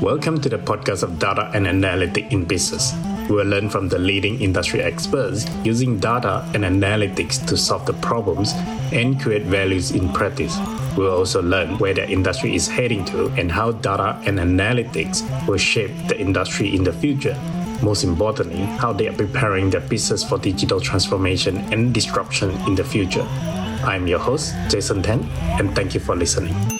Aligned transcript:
Welcome 0.00 0.40
to 0.42 0.48
the 0.48 0.58
podcast 0.58 1.02
of 1.02 1.18
Data 1.18 1.50
and 1.54 1.66
Analytics 1.66 2.30
in 2.30 2.44
Business. 2.44 2.94
We 3.28 3.34
will 3.34 3.46
learn 3.46 3.68
from 3.68 3.88
the 3.88 3.98
leading 3.98 4.40
industry 4.40 4.80
experts 4.80 5.44
using 5.64 5.98
data 5.98 6.48
and 6.54 6.62
analytics 6.62 7.44
to 7.48 7.56
solve 7.56 7.84
the 7.84 7.94
problems 7.94 8.52
and 8.92 9.20
create 9.20 9.42
values 9.42 9.90
in 9.90 10.12
practice. 10.12 10.56
We 10.96 11.02
will 11.02 11.16
also 11.16 11.42
learn 11.42 11.78
where 11.78 11.94
the 11.94 12.08
industry 12.08 12.54
is 12.54 12.68
heading 12.68 13.04
to 13.06 13.26
and 13.30 13.50
how 13.50 13.72
data 13.72 14.22
and 14.24 14.38
analytics 14.38 15.24
will 15.48 15.58
shape 15.58 15.90
the 16.06 16.16
industry 16.16 16.76
in 16.76 16.84
the 16.84 16.92
future. 16.92 17.36
Most 17.82 18.04
importantly, 18.04 18.66
how 18.78 18.92
they 18.92 19.08
are 19.08 19.16
preparing 19.16 19.68
their 19.68 19.80
business 19.80 20.22
for 20.22 20.38
digital 20.38 20.80
transformation 20.80 21.56
and 21.72 21.92
disruption 21.92 22.50
in 22.68 22.76
the 22.76 22.84
future. 22.84 23.26
I'm 23.82 24.06
your 24.06 24.20
host, 24.20 24.54
Jason 24.68 25.02
Tan, 25.02 25.24
and 25.58 25.74
thank 25.74 25.92
you 25.92 25.98
for 25.98 26.14
listening. 26.14 26.77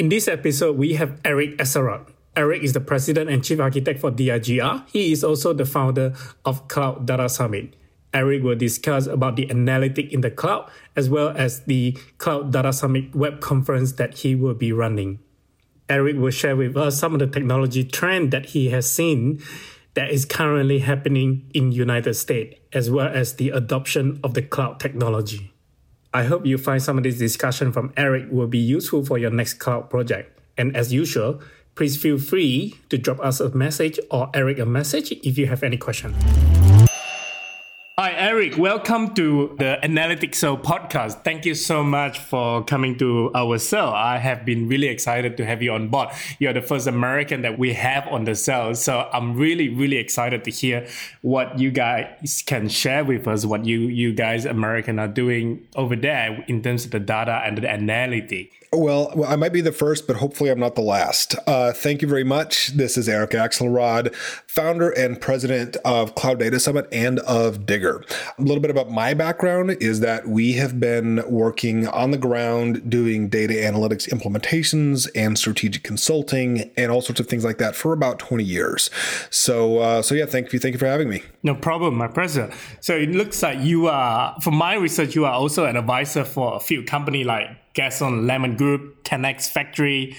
In 0.00 0.08
this 0.08 0.28
episode, 0.28 0.78
we 0.78 0.94
have 0.94 1.20
Eric 1.26 1.58
Axelrod. 1.58 2.08
Eric 2.34 2.62
is 2.62 2.72
the 2.72 2.80
president 2.80 3.28
and 3.28 3.44
chief 3.44 3.60
architect 3.60 4.00
for 4.00 4.10
DIGR. 4.10 4.88
He 4.88 5.12
is 5.12 5.22
also 5.22 5.52
the 5.52 5.66
founder 5.66 6.14
of 6.42 6.68
Cloud 6.68 7.04
Data 7.04 7.28
Summit. 7.28 7.76
Eric 8.14 8.42
will 8.42 8.56
discuss 8.56 9.06
about 9.06 9.36
the 9.36 9.50
analytic 9.50 10.10
in 10.10 10.22
the 10.22 10.30
cloud 10.30 10.70
as 10.96 11.10
well 11.10 11.28
as 11.36 11.64
the 11.64 11.98
Cloud 12.16 12.50
Data 12.50 12.72
Summit 12.72 13.14
web 13.14 13.42
conference 13.42 13.92
that 14.00 14.16
he 14.16 14.34
will 14.34 14.54
be 14.54 14.72
running. 14.72 15.18
Eric 15.90 16.16
will 16.16 16.30
share 16.30 16.56
with 16.56 16.78
us 16.78 16.98
some 16.98 17.12
of 17.12 17.18
the 17.18 17.26
technology 17.26 17.84
trend 17.84 18.30
that 18.30 18.46
he 18.46 18.70
has 18.70 18.90
seen 18.90 19.38
that 19.92 20.10
is 20.10 20.24
currently 20.24 20.78
happening 20.78 21.44
in 21.52 21.72
United 21.72 22.14
States 22.14 22.58
as 22.72 22.90
well 22.90 23.08
as 23.08 23.34
the 23.34 23.50
adoption 23.50 24.18
of 24.24 24.32
the 24.32 24.40
cloud 24.40 24.80
technology. 24.80 25.52
I 26.12 26.24
hope 26.24 26.44
you 26.44 26.58
find 26.58 26.82
some 26.82 26.98
of 26.98 27.04
this 27.04 27.18
discussion 27.18 27.70
from 27.72 27.92
Eric 27.96 28.32
will 28.32 28.48
be 28.48 28.58
useful 28.58 29.04
for 29.04 29.16
your 29.16 29.30
next 29.30 29.54
cloud 29.54 29.90
project. 29.90 30.36
And 30.58 30.76
as 30.76 30.92
usual, 30.92 31.40
please 31.76 31.96
feel 31.96 32.18
free 32.18 32.74
to 32.88 32.98
drop 32.98 33.20
us 33.20 33.38
a 33.38 33.48
message 33.54 34.00
or 34.10 34.28
Eric 34.34 34.58
a 34.58 34.66
message 34.66 35.12
if 35.12 35.38
you 35.38 35.46
have 35.46 35.62
any 35.62 35.76
question. 35.76 36.12
Hi, 38.00 38.12
Eric. 38.12 38.56
Welcome 38.56 39.12
to 39.16 39.54
the 39.58 39.78
Analytics 39.82 40.36
Show 40.36 40.56
podcast. 40.56 41.22
Thank 41.22 41.44
you 41.44 41.54
so 41.54 41.84
much 41.84 42.18
for 42.18 42.64
coming 42.64 42.96
to 42.96 43.30
our 43.34 43.58
show. 43.58 43.90
I 43.90 44.16
have 44.16 44.46
been 44.46 44.68
really 44.68 44.86
excited 44.86 45.36
to 45.36 45.44
have 45.44 45.60
you 45.60 45.72
on 45.72 45.88
board. 45.88 46.08
You're 46.38 46.54
the 46.54 46.62
first 46.62 46.86
American 46.86 47.42
that 47.42 47.58
we 47.58 47.74
have 47.74 48.08
on 48.08 48.24
the 48.24 48.34
show. 48.34 48.72
So 48.72 49.06
I'm 49.12 49.34
really, 49.34 49.68
really 49.68 49.98
excited 49.98 50.44
to 50.44 50.50
hear 50.50 50.86
what 51.20 51.58
you 51.58 51.70
guys 51.70 52.42
can 52.46 52.70
share 52.70 53.04
with 53.04 53.28
us, 53.28 53.44
what 53.44 53.66
you, 53.66 53.80
you 53.80 54.14
guys 54.14 54.46
American 54.46 54.98
are 54.98 55.06
doing 55.06 55.68
over 55.76 55.94
there 55.94 56.42
in 56.48 56.62
terms 56.62 56.86
of 56.86 56.92
the 56.92 57.00
data 57.00 57.42
and 57.44 57.58
the 57.58 57.66
analytics. 57.66 58.48
Well, 58.72 59.12
well, 59.16 59.28
I 59.28 59.34
might 59.34 59.52
be 59.52 59.62
the 59.62 59.72
first, 59.72 60.06
but 60.06 60.14
hopefully 60.14 60.48
I'm 60.48 60.60
not 60.60 60.76
the 60.76 60.80
last. 60.80 61.34
Uh, 61.44 61.72
thank 61.72 62.02
you 62.02 62.08
very 62.08 62.22
much. 62.22 62.68
This 62.68 62.96
is 62.96 63.08
Eric 63.08 63.30
Axelrod, 63.30 64.14
founder 64.50 64.90
and 64.90 65.20
president 65.20 65.76
of 65.84 66.16
Cloud 66.16 66.40
Data 66.40 66.58
Summit 66.58 66.88
and 66.90 67.20
of 67.20 67.60
DIGR. 67.66 68.02
A 68.36 68.42
little 68.42 68.60
bit 68.60 68.70
about 68.70 68.90
my 68.90 69.14
background 69.14 69.76
is 69.80 70.00
that 70.00 70.26
we 70.26 70.54
have 70.54 70.80
been 70.80 71.22
working 71.28 71.86
on 71.86 72.10
the 72.10 72.18
ground 72.18 72.90
doing 72.90 73.28
data 73.28 73.54
analytics 73.54 74.08
implementations 74.08 75.08
and 75.14 75.38
strategic 75.38 75.84
consulting 75.84 76.68
and 76.76 76.90
all 76.90 77.00
sorts 77.00 77.20
of 77.20 77.28
things 77.28 77.44
like 77.44 77.58
that 77.58 77.76
for 77.76 77.92
about 77.92 78.18
20 78.18 78.42
years. 78.42 78.90
So, 79.30 79.78
uh, 79.78 80.02
so 80.02 80.16
yeah, 80.16 80.26
thank 80.26 80.52
you, 80.52 80.58
thank 80.58 80.72
you 80.72 80.80
for 80.80 80.86
having 80.86 81.08
me. 81.08 81.22
No 81.44 81.54
problem, 81.54 81.94
my 81.94 82.08
pleasure. 82.08 82.52
So 82.80 82.96
it 82.96 83.10
looks 83.10 83.40
like 83.44 83.60
you 83.60 83.86
are, 83.86 84.36
for 84.40 84.50
my 84.50 84.74
research, 84.74 85.14
you 85.14 85.26
are 85.26 85.32
also 85.32 85.66
an 85.66 85.76
advisor 85.76 86.24
for 86.24 86.56
a 86.56 86.60
few 86.60 86.82
company 86.82 87.22
like 87.22 87.46
Gaston 87.74 88.26
Lemon 88.26 88.56
Group, 88.56 89.04
Connect 89.04 89.42
Factory, 89.42 90.16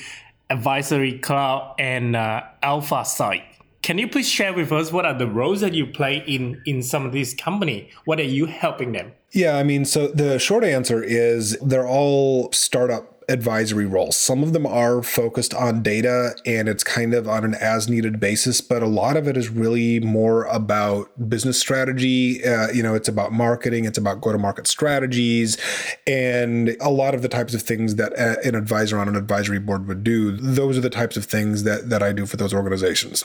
Advisory 0.49 1.19
Cloud, 1.19 1.75
and 1.77 2.15
uh, 2.15 2.43
Alpha 2.63 3.03
Site. 3.03 3.43
Can 3.81 3.97
you 3.97 4.07
please 4.07 4.29
share 4.29 4.53
with 4.53 4.71
us 4.71 4.91
what 4.91 5.05
are 5.05 5.13
the 5.17 5.27
roles 5.27 5.61
that 5.61 5.73
you 5.73 5.87
play 5.87 6.23
in 6.27 6.61
in 6.65 6.83
some 6.83 7.05
of 7.05 7.11
these 7.11 7.33
company? 7.33 7.89
What 8.05 8.19
are 8.19 8.23
you 8.23 8.45
helping 8.45 8.91
them? 8.91 9.13
Yeah, 9.31 9.57
I 9.57 9.63
mean, 9.63 9.85
so 9.85 10.07
the 10.07 10.37
short 10.37 10.63
answer 10.63 11.01
is 11.03 11.57
they're 11.59 11.87
all 11.87 12.51
startup 12.51 13.20
advisory 13.31 13.85
roles. 13.85 14.17
Some 14.17 14.43
of 14.43 14.51
them 14.53 14.65
are 14.65 15.01
focused 15.01 15.53
on 15.53 15.81
data 15.81 16.35
and 16.45 16.67
it's 16.67 16.83
kind 16.83 17.13
of 17.13 17.27
on 17.27 17.45
an 17.45 17.55
as 17.55 17.87
needed 17.87 18.19
basis, 18.19 18.59
but 18.59 18.83
a 18.83 18.87
lot 18.87 19.15
of 19.15 19.27
it 19.27 19.37
is 19.37 19.49
really 19.49 19.99
more 20.01 20.43
about 20.45 21.09
business 21.29 21.57
strategy. 21.57 22.43
Uh, 22.43 22.69
you 22.71 22.83
know, 22.83 22.93
it's 22.93 23.07
about 23.07 23.31
marketing, 23.31 23.85
it's 23.85 23.97
about 23.97 24.19
go 24.19 24.31
to 24.31 24.37
market 24.37 24.67
strategies, 24.67 25.57
and 26.05 26.75
a 26.81 26.89
lot 26.89 27.15
of 27.15 27.21
the 27.21 27.29
types 27.29 27.53
of 27.53 27.61
things 27.61 27.95
that 27.95 28.13
an 28.43 28.55
advisor 28.55 28.99
on 28.99 29.07
an 29.07 29.15
advisory 29.15 29.59
board 29.59 29.87
would 29.87 30.03
do. 30.03 30.31
Those 30.35 30.77
are 30.77 30.81
the 30.81 30.89
types 30.89 31.15
of 31.15 31.25
things 31.25 31.63
that 31.63 31.89
that 31.89 32.03
I 32.03 32.11
do 32.11 32.25
for 32.25 32.37
those 32.37 32.53
organizations. 32.53 33.23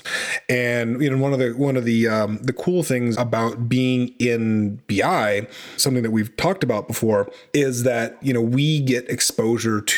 And 0.49 1.03
you 1.03 1.11
know, 1.11 1.19
one 1.19 1.33
of 1.33 1.39
the 1.39 1.53
one 1.53 1.77
of 1.77 1.85
the 1.85 2.07
um, 2.09 2.39
the 2.43 2.53
cool 2.53 2.83
things 2.83 3.17
about 3.17 3.69
being 3.69 4.15
in 4.19 4.77
BI, 4.87 5.49
something 5.77 6.03
that 6.03 6.13
we've 6.13 6.35
talked 6.37 6.63
about 6.63 6.87
before, 6.87 7.31
is 7.53 7.83
that 7.83 8.23
you 8.23 8.33
know 8.33 8.41
we 8.41 8.81
get 8.81 9.09
exposure 9.09 9.81
to 9.81 9.96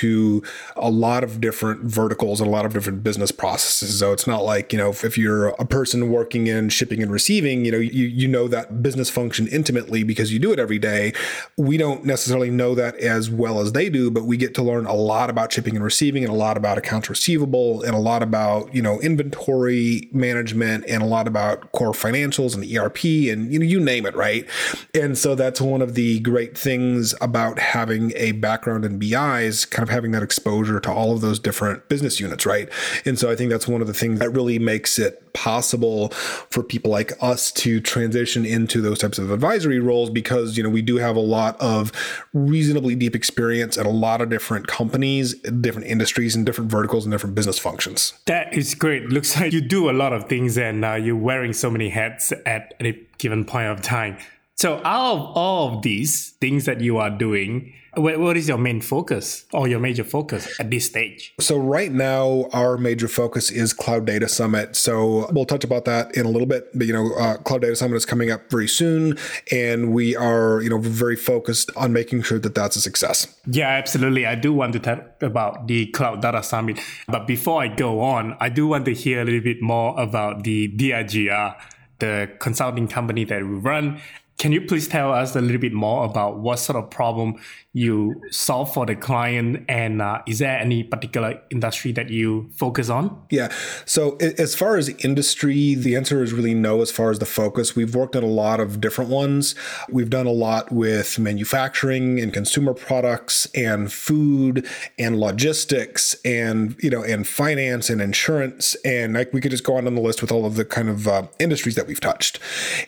a 0.77 0.91
lot 0.91 1.25
of 1.25 1.41
different 1.41 1.83
verticals 1.83 2.41
and 2.41 2.49
a 2.49 2.51
lot 2.51 2.65
of 2.65 2.73
different 2.73 3.03
business 3.03 3.31
processes. 3.31 3.99
So 3.99 4.13
it's 4.13 4.27
not 4.27 4.45
like, 4.45 4.73
you 4.73 4.79
know, 4.79 4.91
if, 4.91 5.05
if 5.05 5.19
you're 5.19 5.49
a 5.49 5.65
person 5.65 6.11
working 6.11 6.47
in 6.47 6.69
shipping 6.69 7.03
and 7.03 7.11
receiving, 7.11 7.65
you 7.65 7.73
know, 7.73 7.79
you, 7.79 8.07
you 8.07 8.29
know 8.29 8.49
that 8.49 8.83
business 8.83 9.11
function 9.11 9.49
intimately 9.49 10.03
because 10.03 10.33
you 10.33 10.39
do 10.39 10.53
it 10.53 10.59
every 10.59 10.79
day. 10.79 11.13
We 11.57 11.77
don't 11.77 12.05
necessarily 12.05 12.51
know 12.51 12.75
that 12.75 12.97
as 12.97 13.31
well 13.31 13.61
as 13.61 13.73
they 13.73 13.91
do, 13.91 14.11
but 14.11 14.25
we 14.25 14.37
get 14.37 14.55
to 14.55 14.63
learn 14.63 14.87
a 14.87 14.95
lot 14.95 15.31
about 15.31 15.53
shipping 15.53 15.75
and 15.75 15.85
receiving 15.85 16.25
and 16.25 16.33
a 16.33 16.37
lot 16.37 16.57
about 16.57 16.79
accounts 16.79 17.09
receivable 17.09 17.83
and 17.83 17.95
a 17.95 17.99
lot 17.99 18.23
about, 18.23 18.75
you 18.75 18.83
know, 18.83 19.01
inventory 19.01 20.09
management 20.13 20.85
and 20.89 21.03
a 21.03 21.07
lot 21.07 21.27
about 21.27 21.73
core 21.73 21.93
financials 21.93 22.55
and 22.55 22.65
ERP 22.65 23.05
and, 23.33 23.53
you 23.53 23.59
know, 23.59 23.65
you 23.65 23.81
name 23.81 24.07
it, 24.07 24.15
right? 24.15 24.47
And 24.95 25.17
so 25.17 25.35
that's 25.35 25.61
one 25.61 25.83
of 25.83 25.95
the 25.95 26.21
great 26.21 26.57
things 26.57 27.15
about 27.21 27.59
having 27.59 28.13
a 28.17 28.33
background 28.33 28.85
in 28.85 28.99
BI 28.99 29.43
is 29.43 29.65
kind 29.79 29.89
of 29.89 29.95
having 29.95 30.11
that 30.11 30.25
exposure 30.25 30.81
to 30.81 30.91
all 30.91 31.13
of 31.13 31.21
those 31.21 31.39
different 31.39 31.89
business 31.89 32.19
units, 32.19 32.45
right? 32.45 32.69
And 33.05 33.17
so 33.17 33.31
I 33.31 33.37
think 33.37 33.49
that's 33.49 33.69
one 33.69 33.81
of 33.81 33.87
the 33.87 33.95
things 33.95 34.19
that 34.19 34.31
really 34.31 34.59
makes 34.59 34.99
it 34.99 35.33
possible 35.35 36.09
for 36.09 36.65
people 36.65 36.91
like 36.91 37.13
us 37.23 37.53
to 37.53 37.79
transition 37.81 38.45
into 38.45 38.81
those 38.81 38.99
types 38.99 39.21
of 39.21 39.31
advisory 39.31 39.79
roles 39.79 40.11
because, 40.11 40.57
you 40.57 40.65
know, 40.65 40.69
we 40.69 40.83
do 40.83 40.97
have 40.97 41.15
a 41.15 41.21
lot 41.21 41.57
of 41.61 41.93
reasonably 42.35 42.97
deep 42.97 43.15
experience 43.15 43.79
at 43.79 43.87
a 43.87 43.91
lot 43.91 44.21
of 44.21 44.29
different 44.29 44.67
companies, 44.67 45.35
different 45.61 45.87
industries, 45.87 46.35
and 46.35 46.45
different 46.45 46.73
verticals 46.73 47.05
and 47.07 47.13
different 47.13 47.37
business 47.37 47.57
functions. 47.57 48.15
That 48.27 48.53
is 48.53 48.75
great. 48.75 49.11
Looks 49.11 49.39
like 49.39 49.53
you 49.53 49.61
do 49.61 49.89
a 49.89 49.93
lot 49.93 50.13
of 50.13 50.29
things 50.29 50.59
and 50.59 50.85
uh, 50.85 50.95
you're 50.95 51.15
wearing 51.15 51.53
so 51.53 51.71
many 51.71 51.91
hats 51.91 52.33
at 52.45 52.75
any 52.81 53.07
given 53.19 53.45
point 53.45 53.69
of 53.69 53.81
time. 53.81 54.19
So, 54.57 54.79
out 54.85 55.13
of 55.13 55.37
all 55.37 55.77
of 55.77 55.83
these 55.83 56.31
things 56.41 56.65
that 56.65 56.81
you 56.81 56.99
are 56.99 57.11
doing, 57.11 57.75
what 57.99 58.37
is 58.37 58.49
your 58.49 58.59
main 58.59 58.81
focus 58.81 59.45
or 59.53 59.69
your 59.69 59.81
major 59.81 60.05
focus 60.05 60.59
at 60.61 60.71
this 60.71 60.87
stage? 60.87 61.35
So 61.41 61.59
right 61.59 61.93
now, 61.93 62.49
our 62.53 62.77
major 62.77 63.09
focus 63.09 63.51
is 63.51 63.73
Cloud 63.73 64.07
Data 64.07 64.29
Summit. 64.29 64.77
So 64.77 65.29
we'll 65.33 65.45
touch 65.45 65.65
about 65.65 65.85
that 65.87 66.17
in 66.17 66.27
a 66.27 66.29
little 66.29 66.47
bit. 66.47 66.71
But 66.77 66.87
you 66.87 66.93
know, 66.93 67.13
uh, 67.15 67.37
Cloud 67.39 67.63
Data 67.63 67.77
Summit 67.77 67.97
is 67.97 68.07
coming 68.07 68.31
up 68.31 68.51
very 68.51 68.69
soon, 68.69 69.19
and 69.51 69.93
we 69.93 70.17
are 70.17 70.61
you 70.63 70.71
know 70.71 70.79
very 70.79 71.17
focused 71.17 71.71
on 71.77 71.93
making 71.93 72.23
sure 72.23 72.39
that 72.39 72.55
that's 72.55 72.77
a 72.77 72.81
success. 72.81 73.27
Yeah, 73.47 73.69
absolutely. 73.69 74.27
I 74.27 74.35
do 74.35 74.53
want 74.53 74.73
to 74.75 74.81
talk 74.81 75.23
about 75.23 75.67
the 75.67 75.87
Cloud 75.87 76.23
Data 76.23 76.43
Summit, 76.43 76.81
but 77.07 77.27
before 77.27 77.63
I 77.63 77.69
go 77.69 78.01
on, 78.01 78.37
I 78.41 78.49
do 78.49 78.67
want 78.67 78.85
to 78.87 78.95
hear 78.95 79.23
a 79.23 79.25
little 79.25 79.41
bit 79.41 79.61
more 79.63 79.99
about 80.01 80.45
the 80.45 80.69
DIGR 80.69 81.57
the 82.01 82.31
consulting 82.39 82.87
company 82.87 83.25
that 83.25 83.43
we 83.43 83.55
run 83.57 84.01
can 84.39 84.53
you 84.53 84.61
please 84.61 84.87
tell 84.87 85.13
us 85.13 85.35
a 85.35 85.41
little 85.41 85.61
bit 85.61 85.73
more 85.73 86.05
about 86.05 86.39
what 86.39 86.61
sort 86.61 86.77
of 86.83 86.91
problem 86.91 87.35
you 87.79 88.21
solve 88.31 88.75
for 88.75 88.85
the 88.85 88.97
client 88.97 89.65
and 89.69 90.03
uh, 90.03 90.21
is 90.27 90.41
there 90.41 90.59
any 90.59 90.83
particular 90.83 91.41
industry 91.51 91.93
that 91.93 92.11
you 92.11 92.51
focus 92.53 92.91
on? 92.91 93.23
Yeah. 93.31 93.53
So 93.85 94.17
as 94.17 94.57
far 94.57 94.77
as 94.77 94.89
industry 95.05 95.75
the 95.75 95.95
answer 95.95 96.23
is 96.25 96.33
really 96.33 96.55
no 96.55 96.83
as 96.83 96.91
far 96.91 97.11
as 97.11 97.21
the 97.21 97.27
focus. 97.27 97.77
We've 97.77 97.95
worked 97.95 98.17
on 98.17 98.25
a 98.25 98.27
lot 98.45 98.59
of 98.59 98.81
different 98.81 99.11
ones. 99.11 99.55
We've 99.89 100.11
done 100.11 100.27
a 100.27 100.33
lot 100.33 100.73
with 100.73 101.21
manufacturing 101.21 102.19
and 102.19 102.33
consumer 102.33 102.75
products 102.75 103.47
and 103.55 103.93
food 103.93 104.67
and 104.99 105.21
logistics 105.21 106.17
and 106.25 106.77
you 106.83 106.91
know 106.91 107.05
and 107.05 107.29
finance 107.29 107.91
and 107.91 108.01
insurance. 108.01 108.75
And 108.85 109.15
like 109.15 109.33
we 109.33 109.41
could 109.41 109.53
just 109.53 109.65
go 109.65 109.77
on 109.77 109.87
on 109.87 109.95
the 109.95 110.01
list 110.01 110.21
with 110.21 110.33
all 110.33 110.45
of 110.45 110.57
the 110.57 110.65
kind 110.65 110.89
of 110.89 111.07
uh, 111.07 111.29
industries 111.39 111.77
that 111.77 111.87
we've 111.87 112.01
touched. 112.01 112.41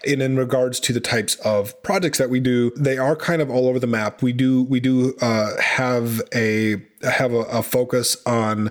And 0.05 0.21
in 0.21 0.37
regards 0.37 0.81
to 0.81 0.93
the 0.93 1.01
types 1.01 1.37
of 1.37 1.81
projects 1.85 2.19
that 2.19 2.29
we 2.29 2.41
do 2.41 2.73
they 2.77 2.99
are 2.99 3.15
kind 3.15 3.41
of 3.41 3.51
all 3.51 3.69
over 3.69 3.79
the 3.79 3.87
map. 3.87 4.21
We 4.21 4.33
do 4.33 4.65
we 4.65 4.80
do 4.81 5.15
uh, 5.21 5.61
have 5.61 6.21
a 6.35 6.83
have 7.03 7.33
a, 7.33 7.43
a 7.45 7.63
focus 7.63 8.17
on 8.27 8.71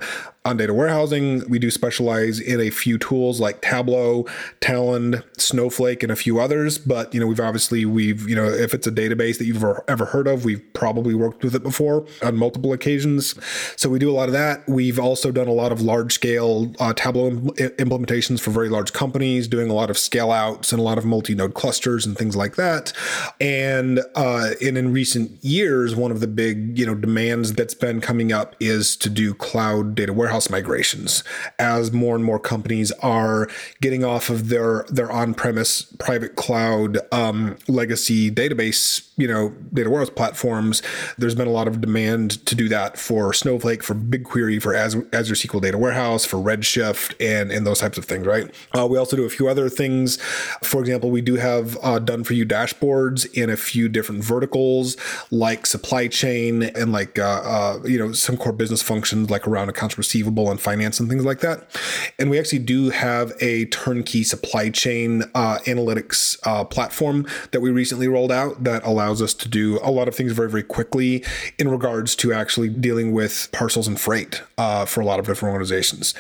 on 0.50 0.58
data 0.58 0.74
warehousing. 0.74 1.48
We 1.48 1.60
do 1.60 1.70
specialize 1.70 2.40
in 2.40 2.60
a 2.60 2.72
few 2.72 2.98
tools 2.98 3.40
like 3.40 3.62
Tableau, 3.62 4.26
Talend, 4.62 5.24
Snowflake, 5.40 6.02
and 6.02 6.12
a 6.12 6.16
few 6.16 6.40
others. 6.40 6.78
But 6.78 7.14
you 7.14 7.20
know, 7.20 7.28
we've 7.28 7.40
obviously 7.40 7.86
we've 7.86 8.28
you 8.28 8.36
know 8.36 8.46
if 8.46 8.74
it's 8.74 8.88
a 8.88 8.92
database 8.92 9.38
that 9.38 9.46
you've 9.46 9.64
ever, 9.88 10.06
heard 10.10 10.28
of, 10.28 10.44
we've 10.44 10.64
probably 10.74 11.14
worked 11.14 11.44
with 11.44 11.54
it 11.54 11.62
before 11.62 12.06
on 12.24 12.36
multiple 12.36 12.74
occasions. 12.74 13.36
So 13.80 13.90
we 13.90 14.00
do 14.00 14.10
a 14.10 14.14
lot 14.14 14.28
of 14.28 14.34
that. 14.34 14.68
We've 14.68 14.98
also 14.98 15.32
done 15.32 15.48
a 15.48 15.54
lot 15.54 15.72
of 15.72 15.82
large 15.82 16.14
scale 16.14 16.74
uh, 16.80 16.94
Tableau 16.94 17.28
Im- 17.28 17.50
implementations 17.52 18.40
for 18.40 18.50
very 18.50 18.70
large 18.70 18.92
companies, 18.92 19.48
doing 19.48 19.70
a 19.70 19.74
lot 19.74 19.92
of 19.92 19.98
scale 20.00 20.32
outs 20.32 20.72
and 20.72 20.80
a 20.80 20.84
lot 20.84 20.98
of 20.98 21.06
multi 21.06 21.36
node 21.36 21.54
clusters 21.54 22.08
and 22.08 22.18
things 22.18 22.36
like 22.36 22.56
that. 22.56 22.92
And 23.40 24.02
uh, 24.16 24.52
and 24.62 24.78
in 24.78 24.92
recent 24.94 25.44
years, 25.44 25.96
one 25.96 26.12
of 26.12 26.22
the 26.22 26.28
big 26.28 26.80
you 26.80 26.88
know 26.88 26.96
demands 26.96 27.54
that's 27.54 27.76
been 27.76 28.02
coming 28.02 28.32
up 28.32 28.56
is 28.60 28.98
to 28.98 29.10
do 29.10 29.36
cloud 29.36 29.94
data 29.94 30.14
warehouse 30.14 30.39
migrations 30.48 31.24
as 31.58 31.92
more 31.92 32.16
and 32.16 32.24
more 32.24 32.40
companies 32.40 32.92
are 33.02 33.50
getting 33.82 34.04
off 34.04 34.30
of 34.30 34.50
their 34.50 34.86
their 34.90 35.12
on-premise 35.12 35.82
private 35.98 36.36
cloud 36.36 37.00
um, 37.12 37.58
legacy 37.68 38.30
database 38.30 39.10
you 39.18 39.28
know 39.28 39.50
data 39.74 39.90
warehouse 39.90 40.10
platforms. 40.10 40.82
There's 41.18 41.36
been 41.36 41.48
a 41.48 41.52
lot 41.52 41.68
of 41.68 41.82
demand 41.82 42.46
to 42.46 42.56
do 42.56 42.70
that 42.70 42.98
for 42.98 43.34
snowflake 43.34 43.84
for 43.84 43.94
bigquery 43.96 44.62
for 44.62 44.74
azure, 44.74 45.08
azure 45.12 45.36
sql 45.36 45.62
data 45.62 45.78
warehouse 45.78 46.26
for 46.26 46.38
redshift 46.38 47.16
and 47.20 47.52
and 47.52 47.68
those 47.68 47.80
types 47.80 47.98
of 47.98 48.06
things 48.06 48.26
right? 48.26 48.54
Uh, 48.78 48.88
we 48.88 48.98
also 48.98 49.16
do 49.16 49.26
a 49.26 49.30
few 49.30 49.48
other 49.48 49.70
things. 49.70 50.18
For 50.64 50.80
example 50.80 51.12
we 51.12 51.22
do 51.22 51.36
have 51.36 51.78
uh, 51.82 52.00
done 52.00 52.24
for 52.24 52.34
you 52.34 52.46
dashboards 52.46 53.32
in 53.34 53.50
a 53.50 53.58
few 53.58 53.90
different 53.90 54.24
verticals 54.24 54.96
like 55.32 55.66
supply 55.66 56.08
chain 56.08 56.64
and 56.64 56.92
like 56.92 57.18
uh, 57.20 57.42
uh 57.44 57.80
you 57.86 57.98
know 57.98 58.14
some 58.14 58.38
core 58.38 58.54
business 58.54 58.82
functions 58.82 59.30
like 59.30 59.48
around 59.48 59.70
accounts 59.70 59.98
receivable 59.98 60.19
and 60.28 60.62
finance 60.62 61.00
and 61.00 61.10
things 61.10 61.26
like 61.26 61.40
that 61.40 61.66
and 62.18 62.30
we 62.30 62.40
actually 62.40 62.60
do 62.60 62.90
have 62.90 63.34
a 63.42 63.66
turnkey 63.66 64.24
supply 64.24 64.70
chain 64.70 65.24
uh, 65.36 65.58
analytics 65.66 66.38
uh, 66.44 66.64
platform 66.64 67.28
that 67.52 67.62
we 67.62 67.70
recently 67.70 68.08
rolled 68.08 68.32
out 68.32 68.64
that 68.64 68.84
allows 68.86 69.20
allows 69.20 69.22
us 69.22 69.34
to 69.34 69.50
do 69.50 69.80
a 69.82 69.92
lot 69.92 70.08
of 70.08 70.16
things 70.16 70.32
very, 70.34 70.50
very 70.50 70.64
quickly 70.64 71.24
in 71.58 71.68
regards 71.68 72.16
to 72.16 72.34
actually 72.34 72.70
dealing 72.70 73.12
with 73.12 73.50
parcels 73.52 73.88
and 73.88 74.00
freight 74.00 74.44
uh, 74.58 74.86
for 74.86 75.02
a 75.02 75.06
lot 75.06 75.20
of 75.20 75.26
different 75.26 75.52
organizations. 75.52 76.14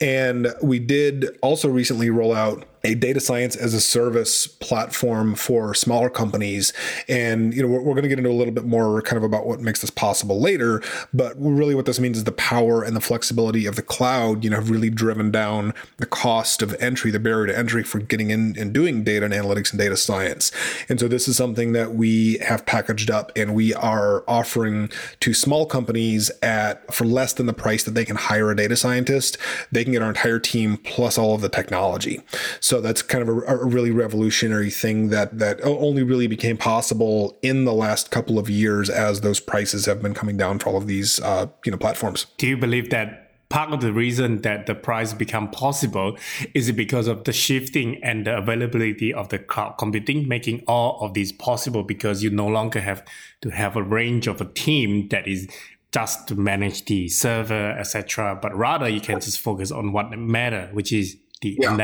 And 0.00 0.48
we 0.62 0.78
did 0.78 1.38
also 1.42 1.68
recently 1.68 2.10
roll 2.10 2.34
out 2.34 2.64
a 2.84 2.94
data 2.94 3.18
science 3.18 3.56
as 3.56 3.74
a 3.74 3.80
service 3.80 4.46
platform 4.46 5.34
for 5.34 5.74
smaller 5.74 6.10
companies. 6.10 6.72
And 7.08 7.54
you 7.54 7.62
know, 7.62 7.68
we're, 7.68 7.80
we're 7.80 7.94
going 7.94 8.02
to 8.02 8.08
get 8.08 8.18
into 8.18 8.30
a 8.30 8.32
little 8.32 8.52
bit 8.52 8.66
more 8.66 9.02
kind 9.02 9.16
of 9.16 9.24
about 9.24 9.46
what 9.46 9.60
makes 9.60 9.80
this 9.80 9.90
possible 9.90 10.40
later. 10.40 10.82
But 11.12 11.34
really, 11.38 11.74
what 11.74 11.86
this 11.86 11.98
means 11.98 12.18
is 12.18 12.24
the 12.24 12.32
power 12.32 12.82
and 12.82 12.94
the 12.94 13.00
flexibility 13.00 13.66
of 13.66 13.76
the 13.76 13.82
cloud. 13.82 14.44
You 14.44 14.50
know, 14.50 14.56
have 14.56 14.70
really 14.70 14.90
driven 14.90 15.30
down 15.30 15.72
the 15.96 16.06
cost 16.06 16.62
of 16.62 16.74
entry, 16.80 17.10
the 17.10 17.18
barrier 17.18 17.46
to 17.46 17.58
entry 17.58 17.82
for 17.82 17.98
getting 17.98 18.30
in 18.30 18.56
and 18.58 18.72
doing 18.72 19.02
data 19.02 19.24
and 19.24 19.34
analytics 19.34 19.70
and 19.70 19.80
data 19.80 19.96
science. 19.96 20.52
And 20.88 21.00
so 21.00 21.08
this 21.08 21.26
is 21.26 21.36
something 21.36 21.72
that 21.72 21.94
we 21.94 22.38
have 22.38 22.66
packaged 22.66 23.10
up 23.10 23.32
and 23.34 23.54
we 23.54 23.72
are 23.74 24.24
offering 24.28 24.90
to 25.20 25.32
small 25.32 25.66
companies 25.66 26.30
at 26.42 26.92
for 26.92 27.04
less 27.04 27.32
than 27.32 27.46
the 27.46 27.52
price 27.52 27.84
that 27.84 27.94
they 27.94 28.04
can 28.04 28.16
hire 28.16 28.50
a 28.50 28.56
data 28.56 28.76
scientist. 28.76 29.38
They 29.72 29.84
can 29.84 29.92
get 29.92 30.02
our 30.02 30.08
entire 30.08 30.38
team 30.38 30.76
plus 30.78 31.16
all 31.16 31.34
of 31.34 31.40
the 31.40 31.48
technology. 31.48 32.20
So 32.60 32.73
so 32.74 32.80
that's 32.80 33.02
kind 33.02 33.22
of 33.22 33.28
a, 33.28 33.40
a, 33.42 33.64
really 33.64 33.92
revolutionary 33.92 34.68
thing 34.68 35.10
that 35.10 35.38
that 35.38 35.60
only 35.62 36.02
really 36.02 36.26
became 36.26 36.56
possible 36.56 37.38
in 37.40 37.64
the 37.64 37.72
last 37.72 38.10
couple 38.10 38.36
of 38.36 38.50
years 38.50 38.90
as 38.90 39.20
those 39.20 39.38
prices 39.38 39.86
have 39.86 40.02
been 40.02 40.12
coming 40.12 40.36
down 40.36 40.58
for 40.58 40.70
all 40.70 40.76
of 40.76 40.88
these 40.88 41.20
uh, 41.20 41.46
you 41.64 41.70
know 41.70 41.78
platforms. 41.78 42.26
Do 42.36 42.48
you 42.48 42.56
believe 42.56 42.90
that 42.90 43.30
part 43.48 43.72
of 43.72 43.80
the 43.80 43.92
reason 43.92 44.40
that 44.40 44.66
the 44.66 44.74
price 44.74 45.12
become 45.12 45.48
possible 45.52 46.18
is 46.52 46.72
because 46.72 47.06
of 47.06 47.22
the 47.22 47.32
shifting 47.32 48.02
and 48.02 48.26
the 48.26 48.36
availability 48.36 49.14
of 49.14 49.28
the 49.28 49.38
cloud 49.38 49.76
computing 49.78 50.26
making 50.26 50.64
all 50.66 50.98
of 51.00 51.14
these 51.14 51.30
possible 51.30 51.84
because 51.84 52.24
you 52.24 52.30
no 52.30 52.48
longer 52.48 52.80
have 52.80 53.04
to 53.40 53.50
have 53.50 53.76
a 53.76 53.82
range 53.84 54.26
of 54.26 54.40
a 54.40 54.46
team 54.46 55.06
that 55.10 55.28
is 55.28 55.46
just 55.92 56.26
to 56.26 56.34
manage 56.34 56.86
the 56.86 57.08
server 57.08 57.70
etc 57.78 58.36
but 58.42 58.52
rather 58.56 58.88
you 58.88 59.00
can 59.00 59.20
just 59.20 59.38
focus 59.38 59.70
on 59.70 59.92
what 59.92 60.10
matter 60.18 60.68
which 60.72 60.92
is 60.92 61.16
the 61.52 61.58
yeah. 61.62 61.76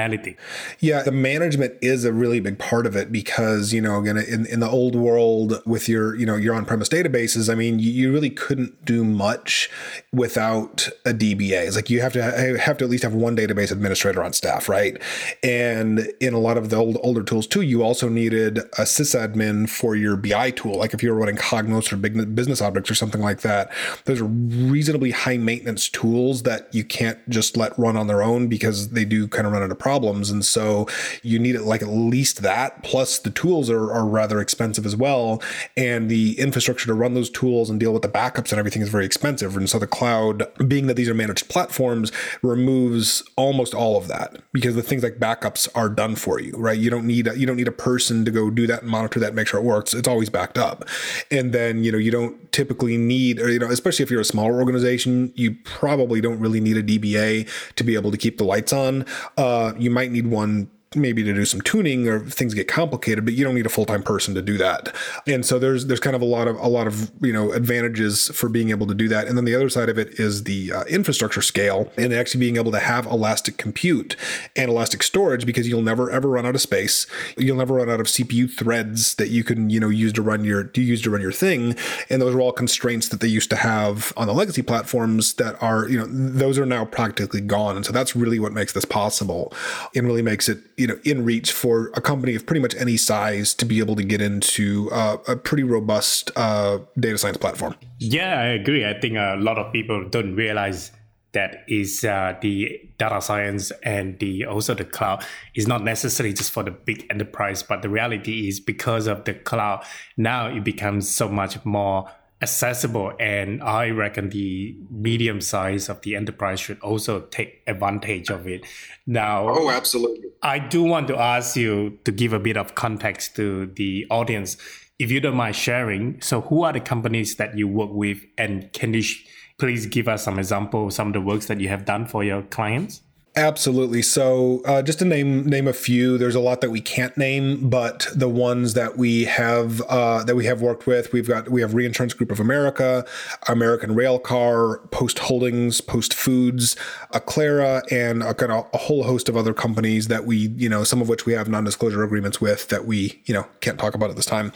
Yeah, 0.80 1.02
the 1.02 1.12
management 1.12 1.74
is 1.80 2.04
a 2.04 2.12
really 2.12 2.40
big 2.40 2.58
part 2.58 2.86
of 2.86 2.96
it 2.96 3.12
because, 3.12 3.72
you 3.72 3.80
know, 3.80 3.98
again, 4.00 4.16
in, 4.16 4.46
in 4.46 4.60
the 4.60 4.68
old 4.68 4.94
world 4.94 5.62
with 5.66 5.88
your, 5.88 6.14
you 6.14 6.26
know, 6.26 6.36
your 6.36 6.54
on-premise 6.54 6.88
databases, 6.88 7.50
I 7.50 7.54
mean, 7.54 7.78
you, 7.78 7.90
you 7.90 8.12
really 8.12 8.30
couldn't 8.30 8.84
do 8.84 9.04
much 9.04 9.70
without 10.12 10.88
a 11.04 11.12
DBA. 11.12 11.66
It's 11.66 11.76
like 11.76 11.90
you 11.90 12.00
have 12.00 12.12
to 12.14 12.22
have 12.58 12.78
to 12.78 12.84
at 12.84 12.90
least 12.90 13.02
have 13.04 13.14
one 13.14 13.36
database 13.36 13.70
administrator 13.70 14.22
on 14.22 14.32
staff, 14.32 14.68
right? 14.68 15.00
And 15.42 16.12
in 16.20 16.34
a 16.34 16.38
lot 16.38 16.56
of 16.56 16.70
the 16.70 16.76
old 16.76 16.98
older 17.02 17.22
tools 17.22 17.46
too, 17.46 17.62
you 17.62 17.82
also 17.82 18.08
needed 18.08 18.58
a 18.58 18.82
sysadmin 18.82 19.68
for 19.68 19.94
your 19.94 20.16
BI 20.16 20.50
tool. 20.52 20.78
Like 20.78 20.94
if 20.94 21.02
you 21.02 21.10
were 21.10 21.18
running 21.18 21.36
Cognos 21.36 21.92
or 21.92 21.96
big 21.96 22.34
business 22.34 22.60
objects 22.60 22.90
or 22.90 22.94
something 22.94 23.20
like 23.20 23.40
that, 23.40 23.70
those 24.04 24.20
are 24.20 24.24
reasonably 24.24 25.10
high 25.10 25.36
maintenance 25.36 25.88
tools 25.88 26.42
that 26.42 26.72
you 26.74 26.84
can't 26.84 27.18
just 27.28 27.56
let 27.56 27.78
run 27.78 27.96
on 27.96 28.06
their 28.06 28.22
own 28.22 28.48
because 28.48 28.90
they 28.90 29.04
do 29.04 29.28
kind 29.28 29.46
of 29.46 29.49
run 29.52 29.62
into 29.62 29.74
problems. 29.74 30.30
And 30.30 30.44
so 30.44 30.86
you 31.22 31.38
need 31.38 31.54
it 31.54 31.62
like 31.62 31.82
at 31.82 31.88
least 31.88 32.42
that. 32.42 32.82
Plus 32.82 33.18
the 33.18 33.30
tools 33.30 33.70
are, 33.70 33.92
are 33.92 34.06
rather 34.06 34.40
expensive 34.40 34.86
as 34.86 34.96
well. 34.96 35.42
And 35.76 36.10
the 36.10 36.38
infrastructure 36.38 36.86
to 36.86 36.94
run 36.94 37.14
those 37.14 37.30
tools 37.30 37.70
and 37.70 37.78
deal 37.78 37.92
with 37.92 38.02
the 38.02 38.08
backups 38.08 38.50
and 38.50 38.58
everything 38.58 38.82
is 38.82 38.88
very 38.88 39.06
expensive. 39.06 39.56
And 39.56 39.68
so 39.68 39.78
the 39.78 39.86
cloud, 39.86 40.46
being 40.68 40.86
that 40.86 40.94
these 40.94 41.08
are 41.08 41.14
managed 41.14 41.48
platforms, 41.48 42.12
removes 42.42 43.22
almost 43.36 43.74
all 43.74 43.96
of 43.96 44.08
that 44.08 44.36
because 44.52 44.74
the 44.74 44.82
things 44.82 45.02
like 45.02 45.18
backups 45.18 45.68
are 45.74 45.88
done 45.88 46.16
for 46.16 46.40
you, 46.40 46.52
right? 46.56 46.78
You 46.78 46.90
don't 46.90 47.06
need 47.06 47.26
a, 47.26 47.38
you 47.38 47.46
don't 47.46 47.56
need 47.56 47.68
a 47.68 47.72
person 47.72 48.24
to 48.24 48.30
go 48.30 48.50
do 48.50 48.66
that 48.66 48.82
and 48.82 48.90
monitor 48.90 49.20
that 49.20 49.28
and 49.28 49.36
make 49.36 49.46
sure 49.46 49.60
it 49.60 49.64
works. 49.64 49.94
It's 49.94 50.08
always 50.08 50.30
backed 50.30 50.58
up. 50.58 50.84
And 51.30 51.52
then, 51.52 51.84
you 51.84 51.92
know, 51.92 51.98
you 51.98 52.10
don't 52.10 52.52
typically 52.52 52.96
need, 52.96 53.40
or, 53.40 53.50
you 53.50 53.58
know, 53.58 53.70
especially 53.70 54.02
if 54.02 54.10
you're 54.10 54.20
a 54.20 54.24
smaller 54.24 54.58
organization, 54.58 55.32
you 55.34 55.56
probably 55.64 56.20
don't 56.20 56.38
really 56.38 56.60
need 56.60 56.76
a 56.76 56.82
DBA 56.82 57.48
to 57.76 57.84
be 57.84 57.94
able 57.94 58.10
to 58.10 58.16
keep 58.16 58.38
the 58.38 58.44
lights 58.44 58.72
on. 58.72 59.04
Uh, 59.36 59.72
you 59.78 59.90
might 59.90 60.10
need 60.10 60.26
one 60.26 60.70
maybe 60.96 61.22
to 61.22 61.32
do 61.32 61.44
some 61.44 61.60
tuning 61.60 62.08
or 62.08 62.18
things 62.18 62.52
get 62.52 62.66
complicated, 62.66 63.24
but 63.24 63.32
you 63.34 63.44
don't 63.44 63.54
need 63.54 63.66
a 63.66 63.68
full-time 63.70 64.02
person 64.02 64.34
to 64.34 64.42
do 64.42 64.58
that. 64.58 64.92
And 65.24 65.46
so 65.46 65.56
there's 65.56 65.86
there's 65.86 66.00
kind 66.00 66.16
of 66.16 66.22
a 66.22 66.24
lot 66.24 66.48
of 66.48 66.56
a 66.56 66.66
lot 66.66 66.88
of 66.88 67.12
you 67.22 67.32
know 67.32 67.52
advantages 67.52 68.28
for 68.34 68.48
being 68.48 68.70
able 68.70 68.88
to 68.88 68.94
do 68.94 69.06
that. 69.06 69.28
And 69.28 69.36
then 69.36 69.44
the 69.44 69.54
other 69.54 69.68
side 69.68 69.88
of 69.88 69.98
it 69.98 70.18
is 70.18 70.44
the 70.44 70.72
uh, 70.72 70.84
infrastructure 70.86 71.42
scale 71.42 71.92
and 71.96 72.12
actually 72.12 72.40
being 72.40 72.56
able 72.56 72.72
to 72.72 72.80
have 72.80 73.06
elastic 73.06 73.56
compute 73.56 74.16
and 74.56 74.68
elastic 74.68 75.04
storage 75.04 75.46
because 75.46 75.68
you'll 75.68 75.80
never 75.80 76.10
ever 76.10 76.28
run 76.28 76.44
out 76.44 76.56
of 76.56 76.60
space. 76.60 77.06
You'll 77.36 77.58
never 77.58 77.74
run 77.74 77.88
out 77.88 78.00
of 78.00 78.06
CPU 78.06 78.50
threads 78.50 79.14
that 79.14 79.28
you 79.28 79.44
can 79.44 79.70
you 79.70 79.78
know 79.78 79.90
use 79.90 80.12
to 80.14 80.22
run 80.22 80.44
your 80.44 80.64
to 80.64 80.82
use 80.82 81.02
to 81.02 81.10
run 81.10 81.20
your 81.20 81.30
thing. 81.30 81.76
And 82.08 82.20
those 82.20 82.34
are 82.34 82.40
all 82.40 82.52
constraints 82.52 83.10
that 83.10 83.20
they 83.20 83.28
used 83.28 83.50
to 83.50 83.56
have 83.56 84.12
on 84.16 84.26
the 84.26 84.34
legacy 84.34 84.62
platforms 84.62 85.34
that 85.34 85.54
are 85.62 85.88
you 85.88 85.98
know 85.98 86.06
those 86.08 86.58
are 86.58 86.66
now 86.66 86.84
practically 86.84 87.40
gone. 87.40 87.76
And 87.76 87.86
so 87.86 87.92
that's 87.92 88.16
really 88.16 88.40
what 88.40 88.52
makes 88.52 88.72
this 88.72 88.84
possible 88.84 89.52
and 89.94 90.04
really 90.04 90.22
makes 90.22 90.48
it 90.48 90.58
you 90.80 90.86
know 90.86 90.98
in 91.04 91.24
reach 91.24 91.52
for 91.52 91.90
a 91.94 92.00
company 92.00 92.34
of 92.34 92.46
pretty 92.46 92.60
much 92.60 92.74
any 92.76 92.96
size 92.96 93.52
to 93.52 93.66
be 93.66 93.78
able 93.80 93.94
to 93.96 94.02
get 94.02 94.22
into 94.22 94.88
uh, 94.92 95.18
a 95.28 95.36
pretty 95.36 95.62
robust 95.62 96.30
uh, 96.36 96.78
data 96.98 97.18
science 97.18 97.36
platform. 97.36 97.76
Yeah, 97.98 98.40
I 98.40 98.46
agree. 98.46 98.86
I 98.86 98.98
think 98.98 99.16
a 99.16 99.36
lot 99.38 99.58
of 99.58 99.70
people 99.74 100.08
don't 100.08 100.34
realize 100.34 100.90
that 101.32 101.64
is 101.68 102.02
uh, 102.02 102.34
the 102.40 102.80
data 102.98 103.20
science 103.20 103.70
and 103.84 104.18
the 104.18 104.46
also 104.46 104.74
the 104.74 104.84
cloud 104.84 105.22
is 105.54 105.68
not 105.68 105.84
necessarily 105.84 106.32
just 106.32 106.50
for 106.50 106.62
the 106.62 106.70
big 106.70 107.06
enterprise, 107.10 107.62
but 107.62 107.82
the 107.82 107.90
reality 107.90 108.48
is 108.48 108.58
because 108.58 109.06
of 109.06 109.24
the 109.24 109.34
cloud 109.34 109.84
now 110.16 110.48
it 110.48 110.64
becomes 110.64 111.14
so 111.14 111.28
much 111.28 111.62
more 111.64 112.10
accessible 112.42 113.12
and 113.20 113.62
i 113.62 113.90
reckon 113.90 114.30
the 114.30 114.74
medium 114.90 115.40
size 115.40 115.88
of 115.88 116.00
the 116.02 116.16
enterprise 116.16 116.58
should 116.58 116.80
also 116.80 117.20
take 117.26 117.62
advantage 117.66 118.30
of 118.30 118.46
it. 118.46 118.64
Now 119.06 119.48
oh 119.48 119.70
absolutely. 119.70 120.28
I 120.42 120.58
do 120.58 120.82
want 120.82 121.08
to 121.08 121.18
ask 121.18 121.56
you 121.56 121.98
to 122.04 122.12
give 122.12 122.32
a 122.32 122.38
bit 122.38 122.56
of 122.56 122.74
context 122.74 123.36
to 123.36 123.66
the 123.66 124.06
audience 124.10 124.56
if 124.98 125.10
you 125.10 125.20
don't 125.20 125.36
mind 125.36 125.56
sharing. 125.56 126.20
So 126.22 126.40
who 126.42 126.62
are 126.62 126.72
the 126.72 126.80
companies 126.80 127.36
that 127.36 127.56
you 127.56 127.68
work 127.68 127.90
with 127.92 128.18
and 128.38 128.72
can 128.72 128.94
you 128.94 129.02
sh- 129.02 129.26
please 129.58 129.86
give 129.86 130.08
us 130.08 130.24
some 130.24 130.38
examples 130.38 130.94
some 130.96 131.08
of 131.08 131.12
the 131.12 131.20
works 131.20 131.46
that 131.46 131.60
you 131.60 131.68
have 131.68 131.84
done 131.84 132.06
for 132.06 132.24
your 132.24 132.42
clients 132.44 133.02
Absolutely. 133.36 134.02
So, 134.02 134.60
uh, 134.64 134.82
just 134.82 134.98
to 134.98 135.04
name 135.04 135.46
name 135.46 135.68
a 135.68 135.72
few, 135.72 136.18
there's 136.18 136.34
a 136.34 136.40
lot 136.40 136.60
that 136.62 136.70
we 136.70 136.80
can't 136.80 137.16
name, 137.16 137.70
but 137.70 138.08
the 138.12 138.28
ones 138.28 138.74
that 138.74 138.98
we 138.98 139.24
have 139.26 139.80
uh, 139.82 140.24
that 140.24 140.34
we 140.34 140.46
have 140.46 140.60
worked 140.60 140.88
with, 140.88 141.12
we've 141.12 141.28
got 141.28 141.48
we 141.48 141.60
have 141.60 141.72
Reinsurance 141.72 142.12
Group 142.12 142.32
of 142.32 142.40
America, 142.40 143.06
American 143.46 143.94
Railcar, 143.94 144.90
Post 144.90 145.20
Holdings, 145.20 145.80
Post 145.80 146.12
Foods, 146.12 146.74
Aclara, 147.14 147.82
and 147.92 148.24
a, 148.24 148.34
kind 148.34 148.50
of 148.50 148.66
a 148.74 148.78
whole 148.78 149.04
host 149.04 149.28
of 149.28 149.36
other 149.36 149.54
companies 149.54 150.08
that 150.08 150.26
we, 150.26 150.48
you 150.56 150.68
know, 150.68 150.82
some 150.82 151.00
of 151.00 151.08
which 151.08 151.24
we 151.24 151.32
have 151.32 151.48
non-disclosure 151.48 152.02
agreements 152.02 152.40
with 152.40 152.66
that 152.68 152.84
we, 152.84 153.22
you 153.26 153.34
know, 153.34 153.46
can't 153.60 153.78
talk 153.78 153.94
about 153.94 154.10
at 154.10 154.16
this 154.16 154.26
time. 154.26 154.52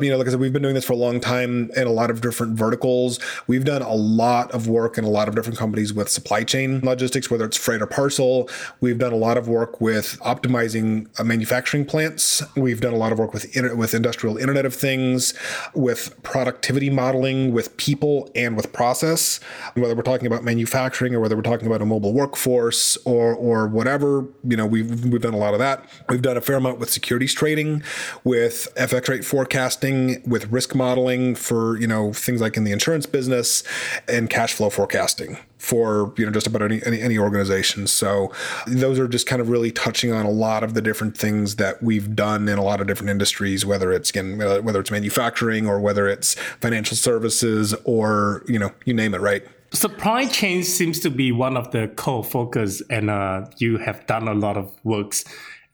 You 0.00 0.10
know, 0.10 0.18
like 0.18 0.26
I 0.26 0.30
said, 0.30 0.40
we've 0.40 0.52
been 0.52 0.62
doing 0.62 0.74
this 0.74 0.84
for 0.84 0.94
a 0.94 0.96
long 0.96 1.20
time 1.20 1.70
in 1.76 1.86
a 1.86 1.92
lot 1.92 2.10
of 2.10 2.22
different 2.22 2.58
verticals. 2.58 3.20
We've 3.46 3.64
done 3.64 3.82
a 3.82 3.94
lot 3.94 4.50
of 4.50 4.66
work 4.66 4.98
in 4.98 5.04
a 5.04 5.10
lot 5.10 5.28
of 5.28 5.36
different 5.36 5.60
companies 5.60 5.94
with 5.94 6.08
supply 6.08 6.42
chain 6.42 6.80
logistics, 6.80 7.30
whether 7.30 7.44
it's 7.44 7.56
freight 7.56 7.80
or 7.80 7.86
parcel 7.86 8.16
parcel. 8.26 8.48
We've 8.80 8.98
done 8.98 9.12
a 9.12 9.16
lot 9.16 9.36
of 9.36 9.48
work 9.48 9.80
with 9.80 10.18
optimizing 10.20 11.08
uh, 11.18 11.24
manufacturing 11.24 11.84
plants. 11.84 12.42
We've 12.56 12.80
done 12.80 12.92
a 12.92 12.96
lot 12.96 13.12
of 13.12 13.18
work 13.18 13.32
with 13.32 13.46
with 13.74 13.94
industrial 13.94 14.36
Internet 14.36 14.66
of 14.66 14.74
Things, 14.74 15.34
with 15.74 16.20
productivity 16.22 16.90
modeling, 16.90 17.52
with 17.52 17.76
people 17.76 18.30
and 18.34 18.56
with 18.56 18.72
process. 18.72 19.40
Whether 19.74 19.94
we're 19.94 20.02
talking 20.02 20.26
about 20.26 20.44
manufacturing 20.44 21.14
or 21.14 21.20
whether 21.20 21.36
we're 21.36 21.42
talking 21.42 21.66
about 21.66 21.82
a 21.82 21.86
mobile 21.86 22.12
workforce 22.12 22.96
or 23.04 23.34
or 23.34 23.66
whatever, 23.66 24.26
you 24.44 24.56
know, 24.56 24.66
we've 24.66 25.04
we've 25.04 25.22
done 25.22 25.34
a 25.34 25.38
lot 25.38 25.54
of 25.54 25.60
that. 25.60 25.84
We've 26.08 26.22
done 26.22 26.36
a 26.36 26.40
fair 26.40 26.56
amount 26.56 26.78
with 26.78 26.90
securities 26.90 27.34
trading, 27.34 27.82
with 28.24 28.68
FX 28.76 29.08
rate 29.08 29.24
forecasting, 29.24 30.22
with 30.26 30.50
risk 30.50 30.74
modeling 30.74 31.34
for 31.34 31.78
you 31.78 31.86
know 31.86 32.12
things 32.12 32.40
like 32.40 32.56
in 32.56 32.64
the 32.64 32.72
insurance 32.72 33.06
business, 33.06 33.62
and 34.08 34.28
cash 34.30 34.54
flow 34.54 34.70
forecasting 34.70 35.38
for 35.66 36.14
you 36.16 36.24
know 36.24 36.30
just 36.30 36.46
about 36.46 36.62
any, 36.62 36.80
any, 36.86 37.00
any 37.00 37.18
organization. 37.18 37.88
So 37.88 38.32
those 38.68 39.00
are 39.00 39.08
just 39.08 39.26
kind 39.26 39.42
of 39.42 39.48
really 39.48 39.72
touching 39.72 40.12
on 40.12 40.24
a 40.24 40.30
lot 40.30 40.62
of 40.62 40.74
the 40.74 40.80
different 40.80 41.16
things 41.16 41.56
that 41.56 41.82
we've 41.82 42.14
done 42.14 42.48
in 42.48 42.56
a 42.56 42.62
lot 42.62 42.80
of 42.80 42.86
different 42.86 43.10
industries, 43.10 43.66
whether 43.66 43.90
it's 43.90 44.10
again 44.10 44.40
uh, 44.40 44.60
whether 44.60 44.78
it's 44.78 44.92
manufacturing 44.92 45.66
or 45.66 45.80
whether 45.80 46.06
it's 46.06 46.34
financial 46.60 46.96
services 46.96 47.74
or 47.84 48.44
you 48.46 48.60
know 48.60 48.70
you 48.84 48.94
name 48.94 49.12
it, 49.12 49.20
right? 49.20 49.42
Supply 49.72 50.26
chain 50.26 50.62
seems 50.62 51.00
to 51.00 51.10
be 51.10 51.32
one 51.32 51.56
of 51.56 51.72
the 51.72 51.88
core 51.88 52.22
focus, 52.22 52.80
and 52.88 53.10
uh, 53.10 53.46
you 53.58 53.78
have 53.78 54.06
done 54.06 54.28
a 54.28 54.34
lot 54.34 54.56
of 54.56 54.72
works 54.84 55.24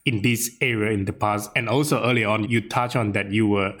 in 0.05 0.23
this 0.23 0.57
area 0.59 0.91
in 0.91 1.05
the 1.05 1.13
past, 1.13 1.51
and 1.55 1.69
also 1.69 2.03
early 2.03 2.25
on 2.25 2.49
you 2.49 2.67
touched 2.67 2.95
on 2.95 3.11
that 3.11 3.31
you 3.31 3.47
were 3.47 3.75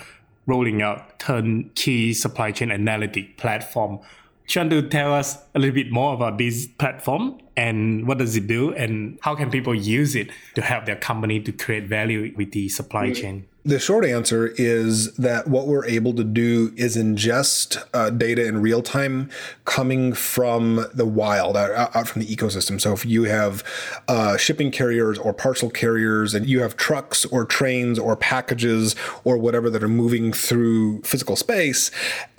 rolling 0.45 0.83
out 0.83 1.17
turnkey 1.19 2.13
supply 2.13 2.51
chain 2.51 2.69
analytic 2.69 3.37
platform 3.37 3.99
trying 4.47 4.69
to 4.69 4.81
tell 4.87 5.13
us 5.13 5.37
a 5.55 5.59
little 5.59 5.73
bit 5.73 5.91
more 5.91 6.13
about 6.13 6.37
this 6.37 6.67
platform 6.67 7.39
and 7.55 8.07
what 8.07 8.17
does 8.17 8.35
it 8.35 8.47
do 8.47 8.73
and 8.73 9.17
how 9.21 9.35
can 9.35 9.49
people 9.49 9.73
use 9.73 10.15
it 10.15 10.29
to 10.55 10.61
help 10.61 10.85
their 10.85 10.95
company 10.95 11.39
to 11.39 11.51
create 11.51 11.87
value 11.87 12.33
with 12.35 12.51
the 12.51 12.69
supply 12.69 13.11
chain? 13.11 13.45
The 13.65 13.79
short 13.79 14.03
answer 14.03 14.47
is 14.57 15.13
that 15.13 15.47
what 15.47 15.67
we're 15.67 15.85
able 15.85 16.13
to 16.15 16.23
do 16.25 16.73
is 16.75 16.97
ingest 16.97 17.81
uh, 17.93 18.09
data 18.09 18.45
in 18.45 18.61
real 18.61 18.81
time 18.81 19.29
coming 19.63 20.11
from 20.11 20.85
the 20.93 21.05
wild, 21.05 21.55
out, 21.55 21.95
out, 21.95 22.09
from 22.09 22.21
the 22.21 22.27
ecosystem. 22.27 22.81
So 22.81 22.91
if 22.91 23.05
you 23.05 23.23
have 23.23 23.63
uh, 24.09 24.35
shipping 24.35 24.69
carriers 24.69 25.17
or 25.17 25.31
parcel 25.31 25.69
carriers, 25.69 26.33
and 26.33 26.45
you 26.45 26.61
have 26.61 26.75
trucks 26.75 27.23
or 27.23 27.45
trains 27.45 27.97
or 27.97 28.17
packages 28.17 28.97
or 29.23 29.37
whatever 29.37 29.69
that 29.69 29.81
are 29.81 29.87
moving 29.87 30.33
through 30.33 31.01
physical 31.03 31.37
space, 31.37 31.89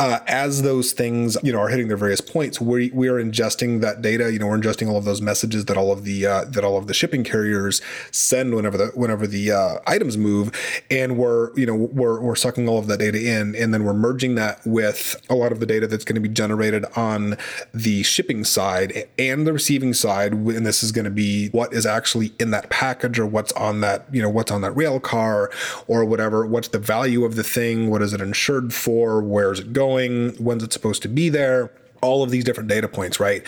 uh, 0.01 0.19
as 0.27 0.61
those 0.61 0.93
things 0.93 1.39
you 1.43 1.55
know 1.55 1.59
are 1.59 1.69
hitting 1.69 1.89
their 1.89 1.97
various 1.97 2.21
points, 2.21 2.61
we 2.61 2.91
we 2.91 3.09
are 3.09 3.15
ingesting 3.15 3.81
that 3.81 4.03
data. 4.03 4.31
You 4.31 4.41
know, 4.41 4.49
we're 4.49 4.59
ingesting 4.59 4.91
all 4.91 4.99
of 4.99 5.07
those 5.07 5.23
messages 5.23 5.65
that 5.65 5.79
all 5.79 5.91
of 5.91 6.05
the 6.05 6.27
uh, 6.27 6.45
that 6.45 6.65
all 6.65 6.77
of 6.77 6.87
the 6.87 6.93
shipping 6.93 7.25
carriers 7.25 7.81
send 8.11 8.55
whenever 8.55 8.77
the 8.77 8.87
whenever 8.89 9.27
the 9.27 9.53
uh, 9.53 9.79
items 9.87 10.19
move, 10.19 10.53
and 10.91 11.14
we're 11.17 11.57
you 11.57 11.67
know 11.67 11.75
we're 11.75 12.21
we're 12.21 12.35
sucking 12.35 12.69
all 12.69 12.79
of 12.79 12.87
that 12.87 12.99
data 12.99 13.19
in, 13.19 13.55
and 13.55 13.73
then 13.73 13.85
we're 13.85 13.95
merging 13.95 14.35
that 14.37 14.61
with 14.67 15.21
a 15.29 15.35
lot 15.35 15.53
of 15.53 15.61
the 15.61 15.67
data 15.67 15.87
that's 15.87 16.05
going 16.05 16.15
to 16.15 16.21
be 16.21 16.29
generated 16.29 16.85
on 16.97 17.37
the 17.73 18.03
shipping 18.03 18.45
side 18.45 19.09
and 19.19 19.47
the 19.47 19.53
receiving 19.53 19.95
side, 19.95 20.33
and 20.33 20.67
this 20.67 20.83
is 20.83 20.93
going 20.93 21.05
to 21.05 21.11
be 21.11 21.49
what 21.49 21.73
is 21.73 21.87
actually 21.87 22.33
in 22.39 22.51
that 22.51 22.71
package 22.71 23.19
or 23.19 23.27
what's 23.27 23.53
on 23.53 23.81
that 23.81 24.07
you 24.13 24.23
know 24.23 24.31
what's 24.31 24.51
on 24.51 24.61
that 24.63 24.73
rail 24.73 25.01
car 25.01 25.51
or 25.87 26.05
whatever. 26.05 26.47
What's 26.47 26.69
the 26.69 26.79
value 26.79 27.25
of 27.25 27.37
the 27.37 27.45
thing? 27.45 27.91
What 27.91 28.03
is 28.03 28.13
it 28.13 28.21
insured 28.21 28.73
for? 28.75 29.23
Where 29.23 29.53
is 29.53 29.61
it 29.61 29.73
going? 29.73 30.31
When's 30.37 30.63
it 30.63 30.73
supposed 30.73 31.03
to 31.03 31.09
be 31.09 31.29
there? 31.29 31.71
All 32.05 32.23
of 32.23 32.31
these 32.31 32.45
different 32.45 32.69
data 32.69 32.89
points, 32.89 33.19
right? 33.19 33.45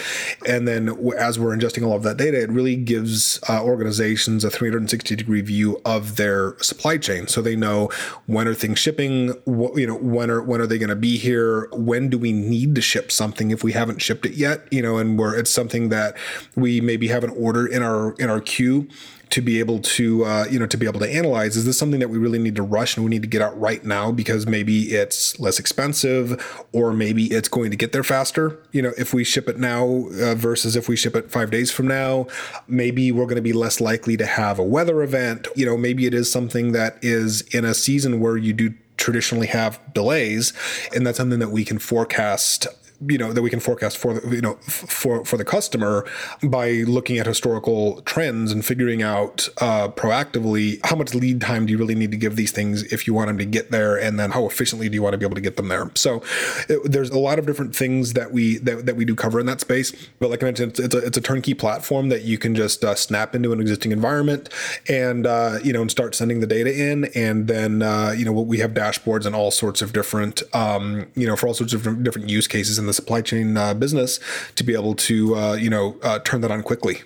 And 0.46 0.66
then 0.66 0.88
as 1.18 1.38
we're 1.38 1.56
ingesting 1.56 1.86
all 1.86 1.94
of 1.94 2.02
that 2.04 2.16
data, 2.16 2.40
it 2.40 2.50
really 2.50 2.76
gives 2.76 3.40
uh, 3.48 3.62
organizations 3.62 4.44
a 4.44 4.50
360 4.50 5.14
degree 5.14 5.40
view 5.42 5.80
of 5.84 6.16
their 6.16 6.58
supply 6.60 6.98
chain, 6.98 7.26
so 7.28 7.42
they 7.42 7.56
know 7.56 7.90
when 8.26 8.48
are 8.48 8.54
things 8.54 8.78
shipping, 8.78 9.30
what, 9.44 9.76
you 9.76 9.86
know, 9.86 9.96
when 9.96 10.30
are 10.30 10.42
when 10.42 10.60
are 10.60 10.66
they 10.66 10.78
going 10.78 10.88
to 10.88 10.96
be 10.96 11.18
here, 11.18 11.68
when 11.72 12.08
do 12.08 12.18
we 12.18 12.32
need 12.32 12.75
to 12.75 12.80
ship 12.80 13.12
something 13.12 13.50
if 13.50 13.62
we 13.62 13.72
haven't 13.72 14.00
shipped 14.00 14.26
it 14.26 14.32
yet, 14.32 14.70
you 14.72 14.82
know, 14.82 14.98
and 14.98 15.18
where 15.18 15.34
it's 15.34 15.50
something 15.50 15.88
that 15.90 16.16
we 16.54 16.80
maybe 16.80 17.08
have 17.08 17.25
an 17.25 17.30
order 17.30 17.66
in 17.66 17.82
our 17.82 18.12
in 18.14 18.30
our 18.30 18.40
queue 18.40 18.88
to 19.30 19.40
be 19.40 19.59
able 19.59 19.80
to 19.80 20.25
uh, 20.25 20.47
you 20.50 20.59
know 20.59 20.66
to 20.66 20.76
be 20.76 20.87
able 20.87 21.00
to 21.00 21.11
analyze 21.12 21.56
is 21.56 21.64
this 21.64 21.78
something 21.78 22.00
that 22.00 22.09
we 22.09 22.18
really 22.18 22.38
need 22.38 22.56
to 22.56 22.62
rush 22.62 22.97
and 22.97 23.04
we 23.04 23.11
need 23.11 23.23
to 23.23 23.28
get 23.28 23.42
out 23.42 23.59
right 23.59 23.85
now 23.85 24.12
because 24.12 24.47
maybe 24.47 24.95
it's 24.95 25.38
less 25.40 25.59
expensive 25.59 26.64
or 26.73 26.92
maybe 26.92 27.26
it's 27.26 27.49
going 27.49 27.71
to 27.71 27.76
get 27.76 27.92
there 27.92 28.04
faster? 28.04 28.59
You 28.73 28.83
know 28.83 28.92
if 28.97 29.12
we 29.12 29.25
ship 29.25 29.49
it 29.49 29.59
now 29.59 30.06
uh, 30.21 30.35
versus 30.35 30.76
if 30.76 30.88
we 30.88 30.97
ship 30.97 31.16
it 31.16 31.30
five 31.30 31.50
days 31.50 31.71
from 31.71 31.88
now 31.88 32.26
maybe 32.68 33.12
we're 33.12 33.26
going 33.26 33.37
to 33.37 33.42
be 33.42 33.52
less 33.52 33.80
likely 33.80 34.16
to 34.16 34.26
have 34.26 34.59
a 34.59 34.64
weather 34.64 35.02
event. 35.02 35.49
You 35.56 35.66
know 35.66 35.76
maybe 35.76 36.06
it 36.06 36.14
is 36.14 36.30
something 36.30 36.73
that 36.73 36.99
is 37.02 37.42
in 37.54 37.64
a 37.64 37.75
season 37.75 38.21
where 38.21 38.37
you 38.37 38.52
do 38.52 38.75
traditionally 38.97 39.47
have 39.47 39.80
delays 39.92 40.52
and 40.95 41.06
that's 41.06 41.18
something 41.18 41.38
that 41.38 41.50
we 41.50 41.64
can 41.64 41.78
forecast 41.78 42.66
you 43.09 43.19
know 43.19 43.33
that 43.33 43.43
we 43.43 43.50
can 43.50 43.61
forecast 43.61 43.99
for 43.99 44.15
the 44.15 44.37
you 44.37 44.41
know 44.41 44.55
for 44.65 45.25
for 45.25 45.37
the 45.37 45.45
customer 45.45 46.07
by 46.43 46.71
looking 46.87 47.19
at 47.19 47.26
historical 47.26 48.00
trends 48.03 48.53
and 48.53 48.65
figuring 48.65 49.03
out 49.03 49.49
uh, 49.61 49.88
proactively 49.88 50.81
how 50.85 50.97
much 50.97 51.15
lead 51.15 51.41
time 51.41 51.67
do 51.67 51.73
you 51.73 51.79
really 51.79 51.95
need 51.95 52.11
to 52.11 52.17
give 52.17 52.37
these 52.37 52.53
things 52.53 52.83
if 52.93 53.07
you 53.07 53.15
want 53.15 53.29
them 53.29 53.38
to 53.38 53.45
get 53.45 53.71
there 53.71 53.97
and 53.97 54.19
then 54.19 54.31
how 54.31 54.47
efficiently 54.47 54.88
do 54.88 54.95
you 54.95 55.03
want 55.03 55.12
to 55.12 55.19
be 55.19 55.25
able 55.25 55.35
to 55.35 55.41
get 55.41 55.57
them 55.57 55.69
there. 55.69 55.91
So 55.95 56.23
it, 56.69 56.81
there's 56.91 57.11
a 57.11 57.19
lot 57.19 57.38
of 57.38 57.47
different 57.47 57.75
things 57.75 58.15
that 58.15 58.33
we 58.33 58.59
that, 58.59 58.87
that 58.87 58.97
we 58.97 59.05
do 59.05 59.15
cover 59.15 59.41
in 59.41 59.47
that 59.47 59.61
space 59.61 59.93
but 60.19 60.31
like 60.31 60.43
i 60.43 60.47
mentioned 60.47 60.71
it's, 60.71 60.81
it's 60.81 60.95
a, 60.95 60.99
it's 60.99 61.17
a 61.17 61.21
turnkey 61.21 61.55
platform 61.55 62.09
that 62.09 62.23
you 62.23 62.38
can 62.38 62.55
just 62.55 62.85
uh, 62.85 62.95
snap 62.95 63.35
into 63.35 63.53
an 63.53 63.61
existing 63.61 63.93
environment 63.93 64.49
and 64.88 65.26
uh, 65.26 65.59
you 65.62 65.73
know 65.73 65.83
and 65.83 65.91
start 65.91 66.15
sending 66.15 66.41
the 66.41 66.47
data 66.47 66.75
in 66.75 67.05
and 67.15 67.49
then 67.49 67.83
uh, 67.83 68.15
you 68.17 68.25
know 68.25 68.33
we 68.33 68.59
have 68.59 68.73
dashboards 68.73 69.26
and 69.26 69.35
all 69.35 69.50
sorts 69.50 69.83
of 69.83 69.93
different 69.93 70.43
um, 70.55 71.07
you 71.15 71.26
know 71.26 71.37
for 71.37 71.47
all 71.47 71.55
sorts 71.55 71.73
of 71.73 72.03
different 72.03 72.29
use 72.29 72.47
cases 72.47 72.79
the 72.87 72.93
supply 72.93 73.21
chain 73.21 73.57
uh, 73.57 73.75
business 73.75 74.21
to 74.55 74.64
be 74.64 74.75
able 74.75 74.95
to 74.95 75.35
uh, 75.37 75.55
you 75.55 75.71
know 75.71 75.99
uh, 76.02 76.19
turn 76.21 76.40
that 76.40 76.50
on 76.50 76.62
quickly. 76.62 77.02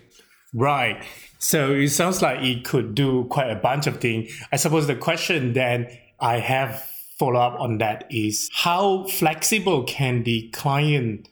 Right. 0.53 1.05
So 1.39 1.73
it 1.73 1.89
sounds 1.89 2.21
like 2.21 2.43
it 2.43 2.65
could 2.65 2.95
do 2.95 3.25
quite 3.31 3.51
a 3.51 3.57
bunch 3.57 3.87
of 3.87 3.99
things. 3.99 4.31
I 4.53 4.57
suppose 4.57 4.87
the 4.87 4.97
question 4.97 5.55
then 5.55 5.89
I 6.19 6.39
have 6.39 6.87
follow 7.19 7.41
up 7.41 7.61
on 7.61 7.79
that 7.79 8.07
is 8.11 8.49
how 8.55 9.05
flexible 9.05 9.85
can 9.85 10.23
the 10.25 10.49
client 10.51 11.29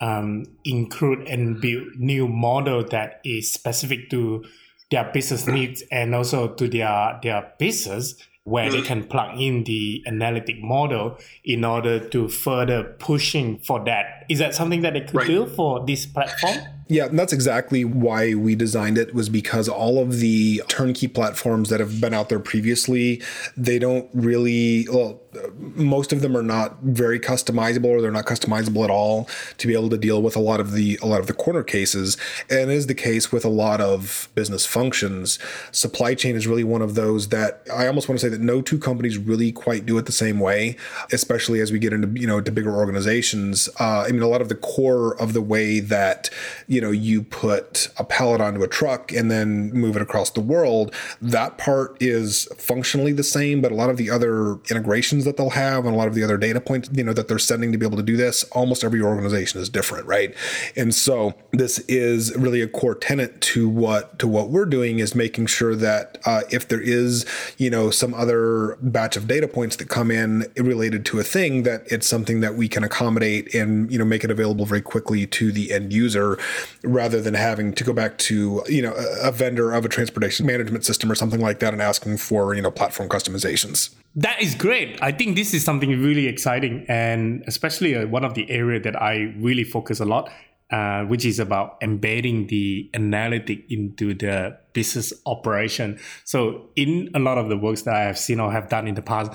um, 0.00 0.44
include 0.64 1.26
and 1.28 1.60
build 1.60 1.88
new 1.96 2.28
model 2.28 2.84
that 2.84 3.20
is 3.24 3.50
specific 3.50 4.10
to 4.10 4.44
their 4.90 5.10
business 5.12 5.46
needs 5.46 5.82
and 5.90 6.14
also 6.14 6.48
to 6.48 6.68
their 6.68 7.18
their 7.22 7.52
business 7.58 8.16
where 8.44 8.70
they 8.70 8.80
mm. 8.80 8.86
can 8.86 9.04
plug 9.04 9.38
in 9.38 9.64
the 9.64 10.02
analytic 10.06 10.62
model 10.62 11.18
in 11.44 11.64
order 11.64 12.00
to 12.08 12.28
further 12.28 12.84
pushing 12.98 13.58
for 13.58 13.84
that. 13.84 14.24
Is 14.28 14.38
that 14.38 14.54
something 14.54 14.80
that 14.82 14.94
they 14.94 15.02
could 15.02 15.14
right. 15.14 15.26
do 15.26 15.46
for 15.46 15.84
this 15.84 16.06
platform? 16.06 16.56
Yeah, 16.88 17.06
that's 17.06 17.32
exactly 17.32 17.84
why 17.84 18.34
we 18.34 18.56
designed 18.56 18.98
it 18.98 19.14
was 19.14 19.28
because 19.28 19.68
all 19.68 20.02
of 20.02 20.18
the 20.18 20.62
turnkey 20.66 21.06
platforms 21.06 21.68
that 21.68 21.78
have 21.78 22.00
been 22.00 22.12
out 22.12 22.30
there 22.30 22.40
previously, 22.40 23.22
they 23.56 23.78
don't 23.78 24.08
really 24.12 24.88
well 24.90 25.20
most 25.56 26.12
of 26.12 26.20
them 26.20 26.36
are 26.36 26.42
not 26.42 26.78
very 26.82 27.18
customizable 27.18 27.86
or 27.86 28.00
they're 28.00 28.10
not 28.10 28.26
customizable 28.26 28.84
at 28.84 28.90
all 28.90 29.28
to 29.58 29.66
be 29.66 29.74
able 29.74 29.90
to 29.90 29.98
deal 29.98 30.22
with 30.22 30.36
a 30.36 30.40
lot 30.40 30.60
of 30.60 30.72
the 30.72 30.98
a 31.02 31.06
lot 31.06 31.20
of 31.20 31.26
the 31.26 31.32
corner 31.32 31.62
cases 31.62 32.16
and 32.48 32.70
is 32.70 32.86
the 32.86 32.94
case 32.94 33.30
with 33.30 33.44
a 33.44 33.48
lot 33.48 33.80
of 33.80 34.28
business 34.34 34.66
functions 34.66 35.38
supply 35.72 36.14
chain 36.14 36.34
is 36.34 36.46
really 36.46 36.64
one 36.64 36.82
of 36.82 36.94
those 36.94 37.28
that 37.28 37.62
i 37.72 37.86
almost 37.86 38.08
want 38.08 38.18
to 38.18 38.26
say 38.26 38.30
that 38.30 38.40
no 38.40 38.60
two 38.60 38.78
companies 38.78 39.18
really 39.18 39.52
quite 39.52 39.86
do 39.86 39.96
it 39.98 40.06
the 40.06 40.12
same 40.12 40.40
way 40.40 40.76
especially 41.12 41.60
as 41.60 41.70
we 41.70 41.78
get 41.78 41.92
into 41.92 42.08
you 42.20 42.26
know 42.26 42.40
to 42.40 42.50
bigger 42.50 42.74
organizations 42.74 43.68
uh, 43.78 44.04
i 44.06 44.10
mean 44.10 44.22
a 44.22 44.28
lot 44.28 44.40
of 44.40 44.48
the 44.48 44.54
core 44.54 45.20
of 45.20 45.32
the 45.32 45.42
way 45.42 45.80
that 45.80 46.30
you 46.70 46.80
know, 46.80 46.92
you 46.92 47.22
put 47.22 47.88
a 47.96 48.04
pallet 48.04 48.40
onto 48.40 48.62
a 48.62 48.68
truck 48.68 49.12
and 49.12 49.28
then 49.28 49.72
move 49.72 49.96
it 49.96 50.02
across 50.02 50.30
the 50.30 50.40
world. 50.40 50.94
That 51.20 51.58
part 51.58 51.96
is 52.00 52.44
functionally 52.56 53.12
the 53.12 53.24
same, 53.24 53.60
but 53.60 53.72
a 53.72 53.74
lot 53.74 53.90
of 53.90 53.96
the 53.96 54.08
other 54.08 54.54
integrations 54.70 55.19
that 55.24 55.36
they'll 55.36 55.50
have 55.50 55.84
and 55.84 55.94
a 55.94 55.98
lot 55.98 56.08
of 56.08 56.14
the 56.14 56.24
other 56.24 56.36
data 56.36 56.60
points, 56.60 56.88
you 56.92 57.04
know, 57.04 57.12
that 57.12 57.28
they're 57.28 57.38
sending 57.38 57.72
to 57.72 57.78
be 57.78 57.86
able 57.86 57.96
to 57.96 58.02
do 58.02 58.16
this, 58.16 58.44
almost 58.52 58.84
every 58.84 59.00
organization 59.00 59.60
is 59.60 59.68
different, 59.68 60.06
right? 60.06 60.34
And 60.76 60.94
so 60.94 61.34
this 61.52 61.78
is 61.80 62.34
really 62.36 62.60
a 62.60 62.68
core 62.68 62.94
tenet 62.94 63.40
to 63.40 63.68
what 63.68 64.18
to 64.18 64.28
what 64.28 64.50
we're 64.50 64.66
doing 64.66 64.98
is 64.98 65.14
making 65.14 65.46
sure 65.46 65.74
that 65.76 66.18
uh, 66.24 66.42
if 66.50 66.68
there 66.68 66.80
is, 66.80 67.26
you 67.58 67.70
know, 67.70 67.90
some 67.90 68.14
other 68.14 68.78
batch 68.80 69.16
of 69.16 69.26
data 69.26 69.48
points 69.48 69.76
that 69.76 69.88
come 69.88 70.10
in 70.10 70.46
related 70.56 71.04
to 71.06 71.20
a 71.20 71.24
thing, 71.24 71.62
that 71.64 71.82
it's 71.86 72.06
something 72.06 72.40
that 72.40 72.54
we 72.54 72.68
can 72.68 72.84
accommodate 72.84 73.54
and 73.54 73.90
you 73.90 73.98
know 73.98 74.04
make 74.04 74.24
it 74.24 74.30
available 74.30 74.64
very 74.64 74.82
quickly 74.82 75.26
to 75.26 75.52
the 75.52 75.72
end 75.72 75.92
user, 75.92 76.38
rather 76.82 77.20
than 77.20 77.34
having 77.34 77.72
to 77.74 77.84
go 77.84 77.92
back 77.92 78.18
to 78.18 78.62
you 78.68 78.82
know 78.82 78.94
a, 79.22 79.30
vendor 79.30 79.72
of 79.72 79.84
a 79.84 79.88
transportation 79.88 80.44
management 80.44 80.84
system 80.84 81.10
or 81.10 81.14
something 81.14 81.40
like 81.40 81.60
that 81.60 81.72
and 81.72 81.80
asking 81.80 82.16
for 82.16 82.54
you 82.54 82.62
know 82.62 82.70
platform 82.70 83.08
customizations. 83.08 83.94
That 84.16 84.42
is 84.42 84.56
great. 84.56 85.00
Think 85.12 85.36
this 85.36 85.54
is 85.54 85.64
something 85.64 85.90
really 85.90 86.26
exciting, 86.26 86.84
and 86.88 87.42
especially 87.46 87.96
uh, 87.96 88.06
one 88.06 88.24
of 88.24 88.34
the 88.34 88.50
area 88.50 88.80
that 88.80 89.00
I 89.00 89.34
really 89.38 89.64
focus 89.64 90.00
a 90.00 90.04
lot, 90.04 90.30
uh, 90.70 91.04
which 91.04 91.24
is 91.24 91.38
about 91.38 91.78
embedding 91.82 92.48
the 92.48 92.90
analytic 92.94 93.64
into 93.70 94.14
the 94.14 94.58
business 94.72 95.12
operation. 95.26 95.98
So, 96.24 96.68
in 96.76 97.10
a 97.14 97.18
lot 97.18 97.38
of 97.38 97.48
the 97.48 97.56
works 97.56 97.82
that 97.82 97.94
I 97.94 98.02
have 98.02 98.18
seen 98.18 98.40
or 98.40 98.52
have 98.52 98.68
done 98.68 98.86
in 98.86 98.94
the 98.94 99.02
past, 99.02 99.32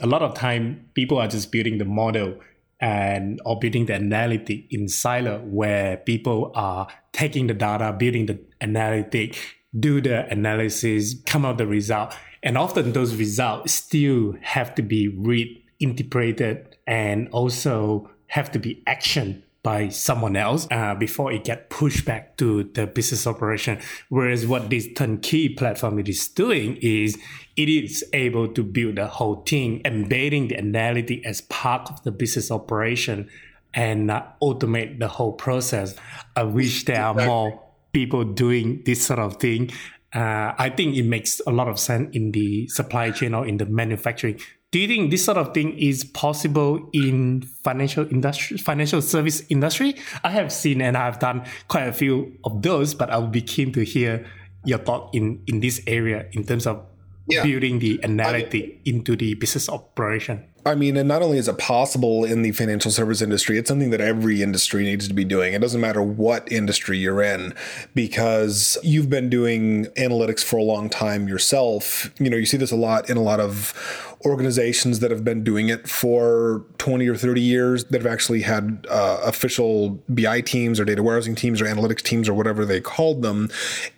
a 0.00 0.06
lot 0.06 0.22
of 0.22 0.34
time 0.34 0.88
people 0.94 1.18
are 1.18 1.28
just 1.28 1.50
building 1.50 1.78
the 1.78 1.84
model 1.84 2.38
and 2.80 3.40
or 3.44 3.58
building 3.58 3.86
the 3.86 3.94
analytic 3.94 4.66
in 4.70 4.88
silo, 4.88 5.40
where 5.40 5.96
people 5.96 6.52
are 6.54 6.86
taking 7.12 7.48
the 7.48 7.54
data, 7.54 7.92
building 7.92 8.26
the 8.26 8.38
analytic, 8.60 9.36
do 9.78 10.00
the 10.00 10.26
analysis, 10.28 11.16
come 11.26 11.44
out 11.44 11.58
the 11.58 11.66
result 11.66 12.14
and 12.42 12.56
often 12.56 12.92
those 12.92 13.14
results 13.16 13.72
still 13.72 14.36
have 14.42 14.74
to 14.76 14.82
be 14.82 15.08
read, 15.08 15.62
interpreted, 15.80 16.76
and 16.86 17.28
also 17.30 18.10
have 18.28 18.50
to 18.52 18.58
be 18.58 18.82
actioned 18.86 19.42
by 19.62 19.88
someone 19.88 20.36
else 20.36 20.68
uh, 20.70 20.94
before 20.94 21.32
it 21.32 21.44
get 21.44 21.68
pushed 21.68 22.04
back 22.04 22.36
to 22.36 22.64
the 22.74 22.86
business 22.86 23.26
operation. 23.26 23.78
Whereas 24.08 24.46
what 24.46 24.70
this 24.70 24.88
turnkey 24.94 25.48
platform 25.50 25.98
is 25.98 26.28
doing 26.28 26.78
is 26.80 27.18
it 27.56 27.68
is 27.68 28.04
able 28.12 28.48
to 28.48 28.62
build 28.62 28.98
a 28.98 29.08
whole 29.08 29.42
team, 29.42 29.82
embedding 29.84 30.48
the 30.48 30.58
analytic 30.58 31.26
as 31.26 31.40
part 31.42 31.90
of 31.90 32.02
the 32.04 32.12
business 32.12 32.50
operation 32.50 33.28
and 33.74 34.10
uh, 34.10 34.22
automate 34.40 35.00
the 35.00 35.08
whole 35.08 35.32
process. 35.32 35.94
I 36.36 36.44
wish 36.44 36.84
there 36.84 37.02
are 37.02 37.14
more 37.14 37.62
people 37.92 38.24
doing 38.24 38.82
this 38.86 39.04
sort 39.04 39.18
of 39.18 39.36
thing 39.38 39.70
uh, 40.14 40.54
I 40.56 40.72
think 40.74 40.96
it 40.96 41.02
makes 41.02 41.40
a 41.46 41.50
lot 41.50 41.68
of 41.68 41.78
sense 41.78 42.14
in 42.14 42.32
the 42.32 42.68
supply 42.68 43.10
chain 43.10 43.34
or 43.34 43.46
in 43.46 43.58
the 43.58 43.66
manufacturing. 43.66 44.40
Do 44.70 44.78
you 44.78 44.86
think 44.86 45.10
this 45.10 45.24
sort 45.24 45.38
of 45.38 45.54
thing 45.54 45.78
is 45.78 46.04
possible 46.04 46.90
in 46.92 47.42
financial 47.64 48.06
industry, 48.10 48.58
financial 48.58 49.00
service 49.00 49.42
industry? 49.48 49.96
I 50.22 50.30
have 50.30 50.52
seen 50.52 50.82
and 50.82 50.96
I've 50.96 51.18
done 51.18 51.44
quite 51.68 51.88
a 51.88 51.92
few 51.92 52.36
of 52.44 52.62
those, 52.62 52.94
but 52.94 53.10
I 53.10 53.18
would 53.18 53.32
be 53.32 53.40
keen 53.40 53.72
to 53.72 53.84
hear 53.84 54.26
your 54.64 54.78
thought 54.78 55.14
in 55.14 55.42
in 55.46 55.60
this 55.60 55.80
area 55.86 56.26
in 56.32 56.44
terms 56.44 56.66
of 56.66 56.84
yeah. 57.28 57.42
building 57.42 57.78
the 57.78 58.00
analytic 58.02 58.64
I 58.64 58.66
mean, 58.66 58.80
into 58.84 59.16
the 59.16 59.34
business 59.34 59.68
operation. 59.68 60.44
I 60.68 60.74
mean, 60.74 60.98
and 60.98 61.08
not 61.08 61.22
only 61.22 61.38
is 61.38 61.48
it 61.48 61.56
possible 61.56 62.24
in 62.24 62.42
the 62.42 62.52
financial 62.52 62.90
service 62.90 63.22
industry, 63.22 63.56
it's 63.56 63.68
something 63.68 63.88
that 63.90 64.02
every 64.02 64.42
industry 64.42 64.84
needs 64.84 65.08
to 65.08 65.14
be 65.14 65.24
doing. 65.24 65.54
It 65.54 65.60
doesn't 65.60 65.80
matter 65.80 66.02
what 66.02 66.50
industry 66.52 66.98
you're 66.98 67.22
in, 67.22 67.54
because 67.94 68.76
you've 68.82 69.08
been 69.08 69.30
doing 69.30 69.86
analytics 69.96 70.44
for 70.44 70.58
a 70.58 70.62
long 70.62 70.90
time 70.90 71.26
yourself. 71.26 72.12
You 72.18 72.28
know, 72.28 72.36
you 72.36 72.44
see 72.44 72.58
this 72.58 72.70
a 72.70 72.76
lot 72.76 73.08
in 73.08 73.16
a 73.16 73.22
lot 73.22 73.40
of 73.40 74.07
organizations 74.24 74.98
that 74.98 75.10
have 75.10 75.24
been 75.24 75.44
doing 75.44 75.68
it 75.68 75.88
for 75.88 76.64
20 76.78 77.06
or 77.06 77.14
30 77.14 77.40
years 77.40 77.84
that 77.84 78.02
have 78.02 78.12
actually 78.12 78.42
had 78.42 78.84
uh, 78.90 79.20
official 79.22 80.02
BI 80.08 80.40
teams 80.40 80.80
or 80.80 80.84
data 80.84 81.02
warehousing 81.02 81.36
teams 81.36 81.60
or 81.60 81.66
analytics 81.66 82.02
teams 82.02 82.28
or 82.28 82.34
whatever 82.34 82.64
they 82.64 82.80
called 82.80 83.22
them. 83.22 83.48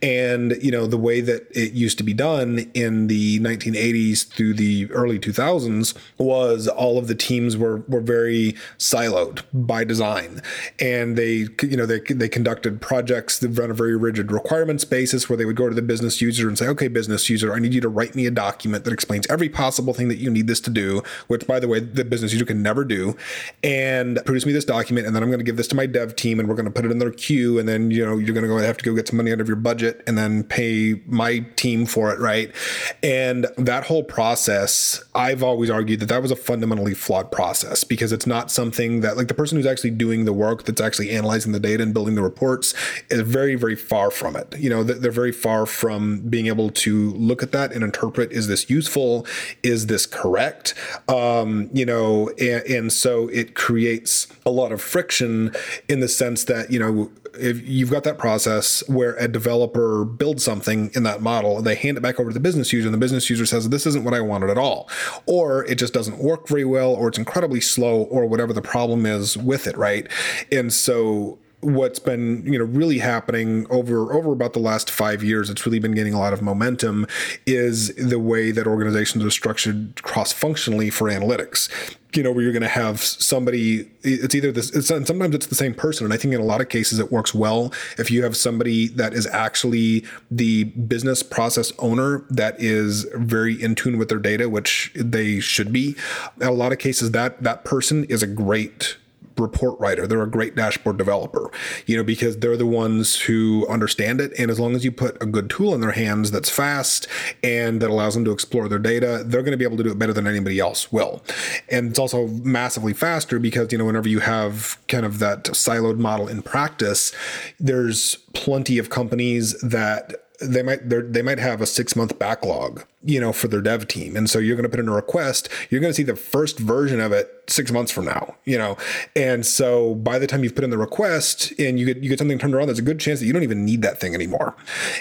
And, 0.02 0.56
you 0.62 0.70
know, 0.70 0.86
the 0.86 0.98
way 0.98 1.22
that 1.22 1.46
it 1.52 1.72
used 1.72 1.96
to 1.98 2.04
be 2.04 2.12
done 2.12 2.70
in 2.74 3.06
the 3.06 3.40
1980s 3.40 4.28
through 4.28 4.54
the 4.54 4.90
early 4.92 5.18
2000s 5.18 5.96
was 6.18 6.68
all 6.68 6.98
of 6.98 7.08
the 7.08 7.14
teams 7.14 7.56
were, 7.56 7.78
were 7.88 8.00
very 8.00 8.54
siloed 8.78 9.42
by 9.54 9.84
design. 9.84 10.42
And 10.78 11.16
they, 11.16 11.46
you 11.62 11.76
know, 11.76 11.86
they, 11.86 12.00
they 12.00 12.28
conducted 12.28 12.82
projects 12.82 13.38
that 13.38 13.48
run 13.48 13.70
a 13.70 13.74
very 13.74 13.96
rigid 13.96 14.32
requirements 14.32 14.84
basis 14.84 15.30
where 15.30 15.36
they 15.38 15.46
would 15.46 15.56
go 15.56 15.68
to 15.68 15.74
the 15.74 15.82
business 15.82 16.20
user 16.20 16.46
and 16.46 16.58
say, 16.58 16.68
okay, 16.68 16.88
business 16.88 17.30
user, 17.30 17.54
I 17.54 17.58
need 17.58 17.72
you 17.72 17.80
to 17.80 17.88
write 17.88 18.14
me 18.14 18.26
a 18.26 18.30
document 18.30 18.84
that 18.84 18.92
explains 18.92 19.26
every 19.28 19.48
possible 19.48 19.94
thing 19.94 20.09
that 20.10 20.18
you 20.18 20.30
need 20.30 20.46
this 20.46 20.60
to 20.60 20.70
do, 20.70 21.02
which 21.28 21.46
by 21.46 21.58
the 21.58 21.68
way, 21.68 21.80
the 21.80 22.04
business 22.04 22.32
user 22.32 22.44
can 22.44 22.62
never 22.62 22.84
do, 22.84 23.16
and 23.62 24.18
produce 24.26 24.44
me 24.44 24.52
this 24.52 24.64
document, 24.64 25.06
and 25.06 25.16
then 25.16 25.22
I'm 25.22 25.30
going 25.30 25.40
to 25.40 25.44
give 25.44 25.56
this 25.56 25.68
to 25.68 25.74
my 25.74 25.86
dev 25.86 26.16
team, 26.16 26.38
and 26.38 26.48
we're 26.48 26.54
going 26.54 26.66
to 26.66 26.70
put 26.70 26.84
it 26.84 26.90
in 26.90 26.98
their 26.98 27.10
queue, 27.10 27.58
and 27.58 27.68
then 27.68 27.90
you 27.90 28.04
know 28.04 28.18
you're 28.18 28.34
going 28.34 28.42
to 28.42 28.48
go 28.48 28.58
have 28.58 28.76
to 28.76 28.84
go 28.84 28.94
get 28.94 29.08
some 29.08 29.16
money 29.16 29.32
out 29.32 29.40
of 29.40 29.48
your 29.48 29.56
budget, 29.56 30.02
and 30.06 30.18
then 30.18 30.44
pay 30.44 31.00
my 31.06 31.40
team 31.56 31.86
for 31.86 32.12
it, 32.12 32.18
right? 32.18 32.54
And 33.02 33.46
that 33.56 33.84
whole 33.84 34.04
process, 34.04 35.02
I've 35.14 35.42
always 35.42 35.70
argued 35.70 36.00
that 36.00 36.06
that 36.06 36.22
was 36.22 36.30
a 36.30 36.36
fundamentally 36.36 36.94
flawed 36.94 37.32
process 37.32 37.84
because 37.84 38.12
it's 38.12 38.26
not 38.26 38.50
something 38.50 39.00
that 39.00 39.16
like 39.16 39.28
the 39.28 39.34
person 39.34 39.56
who's 39.56 39.66
actually 39.66 39.90
doing 39.90 40.24
the 40.24 40.32
work, 40.32 40.64
that's 40.64 40.80
actually 40.80 41.10
analyzing 41.10 41.52
the 41.52 41.60
data 41.60 41.82
and 41.82 41.94
building 41.94 42.14
the 42.14 42.22
reports, 42.22 42.74
is 43.10 43.20
very 43.20 43.54
very 43.54 43.76
far 43.76 44.10
from 44.10 44.36
it. 44.36 44.56
You 44.58 44.70
know, 44.70 44.82
they're 44.82 45.10
very 45.10 45.32
far 45.32 45.66
from 45.66 46.20
being 46.28 46.46
able 46.46 46.70
to 46.70 47.10
look 47.12 47.42
at 47.42 47.52
that 47.52 47.72
and 47.72 47.84
interpret: 47.84 48.32
is 48.32 48.48
this 48.48 48.68
useful? 48.68 49.26
Is 49.62 49.86
this 49.86 49.99
is 50.00 50.06
correct. 50.06 50.74
Um, 51.08 51.70
you 51.72 51.86
know, 51.86 52.30
and, 52.38 52.62
and 52.64 52.92
so 52.92 53.28
it 53.28 53.54
creates 53.54 54.26
a 54.44 54.50
lot 54.50 54.72
of 54.72 54.80
friction 54.80 55.52
in 55.88 56.00
the 56.00 56.08
sense 56.08 56.44
that, 56.44 56.70
you 56.70 56.78
know, 56.78 57.10
if 57.38 57.66
you've 57.68 57.90
got 57.90 58.02
that 58.04 58.18
process 58.18 58.82
where 58.88 59.14
a 59.16 59.28
developer 59.28 60.04
builds 60.04 60.42
something 60.42 60.90
in 60.94 61.04
that 61.04 61.22
model 61.22 61.58
and 61.58 61.66
they 61.66 61.76
hand 61.76 61.96
it 61.96 62.00
back 62.00 62.18
over 62.18 62.30
to 62.30 62.34
the 62.34 62.40
business 62.40 62.72
user 62.72 62.88
and 62.88 62.94
the 62.94 62.98
business 62.98 63.30
user 63.30 63.46
says 63.46 63.68
this 63.68 63.86
isn't 63.86 64.02
what 64.02 64.12
i 64.12 64.20
wanted 64.20 64.50
at 64.50 64.58
all 64.58 64.90
or 65.26 65.64
it 65.66 65.76
just 65.76 65.94
doesn't 65.94 66.18
work 66.18 66.48
very 66.48 66.64
well 66.64 66.92
or 66.92 67.06
it's 67.06 67.18
incredibly 67.18 67.60
slow 67.60 68.02
or 68.02 68.26
whatever 68.26 68.52
the 68.52 68.60
problem 68.60 69.06
is 69.06 69.36
with 69.36 69.68
it 69.68 69.76
right 69.76 70.08
and 70.50 70.72
so 70.72 71.38
what's 71.60 71.98
been 71.98 72.42
you 72.44 72.58
know 72.58 72.64
really 72.64 72.98
happening 72.98 73.66
over 73.70 74.12
over 74.12 74.32
about 74.32 74.52
the 74.52 74.58
last 74.58 74.90
five 74.90 75.22
years 75.22 75.50
it's 75.50 75.66
really 75.66 75.78
been 75.78 75.92
gaining 75.92 76.14
a 76.14 76.18
lot 76.18 76.32
of 76.32 76.42
momentum 76.42 77.06
is 77.46 77.94
the 77.96 78.18
way 78.18 78.50
that 78.50 78.66
organizations 78.66 79.24
are 79.24 79.30
structured 79.30 80.00
cross 80.02 80.32
functionally 80.32 80.90
for 80.90 81.08
analytics. 81.08 81.68
You 82.12 82.24
know 82.24 82.32
where 82.32 82.42
you're 82.42 82.52
going 82.52 82.62
to 82.62 82.68
have 82.68 83.00
somebody 83.00 83.88
it's 84.02 84.34
either 84.34 84.50
this 84.50 84.70
it's, 84.70 84.88
sometimes 84.88 85.32
it's 85.32 85.46
the 85.46 85.54
same 85.54 85.74
person 85.74 86.04
and 86.04 86.12
i 86.12 86.16
think 86.16 86.34
in 86.34 86.40
a 86.40 86.44
lot 86.44 86.60
of 86.60 86.68
cases 86.68 86.98
it 86.98 87.12
works 87.12 87.32
well 87.32 87.72
if 87.98 88.10
you 88.10 88.24
have 88.24 88.36
somebody 88.36 88.88
that 88.88 89.14
is 89.14 89.28
actually 89.28 90.04
the 90.28 90.64
business 90.64 91.22
process 91.22 91.72
owner 91.78 92.24
that 92.28 92.58
is 92.58 93.06
very 93.14 93.62
in 93.62 93.76
tune 93.76 93.96
with 93.96 94.08
their 94.08 94.18
data 94.18 94.48
which 94.48 94.90
they 94.94 95.40
should 95.40 95.72
be. 95.72 95.96
In 96.40 96.48
a 96.48 96.52
lot 96.52 96.72
of 96.72 96.78
cases 96.78 97.12
that 97.12 97.42
that 97.42 97.64
person 97.64 98.04
is 98.04 98.22
a 98.22 98.26
great 98.26 98.96
report 99.40 99.78
writer. 99.80 100.06
They're 100.06 100.22
a 100.22 100.30
great 100.30 100.54
dashboard 100.54 100.96
developer, 100.96 101.50
you 101.86 101.96
know, 101.96 102.04
because 102.04 102.38
they're 102.38 102.56
the 102.56 102.66
ones 102.66 103.20
who 103.20 103.66
understand 103.68 104.20
it. 104.20 104.32
And 104.38 104.50
as 104.50 104.60
long 104.60 104.74
as 104.74 104.84
you 104.84 104.92
put 104.92 105.20
a 105.22 105.26
good 105.26 105.50
tool 105.50 105.74
in 105.74 105.80
their 105.80 105.92
hands 105.92 106.30
that's 106.30 106.50
fast 106.50 107.06
and 107.42 107.80
that 107.82 107.90
allows 107.90 108.14
them 108.14 108.24
to 108.24 108.30
explore 108.30 108.68
their 108.68 108.78
data, 108.78 109.22
they're 109.24 109.42
going 109.42 109.52
to 109.52 109.58
be 109.58 109.64
able 109.64 109.76
to 109.76 109.82
do 109.82 109.90
it 109.90 109.98
better 109.98 110.12
than 110.12 110.26
anybody 110.26 110.58
else 110.58 110.92
will. 110.92 111.22
And 111.68 111.90
it's 111.90 111.98
also 111.98 112.26
massively 112.28 112.92
faster 112.92 113.38
because, 113.38 113.72
you 113.72 113.78
know, 113.78 113.84
whenever 113.84 114.08
you 114.08 114.20
have 114.20 114.78
kind 114.88 115.04
of 115.04 115.18
that 115.18 115.44
siloed 115.44 115.98
model 115.98 116.28
in 116.28 116.42
practice, 116.42 117.12
there's 117.58 118.16
plenty 118.34 118.78
of 118.78 118.90
companies 118.90 119.60
that 119.60 120.26
they 120.40 120.62
might 120.62 120.88
they 120.88 121.22
might 121.22 121.38
have 121.38 121.60
a 121.60 121.66
six 121.66 121.94
month 121.94 122.18
backlog, 122.18 122.84
you 123.04 123.20
know, 123.20 123.32
for 123.32 123.48
their 123.48 123.60
dev 123.60 123.88
team, 123.88 124.16
and 124.16 124.28
so 124.28 124.38
you're 124.38 124.56
going 124.56 124.64
to 124.64 124.68
put 124.68 124.80
in 124.80 124.88
a 124.88 124.94
request. 124.94 125.48
You're 125.68 125.80
going 125.80 125.90
to 125.90 125.94
see 125.94 126.02
the 126.02 126.16
first 126.16 126.58
version 126.58 127.00
of 127.00 127.12
it 127.12 127.44
six 127.46 127.70
months 127.70 127.92
from 127.92 128.06
now, 128.06 128.36
you 128.44 128.56
know, 128.56 128.76
and 129.14 129.44
so 129.44 129.94
by 129.96 130.18
the 130.18 130.26
time 130.26 130.42
you've 130.42 130.54
put 130.54 130.64
in 130.64 130.70
the 130.70 130.78
request 130.78 131.52
and 131.58 131.78
you 131.78 131.86
get 131.86 131.98
you 131.98 132.08
get 132.08 132.18
something 132.18 132.38
turned 132.38 132.54
around, 132.54 132.66
there's 132.66 132.78
a 132.78 132.82
good 132.82 133.00
chance 133.00 133.20
that 133.20 133.26
you 133.26 133.32
don't 133.32 133.42
even 133.42 133.64
need 133.64 133.82
that 133.82 134.00
thing 134.00 134.14
anymore, 134.14 134.56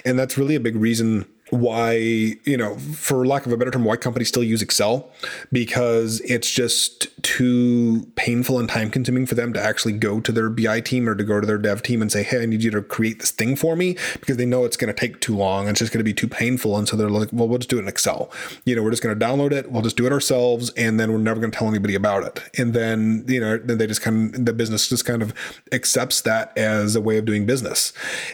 and 0.06 0.20
that's 0.20 0.38
really 0.38 0.56
a 0.56 0.60
big 0.60 0.76
reason 0.76 1.26
why 1.52 1.94
you 1.94 2.58
know 2.58 2.76
for 2.78 3.26
lack 3.26 3.46
of 3.46 3.52
a 3.52 3.58
better 3.58 3.72
term 3.72 3.86
why 3.86 3.96
companies 3.96 4.28
still 4.28 4.44
use 4.44 4.62
excel 4.62 5.12
because 5.52 6.22
it's 6.22 6.50
just 6.50 7.08
too 7.24 8.08
painful 8.16 8.60
and 8.60 8.70
time 8.70 8.90
consuming 8.90 9.26
for 9.26 9.36
them 9.36 9.54
to 9.54 9.62
actually 9.62 9.94
go 9.94 10.20
to 10.20 10.32
their 10.32 10.50
bi 10.50 10.80
team 10.80 11.08
or 11.08 11.16
to 11.16 11.24
go 11.24 11.40
to 11.40 11.48
their 11.48 11.58
dev 11.58 11.82
team 11.82 12.02
and 12.02 12.12
say 12.12 12.24
hey 12.24 12.44
i 12.44 12.46
need 12.46 12.64
you 12.64 12.72
to 12.72 12.82
create 12.82 13.20
this 13.20 13.32
thing 13.32 13.56
for 13.56 13.76
me 13.76 13.96
because 14.20 14.38
they 14.38 14.46
know 14.46 14.66
it's 14.66 14.78
going 14.78 14.94
to 14.94 15.00
take 15.00 15.20
too 15.22 15.36
long 15.36 15.62
and 15.62 15.72
it's 15.72 15.80
just 15.80 15.92
going 15.92 16.00
to 16.00 16.04
be 16.04 16.14
too 16.14 16.28
painful. 16.28 16.78
And 16.78 16.88
so 16.88 16.96
they're 16.96 17.10
like 17.10 17.30
well 17.32 17.48
we'll 17.48 17.58
just 17.60 17.70
do 17.70 17.78
it 17.78 17.82
in 17.82 17.88
excel. 17.88 18.32
You 18.66 18.76
know 18.76 18.84
we're 18.84 18.92
just 18.92 19.04
going 19.04 19.18
to 19.18 19.26
download 19.26 19.52
it 19.52 19.72
we'll 19.72 19.82
just 19.82 19.98
do 19.98 20.06
it 20.06 20.12
ourselves 20.12 20.72
and 20.72 21.00
then 21.00 21.12
we're 21.12 21.20
never 21.20 21.40
going 21.40 21.52
to 21.52 21.58
tell 21.58 21.68
anybody 21.68 21.96
about 21.96 22.24
it. 22.24 22.60
And 22.60 22.74
then 22.74 23.26
you 23.28 23.40
know 23.40 23.58
then 23.58 23.78
they 23.78 23.88
just 23.88 24.02
kind 24.02 24.36
of 24.36 24.46
the 24.46 24.54
business 24.54 24.90
just 24.90 25.06
kind 25.06 25.22
of 25.22 25.34
accepts 25.72 26.22
that 26.22 26.58
as 26.58 26.96
a 26.96 27.02
way 27.02 27.18
of 27.18 27.26
doing 27.26 27.46
business. 27.46 27.94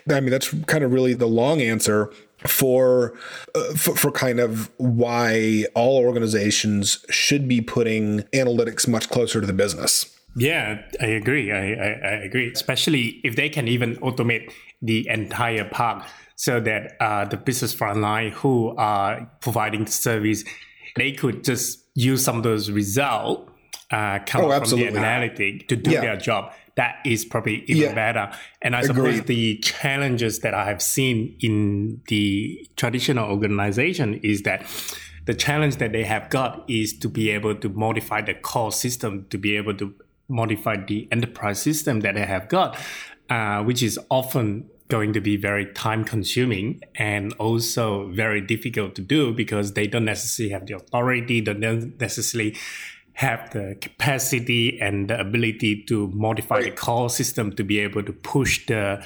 I 0.10 0.20
mean 0.20 0.32
that's 0.32 0.54
kind 0.66 0.84
of 0.84 0.94
really 0.94 1.14
the 1.14 1.28
long 1.28 1.62
answer 1.62 2.12
for, 2.48 3.18
uh, 3.54 3.74
for, 3.76 3.96
for 3.96 4.12
kind 4.12 4.40
of 4.40 4.72
why 4.78 5.66
all 5.76 5.98
organizations 5.98 7.06
should 7.10 7.48
be 7.48 7.62
putting 7.62 8.22
analytics 8.34 8.88
much 8.88 9.10
closer 9.10 9.42
to 9.42 9.48
the 9.48 9.54
business. 9.54 10.12
Yeah, 10.36 10.82
I 11.00 11.06
agree. 11.06 11.52
I, 11.52 11.74
I, 11.74 11.88
I, 11.88 12.12
agree, 12.24 12.52
especially 12.52 13.22
if 13.24 13.38
they 13.38 13.48
can 13.48 13.70
even 13.70 13.96
automate 13.98 14.52
the 14.82 15.08
entire 15.08 15.64
part 15.64 16.06
so 16.36 16.60
that 16.60 16.98
uh, 17.00 17.24
the 17.26 17.38
business 17.38 17.74
frontline 17.74 18.32
who 18.32 18.76
are 18.78 19.32
providing 19.40 19.86
the 19.86 19.92
service, 19.92 20.44
they 20.98 21.14
could 21.14 21.46
just 21.46 21.80
use 21.96 22.22
some 22.22 22.38
of 22.38 22.44
those 22.44 22.70
results 22.70 23.50
uh, 23.92 24.20
come 24.26 24.46
oh, 24.46 24.60
from 24.60 24.78
the 24.78 24.88
analytic 24.88 25.70
to 25.70 25.78
do 25.78 25.92
yeah. 25.92 26.02
their 26.02 26.18
job 26.18 26.52
that 26.76 26.98
is 27.06 27.24
probably 27.24 27.64
even 27.68 27.90
yeah. 27.90 27.94
better. 27.94 28.32
And 28.62 28.76
I 28.76 28.82
suppose 28.84 29.22
the 29.24 29.58
challenges 29.60 30.40
that 30.40 30.54
I 30.54 30.66
have 30.66 30.82
seen 30.82 31.36
in 31.40 32.02
the 32.08 32.68
traditional 32.76 33.30
organization 33.30 34.16
is 34.16 34.42
that 34.44 34.66
the 35.26 35.34
challenge 35.34 35.78
that 35.78 35.92
they 35.92 36.04
have 36.04 36.30
got 36.30 36.70
is 36.70 36.94
to 37.00 37.10
be 37.10 37.30
able 37.32 37.56
to 37.56 37.70
modify 37.70 38.22
the 38.22 38.34
core 38.34 38.72
system, 38.72 39.26
to 39.30 39.38
be 39.38 39.56
able 39.56 39.76
to 39.76 39.94
modify 40.28 40.76
the 40.76 41.08
enterprise 41.12 41.62
system 41.62 42.02
that 42.02 42.16
they 42.16 42.26
have 42.26 42.50
got, 42.50 42.78
uh, 43.30 43.64
which 43.64 43.82
is 43.82 44.00
often 44.10 44.70
going 44.88 45.14
to 45.14 45.22
be 45.22 45.36
very 45.36 45.66
time 45.74 46.04
consuming 46.04 46.80
and 46.96 47.34
also 47.34 48.08
very 48.10 48.40
difficult 48.40 48.94
to 48.96 49.02
do 49.02 49.34
because 49.34 49.74
they 49.74 49.88
don't 49.88 50.06
necessarily 50.06 50.54
have 50.54 50.68
the 50.68 50.76
authority, 50.76 51.42
they 51.42 51.54
don't 51.54 52.00
necessarily 52.00 52.56
have 53.16 53.50
the 53.52 53.78
capacity 53.82 54.80
and 54.80 55.10
the 55.10 55.20
ability 55.20 55.84
to 55.84 56.08
modify 56.10 56.56
right. 56.56 56.66
the 56.66 56.72
call 56.72 57.08
system 57.10 57.56
to 57.56 57.64
be 57.64 57.80
able 57.80 58.04
to 58.04 58.12
push 58.12 58.66
the 58.68 59.04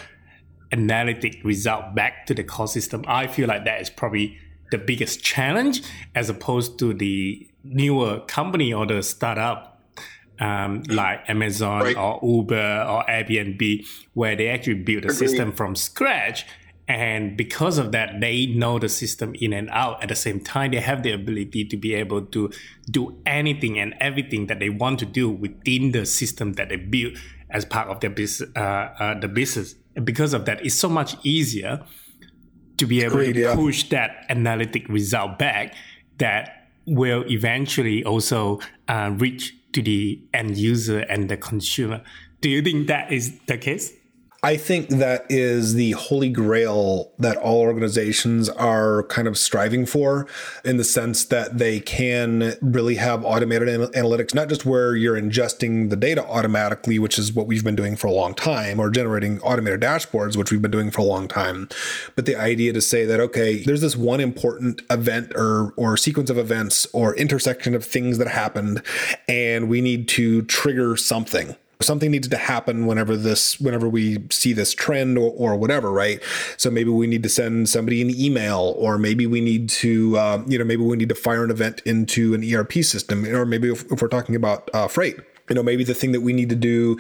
analytic 0.71 1.39
result 1.43 1.93
back 1.95 2.25
to 2.25 2.33
the 2.33 2.43
call 2.43 2.67
system. 2.67 3.03
I 3.07 3.27
feel 3.27 3.47
like 3.47 3.65
that 3.65 3.81
is 3.81 3.89
probably 3.89 4.37
the 4.71 4.77
biggest 4.79 5.23
challenge 5.23 5.83
as 6.15 6.29
opposed 6.29 6.79
to 6.79 6.93
the 6.93 7.47
newer 7.63 8.19
company 8.21 8.73
or 8.73 8.85
the 8.85 9.01
startup 9.03 9.81
um, 10.39 10.83
like 10.89 11.29
Amazon 11.29 11.81
right. 11.81 11.97
or 11.97 12.19
Uber 12.23 12.85
or 12.89 13.03
Airbnb, 13.03 13.85
where 14.13 14.35
they 14.35 14.47
actually 14.47 14.75
build 14.75 15.03
a 15.03 15.09
Agreed. 15.09 15.17
system 15.17 15.51
from 15.51 15.75
scratch 15.75 16.45
and 16.89 17.37
because 17.37 17.77
of 17.77 17.91
that, 17.91 18.19
they 18.19 18.47
know 18.47 18.79
the 18.79 18.89
system 18.89 19.35
in 19.39 19.53
and 19.53 19.69
out. 19.69 20.01
At 20.01 20.09
the 20.09 20.15
same 20.15 20.39
time, 20.39 20.71
they 20.71 20.79
have 20.79 21.03
the 21.03 21.11
ability 21.11 21.65
to 21.65 21.77
be 21.77 21.93
able 21.93 22.23
to 22.25 22.51
do 22.89 23.21
anything 23.27 23.77
and 23.77 23.93
everything 23.99 24.47
that 24.47 24.59
they 24.59 24.71
want 24.71 24.97
to 24.99 25.05
do 25.05 25.29
within 25.29 25.91
the 25.91 26.07
system 26.07 26.53
that 26.53 26.69
they 26.69 26.77
build 26.77 27.15
as 27.51 27.63
part 27.63 27.89
of 27.89 27.99
their 27.99 28.09
business. 28.09 28.49
Uh, 28.55 28.59
uh, 28.99 29.19
the 29.19 29.27
business. 29.27 29.75
And 29.95 30.03
because 30.03 30.33
of 30.33 30.45
that, 30.45 30.65
it's 30.65 30.73
so 30.73 30.89
much 30.89 31.15
easier 31.23 31.85
to 32.77 32.87
be 32.87 33.03
able 33.03 33.17
Great, 33.17 33.33
to 33.33 33.39
yeah. 33.39 33.55
push 33.55 33.83
that 33.89 34.25
analytic 34.27 34.89
result 34.89 35.37
back 35.37 35.75
that 36.17 36.69
will 36.87 37.23
eventually 37.29 38.03
also 38.03 38.59
uh, 38.87 39.11
reach 39.15 39.53
to 39.73 39.83
the 39.83 40.19
end 40.33 40.57
user 40.57 41.01
and 41.01 41.29
the 41.29 41.37
consumer. 41.37 42.01
Do 42.41 42.49
you 42.49 42.63
think 42.63 42.87
that 42.87 43.11
is 43.11 43.37
the 43.45 43.59
case? 43.59 43.93
I 44.41 44.55
think 44.55 44.87
that 44.87 45.25
is 45.27 45.73
the 45.73 45.91
holy 45.91 46.29
grail 46.29 47.11
that 47.19 47.35
all 47.35 47.59
organizations 47.59 48.47
are 48.47 49.03
kind 49.03 49.27
of 49.27 49.37
striving 49.37 49.85
for 49.85 50.27
in 50.63 50.77
the 50.77 50.85
sense 50.85 51.25
that 51.25 51.57
they 51.57 51.81
can 51.81 52.53
really 52.61 52.95
have 52.95 53.25
automated 53.25 53.67
analytics, 53.67 54.33
not 54.33 54.47
just 54.47 54.65
where 54.65 54.95
you're 54.95 55.19
ingesting 55.19 55.89
the 55.89 55.97
data 55.97 56.25
automatically, 56.25 56.99
which 56.99 57.19
is 57.19 57.33
what 57.33 57.47
we've 57.47 57.65
been 57.65 57.75
doing 57.75 57.97
for 57.97 58.07
a 58.07 58.13
long 58.13 58.33
time, 58.33 58.79
or 58.79 58.89
generating 58.89 59.41
automated 59.41 59.81
dashboards, 59.81 60.37
which 60.37 60.51
we've 60.51 60.61
been 60.61 60.71
doing 60.71 60.89
for 60.89 61.01
a 61.01 61.05
long 61.05 61.27
time. 61.27 61.67
But 62.15 62.25
the 62.25 62.37
idea 62.37 62.71
to 62.71 62.81
say 62.81 63.03
that, 63.03 63.19
okay, 63.19 63.61
there's 63.63 63.81
this 63.81 63.97
one 63.97 64.21
important 64.21 64.81
event 64.89 65.33
or, 65.35 65.73
or 65.75 65.97
sequence 65.97 66.29
of 66.29 66.37
events 66.37 66.87
or 66.93 67.13
intersection 67.17 67.75
of 67.75 67.83
things 67.83 68.17
that 68.19 68.29
happened, 68.29 68.83
and 69.27 69.67
we 69.67 69.81
need 69.81 70.07
to 70.09 70.43
trigger 70.43 70.95
something 70.95 71.57
something 71.81 72.11
needs 72.11 72.27
to 72.27 72.35
happen 72.35 72.85
whenever 72.85 73.15
this 73.15 73.57
whenever 73.61 73.87
we 73.87 74.17
see 74.29 74.51
this 74.51 74.73
trend 74.73 75.17
or, 75.17 75.31
or 75.37 75.55
whatever 75.55 75.91
right? 75.91 76.21
So 76.57 76.69
maybe 76.69 76.89
we 76.89 77.07
need 77.07 77.23
to 77.23 77.29
send 77.29 77.69
somebody 77.69 78.01
an 78.01 78.09
email 78.09 78.75
or 78.77 78.97
maybe 78.97 79.25
we 79.25 79.39
need 79.39 79.69
to 79.69 80.17
uh, 80.17 80.43
you 80.45 80.59
know 80.59 80.65
maybe 80.65 80.83
we 80.83 80.97
need 80.97 81.09
to 81.09 81.15
fire 81.15 81.43
an 81.43 81.51
event 81.51 81.81
into 81.85 82.33
an 82.33 82.43
erp 82.53 82.73
system 82.83 83.25
or 83.25 83.45
maybe 83.45 83.71
if, 83.71 83.89
if 83.91 84.01
we're 84.01 84.09
talking 84.09 84.35
about 84.35 84.69
uh, 84.73 84.89
freight 84.89 85.19
you 85.49 85.55
know 85.55 85.63
maybe 85.63 85.83
the 85.83 85.93
thing 85.93 86.11
that 86.11 86.21
we 86.21 86.33
need 86.33 86.49
to 86.49 86.55
do 86.55 86.97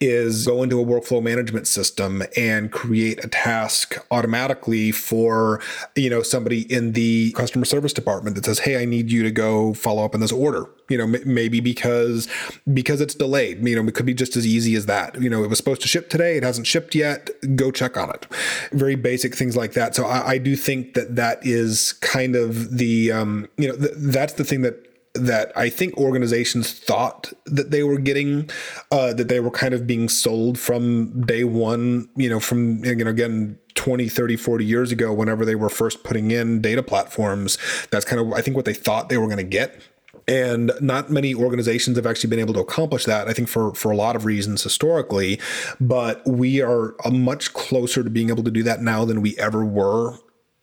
is 0.00 0.46
go 0.46 0.62
into 0.62 0.80
a 0.80 0.84
workflow 0.84 1.22
management 1.22 1.66
system 1.66 2.22
and 2.36 2.72
create 2.72 3.24
a 3.24 3.28
task 3.28 3.96
automatically 4.10 4.90
for 4.92 5.60
you 5.96 6.10
know 6.10 6.22
somebody 6.22 6.62
in 6.72 6.92
the 6.92 7.32
customer 7.32 7.64
service 7.64 7.92
department 7.92 8.36
that 8.36 8.44
says 8.44 8.60
hey 8.60 8.80
i 8.80 8.84
need 8.84 9.10
you 9.10 9.22
to 9.22 9.30
go 9.30 9.72
follow 9.74 10.04
up 10.04 10.14
on 10.14 10.20
this 10.20 10.32
order. 10.32 10.66
You 10.88 10.98
know 10.98 11.04
m- 11.04 11.22
maybe 11.24 11.60
because 11.60 12.28
because 12.72 13.00
it's 13.00 13.14
delayed 13.14 13.66
you 13.66 13.80
know 13.80 13.88
it 13.88 13.94
could 13.94 14.06
be 14.06 14.14
just 14.14 14.36
as 14.36 14.46
easy 14.46 14.74
as 14.74 14.86
that. 14.86 15.20
You 15.20 15.30
know 15.30 15.44
it 15.44 15.48
was 15.48 15.58
supposed 15.58 15.82
to 15.82 15.88
ship 15.88 16.10
today 16.10 16.36
it 16.36 16.42
hasn't 16.42 16.66
shipped 16.66 16.94
yet 16.94 17.30
go 17.56 17.70
check 17.70 17.96
on 17.96 18.10
it. 18.10 18.26
Very 18.72 18.94
basic 18.94 19.34
things 19.34 19.56
like 19.56 19.72
that. 19.72 19.94
So 19.94 20.04
i, 20.04 20.32
I 20.32 20.38
do 20.38 20.56
think 20.56 20.94
that 20.94 21.16
that 21.16 21.38
is 21.46 21.94
kind 21.94 22.36
of 22.36 22.78
the 22.78 23.12
um, 23.12 23.48
you 23.56 23.68
know 23.68 23.76
th- 23.76 23.92
that's 23.96 24.34
the 24.34 24.44
thing 24.44 24.62
that 24.62 24.91
that 25.14 25.52
I 25.56 25.68
think 25.68 25.96
organizations 25.98 26.72
thought 26.72 27.32
that 27.44 27.70
they 27.70 27.82
were 27.82 27.98
getting, 27.98 28.48
uh, 28.90 29.12
that 29.14 29.28
they 29.28 29.40
were 29.40 29.50
kind 29.50 29.74
of 29.74 29.86
being 29.86 30.08
sold 30.08 30.58
from 30.58 31.22
day 31.22 31.44
one, 31.44 32.08
you 32.16 32.28
know, 32.28 32.40
from, 32.40 32.82
you 32.84 32.94
know, 32.96 33.10
again, 33.10 33.58
20, 33.74 34.08
30, 34.08 34.36
40 34.36 34.64
years 34.64 34.92
ago, 34.92 35.12
whenever 35.12 35.44
they 35.44 35.54
were 35.54 35.68
first 35.68 36.02
putting 36.02 36.30
in 36.30 36.60
data 36.60 36.82
platforms. 36.82 37.58
That's 37.90 38.04
kind 38.04 38.20
of, 38.20 38.32
I 38.32 38.40
think, 38.40 38.56
what 38.56 38.64
they 38.64 38.74
thought 38.74 39.08
they 39.08 39.18
were 39.18 39.26
going 39.26 39.36
to 39.38 39.42
get. 39.42 39.80
And 40.28 40.72
not 40.80 41.10
many 41.10 41.34
organizations 41.34 41.96
have 41.96 42.06
actually 42.06 42.30
been 42.30 42.38
able 42.38 42.54
to 42.54 42.60
accomplish 42.60 43.04
that. 43.06 43.28
I 43.28 43.32
think 43.32 43.48
for 43.48 43.74
for 43.74 43.90
a 43.90 43.96
lot 43.96 44.14
of 44.14 44.24
reasons 44.24 44.62
historically, 44.62 45.40
but 45.80 46.24
we 46.24 46.62
are 46.62 46.94
much 47.10 47.52
closer 47.54 48.04
to 48.04 48.10
being 48.10 48.30
able 48.30 48.44
to 48.44 48.50
do 48.50 48.62
that 48.62 48.82
now 48.82 49.04
than 49.04 49.20
we 49.20 49.36
ever 49.36 49.64
were 49.64 50.16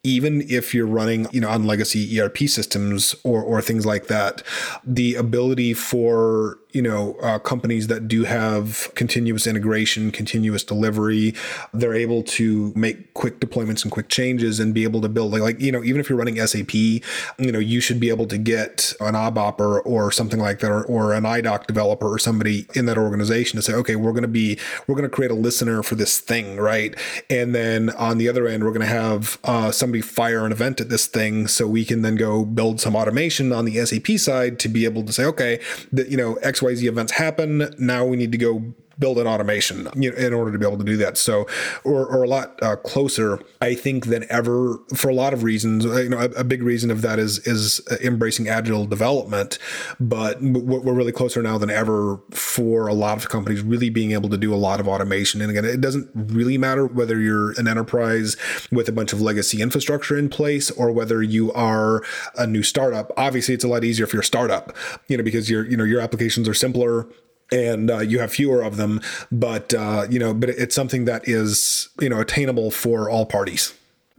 even 0.04 0.42
if 0.50 0.74
you're 0.74 0.88
running 0.88 1.28
you 1.32 1.42
know 1.42 1.50
on 1.50 1.66
legacy 1.66 2.20
ERP 2.20 2.38
systems 2.40 3.16
or 3.24 3.42
or 3.42 3.62
things 3.62 3.86
like 3.86 4.08
that, 4.08 4.44
the 4.84 5.16
ability 5.16 5.74
for 5.74 6.58
you 6.72 6.82
know 6.82 7.16
uh, 7.22 7.40
companies 7.40 7.88
that 7.88 8.08
do 8.08 8.24
have 8.26 8.92
continuous 8.96 9.48
integration 9.48 10.12
continuous 10.12 10.64
delivery 10.64 11.34
they're 11.74 11.96
able 11.96 12.22
to 12.22 12.72
make 12.76 13.14
quick 13.16 13.40
deployments 13.40 13.84
and 13.84 13.92
quick 13.92 14.08
changes 14.08 14.60
and 14.60 14.74
be 14.74 14.84
able 14.84 15.02
to 15.02 15.10
build 15.10 15.32
like, 15.32 15.42
like 15.42 15.60
you 15.60 15.72
know 15.72 15.84
even 15.84 16.00
if 16.00 16.10
you're 16.10 16.18
running 16.18 16.36
sap 16.46 16.74
you 16.74 17.02
know 17.40 17.60
you 17.60 17.82
should 17.82 18.00
be 18.00 18.10
able 18.10 18.28
to 18.28 18.38
get 18.38 18.94
an 19.00 19.16
ABAP 19.16 19.60
or, 19.60 19.82
or 19.82 20.12
something 20.12 20.40
like 20.40 20.60
that 20.60 20.72
or, 20.72 20.84
or 20.86 21.14
an 21.14 21.24
idoc 21.24 21.66
developer 21.66 22.08
or 22.08 22.20
somebody 22.20 22.68
in 22.76 22.86
that 22.86 22.98
organization 22.98 23.58
to 23.58 23.64
say 23.64 23.74
okay 23.74 23.96
we're 23.96 24.12
going 24.12 24.22
to 24.22 24.28
be 24.28 24.58
we're 24.88 24.96
going 24.96 25.10
to 25.10 25.14
create 25.14 25.32
a 25.32 25.36
listener 25.36 25.82
for 25.82 25.96
this 25.96 26.20
thing 26.20 26.58
right? 26.58 26.96
And 27.30 27.56
then 27.56 27.90
on 27.92 28.18
the 28.18 28.30
other 28.30 28.48
end 28.48 28.64
we're 28.64 28.72
going 28.72 28.82
to 28.82 28.86
have 28.86 29.40
uh, 29.44 29.72
somebody 29.72 30.02
fire 30.02 30.46
an 30.46 30.52
event 30.52 30.80
at 30.82 30.90
this 30.90 31.08
thing 31.08 31.48
so 31.48 31.68
we 31.68 31.84
can 31.84 32.02
then 32.02 32.16
go 32.16 32.46
build 32.46 32.80
some 32.80 32.96
automation 32.96 33.52
on 33.52 33.66
the 33.66 33.84
sap 33.86 34.08
side 34.20 34.60
to 34.60 34.70
be 34.70 34.86
able 34.86 35.04
to 35.04 35.12
say 35.12 35.26
okay 35.26 35.60
that 35.92 36.10
you 36.10 36.18
know 36.18 36.36
x 36.36 36.59
XYZ 36.60 36.84
events 36.84 37.14
happen. 37.14 37.74
Now 37.78 38.06
we 38.06 38.18
need 38.18 38.32
to 38.32 38.38
go 38.38 38.74
build 39.00 39.18
an 39.18 39.28
automation 39.28 39.88
you 39.96 40.12
know, 40.12 40.18
in 40.18 40.34
order 40.34 40.52
to 40.52 40.60
be 40.60 40.66
able 40.66 40.78
to 40.78 40.84
do 40.84 40.98
that. 40.98 41.18
So, 41.18 41.48
or, 41.84 42.06
or 42.06 42.24
a 42.24 42.28
lot 42.28 42.62
uh, 42.62 42.76
closer, 42.76 43.40
I 43.62 43.74
think, 43.74 44.08
than 44.08 44.26
ever 44.30 44.78
for 44.96 45.10
a 45.10 45.14
lot 45.14 45.34
of 45.34 45.44
reasons. 45.44 45.86
Uh, 45.86 46.02
you 46.02 46.10
know, 46.10 46.20
a, 46.20 46.30
a, 46.32 46.44
big 46.44 46.64
reason 46.64 46.92
of 46.92 47.02
that 47.04 47.20
is 47.20 47.40
is 47.48 47.82
embracing 48.04 48.48
agile 48.48 48.86
development, 48.86 49.58
but 50.00 50.42
we're 50.42 50.94
really 50.94 51.12
closer 51.12 51.42
now 51.42 51.58
than 51.58 51.70
ever 51.70 52.20
for 52.32 52.88
a 52.88 52.94
lot 52.94 53.18
of 53.18 53.30
companies 53.30 53.62
really 53.62 53.90
being 53.90 54.12
able 54.12 54.30
to 54.30 54.38
do 54.38 54.54
a 54.54 54.58
lot 54.58 54.80
of 54.80 54.88
automation. 54.88 55.42
And 55.42 55.52
again, 55.52 55.66
it 55.66 55.82
doesn't 55.82 56.10
really 56.14 56.58
matter 56.58 56.86
whether 56.86 57.20
you're 57.20 57.52
an 57.52 57.68
enterprise 57.68 58.36
with 58.72 58.90
a 58.90 58.92
bunch 58.92 59.14
of 59.14 59.22
legacy 59.22 59.62
infrastructure 59.62 60.18
in 60.18 60.30
place 60.30 60.72
or 60.72 60.92
whether 60.92 61.22
you 61.22 61.54
are 61.54 62.04
a 62.36 62.48
new 62.48 62.64
startup. 62.64 63.12
Obviously, 63.16 63.54
it's 63.54 63.64
a 63.64 63.68
lot 63.68 63.84
easier 63.84 64.06
if 64.06 64.14
you're 64.14 64.22
a 64.22 64.26
startup, 64.26 64.76
you 65.08 65.18
know, 65.18 65.24
because 65.24 65.50
your 65.50 65.66
you 65.66 65.78
know 65.78 65.84
your 65.84 66.02
applications 66.02 66.48
are 66.48 66.54
simpler 66.54 67.08
and 67.52 67.90
uh, 67.90 68.00
you 68.00 68.20
have 68.20 68.32
fewer 68.32 68.62
of 68.62 68.78
them 68.78 69.02
but 69.32 69.74
uh, 69.74 70.06
you 70.10 70.20
know 70.20 70.34
but 70.34 70.50
it's 70.50 70.76
something 70.76 71.06
that 71.06 71.28
is 71.28 71.90
you 72.00 72.10
know 72.10 72.20
attainable 72.20 72.72
for 72.72 73.10
all 73.10 73.26
parties 73.26 73.74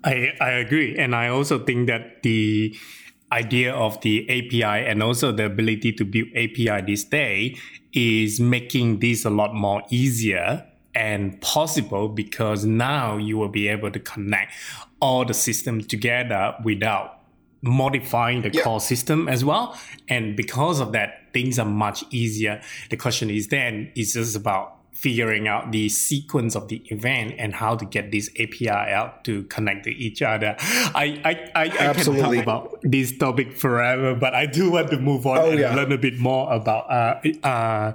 I, 0.04 0.32
I 0.40 0.50
agree. 0.50 0.96
And 0.96 1.14
I 1.14 1.28
also 1.28 1.58
think 1.58 1.86
that 1.88 2.22
the 2.22 2.76
idea 3.32 3.72
of 3.74 4.00
the 4.00 4.28
API 4.28 4.86
and 4.86 5.02
also 5.02 5.30
the 5.32 5.46
ability 5.46 5.92
to 5.92 6.04
build 6.04 6.28
API 6.34 6.82
this 6.86 7.04
day 7.04 7.56
is 7.92 8.40
making 8.40 9.00
this 9.00 9.24
a 9.24 9.30
lot 9.30 9.54
more 9.54 9.82
easier 9.90 10.66
and 10.94 11.40
possible 11.40 12.08
because 12.08 12.64
now 12.64 13.16
you 13.16 13.36
will 13.38 13.48
be 13.48 13.68
able 13.68 13.90
to 13.90 14.00
connect 14.00 14.52
all 15.00 15.24
the 15.24 15.34
systems 15.34 15.86
together 15.86 16.54
without 16.64 17.19
modifying 17.62 18.42
the 18.42 18.50
yeah. 18.50 18.62
core 18.62 18.80
system 18.80 19.28
as 19.28 19.44
well. 19.44 19.78
And 20.08 20.36
because 20.36 20.80
of 20.80 20.92
that, 20.92 21.32
things 21.32 21.58
are 21.58 21.66
much 21.66 22.04
easier. 22.10 22.60
The 22.88 22.96
question 22.96 23.30
is 23.30 23.48
then, 23.48 23.92
it's 23.94 24.14
just 24.14 24.36
about 24.36 24.79
figuring 24.92 25.48
out 25.48 25.72
the 25.72 25.88
sequence 25.88 26.54
of 26.54 26.68
the 26.68 26.82
event 26.86 27.34
and 27.38 27.54
how 27.54 27.74
to 27.74 27.84
get 27.86 28.10
this 28.12 28.28
API 28.38 28.68
out 28.68 29.24
to 29.24 29.44
connect 29.44 29.84
to 29.84 29.90
each 29.90 30.20
other. 30.20 30.56
I 30.60 31.20
I, 31.24 31.50
I, 31.54 31.64
I 31.64 31.94
can 31.94 32.04
talk 32.04 32.36
about 32.36 32.78
this 32.82 33.16
topic 33.16 33.56
forever, 33.56 34.14
but 34.14 34.34
I 34.34 34.46
do 34.46 34.72
want 34.72 34.90
to 34.90 34.98
move 34.98 35.26
on 35.26 35.38
oh, 35.38 35.50
and 35.50 35.60
yeah. 35.60 35.74
learn 35.74 35.92
a 35.92 35.98
bit 35.98 36.18
more 36.18 36.52
about 36.52 36.90
uh, 36.90 37.20
uh, 37.46 37.92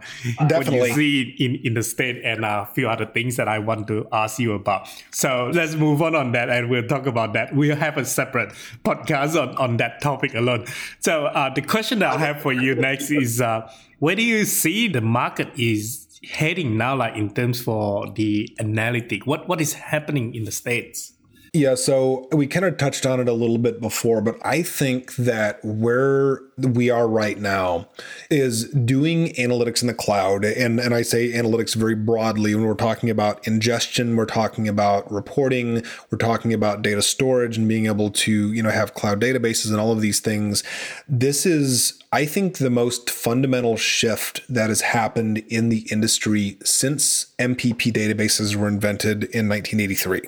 what 0.49 0.71
you 0.71 0.93
see 0.93 1.35
in, 1.39 1.55
in 1.63 1.73
the 1.73 1.83
state 1.83 2.21
and 2.23 2.43
a 2.43 2.67
few 2.73 2.89
other 2.89 3.05
things 3.05 3.35
that 3.35 3.47
I 3.47 3.59
want 3.59 3.87
to 3.87 4.07
ask 4.11 4.39
you 4.39 4.53
about. 4.53 4.87
So 5.11 5.51
let's 5.53 5.75
move 5.75 6.01
on 6.01 6.15
on 6.15 6.31
that 6.31 6.49
and 6.49 6.69
we'll 6.69 6.87
talk 6.87 7.05
about 7.05 7.33
that. 7.33 7.55
We'll 7.55 7.75
have 7.75 7.97
a 7.97 8.05
separate 8.05 8.53
podcast 8.83 9.39
on, 9.39 9.55
on 9.57 9.77
that 9.77 10.01
topic 10.01 10.33
alone. 10.33 10.65
So 10.99 11.25
uh, 11.27 11.53
the 11.53 11.61
question 11.61 11.99
that 11.99 12.15
I 12.15 12.19
have 12.19 12.41
for 12.41 12.53
you 12.53 12.75
next 12.75 13.11
is 13.11 13.41
uh, 13.41 13.71
where 13.99 14.15
do 14.15 14.23
you 14.23 14.45
see 14.45 14.87
the 14.87 15.01
market 15.01 15.49
is 15.57 16.04
heading 16.31 16.77
now 16.77 16.95
like 16.95 17.15
in 17.15 17.33
terms 17.33 17.61
for 17.61 18.11
the 18.13 18.49
analytic. 18.59 19.25
What 19.25 19.47
what 19.47 19.61
is 19.61 19.73
happening 19.73 20.33
in 20.35 20.45
the 20.45 20.51
states? 20.51 21.13
Yeah, 21.53 21.75
so 21.75 22.27
we 22.33 22.47
kind 22.47 22.65
of 22.65 22.75
touched 22.77 23.05
on 23.05 23.21
it 23.21 23.29
a 23.29 23.33
little 23.33 23.57
bit 23.57 23.79
before, 23.79 24.19
but 24.19 24.35
I 24.43 24.61
think 24.61 25.15
that 25.15 25.63
where 25.63 26.41
we 26.57 26.89
are 26.89 27.07
right 27.07 27.37
now 27.37 27.87
is 28.29 28.69
doing 28.69 29.33
analytics 29.33 29.81
in 29.81 29.87
the 29.87 29.93
cloud. 29.93 30.45
And, 30.45 30.79
and 30.79 30.93
I 30.93 31.01
say 31.01 31.31
analytics 31.33 31.75
very 31.75 31.95
broadly 31.95 32.55
when 32.55 32.65
we're 32.65 32.75
talking 32.75 33.09
about 33.09 33.45
ingestion, 33.45 34.15
we're 34.15 34.25
talking 34.25 34.67
about 34.67 35.11
reporting, 35.11 35.83
we're 36.11 36.17
talking 36.17 36.53
about 36.53 36.81
data 36.81 37.01
storage 37.01 37.57
and 37.57 37.67
being 37.67 37.87
able 37.87 38.09
to, 38.11 38.53
you 38.53 38.63
know, 38.63 38.69
have 38.69 38.93
cloud 38.93 39.19
databases 39.19 39.69
and 39.71 39.79
all 39.79 39.91
of 39.91 40.01
these 40.01 40.19
things. 40.19 40.63
This 41.07 41.45
is 41.45 42.01
I 42.15 42.25
think 42.25 42.59
the 42.59 42.69
most 42.69 43.09
fundamental 43.09 43.75
shift 43.75 44.41
that 44.47 44.69
has 44.69 44.79
happened 44.79 45.39
in 45.49 45.67
the 45.67 45.85
industry 45.91 46.57
since 46.63 47.33
MPP 47.39 47.91
databases 47.91 48.55
were 48.55 48.69
invented 48.69 49.25
in 49.25 49.49
1983. 49.49 50.21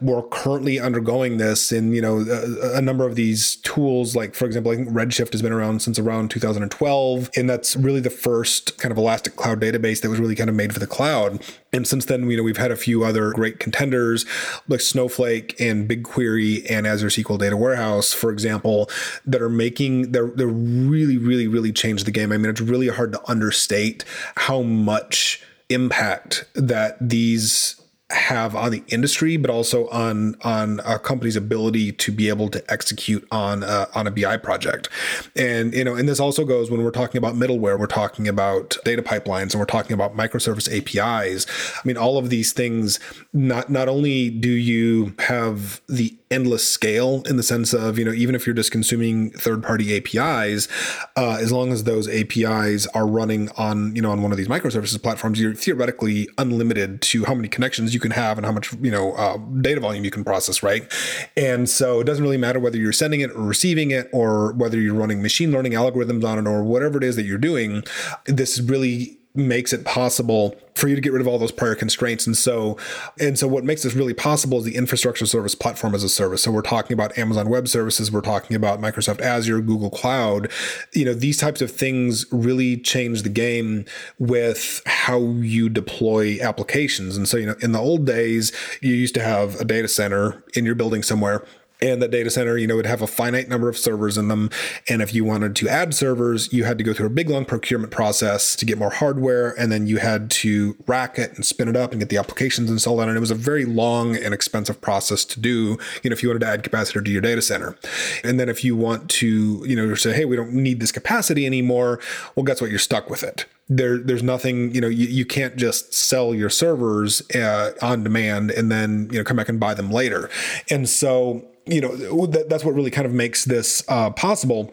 We're 0.00 0.22
currently 0.22 0.80
undergoing 0.80 1.36
this 1.36 1.70
in, 1.70 1.92
you 1.92 2.02
know, 2.02 2.22
a, 2.28 2.78
a 2.78 2.82
number 2.82 3.06
of 3.06 3.14
these 3.14 3.54
tools, 3.54 4.16
like, 4.16 4.34
for 4.34 4.46
example, 4.46 4.72
I 4.72 4.76
think 4.76 4.88
Redshift 4.88 5.30
has 5.30 5.40
been 5.40 5.52
around 5.52 5.67
since 5.78 5.98
around 5.98 6.30
2012. 6.30 7.30
And 7.36 7.50
that's 7.50 7.76
really 7.76 8.00
the 8.00 8.10
first 8.10 8.78
kind 8.78 8.92
of 8.92 8.98
elastic 8.98 9.36
cloud 9.36 9.60
database 9.60 10.00
that 10.00 10.08
was 10.08 10.18
really 10.20 10.34
kind 10.34 10.48
of 10.48 10.56
made 10.56 10.72
for 10.72 10.78
the 10.78 10.86
cloud. 10.86 11.42
And 11.72 11.86
since 11.86 12.04
then, 12.04 12.30
you 12.30 12.36
know, 12.36 12.42
we've 12.42 12.56
had 12.56 12.70
a 12.70 12.76
few 12.76 13.04
other 13.04 13.30
great 13.32 13.58
contenders 13.58 14.24
like 14.68 14.80
Snowflake 14.80 15.60
and 15.60 15.88
BigQuery 15.88 16.64
and 16.70 16.86
Azure 16.86 17.08
SQL 17.08 17.38
Data 17.38 17.56
Warehouse, 17.56 18.12
for 18.12 18.30
example, 18.30 18.88
that 19.26 19.42
are 19.42 19.48
making, 19.48 20.12
they're, 20.12 20.30
they're 20.30 20.46
really, 20.46 21.18
really, 21.18 21.48
really 21.48 21.72
changed 21.72 22.06
the 22.06 22.10
game. 22.10 22.32
I 22.32 22.38
mean, 22.38 22.50
it's 22.50 22.60
really 22.60 22.88
hard 22.88 23.12
to 23.12 23.30
understate 23.30 24.04
how 24.36 24.62
much 24.62 25.42
impact 25.68 26.46
that 26.54 26.96
these 27.00 27.80
have 28.10 28.56
on 28.56 28.70
the 28.70 28.82
industry, 28.88 29.36
but 29.36 29.50
also 29.50 29.86
on 29.88 30.34
on 30.42 30.80
a 30.84 30.98
company's 30.98 31.36
ability 31.36 31.92
to 31.92 32.10
be 32.10 32.28
able 32.28 32.48
to 32.48 32.72
execute 32.72 33.26
on 33.30 33.62
a, 33.62 33.86
on 33.94 34.06
a 34.06 34.10
BI 34.10 34.38
project. 34.38 34.88
And 35.36 35.74
you 35.74 35.84
know, 35.84 35.94
and 35.94 36.08
this 36.08 36.18
also 36.18 36.44
goes 36.44 36.70
when 36.70 36.82
we're 36.82 36.90
talking 36.90 37.18
about 37.18 37.34
middleware, 37.34 37.78
we're 37.78 37.86
talking 37.86 38.26
about 38.26 38.78
data 38.84 39.02
pipelines, 39.02 39.52
and 39.52 39.56
we're 39.56 39.66
talking 39.66 39.92
about 39.92 40.16
microservice 40.16 40.68
APIs. 40.74 41.46
I 41.76 41.80
mean, 41.86 41.96
all 41.96 42.16
of 42.16 42.30
these 42.30 42.52
things. 42.52 42.98
Not 43.34 43.68
not 43.68 43.88
only 43.88 44.30
do 44.30 44.50
you 44.50 45.14
have 45.18 45.82
the 45.86 46.16
endless 46.30 46.66
scale 46.66 47.22
in 47.26 47.36
the 47.36 47.42
sense 47.42 47.72
of 47.72 47.98
you 47.98 48.04
know 48.04 48.12
even 48.12 48.34
if 48.34 48.46
you're 48.46 48.54
just 48.54 48.70
consuming 48.70 49.30
third 49.30 49.62
party 49.62 49.96
apis 49.96 50.68
uh, 51.16 51.38
as 51.40 51.50
long 51.50 51.72
as 51.72 51.84
those 51.84 52.08
apis 52.08 52.86
are 52.88 53.06
running 53.06 53.48
on 53.56 53.94
you 53.96 54.02
know 54.02 54.10
on 54.10 54.22
one 54.22 54.32
of 54.32 54.38
these 54.38 54.48
microservices 54.48 55.02
platforms 55.02 55.40
you're 55.40 55.54
theoretically 55.54 56.28
unlimited 56.38 57.00
to 57.00 57.24
how 57.24 57.34
many 57.34 57.48
connections 57.48 57.94
you 57.94 58.00
can 58.00 58.10
have 58.10 58.36
and 58.38 58.44
how 58.44 58.52
much 58.52 58.72
you 58.74 58.90
know 58.90 59.12
uh, 59.12 59.36
data 59.60 59.80
volume 59.80 60.04
you 60.04 60.10
can 60.10 60.24
process 60.24 60.62
right? 60.62 60.92
And 61.36 61.68
so 61.68 62.00
it 62.00 62.04
doesn't 62.04 62.22
really 62.22 62.36
matter 62.36 62.60
whether 62.60 62.78
you're 62.78 62.92
sending 62.92 63.20
it 63.20 63.30
or 63.30 63.42
receiving 63.42 63.90
it 63.90 64.08
or 64.12 64.52
whether 64.52 64.78
you're 64.80 64.94
running 64.94 65.22
machine 65.22 65.52
learning 65.52 65.72
algorithms 65.72 66.24
on 66.24 66.38
it 66.38 66.48
or 66.48 66.62
whatever 66.62 66.98
it 66.98 67.04
is 67.04 67.16
that 67.16 67.24
you're 67.24 67.38
doing 67.38 67.82
this 68.26 68.60
really 68.60 69.17
makes 69.38 69.72
it 69.72 69.84
possible 69.84 70.56
for 70.74 70.86
you 70.88 70.94
to 70.94 71.00
get 71.00 71.12
rid 71.12 71.20
of 71.20 71.26
all 71.26 71.38
those 71.38 71.50
prior 71.52 71.74
constraints. 71.74 72.26
And 72.26 72.36
so, 72.36 72.76
and 73.18 73.38
so 73.38 73.48
what 73.48 73.64
makes 73.64 73.82
this 73.82 73.94
really 73.94 74.14
possible 74.14 74.58
is 74.58 74.64
the 74.64 74.76
infrastructure 74.76 75.26
service 75.26 75.54
platform 75.54 75.94
as 75.94 76.04
a 76.04 76.08
service. 76.08 76.42
So 76.42 76.50
we're 76.50 76.62
talking 76.62 76.94
about 76.94 77.18
Amazon 77.18 77.48
Web 77.48 77.66
Services, 77.66 78.12
we're 78.12 78.20
talking 78.20 78.54
about 78.54 78.80
Microsoft 78.80 79.20
Azure, 79.20 79.60
Google 79.60 79.90
Cloud. 79.90 80.50
You 80.92 81.04
know, 81.04 81.14
these 81.14 81.38
types 81.38 81.60
of 81.60 81.70
things 81.70 82.26
really 82.30 82.76
change 82.76 83.22
the 83.22 83.28
game 83.28 83.86
with 84.18 84.82
how 84.86 85.18
you 85.18 85.68
deploy 85.68 86.38
applications. 86.40 87.16
And 87.16 87.28
so, 87.28 87.36
you 87.36 87.46
know, 87.46 87.56
in 87.60 87.72
the 87.72 87.80
old 87.80 88.06
days, 88.06 88.52
you 88.80 88.94
used 88.94 89.14
to 89.14 89.22
have 89.22 89.60
a 89.60 89.64
data 89.64 89.88
center 89.88 90.44
in 90.54 90.64
your 90.64 90.74
building 90.76 91.02
somewhere 91.02 91.44
and 91.80 92.02
the 92.02 92.08
data 92.08 92.30
center 92.30 92.56
you 92.58 92.66
know 92.66 92.76
would 92.76 92.86
have 92.86 93.02
a 93.02 93.06
finite 93.06 93.48
number 93.48 93.68
of 93.68 93.76
servers 93.76 94.18
in 94.18 94.28
them. 94.28 94.50
And 94.88 95.02
if 95.02 95.14
you 95.14 95.24
wanted 95.24 95.56
to 95.56 95.68
add 95.68 95.94
servers 95.94 96.52
you 96.52 96.64
had 96.64 96.78
to 96.78 96.84
go 96.84 96.92
through 96.92 97.06
a 97.06 97.10
big 97.10 97.30
long 97.30 97.44
procurement 97.44 97.92
process 97.92 98.56
to 98.56 98.64
get 98.64 98.78
more 98.78 98.90
hardware 98.90 99.58
and 99.58 99.70
then 99.70 99.86
you 99.86 99.98
had 99.98 100.30
to 100.30 100.76
rack 100.86 101.18
it 101.18 101.34
and 101.34 101.44
spin 101.44 101.68
it 101.68 101.76
up 101.76 101.92
and 101.92 102.00
get 102.00 102.08
the 102.08 102.16
applications 102.16 102.70
installed 102.70 103.00
on 103.00 103.08
it. 103.08 103.10
And 103.10 103.16
it 103.16 103.20
was 103.20 103.30
a 103.30 103.36
very 103.36 103.64
long 103.64 104.16
and 104.16 104.34
expensive 104.34 104.80
process 104.80 105.24
to 105.26 105.40
do 105.40 105.78
you 106.02 106.10
know 106.10 106.14
if 106.14 106.22
you 106.22 106.28
wanted 106.28 106.40
to 106.40 106.48
add 106.48 106.62
capacity 106.62 107.02
to 107.02 107.10
your 107.10 107.22
data 107.22 107.42
center. 107.42 107.76
And 108.24 108.38
then 108.38 108.48
if 108.48 108.64
you 108.64 108.76
want 108.76 109.10
to 109.10 109.64
you 109.66 109.76
know 109.76 109.94
say 109.94 110.12
hey 110.12 110.24
we 110.24 110.36
don't 110.36 110.52
need 110.52 110.80
this 110.80 110.92
capacity 110.92 111.46
anymore 111.46 112.00
well 112.34 112.44
guess 112.44 112.60
what? 112.60 112.70
You're 112.70 112.78
stuck 112.78 113.10
with 113.10 113.22
it. 113.22 113.46
There 113.68 113.98
there's 113.98 114.22
nothing 114.22 114.74
you 114.74 114.80
know 114.80 114.88
you, 114.88 115.06
you 115.06 115.26
can't 115.26 115.56
just 115.56 115.92
sell 115.92 116.34
your 116.34 116.50
servers 116.50 117.22
uh, 117.34 117.72
on 117.82 118.02
demand 118.02 118.50
and 118.50 118.70
then 118.70 119.08
you 119.10 119.18
know 119.18 119.24
come 119.24 119.36
back 119.36 119.48
and 119.48 119.60
buy 119.60 119.74
them 119.74 119.90
later. 119.90 120.30
And 120.70 120.88
so 120.88 121.47
you 121.68 121.80
know 121.80 122.26
that, 122.26 122.48
that's 122.48 122.64
what 122.64 122.74
really 122.74 122.90
kind 122.90 123.06
of 123.06 123.12
makes 123.12 123.44
this 123.44 123.82
uh, 123.88 124.10
possible 124.10 124.72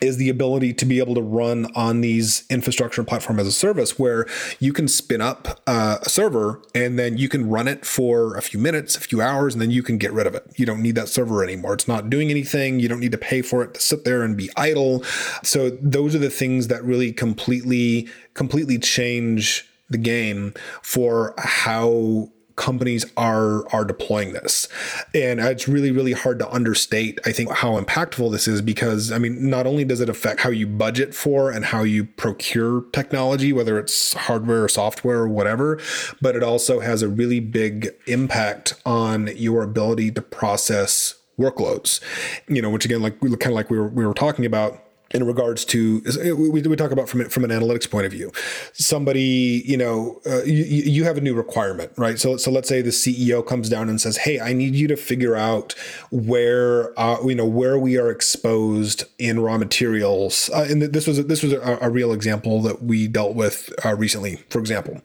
is 0.00 0.16
the 0.16 0.28
ability 0.28 0.72
to 0.72 0.84
be 0.84 0.98
able 0.98 1.14
to 1.14 1.20
run 1.20 1.66
on 1.74 2.00
these 2.00 2.44
infrastructure 2.50 3.02
platform 3.02 3.38
as 3.40 3.46
a 3.46 3.52
service 3.52 3.98
where 3.98 4.26
you 4.60 4.72
can 4.72 4.88
spin 4.88 5.20
up 5.20 5.60
uh, 5.66 5.98
a 6.02 6.08
server 6.08 6.62
and 6.74 6.98
then 6.98 7.18
you 7.18 7.28
can 7.28 7.48
run 7.48 7.66
it 7.66 7.84
for 7.84 8.36
a 8.36 8.42
few 8.42 8.58
minutes, 8.58 8.96
a 8.96 9.00
few 9.00 9.20
hours, 9.20 9.54
and 9.54 9.62
then 9.62 9.70
you 9.70 9.82
can 9.82 9.98
get 9.98 10.12
rid 10.12 10.26
of 10.26 10.34
it. 10.34 10.44
You 10.56 10.66
don't 10.66 10.82
need 10.82 10.94
that 10.94 11.08
server 11.08 11.42
anymore. 11.42 11.74
It's 11.74 11.88
not 11.88 12.10
doing 12.10 12.30
anything. 12.30 12.80
You 12.80 12.88
don't 12.88 13.00
need 13.00 13.12
to 13.12 13.18
pay 13.18 13.42
for 13.42 13.62
it 13.62 13.74
to 13.74 13.80
sit 13.80 14.04
there 14.04 14.22
and 14.22 14.36
be 14.36 14.50
idle. 14.56 15.02
So 15.42 15.70
those 15.70 16.14
are 16.14 16.20
the 16.20 16.30
things 16.30 16.68
that 16.68 16.84
really 16.84 17.12
completely, 17.12 18.08
completely 18.34 18.78
change 18.78 19.68
the 19.90 19.98
game 19.98 20.54
for 20.82 21.34
how 21.38 22.30
companies 22.58 23.06
are 23.16 23.66
are 23.72 23.84
deploying 23.84 24.34
this. 24.34 24.68
And 25.14 25.40
it's 25.40 25.66
really 25.66 25.90
really 25.90 26.12
hard 26.12 26.38
to 26.40 26.50
understate 26.50 27.18
i 27.24 27.32
think 27.32 27.50
how 27.50 27.80
impactful 27.80 28.30
this 28.32 28.48
is 28.48 28.60
because 28.60 29.12
i 29.12 29.18
mean 29.18 29.48
not 29.48 29.66
only 29.66 29.84
does 29.84 30.00
it 30.00 30.08
affect 30.08 30.40
how 30.40 30.50
you 30.50 30.66
budget 30.66 31.14
for 31.14 31.50
and 31.50 31.64
how 31.66 31.82
you 31.82 32.04
procure 32.04 32.82
technology 32.92 33.52
whether 33.52 33.78
it's 33.78 34.12
hardware 34.14 34.64
or 34.64 34.68
software 34.68 35.18
or 35.18 35.28
whatever 35.28 35.80
but 36.20 36.36
it 36.36 36.42
also 36.42 36.80
has 36.80 37.02
a 37.02 37.08
really 37.08 37.40
big 37.40 37.88
impact 38.06 38.74
on 38.84 39.28
your 39.36 39.62
ability 39.62 40.10
to 40.10 40.22
process 40.22 41.14
workloads. 41.38 42.00
You 42.48 42.60
know 42.60 42.70
which 42.70 42.84
again 42.84 43.02
like 43.02 43.20
kind 43.20 43.46
of 43.46 43.52
like 43.52 43.70
we 43.70 43.78
were 43.78 43.88
we 43.88 44.06
were 44.06 44.14
talking 44.14 44.44
about 44.44 44.82
in 45.10 45.24
regards 45.24 45.64
to 45.66 46.02
we, 46.36 46.62
we 46.62 46.76
talk 46.76 46.90
about 46.90 47.08
from 47.08 47.28
from 47.28 47.44
an 47.44 47.50
analytics 47.50 47.90
point 47.90 48.06
of 48.06 48.12
view. 48.12 48.30
Somebody 48.72 49.62
you 49.64 49.76
know 49.76 50.20
uh, 50.26 50.42
you, 50.42 50.64
you 50.64 51.04
have 51.04 51.16
a 51.16 51.20
new 51.20 51.34
requirement 51.34 51.92
right? 51.96 52.18
So 52.18 52.36
so 52.36 52.50
let's 52.50 52.68
say 52.68 52.82
the 52.82 52.90
ceo 52.90 53.46
comes 53.46 53.68
down 53.68 53.88
and 53.88 54.00
says 54.00 54.18
hey 54.18 54.40
i 54.40 54.52
need 54.52 54.74
you 54.74 54.88
to 54.88 54.96
figure 54.96 55.36
out 55.36 55.74
where 56.10 56.98
uh, 56.98 57.18
you 57.24 57.34
know 57.34 57.46
where 57.46 57.78
we 57.78 57.98
are 57.98 58.10
exposed 58.10 59.04
in 59.18 59.40
raw 59.40 59.58
materials. 59.58 60.50
Uh, 60.54 60.66
and 60.68 60.82
this 60.82 61.06
was 61.06 61.24
this 61.26 61.42
was 61.42 61.52
a, 61.52 61.78
a, 61.80 61.90
real 61.90 62.12
example 62.12 62.60
that 62.62 62.82
we 62.82 63.08
dealt 63.08 63.34
with 63.34 63.72
uh, 63.84 63.94
recently. 63.94 64.36
For 64.50 64.58
example 64.58 65.00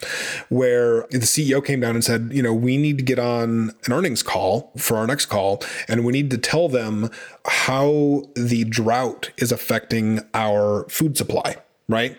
where 0.49 1.01
the 1.11 1.19
ceo 1.19 1.63
came 1.63 1.79
down 1.79 1.95
and 1.95 2.03
said 2.03 2.29
you 2.33 2.41
know 2.41 2.53
we 2.53 2.77
need 2.77 2.97
to 2.97 3.03
get 3.03 3.19
on 3.19 3.73
an 3.85 3.93
earnings 3.93 4.23
call 4.23 4.71
for 4.77 4.97
our 4.97 5.07
next 5.07 5.27
call 5.27 5.61
and 5.87 6.05
we 6.05 6.11
need 6.11 6.29
to 6.29 6.37
tell 6.37 6.69
them 6.69 7.09
how 7.45 8.23
the 8.35 8.63
drought 8.65 9.31
is 9.37 9.51
affecting 9.51 10.19
our 10.33 10.87
food 10.89 11.17
supply 11.17 11.55
right 11.89 12.17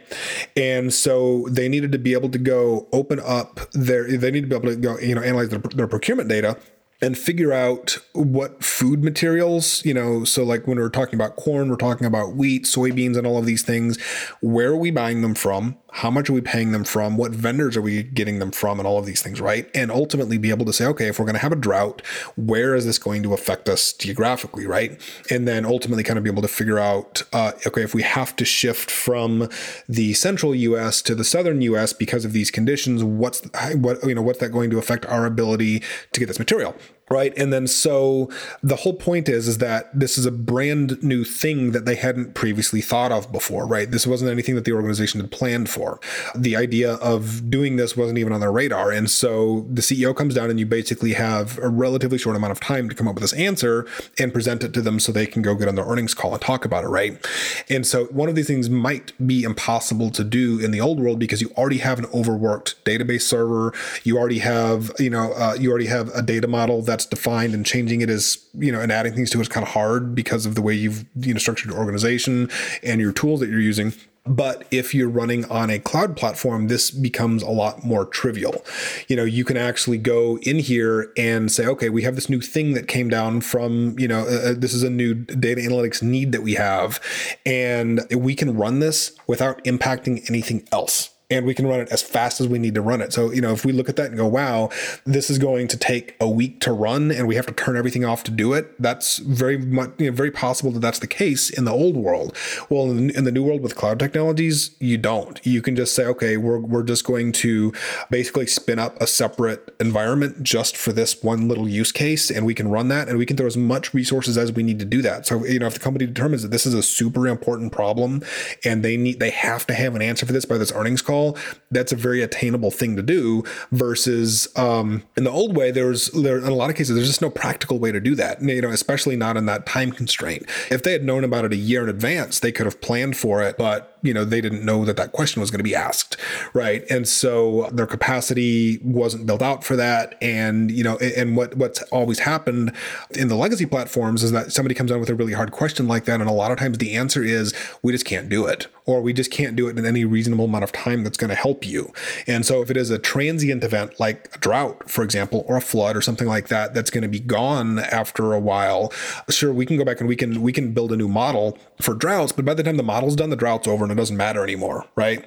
and 0.56 0.92
so 0.92 1.46
they 1.50 1.68
needed 1.68 1.90
to 1.90 1.98
be 1.98 2.12
able 2.12 2.28
to 2.28 2.38
go 2.38 2.86
open 2.92 3.18
up 3.20 3.60
their 3.72 4.06
they 4.16 4.30
need 4.30 4.42
to 4.42 4.46
be 4.46 4.54
able 4.54 4.68
to 4.68 4.76
go 4.76 4.98
you 4.98 5.14
know 5.14 5.22
analyze 5.22 5.48
their, 5.48 5.60
their 5.60 5.88
procurement 5.88 6.28
data 6.28 6.58
and 7.04 7.18
figure 7.18 7.52
out 7.52 7.98
what 8.12 8.64
food 8.64 9.04
materials, 9.04 9.84
you 9.84 9.92
know, 9.92 10.24
so 10.24 10.42
like 10.42 10.66
when 10.66 10.78
we're 10.78 10.88
talking 10.88 11.14
about 11.14 11.36
corn, 11.36 11.68
we're 11.68 11.76
talking 11.76 12.06
about 12.06 12.34
wheat, 12.34 12.64
soybeans, 12.64 13.16
and 13.16 13.26
all 13.26 13.36
of 13.36 13.46
these 13.46 13.62
things, 13.62 14.00
where 14.40 14.70
are 14.70 14.76
we 14.76 14.90
buying 14.90 15.20
them 15.20 15.34
from? 15.34 15.76
How 15.98 16.10
much 16.10 16.28
are 16.28 16.32
we 16.32 16.40
paying 16.40 16.72
them 16.72 16.82
from? 16.82 17.16
What 17.16 17.30
vendors 17.30 17.76
are 17.76 17.82
we 17.82 18.02
getting 18.02 18.40
them 18.40 18.50
from? 18.50 18.80
And 18.80 18.86
all 18.86 18.98
of 18.98 19.06
these 19.06 19.22
things, 19.22 19.40
right? 19.40 19.70
And 19.74 19.92
ultimately 19.92 20.38
be 20.38 20.50
able 20.50 20.66
to 20.66 20.72
say, 20.72 20.86
okay, 20.86 21.06
if 21.06 21.20
we're 21.20 21.24
going 21.24 21.36
to 21.36 21.40
have 21.40 21.52
a 21.52 21.56
drought, 21.56 22.02
where 22.36 22.74
is 22.74 22.84
this 22.84 22.98
going 22.98 23.22
to 23.22 23.32
affect 23.32 23.68
us 23.68 23.92
geographically, 23.92 24.66
right? 24.66 25.00
And 25.30 25.46
then 25.46 25.64
ultimately 25.64 26.02
kind 26.02 26.18
of 26.18 26.24
be 26.24 26.30
able 26.30 26.42
to 26.42 26.48
figure 26.48 26.80
out, 26.80 27.22
uh, 27.32 27.52
okay, 27.64 27.82
if 27.82 27.94
we 27.94 28.02
have 28.02 28.34
to 28.36 28.44
shift 28.44 28.90
from 28.90 29.48
the 29.88 30.14
central 30.14 30.52
U.S. 30.52 31.00
to 31.02 31.14
the 31.14 31.22
southern 31.22 31.62
U.S. 31.62 31.92
because 31.92 32.24
of 32.24 32.32
these 32.32 32.50
conditions, 32.50 33.04
what's 33.04 33.42
what 33.74 34.02
you 34.02 34.16
know 34.16 34.22
what's 34.22 34.40
that 34.40 34.50
going 34.50 34.70
to 34.70 34.78
affect 34.78 35.06
our 35.06 35.26
ability 35.26 35.80
to 36.10 36.18
get 36.18 36.26
this 36.26 36.40
material? 36.40 36.74
Right? 37.10 37.36
And 37.36 37.52
then 37.52 37.66
so 37.66 38.30
the 38.62 38.76
whole 38.76 38.94
point 38.94 39.28
is 39.28 39.48
is 39.48 39.58
that 39.58 39.98
this 39.98 40.16
is 40.16 40.26
a 40.26 40.30
brand 40.30 41.02
new 41.02 41.24
thing 41.24 41.72
that 41.72 41.84
they 41.84 41.96
hadn't 41.96 42.34
previously 42.34 42.80
thought 42.80 43.12
of 43.12 43.30
before 43.30 43.66
right? 43.66 43.90
This 43.90 44.06
wasn't 44.06 44.30
anything 44.30 44.54
that 44.54 44.64
the 44.64 44.72
organization 44.72 45.20
had 45.20 45.30
planned 45.30 45.68
for. 45.68 46.00
The 46.34 46.56
idea 46.56 46.94
of 46.94 47.50
doing 47.50 47.76
this 47.76 47.96
wasn't 47.96 48.18
even 48.18 48.32
on 48.32 48.40
their 48.40 48.52
radar. 48.52 48.90
And 48.90 49.10
so 49.10 49.66
the 49.70 49.82
ceo 49.82 50.16
comes 50.16 50.34
down 50.34 50.50
and 50.50 50.58
you 50.58 50.66
basically 50.66 51.12
have 51.12 51.58
a 51.58 51.68
relatively 51.68 52.18
short 52.18 52.36
amount 52.36 52.52
of 52.52 52.60
time 52.60 52.88
to 52.88 52.94
come 52.94 53.08
up 53.08 53.14
with 53.14 53.22
this 53.22 53.32
answer 53.34 53.86
and 54.18 54.32
present 54.32 54.64
it 54.64 54.72
to 54.74 54.82
them 54.82 54.98
so 54.98 55.12
they 55.12 55.26
can 55.26 55.42
go 55.42 55.54
get 55.54 55.68
on 55.68 55.74
their 55.74 55.84
earnings 55.84 56.14
call 56.14 56.32
and 56.32 56.42
talk 56.42 56.64
about 56.64 56.84
it 56.84 56.88
right? 56.88 57.24
And 57.68 57.86
so 57.86 58.06
one 58.06 58.28
of 58.28 58.34
these 58.34 58.46
things 58.46 58.70
might 58.70 59.12
be 59.26 59.42
impossible 59.42 60.10
to 60.10 60.24
do 60.24 60.58
in 60.58 60.70
the 60.70 60.80
old 60.80 61.00
world 61.00 61.18
because 61.18 61.40
you 61.40 61.50
already 61.56 61.78
have 61.78 61.98
an 61.98 62.06
overworked 62.14 62.82
database 62.84 63.22
server. 63.22 63.72
You 64.04 64.18
already 64.18 64.38
have 64.38 64.92
you 64.98 65.10
know 65.10 65.32
uh, 65.32 65.56
you 65.58 65.70
already 65.70 65.86
have 65.86 66.08
a 66.14 66.22
data 66.22 66.48
model 66.48 66.82
that 66.82 66.93
that's 66.94 67.06
defined 67.06 67.54
and 67.54 67.66
changing 67.66 68.02
it 68.02 68.08
is, 68.08 68.46
you 68.54 68.70
know, 68.70 68.80
and 68.80 68.92
adding 68.92 69.14
things 69.14 69.28
to 69.30 69.38
it 69.38 69.42
is 69.42 69.48
kind 69.48 69.66
of 69.66 69.72
hard 69.72 70.14
because 70.14 70.46
of 70.46 70.54
the 70.54 70.62
way 70.62 70.72
you've, 70.72 71.04
you 71.16 71.34
know, 71.34 71.38
structured 71.38 71.72
your 71.72 71.78
organization 71.80 72.48
and 72.84 73.00
your 73.00 73.12
tools 73.12 73.40
that 73.40 73.48
you're 73.48 73.58
using. 73.58 73.92
But 74.26 74.64
if 74.70 74.94
you're 74.94 75.08
running 75.08 75.44
on 75.46 75.70
a 75.70 75.80
cloud 75.80 76.16
platform, 76.16 76.68
this 76.68 76.92
becomes 76.92 77.42
a 77.42 77.50
lot 77.50 77.84
more 77.84 78.06
trivial. 78.06 78.64
You 79.08 79.16
know, 79.16 79.24
you 79.24 79.44
can 79.44 79.56
actually 79.56 79.98
go 79.98 80.38
in 80.38 80.60
here 80.60 81.12
and 81.16 81.50
say, 81.50 81.66
okay, 81.66 81.88
we 81.90 82.02
have 82.02 82.14
this 82.14 82.30
new 82.30 82.40
thing 82.40 82.74
that 82.74 82.86
came 82.86 83.08
down 83.08 83.40
from, 83.40 83.98
you 83.98 84.06
know, 84.06 84.20
uh, 84.20 84.50
uh 84.50 84.54
this 84.56 84.72
is 84.72 84.84
a 84.84 84.88
new 84.88 85.14
data 85.14 85.60
analytics 85.60 86.00
need 86.00 86.30
that 86.30 86.42
we 86.42 86.54
have. 86.54 87.00
And 87.44 88.02
we 88.16 88.36
can 88.36 88.56
run 88.56 88.78
this 88.78 89.14
without 89.26 89.62
impacting 89.64 90.30
anything 90.30 90.66
else 90.70 91.13
and 91.30 91.46
we 91.46 91.54
can 91.54 91.66
run 91.66 91.80
it 91.80 91.88
as 91.90 92.02
fast 92.02 92.40
as 92.40 92.48
we 92.48 92.58
need 92.58 92.74
to 92.74 92.82
run 92.82 93.00
it. 93.00 93.12
So, 93.12 93.32
you 93.32 93.40
know, 93.40 93.52
if 93.52 93.64
we 93.64 93.72
look 93.72 93.88
at 93.88 93.96
that 93.96 94.08
and 94.08 94.16
go, 94.16 94.26
wow, 94.26 94.68
this 95.04 95.30
is 95.30 95.38
going 95.38 95.68
to 95.68 95.76
take 95.76 96.16
a 96.20 96.28
week 96.28 96.60
to 96.60 96.72
run 96.72 97.10
and 97.10 97.26
we 97.26 97.34
have 97.34 97.46
to 97.46 97.54
turn 97.54 97.76
everything 97.76 98.04
off 98.04 98.22
to 98.24 98.30
do 98.30 98.52
it, 98.52 98.80
that's 98.80 99.18
very 99.18 99.56
much, 99.56 99.90
you 99.98 100.10
know, 100.10 100.16
very 100.16 100.30
possible 100.30 100.70
that 100.72 100.80
that's 100.80 100.98
the 100.98 101.06
case 101.06 101.48
in 101.48 101.64
the 101.64 101.72
old 101.72 101.96
world. 101.96 102.36
Well, 102.68 102.90
in, 102.90 103.10
in 103.10 103.24
the 103.24 103.32
new 103.32 103.42
world 103.42 103.62
with 103.62 103.74
cloud 103.74 103.98
technologies, 103.98 104.76
you 104.80 104.98
don't. 104.98 105.40
You 105.46 105.62
can 105.62 105.76
just 105.76 105.94
say, 105.94 106.04
okay, 106.06 106.36
we're, 106.36 106.58
we're 106.58 106.82
just 106.82 107.04
going 107.04 107.32
to 107.32 107.72
basically 108.10 108.46
spin 108.46 108.78
up 108.78 109.00
a 109.00 109.06
separate 109.06 109.74
environment 109.80 110.42
just 110.42 110.76
for 110.76 110.92
this 110.92 111.22
one 111.22 111.48
little 111.48 111.68
use 111.68 111.90
case 111.90 112.30
and 112.30 112.44
we 112.44 112.54
can 112.54 112.68
run 112.68 112.88
that 112.88 113.08
and 113.08 113.16
we 113.16 113.24
can 113.24 113.36
throw 113.36 113.46
as 113.46 113.56
much 113.56 113.94
resources 113.94 114.36
as 114.36 114.52
we 114.52 114.62
need 114.62 114.78
to 114.78 114.84
do 114.84 115.00
that. 115.00 115.26
So, 115.26 115.44
you 115.46 115.58
know, 115.58 115.66
if 115.66 115.74
the 115.74 115.80
company 115.80 116.06
determines 116.06 116.42
that 116.42 116.50
this 116.50 116.66
is 116.66 116.74
a 116.74 116.82
super 116.82 117.26
important 117.26 117.72
problem 117.72 118.22
and 118.62 118.84
they 118.84 118.98
need, 118.98 119.20
they 119.20 119.30
have 119.30 119.66
to 119.68 119.74
have 119.74 119.94
an 119.94 120.02
answer 120.02 120.26
for 120.26 120.32
this 120.32 120.44
by 120.44 120.58
this 120.58 120.72
earnings 120.72 121.00
call, 121.00 121.13
call, 121.14 121.38
that's 121.70 121.92
a 121.92 121.96
very 121.96 122.22
attainable 122.22 122.70
thing 122.70 122.96
to 122.96 123.02
do. 123.02 123.44
Versus 123.72 124.48
um, 124.56 125.02
in 125.16 125.24
the 125.24 125.30
old 125.30 125.56
way, 125.56 125.70
there's 125.70 126.06
there 126.08 126.38
in 126.38 126.44
a 126.44 126.54
lot 126.54 126.70
of 126.70 126.76
cases 126.76 126.94
there's 126.94 127.08
just 127.08 127.22
no 127.22 127.30
practical 127.30 127.78
way 127.78 127.92
to 127.92 128.00
do 128.00 128.14
that. 128.16 128.42
You 128.42 128.62
know, 128.62 128.70
especially 128.70 129.16
not 129.16 129.36
in 129.36 129.46
that 129.46 129.66
time 129.66 129.92
constraint. 129.92 130.48
If 130.70 130.82
they 130.82 130.92
had 130.92 131.04
known 131.04 131.24
about 131.24 131.44
it 131.44 131.52
a 131.52 131.56
year 131.56 131.82
in 131.82 131.88
advance, 131.88 132.40
they 132.40 132.52
could 132.52 132.66
have 132.66 132.80
planned 132.80 133.16
for 133.16 133.42
it, 133.42 133.56
but 133.56 133.94
you 134.04 134.14
know 134.14 134.24
they 134.24 134.40
didn't 134.40 134.64
know 134.64 134.84
that 134.84 134.96
that 134.96 135.10
question 135.12 135.40
was 135.40 135.50
going 135.50 135.58
to 135.58 135.64
be 135.64 135.74
asked 135.74 136.16
right 136.52 136.84
and 136.90 137.08
so 137.08 137.68
their 137.72 137.86
capacity 137.86 138.78
wasn't 138.84 139.26
built 139.26 139.42
out 139.42 139.64
for 139.64 139.74
that 139.76 140.16
and 140.22 140.70
you 140.70 140.84
know 140.84 140.96
and 140.98 141.36
what 141.36 141.56
what's 141.56 141.82
always 141.84 142.20
happened 142.20 142.70
in 143.12 143.28
the 143.28 143.34
legacy 143.34 143.66
platforms 143.66 144.22
is 144.22 144.30
that 144.30 144.52
somebody 144.52 144.74
comes 144.74 144.90
down 144.90 145.00
with 145.00 145.08
a 145.08 145.14
really 145.14 145.32
hard 145.32 145.50
question 145.50 145.88
like 145.88 146.04
that 146.04 146.20
and 146.20 146.28
a 146.28 146.32
lot 146.32 146.52
of 146.52 146.58
times 146.58 146.78
the 146.78 146.94
answer 146.94 147.24
is 147.24 147.54
we 147.82 147.90
just 147.90 148.04
can't 148.04 148.28
do 148.28 148.46
it 148.46 148.66
or 148.84 149.00
we 149.00 149.12
just 149.12 149.30
can't 149.30 149.56
do 149.56 149.66
it 149.68 149.78
in 149.78 149.86
any 149.86 150.04
reasonable 150.04 150.44
amount 150.44 150.62
of 150.64 150.70
time 150.72 151.02
that's 151.04 151.16
going 151.16 151.28
to 151.28 151.34
help 151.34 151.66
you 151.66 151.92
and 152.26 152.44
so 152.44 152.62
if 152.62 152.70
it 152.70 152.76
is 152.76 152.90
a 152.90 152.98
transient 152.98 153.62
event 153.62 153.98
like 154.00 154.28
a 154.34 154.38
drought 154.38 154.90
for 154.90 155.04
example 155.04 155.44
or 155.48 155.56
a 155.56 155.60
flood 155.60 155.96
or 155.96 156.00
something 156.00 156.26
like 156.26 156.48
that 156.48 156.74
that's 156.74 156.90
going 156.90 157.02
to 157.02 157.08
be 157.08 157.20
gone 157.20 157.78
after 157.78 158.32
a 158.32 158.40
while 158.40 158.92
sure 159.28 159.52
we 159.52 159.66
can 159.66 159.76
go 159.76 159.84
back 159.84 160.00
and 160.00 160.08
we 160.08 160.16
can 160.16 160.42
we 160.42 160.52
can 160.52 160.72
build 160.72 160.92
a 160.92 160.96
new 160.96 161.08
model 161.08 161.58
for 161.80 161.94
droughts 161.94 162.32
but 162.32 162.44
by 162.44 162.54
the 162.54 162.62
time 162.62 162.76
the 162.76 162.82
model's 162.82 163.16
done 163.16 163.30
the 163.30 163.36
drought's 163.36 163.68
over 163.68 163.84
and 163.84 163.92
it 163.92 163.96
doesn't 163.96 164.16
matter 164.16 164.42
anymore, 164.42 164.86
right? 164.96 165.24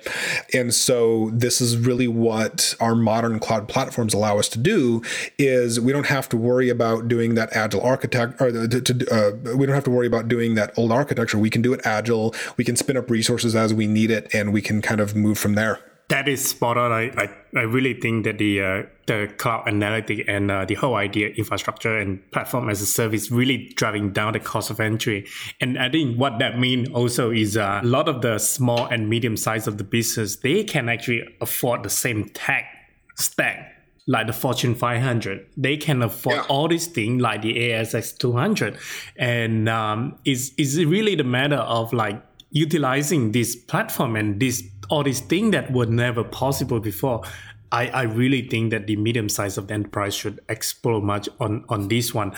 And 0.53 0.73
so 0.73 1.29
this 1.33 1.61
is 1.61 1.77
really 1.77 2.07
what 2.07 2.75
our 2.79 2.95
modern 2.95 3.39
cloud 3.39 3.67
platforms 3.67 4.13
allow 4.13 4.39
us 4.39 4.49
to 4.49 4.59
do 4.59 5.01
is 5.37 5.79
we 5.79 5.91
don't 5.91 6.07
have 6.07 6.27
to 6.29 6.37
worry 6.37 6.69
about 6.69 7.07
doing 7.07 7.35
that 7.35 7.55
agile 7.55 7.81
architect 7.81 8.41
or 8.41 8.51
to, 8.51 9.07
uh, 9.11 9.55
we 9.55 9.65
don't 9.65 9.75
have 9.75 9.83
to 9.83 9.91
worry 9.91 10.07
about 10.07 10.27
doing 10.27 10.55
that 10.55 10.77
old 10.77 10.91
architecture. 10.91 11.37
We 11.37 11.49
can 11.49 11.61
do 11.61 11.73
it 11.73 11.81
agile. 11.85 12.33
We 12.57 12.63
can 12.63 12.75
spin 12.75 12.97
up 12.97 13.09
resources 13.09 13.55
as 13.55 13.73
we 13.73 13.87
need 13.87 14.11
it, 14.11 14.33
and 14.33 14.53
we 14.53 14.61
can 14.61 14.81
kind 14.81 14.99
of 14.99 15.15
move 15.15 15.37
from 15.37 15.53
there. 15.53 15.66
That 16.09 16.29
is 16.29 16.47
spot 16.47 16.77
on. 16.77 16.91
I, 16.93 17.11
I, 17.17 17.29
I 17.53 17.61
really 17.63 17.93
think 17.93 18.23
that 18.23 18.37
the 18.37 18.61
uh, 18.61 18.83
the 19.07 19.29
cloud 19.37 19.67
analytic 19.67 20.23
and 20.27 20.49
uh, 20.49 20.63
the 20.63 20.75
whole 20.75 20.95
idea 20.95 21.29
infrastructure 21.29 21.97
and 21.97 22.19
platform 22.31 22.69
as 22.69 22.81
a 22.81 22.85
service 22.85 23.29
really 23.29 23.73
driving 23.75 24.11
down 24.11 24.31
the 24.33 24.39
cost 24.39 24.69
of 24.69 24.79
entry. 24.79 25.27
And 25.59 25.77
I 25.77 25.89
think 25.89 26.17
what 26.17 26.39
that 26.39 26.59
means 26.59 26.87
also 26.89 27.31
is 27.31 27.57
uh, 27.57 27.81
a 27.83 27.85
lot 27.85 28.07
of 28.07 28.21
the 28.21 28.39
small 28.39 28.85
and 28.85 29.09
medium 29.09 29.35
size 29.35 29.67
of 29.67 29.77
the 29.77 29.83
business 29.83 30.37
they 30.37 30.63
can 30.63 30.87
actually 30.87 31.23
afford 31.41 31.83
the 31.83 31.89
same 31.89 32.29
tech 32.29 32.65
stack 33.15 33.73
like 34.07 34.27
the 34.27 34.33
Fortune 34.33 34.73
500. 34.73 35.45
They 35.57 35.75
can 35.75 36.01
afford 36.01 36.37
yeah. 36.37 36.43
all 36.43 36.69
these 36.69 36.87
things 36.87 37.21
like 37.21 37.41
the 37.41 37.53
ASX 37.53 38.17
200, 38.17 38.77
and 39.17 39.67
um, 39.67 40.17
is 40.23 40.53
is 40.57 40.83
really 40.85 41.15
the 41.15 41.25
matter 41.25 41.57
of 41.57 41.91
like 41.91 42.23
utilizing 42.51 43.33
this 43.33 43.55
platform 43.55 44.15
and 44.15 44.39
this 44.39 44.63
all 44.89 45.03
these 45.03 45.19
things 45.21 45.51
that 45.51 45.71
were 45.71 45.85
never 45.85 46.23
possible 46.23 46.79
before. 46.79 47.23
I, 47.71 47.87
I 47.87 48.01
really 48.03 48.47
think 48.47 48.71
that 48.71 48.87
the 48.87 48.95
medium 48.95 49.27
size 49.29 49.57
of 49.57 49.67
the 49.67 49.73
enterprise 49.73 50.15
should 50.15 50.39
explore 50.47 51.01
much 51.01 51.27
on, 51.39 51.65
on 51.67 51.89
this 51.89 52.13
one. 52.13 52.31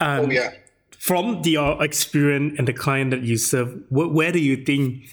Um, 0.00 0.26
oh, 0.26 0.30
yeah. 0.30 0.50
From 0.98 1.42
the 1.42 1.76
experience 1.80 2.54
and 2.58 2.66
the 2.68 2.72
client 2.72 3.10
that 3.10 3.22
you 3.22 3.36
serve, 3.36 3.72
wh- 3.88 4.12
where 4.12 4.32
do 4.32 4.38
you 4.38 4.56
think 4.64 5.08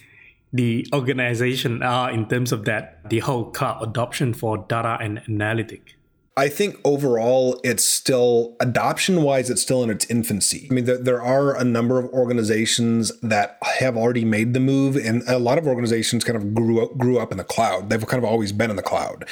the 0.51 0.87
organization 0.93 1.81
are 1.81 2.11
in 2.11 2.27
terms 2.27 2.51
of 2.51 2.65
that, 2.65 3.09
the 3.09 3.19
whole 3.19 3.51
cloud 3.51 3.81
adoption 3.81 4.33
for 4.33 4.59
data 4.59 4.97
and 5.01 5.21
analytic? 5.27 5.95
I 6.35 6.49
think 6.49 6.79
overall, 6.83 7.61
it's 7.63 7.85
still 7.85 8.55
adoption 8.59 9.21
wise, 9.21 9.51
it's 9.51 9.61
still 9.61 9.83
in 9.83 9.91
its 9.91 10.05
infancy. 10.09 10.67
I 10.69 10.73
mean, 10.73 10.85
there, 10.85 10.97
there, 10.97 11.21
are 11.21 11.55
a 11.55 11.63
number 11.63 11.99
of 11.99 12.05
organizations 12.07 13.11
that 13.19 13.59
have 13.79 13.95
already 13.95 14.25
made 14.25 14.55
the 14.55 14.59
move, 14.59 14.95
and 14.95 15.21
a 15.27 15.37
lot 15.37 15.59
of 15.59 15.67
organizations 15.67 16.23
kind 16.23 16.35
of 16.35 16.55
grew 16.55 16.83
up, 16.83 16.97
grew 16.97 17.19
up 17.19 17.31
in 17.31 17.37
the 17.37 17.43
cloud. 17.43 17.91
They've 17.91 18.03
kind 18.07 18.23
of 18.23 18.27
always 18.27 18.51
been 18.51 18.71
in 18.71 18.77
the 18.77 18.81
cloud, 18.81 19.25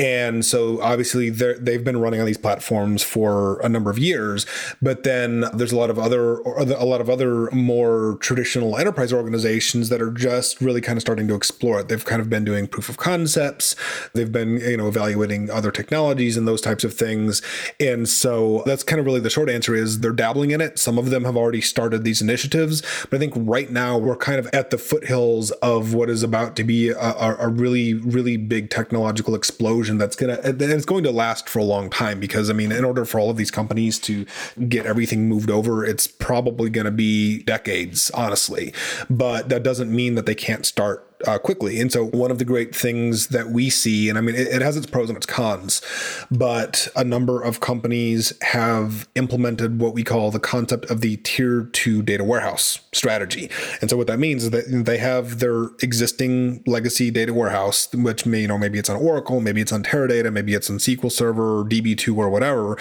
and 0.00 0.44
so 0.44 0.82
obviously 0.82 1.30
they've 1.30 1.84
been 1.84 2.00
running 2.00 2.18
on 2.18 2.26
these 2.26 2.38
platforms 2.38 3.04
for 3.04 3.60
a 3.60 3.68
number 3.68 3.88
of 3.88 3.98
years. 3.98 4.44
But 4.82 5.04
then 5.04 5.44
there's 5.54 5.72
a 5.72 5.76
lot 5.76 5.90
of 5.90 5.98
other 5.98 6.38
a 6.40 6.84
lot 6.84 7.00
of 7.00 7.08
other 7.08 7.48
more 7.52 8.16
traditional 8.20 8.76
enterprise 8.76 9.12
organizations 9.12 9.90
that 9.90 10.02
are 10.02 10.10
just 10.10 10.60
really 10.60 10.80
kind 10.80 10.96
of 10.96 11.02
starting 11.02 11.28
to 11.28 11.36
explore 11.36 11.78
it. 11.78 11.88
They've 11.88 12.04
kind 12.04 12.20
of 12.20 12.28
been 12.28 12.44
doing 12.44 12.66
proof 12.66 12.88
of 12.88 12.96
concepts. 12.96 13.76
They've 14.12 14.32
been 14.32 14.58
you 14.58 14.76
know 14.76 14.88
evaluating 14.88 15.50
other 15.50 15.70
technologies 15.70 16.36
and 16.36 16.47
those 16.48 16.60
types 16.60 16.84
of 16.84 16.94
things. 16.94 17.42
And 17.78 18.08
so 18.08 18.62
that's 18.66 18.82
kind 18.82 19.00
of 19.00 19.06
really 19.06 19.20
the 19.20 19.30
short 19.30 19.50
answer 19.50 19.74
is 19.74 20.00
they're 20.00 20.12
dabbling 20.12 20.50
in 20.50 20.60
it. 20.60 20.78
Some 20.78 20.98
of 20.98 21.10
them 21.10 21.24
have 21.24 21.36
already 21.36 21.60
started 21.60 22.04
these 22.04 22.22
initiatives, 22.22 22.82
but 23.10 23.16
I 23.16 23.18
think 23.18 23.34
right 23.36 23.70
now 23.70 23.98
we're 23.98 24.16
kind 24.16 24.38
of 24.38 24.46
at 24.52 24.70
the 24.70 24.78
foothills 24.78 25.50
of 25.62 25.94
what 25.94 26.08
is 26.08 26.22
about 26.22 26.56
to 26.56 26.64
be 26.64 26.90
a, 26.90 27.36
a 27.38 27.48
really, 27.48 27.94
really 27.94 28.36
big 28.36 28.70
technological 28.70 29.34
explosion 29.34 29.98
that's 29.98 30.16
to, 30.28 30.46
and 30.46 30.60
it's 30.60 30.84
going 30.84 31.04
to 31.04 31.10
last 31.10 31.48
for 31.48 31.58
a 31.58 31.64
long 31.64 31.90
time 31.90 32.20
because 32.20 32.50
I 32.50 32.52
mean, 32.52 32.72
in 32.72 32.84
order 32.84 33.04
for 33.04 33.18
all 33.18 33.30
of 33.30 33.36
these 33.36 33.50
companies 33.50 33.98
to 34.00 34.26
get 34.68 34.86
everything 34.86 35.28
moved 35.28 35.50
over, 35.50 35.84
it's 35.84 36.06
probably 36.06 36.70
going 36.70 36.84
to 36.84 36.90
be 36.90 37.42
decades, 37.42 38.10
honestly. 38.10 38.72
But 39.08 39.48
that 39.48 39.62
doesn't 39.62 39.94
mean 39.94 40.14
that 40.14 40.26
they 40.26 40.34
can't 40.34 40.66
start 40.66 41.07
uh, 41.26 41.38
quickly. 41.38 41.80
And 41.80 41.92
so, 41.92 42.06
one 42.06 42.30
of 42.30 42.38
the 42.38 42.44
great 42.44 42.74
things 42.74 43.28
that 43.28 43.48
we 43.48 43.70
see, 43.70 44.08
and 44.08 44.16
I 44.16 44.20
mean, 44.20 44.34
it, 44.34 44.48
it, 44.48 44.62
has 44.62 44.76
its 44.76 44.86
pros 44.86 45.08
and 45.08 45.16
its 45.16 45.26
cons, 45.26 45.82
but 46.30 46.88
a 46.94 47.04
number 47.04 47.42
of 47.42 47.60
companies 47.60 48.32
have 48.42 49.08
implemented 49.14 49.80
what 49.80 49.94
we 49.94 50.04
call 50.04 50.30
the 50.30 50.40
concept 50.40 50.86
of 50.90 51.00
the 51.00 51.16
tier 51.18 51.64
two 51.72 52.02
data 52.02 52.24
warehouse 52.24 52.80
strategy. 52.92 53.50
And 53.80 53.90
so, 53.90 53.96
what 53.96 54.06
that 54.06 54.18
means 54.18 54.44
is 54.44 54.50
that 54.50 54.66
they 54.68 54.98
have 54.98 55.40
their 55.40 55.64
existing 55.82 56.62
legacy 56.66 57.10
data 57.10 57.34
warehouse, 57.34 57.92
which 57.92 58.24
may, 58.24 58.42
you 58.42 58.48
know, 58.48 58.58
maybe 58.58 58.78
it's 58.78 58.90
on 58.90 58.96
Oracle, 58.96 59.40
maybe 59.40 59.60
it's 59.60 59.72
on 59.72 59.82
Teradata, 59.82 60.32
maybe 60.32 60.54
it's 60.54 60.70
on 60.70 60.78
SQL 60.78 61.10
Server, 61.10 61.60
or 61.60 61.64
DB2, 61.64 62.16
or 62.16 62.28
whatever, 62.28 62.78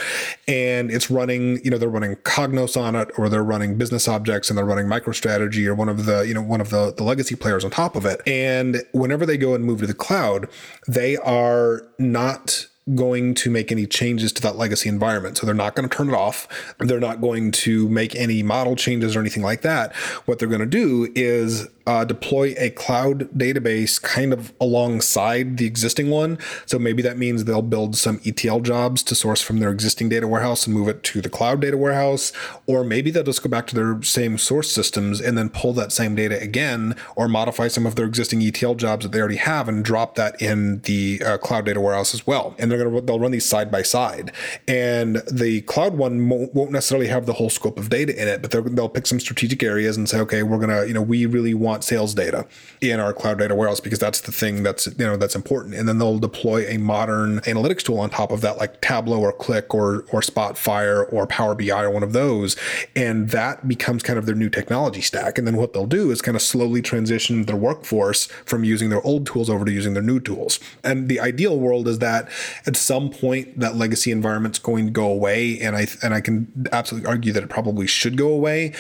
and 0.48 0.92
it's 0.92 1.10
running, 1.10 1.64
you 1.64 1.72
know, 1.72 1.78
they're 1.78 1.90
running 1.90 2.16
Cognos 2.18 2.80
on 2.80 2.96
it, 2.96 3.10
or 3.18 3.30
they're 3.30 3.44
running 3.44 3.78
business 3.78 4.08
objects, 4.08 4.50
and 4.50 4.58
they're 4.58 4.66
running 4.66 4.86
MicroStrategy, 4.86 5.66
or 5.66 5.74
one 5.74 5.90
of 5.90 6.06
the, 6.06 6.22
you 6.22 6.34
know, 6.34 6.42
one 6.42 6.62
of 6.62 6.70
the, 6.70 6.94
the 6.96 7.04
legacy 7.04 7.36
players 7.36 7.66
on 7.66 7.72
top 7.72 7.96
of 7.96 8.06
it. 8.06 8.22
And 8.28 8.84
whenever 8.92 9.26
they 9.26 9.38
go 9.38 9.56
and 9.56 9.64
move 9.64 9.80
to 9.80 9.88
the 9.88 9.94
cloud, 9.94 10.50
they 10.88 11.16
are 11.18 11.88
not 11.98 12.68
going 12.96 13.34
to 13.36 13.50
make 13.50 13.72
any 13.72 13.86
changes 13.86 14.32
to 14.34 14.42
that 14.42 14.56
legacy 14.56 14.88
environment. 14.88 15.38
So 15.38 15.46
they're 15.46 15.56
not 15.56 15.76
going 15.76 15.90
to 15.90 15.96
turn 15.96 16.10
it 16.10 16.14
off. 16.14 16.48
They're 16.80 17.00
not 17.00 17.22
going 17.22 17.52
to 17.52 17.90
make 17.90 18.16
any 18.16 18.44
model 18.44 18.76
changes 18.76 19.16
or 19.16 19.20
anything 19.20 19.44
like 19.44 19.62
that. 19.62 19.94
What 20.26 20.40
they're 20.40 20.48
going 20.48 20.62
to 20.62 20.66
do 20.66 21.12
is 21.16 21.68
uh, 21.88 22.04
deploy 22.04 22.54
a 22.58 22.70
cloud 22.70 23.30
database 23.32 24.00
kind 24.00 24.34
of 24.34 24.54
alongside 24.60 25.58
the 25.58 25.66
existing 25.66 26.10
one. 26.10 26.38
So 26.66 26.78
maybe 26.78 27.02
that 27.02 27.18
means 27.18 27.46
they'll 27.46 27.62
build 27.62 27.96
some 27.96 28.20
ETL 28.26 28.60
jobs 28.60 29.02
to 29.04 29.16
source 29.16 29.42
from 29.42 29.60
their 29.60 29.72
existing 29.72 30.10
data 30.10 30.28
warehouse 30.28 30.68
and 30.68 30.76
move 30.76 30.90
it 30.90 31.02
to 31.04 31.22
the 31.22 31.30
cloud 31.30 31.62
data 31.62 31.78
warehouse. 31.78 32.34
Or 32.68 32.84
maybe 32.84 33.10
they'll 33.10 33.24
just 33.24 33.42
go 33.42 33.50
back 33.50 33.68
to 33.68 33.76
their 33.76 34.02
same 34.04 34.38
source 34.38 34.70
systems 34.70 35.22
and 35.22 35.38
then 35.38 35.50
pull 35.50 35.72
that 35.74 35.94
same 35.94 36.14
data 36.14 36.40
again 36.42 36.96
or 37.16 37.30
modify 37.30 37.70
some 37.70 37.86
of 37.86 37.96
their 37.96 38.06
existing 38.06 38.42
ETL 38.42 38.76
jobs 38.76 39.06
that 39.06 39.14
they 39.14 39.20
already 39.20 39.38
have 39.38 39.70
and 39.70 39.86
drop 39.86 40.16
that 40.16 40.40
in 40.42 40.82
the 40.82 41.22
uh, 41.26 41.38
cloud 41.38 41.66
data 41.66 41.80
warehouse 41.80 42.14
as 42.14 42.28
well. 42.28 42.54
And 42.60 42.70
they're 42.70 42.84
going 42.84 42.94
to, 42.94 43.02
they'll 43.02 43.20
run 43.20 43.32
these 43.32 43.46
side 43.46 43.72
by 43.72 43.82
side. 43.82 44.34
And 44.68 45.18
the 45.32 45.62
cloud 45.62 45.94
one 45.94 46.28
won't 46.28 46.72
necessarily 46.72 47.08
have 47.08 47.26
the 47.26 47.34
whole 47.34 47.50
scope 47.50 47.80
of 47.80 47.90
data 47.90 48.22
in 48.22 48.28
it, 48.28 48.42
but 48.42 48.52
they'll 48.52 48.90
pick 48.90 49.08
some 49.08 49.22
strategic 49.22 49.64
areas 49.64 49.96
and 49.96 50.10
say, 50.10 50.20
okay, 50.20 50.44
we're 50.44 50.58
going 50.58 50.70
to, 50.70 50.86
you 50.86 50.94
know, 50.94 51.02
we 51.02 51.26
really 51.26 51.54
want 51.54 51.77
want 51.78 51.84
sales 51.84 52.14
data 52.14 52.46
in 52.82 53.00
our 53.00 53.14
cloud 53.14 53.38
data 53.38 53.56
warehouse 53.56 53.80
because 53.80 54.00
that's 54.00 54.22
the 54.22 54.32
thing 54.32 54.64
that's 54.64 54.88
you 54.88 55.06
know 55.06 55.18
that's 55.18 55.36
important. 55.36 55.76
And 55.76 55.88
then 55.88 56.00
they'll 56.00 56.20
deploy 56.20 56.66
a 56.68 56.78
modern 56.78 57.40
analytics 57.42 57.84
tool 57.84 58.00
on 58.00 58.10
top 58.10 58.32
of 58.32 58.42
that, 58.42 58.58
like 58.58 58.82
Tableau 58.82 59.20
or 59.20 59.34
Qlik 59.34 59.74
or 59.74 60.06
or 60.12 60.22
Spotfire 60.22 61.12
or 61.14 61.28
Power 61.28 61.54
BI 61.56 61.82
or 61.84 61.90
one 61.92 62.04
of 62.04 62.14
those, 62.14 62.56
and 62.96 63.30
that 63.30 63.68
becomes 63.68 64.04
kind 64.04 64.18
of 64.18 64.26
their 64.26 64.36
new 64.36 64.50
technology 64.50 65.02
stack. 65.02 65.38
And 65.38 65.46
then 65.46 65.58
what 65.58 65.74
they'll 65.74 65.86
do 65.86 66.12
is 66.12 66.22
kind 66.22 66.36
of 66.36 66.42
slowly 66.42 66.82
transition 66.82 67.46
their 67.46 67.56
workforce 67.56 68.26
from 68.46 68.64
using 68.64 68.90
their 68.90 69.02
old 69.04 69.26
tools 69.26 69.50
over 69.50 69.66
to 69.66 69.72
using 69.72 69.94
their 69.94 70.04
new 70.04 70.20
tools. 70.20 70.60
And 70.84 71.10
the 71.10 71.20
ideal 71.20 71.60
world 71.60 71.88
is 71.88 72.00
that 72.00 72.28
at 72.66 72.76
some 72.76 73.10
point 73.10 73.60
that 73.60 73.76
legacy 73.76 74.12
environment's 74.12 74.60
going 74.60 74.86
to 74.86 74.92
go 74.92 75.08
away, 75.08 75.60
and 75.60 75.76
I 75.76 75.88
and 76.02 76.14
I 76.14 76.22
can 76.22 76.68
absolutely 76.72 77.08
argue 77.08 77.34
that 77.34 77.44
it 77.44 77.50
probably 77.50 77.88
should 77.88 78.18
go 78.18 78.30
away. 78.30 78.74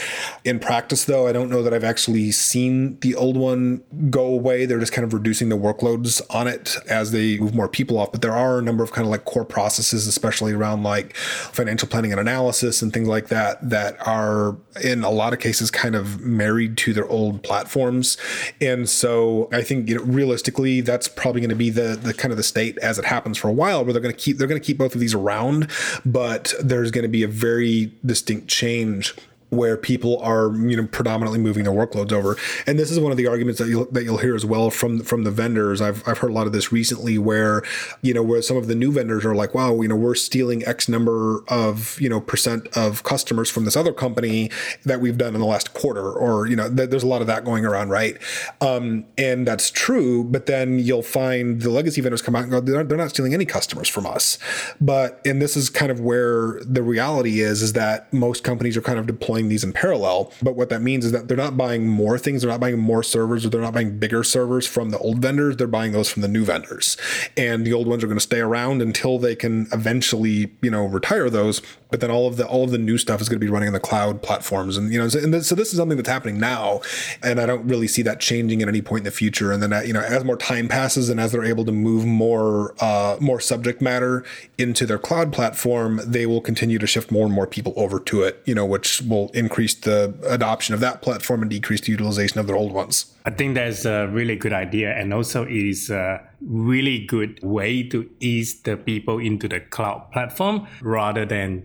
In 0.43 0.59
practice, 0.59 1.05
though, 1.05 1.27
I 1.27 1.31
don't 1.31 1.49
know 1.49 1.61
that 1.61 1.73
I've 1.73 1.83
actually 1.83 2.31
seen 2.31 2.86
the 3.01 3.15
old 3.15 3.37
one 3.37 3.83
go 4.09 4.25
away. 4.25 4.65
They're 4.65 4.79
just 4.79 4.93
kind 4.93 5.05
of 5.05 5.13
reducing 5.13 5.49
the 5.49 5.57
workloads 5.57 6.21
on 6.29 6.47
it 6.47 6.75
as 6.89 7.11
they 7.11 7.37
move 7.37 7.53
more 7.53 7.67
people 7.67 7.97
off. 7.97 8.11
But 8.11 8.21
there 8.21 8.35
are 8.35 8.59
a 8.59 8.61
number 8.61 8.83
of 8.83 8.91
kind 8.91 9.05
of 9.05 9.11
like 9.11 9.25
core 9.25 9.45
processes, 9.45 10.07
especially 10.07 10.53
around 10.53 10.83
like 10.83 11.15
financial 11.15 11.87
planning 11.87 12.11
and 12.11 12.19
analysis 12.19 12.81
and 12.81 12.93
things 12.93 13.07
like 13.07 13.27
that, 13.27 13.69
that 13.69 13.97
are 14.05 14.55
in 14.83 15.03
a 15.03 15.09
lot 15.09 15.33
of 15.33 15.39
cases 15.39 15.71
kind 15.71 15.95
of 15.95 16.21
married 16.21 16.77
to 16.77 16.93
their 16.93 17.07
old 17.07 17.43
platforms. 17.43 18.17
And 18.61 18.89
so 18.89 19.49
I 19.51 19.61
think 19.61 19.89
you 19.89 19.97
know, 19.97 20.03
realistically, 20.03 20.81
that's 20.81 21.07
probably 21.07 21.41
going 21.41 21.49
to 21.49 21.55
be 21.55 21.69
the 21.69 21.97
the 22.01 22.13
kind 22.13 22.31
of 22.31 22.37
the 22.37 22.43
state 22.43 22.77
as 22.79 22.99
it 22.99 23.05
happens 23.05 23.37
for 23.37 23.47
a 23.49 23.53
while, 23.53 23.83
where 23.83 23.93
they're 23.93 24.01
going 24.01 24.15
to 24.15 24.19
keep 24.19 24.37
they're 24.37 24.47
going 24.47 24.59
to 24.59 24.65
keep 24.65 24.77
both 24.77 24.93
of 24.93 25.01
these 25.01 25.13
around, 25.13 25.69
but 26.05 26.53
there's 26.61 26.91
going 26.91 27.03
to 27.03 27.09
be 27.09 27.23
a 27.23 27.27
very 27.27 27.91
distinct 28.05 28.47
change 28.47 29.15
where 29.49 29.77
people 29.77 30.19
are 30.19 30.55
you 30.57 30.75
know 30.77 30.87
predominantly 30.87 31.39
moving 31.39 31.63
their 31.63 31.73
workloads 31.73 32.11
over. 32.11 32.37
And 32.65 32.77
this 32.77 32.91
is 32.91 32.99
one 32.99 33.11
of 33.11 33.17
the 33.17 33.27
arguments 33.27 33.59
that 33.59 33.67
you'll 33.67 33.85
that 33.91 34.03
you'll 34.03 34.17
hear 34.17 34.35
as 34.35 34.45
well 34.45 34.69
from 34.69 35.01
from 35.01 35.23
the 35.23 35.31
vendors. 35.31 35.81
I've 35.81 36.07
I've 36.07 36.19
heard 36.19 36.31
a 36.31 36.33
lot 36.33 36.47
of 36.47 36.53
this 36.53 36.71
recently 36.71 37.17
where 37.17 37.63
you 38.01 38.13
know 38.13 38.23
where 38.23 38.41
some 38.41 38.57
of 38.57 38.67
the 38.67 38.75
new 38.75 38.91
vendors 38.91 39.25
are 39.25 39.35
like 39.35 39.53
wow 39.53 39.81
you 39.81 39.87
know 39.87 39.95
we're 39.95 40.15
stealing 40.15 40.65
x 40.65 40.87
number 40.87 41.43
of 41.47 41.99
you 41.99 42.09
know 42.09 42.19
percent 42.19 42.67
of 42.75 43.03
customers 43.03 43.49
from 43.49 43.65
this 43.65 43.75
other 43.75 43.93
company 43.93 44.51
that 44.85 44.99
we've 44.99 45.17
done 45.17 45.33
in 45.33 45.39
the 45.39 45.47
last 45.47 45.73
quarter 45.73 46.11
or 46.11 46.47
you 46.47 46.55
know 46.55 46.73
th- 46.73 46.89
there's 46.89 47.03
a 47.03 47.07
lot 47.07 47.21
of 47.21 47.27
that 47.27 47.43
going 47.43 47.65
around 47.65 47.89
right? 47.89 48.17
Um, 48.61 49.05
and 49.17 49.47
that's 49.47 49.71
true 49.71 50.23
but 50.23 50.45
then 50.45 50.79
you'll 50.79 51.03
find 51.03 51.61
the 51.61 51.69
legacy 51.69 52.01
vendors 52.01 52.21
come 52.21 52.35
out 52.35 52.43
and 52.43 52.51
go 52.51 52.59
they're, 52.59 52.83
they're 52.83 52.97
not 52.97 53.09
stealing 53.09 53.33
any 53.33 53.45
customers 53.45 53.87
from 53.87 54.05
us. 54.05 54.37
But 54.79 55.21
and 55.25 55.41
this 55.41 55.55
is 55.55 55.69
kind 55.69 55.91
of 55.91 55.99
where 55.99 56.59
the 56.63 56.83
reality 56.83 57.41
is 57.41 57.61
is 57.61 57.73
that 57.73 58.11
most 58.13 58.43
companies 58.43 58.77
are 58.77 58.81
kind 58.81 58.99
of 58.99 59.07
deploying 59.07 59.36
these 59.47 59.63
in 59.63 59.73
parallel. 59.73 60.31
But 60.41 60.55
what 60.55 60.69
that 60.69 60.81
means 60.81 61.05
is 61.05 61.11
that 61.11 61.27
they're 61.27 61.37
not 61.37 61.55
buying 61.55 61.87
more 61.87 62.17
things, 62.17 62.41
they're 62.41 62.51
not 62.51 62.59
buying 62.59 62.77
more 62.77 63.03
servers, 63.03 63.45
or 63.45 63.49
they're 63.49 63.61
not 63.61 63.73
buying 63.73 63.99
bigger 63.99 64.23
servers 64.23 64.65
from 64.65 64.89
the 64.89 64.97
old 64.97 65.19
vendors, 65.19 65.57
they're 65.57 65.67
buying 65.67 65.91
those 65.91 66.09
from 66.09 66.23
the 66.23 66.27
new 66.27 66.43
vendors. 66.43 66.97
And 67.37 67.65
the 67.65 67.73
old 67.73 67.87
ones 67.87 68.03
are 68.03 68.07
going 68.07 68.17
to 68.17 68.21
stay 68.21 68.39
around 68.39 68.81
until 68.81 69.19
they 69.19 69.35
can 69.35 69.67
eventually, 69.71 70.51
you 70.61 70.71
know, 70.71 70.85
retire 70.85 71.29
those. 71.29 71.61
But 71.89 72.01
then 72.01 72.11
all 72.11 72.27
of 72.27 72.37
the 72.37 72.45
all 72.45 72.65
of 72.65 72.71
the 72.71 72.77
new 72.77 72.97
stuff 72.97 73.21
is 73.21 73.29
going 73.29 73.39
to 73.39 73.45
be 73.45 73.51
running 73.51 73.67
on 73.67 73.73
the 73.73 73.79
cloud 73.79 74.21
platforms, 74.21 74.77
and 74.77 74.91
you 74.91 74.99
know, 74.99 75.07
so, 75.07 75.19
and 75.19 75.45
so 75.45 75.55
this 75.55 75.71
is 75.71 75.77
something 75.77 75.97
that's 75.97 76.09
happening 76.09 76.39
now, 76.39 76.81
and 77.23 77.39
I 77.39 77.45
don't 77.45 77.65
really 77.67 77.87
see 77.87 78.01
that 78.01 78.19
changing 78.19 78.61
at 78.61 78.67
any 78.67 78.81
point 78.81 79.01
in 79.01 79.05
the 79.05 79.11
future. 79.11 79.51
And 79.51 79.63
then 79.63 79.87
you 79.87 79.93
know, 79.93 80.01
as 80.01 80.23
more 80.23 80.37
time 80.37 80.67
passes, 80.67 81.09
and 81.09 81.19
as 81.19 81.31
they're 81.31 81.45
able 81.45 81.63
to 81.65 81.71
move 81.71 82.05
more 82.05 82.75
uh, 82.81 83.17
more 83.19 83.39
subject 83.39 83.81
matter 83.81 84.25
into 84.57 84.85
their 84.85 84.97
cloud 84.97 85.31
platform, 85.31 86.01
they 86.05 86.25
will 86.25 86.41
continue 86.41 86.77
to 86.79 86.87
shift 86.87 87.09
more 87.09 87.25
and 87.25 87.33
more 87.33 87.47
people 87.47 87.73
over 87.77 87.99
to 88.01 88.23
it. 88.23 88.41
You 88.45 88.55
know, 88.55 88.65
which 88.65 89.01
will 89.01 89.26
increase 89.33 89.73
the 89.75 90.13
adoption 90.27 90.73
of 90.73 90.79
that 90.81 91.01
platform 91.01 91.41
and 91.41 91.51
decrease 91.51 91.81
the 91.81 91.91
utilization 91.91 92.39
of 92.39 92.47
their 92.47 92.55
old 92.55 92.71
ones. 92.71 93.13
I 93.25 93.31
think 93.31 93.55
that's 93.55 93.85
a 93.85 94.07
really 94.07 94.35
good 94.35 94.53
idea, 94.53 94.93
and 94.95 95.13
also 95.13 95.43
it 95.43 95.51
is 95.51 95.89
a 95.89 96.21
really 96.41 97.05
good 97.05 97.39
way 97.43 97.83
to 97.83 98.09
ease 98.19 98.61
the 98.61 98.77
people 98.77 99.19
into 99.19 99.47
the 99.47 99.59
cloud 99.59 100.11
platform 100.11 100.67
rather 100.81 101.25
than 101.25 101.63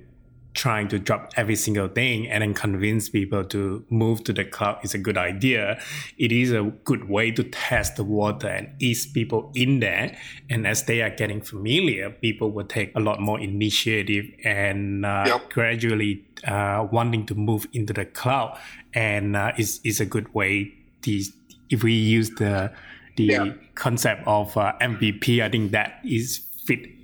trying 0.55 0.88
to 0.88 0.98
drop 0.98 1.32
every 1.36 1.57
single 1.57 1.88
thing 1.88 2.28
and 2.28 2.42
then 2.42 2.55
convince 2.55 3.09
people 3.09 3.44
to 3.44 3.84
move 3.88 4.22
to 4.24 4.32
the 4.32 4.44
cloud 4.44 4.78
is 4.82 4.94
a 4.94 4.98
good 4.98 5.16
idea. 5.16 5.80
It 6.18 6.30
is 6.32 6.53
a 6.53 6.62
good 6.84 7.09
way 7.09 7.30
to 7.30 7.42
test 7.42 7.96
the 7.96 8.05
water 8.05 8.48
and 8.48 8.68
ease 8.78 9.07
people 9.07 9.50
in 9.55 9.80
there. 9.80 10.16
And 10.50 10.66
as 10.66 10.84
they 10.84 11.00
are 11.03 11.11
getting 11.11 11.40
familiar, 11.40 12.11
people 12.11 12.50
will 12.50 12.66
take 12.66 12.94
a 12.94 13.00
lot 13.00 13.20
more 13.20 13.40
initiative 13.40 14.26
and 14.44 15.07
uh, 15.07 15.24
yep. 15.26 15.50
gradually 15.50 16.24
uh, 16.46 16.86
wanting 16.90 17.24
to 17.26 17.34
move 17.34 17.66
into 17.72 17.92
the 17.92 18.05
cloud. 18.05 18.59
And 18.94 19.36
uh, 19.36 19.53
is 19.57 19.80
is 19.84 20.00
a 20.00 20.07
good 20.07 20.32
way. 20.34 20.74
To, 21.03 21.22
if 21.70 21.82
we 21.82 21.94
use 21.94 22.30
the 22.30 22.70
the 23.16 23.24
yeah. 23.24 23.53
concept 23.74 24.22
of 24.26 24.57
uh, 24.57 24.74
MVP, 24.80 25.42
I 25.42 25.48
think 25.48 25.72
that 25.72 26.00
is 26.05 26.42
fit 26.64 27.01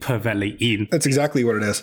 in. 0.61 0.89
That's 0.91 1.07
exactly 1.07 1.45
what 1.45 1.57
it 1.57 1.63
is. 1.63 1.83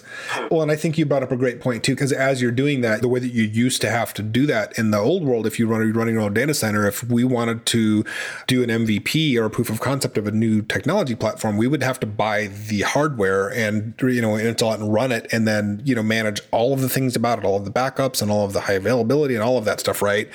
Well, 0.50 0.62
and 0.62 0.72
I 0.72 0.76
think 0.76 0.98
you 0.98 1.06
brought 1.06 1.24
up 1.24 1.32
a 1.32 1.38
great 1.38 1.62
point 1.62 1.84
too, 1.84 1.94
because 1.94 2.12
as 2.12 2.42
you're 2.42 2.52
doing 2.52 2.82
that, 2.82 3.02
the 3.02 3.08
way 3.08 3.20
that 3.20 3.32
you 3.32 3.44
used 3.44 3.82
to 3.82 3.90
have 3.90 4.14
to 4.16 4.24
do 4.24 4.46
that 4.48 4.78
in 4.78 4.92
the 4.92 4.98
old 4.98 5.24
world, 5.24 5.46
if 5.46 5.60
you 5.60 5.68
run 5.68 5.92
running 5.94 6.16
your 6.16 6.24
own 6.24 6.34
data 6.34 6.54
center, 6.54 6.88
if 6.88 7.04
we 7.04 7.24
wanted 7.24 7.66
to 7.68 8.04
do 8.48 8.64
an 8.64 8.70
MVP 8.70 9.38
or 9.38 9.46
a 9.46 9.50
proof 9.50 9.70
of 9.70 9.80
concept 9.80 10.18
of 10.18 10.28
a 10.28 10.32
new 10.32 10.62
technology 10.62 11.16
platform, 11.16 11.58
we 11.58 11.68
would 11.68 11.84
have 11.84 12.00
to 12.00 12.08
buy 12.08 12.48
the 12.48 12.82
hardware 12.82 13.52
and 13.54 13.94
you 14.02 14.22
know 14.22 14.36
install 14.36 14.74
it 14.74 14.80
and 14.80 14.94
run 14.94 15.12
it, 15.12 15.28
and 15.32 15.48
then 15.48 15.82
you 15.84 15.96
know 15.96 16.04
manage 16.04 16.42
all 16.52 16.74
of 16.74 16.82
the 16.82 16.90
things 16.90 17.16
about 17.16 17.40
it, 17.40 17.46
all 17.46 17.58
of 17.58 17.66
the 17.66 17.72
backups 17.72 18.22
and 18.22 18.32
all 18.32 18.46
of 18.46 18.54
the 18.54 18.62
high 18.62 18.74
availability 18.74 19.36
and 19.36 19.44
all 19.44 19.58
of 19.58 19.66
that 19.66 19.80
stuff, 19.80 20.02
right? 20.02 20.30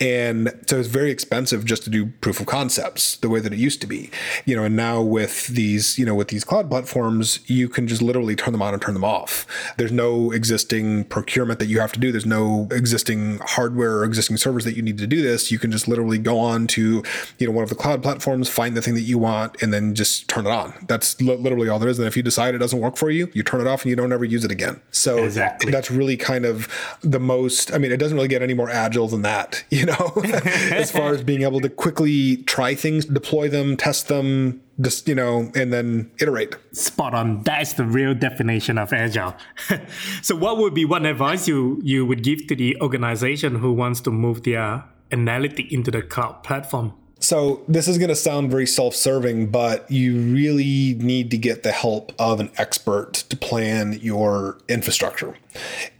And 0.00 0.52
so 0.66 0.78
it's 0.78 0.88
very 0.88 1.10
expensive 1.10 1.64
just 1.64 1.82
to 1.84 1.90
do 1.90 2.06
proof 2.06 2.40
of 2.40 2.46
concepts 2.46 3.16
the 3.16 3.28
way 3.28 3.40
that 3.40 3.52
it 3.52 3.58
used 3.58 3.80
to 3.80 3.86
be, 3.86 4.10
you 4.44 4.56
know. 4.56 4.64
And 4.64 4.76
now 4.76 5.02
with 5.02 5.48
these, 5.48 5.98
you 5.98 6.04
know, 6.04 6.14
with 6.14 6.28
these 6.28 6.44
cloud 6.44 6.68
platforms 6.68 7.21
platforms, 7.22 7.50
you 7.50 7.68
can 7.68 7.88
just 7.88 8.02
literally 8.02 8.36
turn 8.36 8.52
them 8.52 8.62
on 8.62 8.74
and 8.74 8.82
turn 8.82 8.94
them 8.94 9.04
off. 9.04 9.46
There's 9.76 9.92
no 9.92 10.30
existing 10.32 11.04
procurement 11.04 11.58
that 11.58 11.66
you 11.66 11.80
have 11.80 11.92
to 11.92 12.00
do. 12.00 12.12
There's 12.12 12.26
no 12.26 12.68
existing 12.70 13.38
hardware 13.42 13.98
or 13.98 14.04
existing 14.04 14.36
servers 14.36 14.64
that 14.64 14.76
you 14.76 14.82
need 14.82 14.98
to 14.98 15.06
do 15.06 15.22
this. 15.22 15.50
You 15.50 15.58
can 15.58 15.70
just 15.70 15.88
literally 15.88 16.18
go 16.18 16.38
on 16.38 16.66
to, 16.68 17.02
you 17.38 17.46
know, 17.46 17.52
one 17.52 17.62
of 17.62 17.68
the 17.68 17.74
cloud 17.74 18.02
platforms, 18.02 18.48
find 18.48 18.76
the 18.76 18.82
thing 18.82 18.94
that 18.94 19.02
you 19.02 19.18
want, 19.18 19.62
and 19.62 19.72
then 19.72 19.94
just 19.94 20.28
turn 20.28 20.46
it 20.46 20.50
on. 20.50 20.72
That's 20.88 21.20
li- 21.20 21.36
literally 21.36 21.68
all 21.68 21.78
there 21.78 21.88
is. 21.88 21.98
And 21.98 22.08
if 22.08 22.16
you 22.16 22.22
decide 22.22 22.54
it 22.54 22.58
doesn't 22.58 22.80
work 22.80 22.96
for 22.96 23.10
you, 23.10 23.30
you 23.32 23.42
turn 23.42 23.60
it 23.60 23.66
off 23.66 23.82
and 23.82 23.90
you 23.90 23.96
don't 23.96 24.12
ever 24.12 24.24
use 24.24 24.44
it 24.44 24.50
again. 24.50 24.80
So 24.90 25.18
exactly. 25.18 25.70
that's 25.70 25.90
really 25.90 26.16
kind 26.16 26.44
of 26.44 26.68
the 27.02 27.20
most. 27.20 27.72
I 27.72 27.78
mean, 27.78 27.92
it 27.92 27.98
doesn't 27.98 28.16
really 28.16 28.28
get 28.28 28.42
any 28.42 28.54
more 28.54 28.70
agile 28.70 29.08
than 29.08 29.22
that, 29.22 29.64
you 29.70 29.86
know, 29.86 30.12
as 30.24 30.90
far 30.90 31.12
as 31.12 31.22
being 31.22 31.42
able 31.42 31.60
to 31.60 31.68
quickly 31.68 32.38
try 32.44 32.74
things, 32.74 33.04
deploy 33.04 33.48
them, 33.48 33.76
test 33.76 34.08
them, 34.08 34.62
just 34.80 35.08
you 35.08 35.14
know 35.14 35.50
and 35.54 35.72
then 35.72 36.10
iterate. 36.20 36.56
Spot 36.72 37.14
on. 37.14 37.42
That's 37.42 37.74
the 37.74 37.84
real 37.84 38.14
definition 38.14 38.78
of 38.78 38.92
agile. 38.92 39.36
So 40.22 40.36
what 40.36 40.58
would 40.58 40.74
be 40.74 40.84
one 40.84 41.06
advice 41.06 41.48
you 41.48 41.80
you 41.82 42.06
would 42.06 42.22
give 42.22 42.46
to 42.46 42.56
the 42.56 42.76
organization 42.80 43.56
who 43.56 43.72
wants 43.72 44.00
to 44.02 44.10
move 44.10 44.44
their 44.44 44.84
analytic 45.10 45.72
into 45.72 45.90
the 45.90 46.02
cloud 46.02 46.42
platform 46.42 46.94
So, 47.22 47.62
this 47.68 47.86
is 47.86 47.98
going 47.98 48.08
to 48.08 48.16
sound 48.16 48.50
very 48.50 48.66
self 48.66 48.96
serving, 48.96 49.46
but 49.46 49.88
you 49.88 50.18
really 50.18 50.96
need 50.98 51.30
to 51.30 51.38
get 51.38 51.62
the 51.62 51.70
help 51.70 52.12
of 52.18 52.40
an 52.40 52.50
expert 52.56 53.12
to 53.12 53.36
plan 53.36 53.92
your 54.02 54.58
infrastructure. 54.68 55.36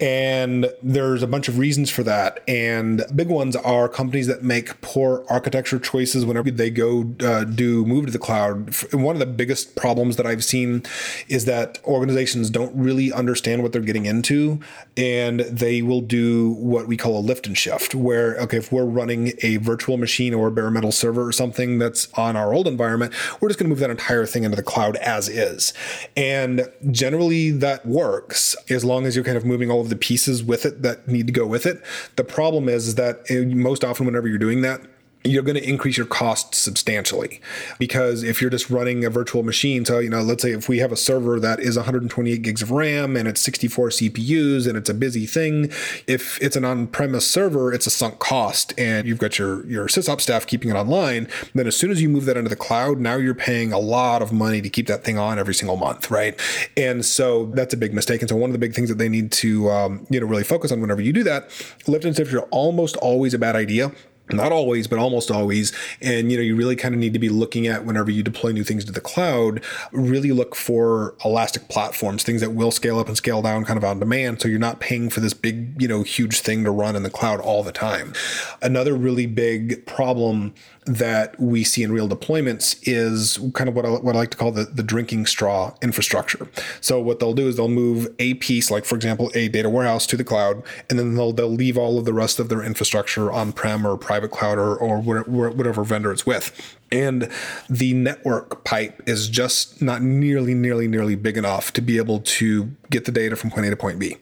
And 0.00 0.66
there's 0.82 1.22
a 1.22 1.26
bunch 1.26 1.48
of 1.48 1.58
reasons 1.58 1.90
for 1.90 2.02
that. 2.04 2.42
And 2.48 3.04
big 3.14 3.28
ones 3.28 3.54
are 3.56 3.88
companies 3.88 4.26
that 4.26 4.42
make 4.42 4.80
poor 4.80 5.24
architecture 5.28 5.78
choices 5.78 6.24
whenever 6.24 6.50
they 6.50 6.70
go 6.70 7.14
uh, 7.20 7.44
do 7.44 7.84
move 7.84 8.06
to 8.06 8.12
the 8.12 8.18
cloud. 8.18 8.74
One 8.92 9.14
of 9.14 9.20
the 9.20 9.26
biggest 9.26 9.76
problems 9.76 10.16
that 10.16 10.26
I've 10.26 10.44
seen 10.44 10.82
is 11.28 11.44
that 11.44 11.78
organizations 11.84 12.50
don't 12.50 12.74
really 12.74 13.12
understand 13.12 13.62
what 13.62 13.72
they're 13.72 13.82
getting 13.82 14.06
into. 14.06 14.60
And 14.96 15.40
they 15.40 15.82
will 15.82 16.00
do 16.00 16.52
what 16.54 16.86
we 16.88 16.96
call 16.96 17.18
a 17.18 17.20
lift 17.20 17.46
and 17.46 17.56
shift, 17.56 17.94
where, 17.94 18.36
okay, 18.38 18.56
if 18.58 18.72
we're 18.72 18.84
running 18.84 19.32
a 19.42 19.58
virtual 19.58 19.96
machine 19.96 20.34
or 20.34 20.50
bare 20.50 20.70
metal 20.70 20.92
server, 20.92 21.11
server 21.12 21.28
or 21.28 21.32
something 21.32 21.78
that's 21.78 22.12
on 22.14 22.36
our 22.36 22.52
old 22.52 22.66
environment, 22.66 23.12
we're 23.40 23.48
just 23.48 23.58
going 23.58 23.66
to 23.66 23.70
move 23.70 23.80
that 23.80 23.90
entire 23.90 24.26
thing 24.26 24.44
into 24.44 24.56
the 24.56 24.62
cloud 24.62 24.96
as 24.96 25.28
is. 25.28 25.72
And 26.16 26.68
generally 26.90 27.50
that 27.50 27.84
works 27.86 28.56
as 28.70 28.84
long 28.84 29.06
as 29.06 29.14
you're 29.14 29.24
kind 29.24 29.36
of 29.36 29.44
moving 29.44 29.70
all 29.70 29.80
of 29.80 29.88
the 29.88 29.96
pieces 29.96 30.42
with 30.42 30.64
it 30.64 30.82
that 30.82 31.08
need 31.08 31.26
to 31.26 31.32
go 31.32 31.46
with 31.46 31.66
it. 31.66 31.82
The 32.16 32.24
problem 32.24 32.68
is, 32.68 32.88
is 32.88 32.94
that 32.96 33.20
eh, 33.28 33.44
most 33.44 33.84
often, 33.84 34.06
whenever 34.06 34.28
you're 34.28 34.38
doing 34.38 34.62
that, 34.62 34.80
you're 35.24 35.42
going 35.42 35.56
to 35.56 35.68
increase 35.68 35.96
your 35.96 36.06
cost 36.06 36.54
substantially. 36.54 37.40
Because 37.78 38.22
if 38.22 38.40
you're 38.40 38.50
just 38.50 38.70
running 38.70 39.04
a 39.04 39.10
virtual 39.10 39.42
machine 39.42 39.84
so 39.84 39.98
you 39.98 40.10
know 40.10 40.22
let's 40.22 40.42
say 40.42 40.52
if 40.52 40.68
we 40.68 40.78
have 40.78 40.92
a 40.92 40.96
server 40.96 41.40
that 41.40 41.58
is 41.60 41.76
128 41.76 42.42
gigs 42.42 42.62
of 42.62 42.70
ram 42.70 43.16
and 43.16 43.26
it's 43.26 43.40
64 43.40 43.88
cpus 43.88 44.66
and 44.68 44.76
it's 44.76 44.88
a 44.88 44.94
busy 44.94 45.26
thing 45.26 45.70
if 46.06 46.40
it's 46.40 46.56
an 46.56 46.64
on-premise 46.64 47.28
server 47.28 47.72
it's 47.72 47.86
a 47.86 47.90
sunk 47.90 48.18
cost 48.18 48.72
and 48.78 49.06
you've 49.06 49.18
got 49.18 49.38
your 49.38 49.66
your 49.66 49.86
sysop 49.86 50.20
staff 50.20 50.46
keeping 50.46 50.70
it 50.70 50.74
online 50.74 51.28
then 51.54 51.66
as 51.66 51.76
soon 51.76 51.90
as 51.90 52.00
you 52.00 52.08
move 52.08 52.24
that 52.26 52.36
into 52.36 52.48
the 52.48 52.56
cloud 52.56 52.98
now 52.98 53.16
you're 53.16 53.34
paying 53.34 53.72
a 53.72 53.78
lot 53.78 54.22
of 54.22 54.32
money 54.32 54.60
to 54.60 54.68
keep 54.68 54.86
that 54.86 55.04
thing 55.04 55.18
on 55.18 55.38
every 55.38 55.54
single 55.54 55.76
month 55.76 56.10
right? 56.10 56.38
And 56.76 57.04
so 57.04 57.46
that's 57.46 57.74
a 57.74 57.76
big 57.76 57.94
mistake. 57.94 58.20
And 58.20 58.28
so 58.28 58.36
one 58.36 58.50
of 58.50 58.52
the 58.52 58.58
big 58.58 58.74
things 58.74 58.88
that 58.88 58.98
they 58.98 59.08
need 59.08 59.32
to 59.32 59.70
um, 59.70 60.06
you 60.10 60.20
know 60.20 60.26
really 60.26 60.44
focus 60.44 60.70
on 60.70 60.80
whenever 60.80 61.00
you 61.00 61.12
do 61.12 61.24
that 61.24 61.50
lift 61.86 62.04
and 62.04 62.14
shift 62.14 62.32
are 62.34 62.42
almost 62.50 62.96
always 62.96 63.34
a 63.34 63.38
bad 63.38 63.56
idea 63.56 63.90
not 64.32 64.52
always 64.52 64.86
but 64.86 64.98
almost 64.98 65.30
always. 65.30 65.72
And 66.00 66.30
you 66.30 66.38
know 66.38 66.42
you 66.42 66.56
really 66.56 66.76
kind 66.76 66.94
of 66.94 67.00
need 67.00 67.12
to 67.12 67.18
be 67.18 67.28
looking 67.28 67.66
at 67.66 67.84
whenever 67.84 68.10
you 68.10 68.22
deploy 68.22 68.52
new 68.52 68.64
things 68.64 68.84
to 68.84 68.92
the 68.92 69.00
cloud 69.00 69.62
really 69.92 70.32
look 70.32 70.54
for 70.54 71.14
elastic 71.24 71.68
platforms 71.68 72.22
things 72.22 72.40
that 72.40 72.50
will 72.50 72.70
scale 72.70 72.98
up 72.98 73.08
and 73.08 73.16
scale 73.16 73.42
down 73.42 73.64
kind 73.64 73.76
of 73.76 73.84
on 73.84 73.98
demand 73.98 74.40
so 74.40 74.48
you're 74.48 74.58
not 74.58 74.80
paying 74.80 75.10
for 75.10 75.20
this 75.20 75.34
big 75.34 75.80
you 75.80 75.88
know 75.88 76.02
huge 76.02 76.40
thing 76.40 76.64
to 76.64 76.70
run 76.70 76.96
in 76.96 77.02
the 77.02 77.10
cloud 77.10 77.40
all 77.40 77.62
the 77.62 77.72
time. 77.72 78.12
Another 78.60 78.94
really 78.94 79.26
big 79.26 79.86
problem 79.86 80.54
that 80.84 81.38
we 81.38 81.62
see 81.62 81.82
in 81.82 81.92
real 81.92 82.08
deployments 82.08 82.76
is 82.82 83.38
kind 83.54 83.68
of 83.68 83.76
what 83.76 83.86
I, 83.86 83.90
what 83.90 84.16
I 84.16 84.18
like 84.18 84.30
to 84.30 84.36
call 84.36 84.50
the, 84.50 84.64
the 84.64 84.82
drinking 84.82 85.26
straw 85.26 85.74
infrastructure. 85.80 86.48
So 86.80 87.00
what 87.00 87.20
they'll 87.20 87.34
do 87.34 87.46
is 87.46 87.56
they'll 87.56 87.68
move 87.68 88.08
a 88.18 88.34
piece, 88.34 88.70
like 88.70 88.84
for 88.84 88.96
example, 88.96 89.30
a 89.34 89.48
data 89.48 89.70
warehouse 89.70 90.06
to 90.08 90.16
the 90.16 90.24
cloud, 90.24 90.62
and 90.90 90.98
then 90.98 91.14
they'll, 91.14 91.32
they'll 91.32 91.48
leave 91.48 91.78
all 91.78 91.98
of 91.98 92.04
the 92.04 92.12
rest 92.12 92.40
of 92.40 92.48
their 92.48 92.62
infrastructure 92.62 93.30
on-prem 93.30 93.86
or 93.86 93.96
private 93.96 94.30
cloud 94.30 94.58
or, 94.58 94.76
or 94.76 95.00
whatever 95.00 95.84
vendor 95.84 96.10
it's 96.10 96.26
with 96.26 96.76
and 96.92 97.28
the 97.70 97.94
network 97.94 98.64
pipe 98.64 99.02
is 99.06 99.28
just 99.28 99.80
not 99.80 100.02
nearly 100.02 100.54
nearly 100.54 100.86
nearly 100.86 101.16
big 101.16 101.36
enough 101.36 101.72
to 101.72 101.80
be 101.80 101.96
able 101.96 102.20
to 102.20 102.70
get 102.90 103.06
the 103.06 103.12
data 103.12 103.34
from 103.34 103.50
point 103.50 103.66
A 103.66 103.70
to 103.70 103.76
point 103.76 103.98
B 103.98 104.18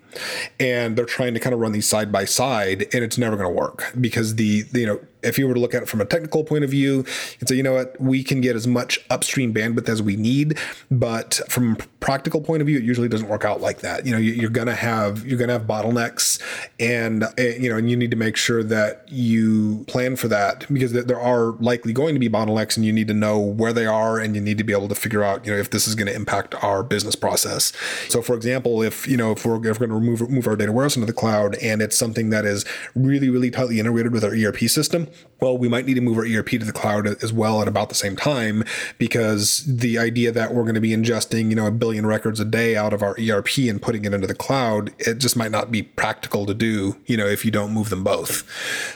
and 0.61 0.97
they're 0.97 1.05
trying 1.05 1.35
to 1.35 1.41
kind 1.41 1.53
of 1.53 1.59
run 1.59 1.73
these 1.73 1.89
side 1.89 2.13
by 2.13 2.25
side 2.25 2.83
and 2.95 3.03
it's 3.03 3.19
never 3.19 3.37
going 3.37 3.49
to 3.49 3.55
work 3.55 3.93
because 4.01 4.37
the, 4.37 4.63
the, 4.63 4.81
you 4.81 4.87
know 4.87 5.01
if 5.23 5.39
you 5.39 5.49
were 5.49 5.55
to 5.55 5.61
look 5.61 5.75
at 5.75 5.83
it 5.83 5.89
from 5.89 6.01
a 6.01 6.05
technical 6.05 6.45
point 6.45 6.65
of 6.65 6.71
view 6.71 7.05
and 7.41 7.49
say 7.49 7.55
you 7.55 7.63
know 7.63 7.75
what? 7.75 8.01
We 8.01 8.23
can 8.23 8.41
get 8.41 8.57
as 8.57 8.67
much 8.67 9.01
upstream 9.11 9.53
bandwidth 9.53 9.89
as 9.89 10.03
we 10.03 10.17
need. 10.17 10.59
But 10.91 11.41
from 11.49 11.73
a 11.73 11.77
practical 12.01 12.41
point 12.41 12.63
of 12.63 12.67
view 12.67 12.79
it 12.79 12.85
usually 12.85 13.09
doesn't 13.09 13.29
work 13.29 13.45
out 13.45 13.61
like 13.61 13.81
that. 13.81 14.07
You 14.07 14.13
know 14.13 14.19
you, 14.19 14.47
are 14.47 14.51
going 14.51 14.67
to 14.67 14.75
have 14.75 15.27
you're 15.27 15.39
to 15.47 15.53
have 15.53 15.67
bottlenecks 15.67 16.41
and 16.79 17.25
eh, 17.39 17.57
you 17.59 17.71
know 17.71 17.77
and 17.77 17.91
you 17.91 17.97
need 17.97 18.11
to 18.11 18.17
make 18.17 18.37
sure 18.37 18.63
that 18.65 19.07
you 19.09 19.85
plan 19.87 20.17
for 20.17 20.29
that 20.29 20.67
because 20.73 20.93
there 20.93 21.21
are 21.21 21.53
likely 21.61 21.93
going 21.93 22.15
to 22.15 22.19
be 22.19 22.29
bottlenecks 22.29 22.77
and 22.77 22.87
you 22.87 22.93
need 22.93 23.09
to 23.09 23.15
know 23.15 23.39
where 23.39 23.73
they 23.73 23.87
are 23.87 24.19
and 24.19 24.35
you 24.35 24.41
need 24.41 24.59
to 24.59 24.65
be 24.65 24.73
able 24.73 24.89
to 24.89 24.95
figure 24.95 25.23
out 25.23 25.45
you 25.45 25.53
know 25.53 25.59
if 25.59 25.71
this 25.71 25.87
is 25.87 25.95
going 25.95 26.07
to 26.07 26.15
impact 26.15 26.55
our 26.63 26.83
business 26.83 27.15
process. 27.15 27.73
So 28.09 28.23
for 28.23 28.35
example 28.35 28.83
if 28.83 29.07
you 29.07 29.17
know 29.17 29.33
if 29.33 29.45
we're, 29.45 29.57
if 29.67 29.79
we're 29.79 29.87
going 29.87 30.01
to 30.01 30.07
move 30.07 30.31
move 30.31 30.47
our 30.47 30.57
data 30.57 30.73
warehouse 30.73 30.97
into 30.97 31.07
the 31.07 31.13
cloud 31.13 31.57
and 31.57 31.83
it's 31.83 31.97
something 31.97 32.31
that 32.31 32.45
is 32.45 32.65
really 32.95 33.29
really 33.29 33.51
tightly 33.51 33.79
integrated 33.79 34.13
with 34.13 34.25
our 34.25 34.33
ERP 34.35 34.61
system, 34.61 35.09
well, 35.41 35.57
we 35.57 35.69
might 35.69 35.87
need 35.87 35.95
to 35.95 36.01
move 36.01 36.19
our 36.19 36.25
ERP 36.25 36.51
to 36.51 36.59
the 36.59 36.73
cloud 36.73 37.07
as 37.23 37.33
well 37.33 37.63
at 37.63 37.69
about 37.69 37.89
the 37.89 37.95
same 37.95 38.17
time 38.17 38.65
because 38.99 39.65
the 39.67 39.99
idea 39.99 40.31
that 40.33 40.55
we're 40.55 40.63
going 40.63 40.75
to 40.75 40.81
be 40.81 40.91
ingesting, 40.91 41.49
you 41.49 41.57
know, 41.57 41.67
a 41.67 41.71
billion 41.71 42.07
records 42.07 42.41
a 42.41 42.45
day 42.45 42.77
out 42.77 42.93
of 42.93 43.03
our 43.03 43.17
ERP 43.19 43.59
and 43.59 43.81
putting 43.81 44.05
it 44.05 44.13
into 44.13 44.27
the 44.27 44.35
cloud, 44.35 44.93
it 44.99 45.19
just 45.19 45.37
might 45.37 45.51
not 45.51 45.71
be 45.71 45.83
practical 45.83 46.45
to 46.47 46.55
do, 46.55 46.97
you 47.07 47.17
know, 47.17 47.27
if 47.27 47.45
you 47.45 47.51
don't 47.51 47.73
move 47.73 47.91
them 47.91 48.05
both. 48.05 48.45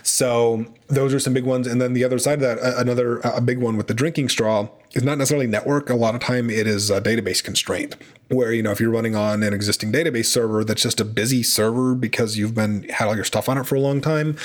So 0.04 0.66
those 0.88 1.14
are 1.14 1.18
some 1.18 1.32
big 1.32 1.44
ones. 1.44 1.66
And 1.66 1.80
then 1.80 1.94
the 1.94 2.04
other 2.04 2.18
side 2.18 2.34
of 2.34 2.40
that, 2.40 2.58
another 2.78 3.18
a 3.20 3.40
big 3.40 3.58
one 3.58 3.76
with 3.76 3.86
the 3.86 3.94
drinking 3.94 4.28
straw 4.28 4.68
is 4.94 5.02
not 5.02 5.18
necessarily 5.18 5.46
network. 5.46 5.90
A 5.90 5.94
lot 5.94 6.14
of 6.14 6.20
time 6.20 6.48
it 6.50 6.66
is 6.66 6.90
a 6.90 7.00
database 7.00 7.42
constraint 7.42 7.96
where, 8.28 8.52
you 8.52 8.62
know, 8.62 8.70
if 8.70 8.80
you're 8.80 8.90
running 8.90 9.14
on 9.14 9.42
an 9.42 9.52
existing 9.52 9.92
database 9.92 10.26
server 10.26 10.64
that's 10.64 10.82
just 10.82 11.00
a 11.00 11.04
busy 11.04 11.42
server 11.42 11.94
because 11.94 12.38
you've 12.38 12.54
been 12.54 12.88
had 12.88 13.06
all 13.06 13.14
your 13.14 13.24
stuff 13.24 13.48
on 13.48 13.58
it 13.58 13.66
for 13.66 13.74
a 13.74 13.80
long 13.80 14.00
time, 14.00 14.36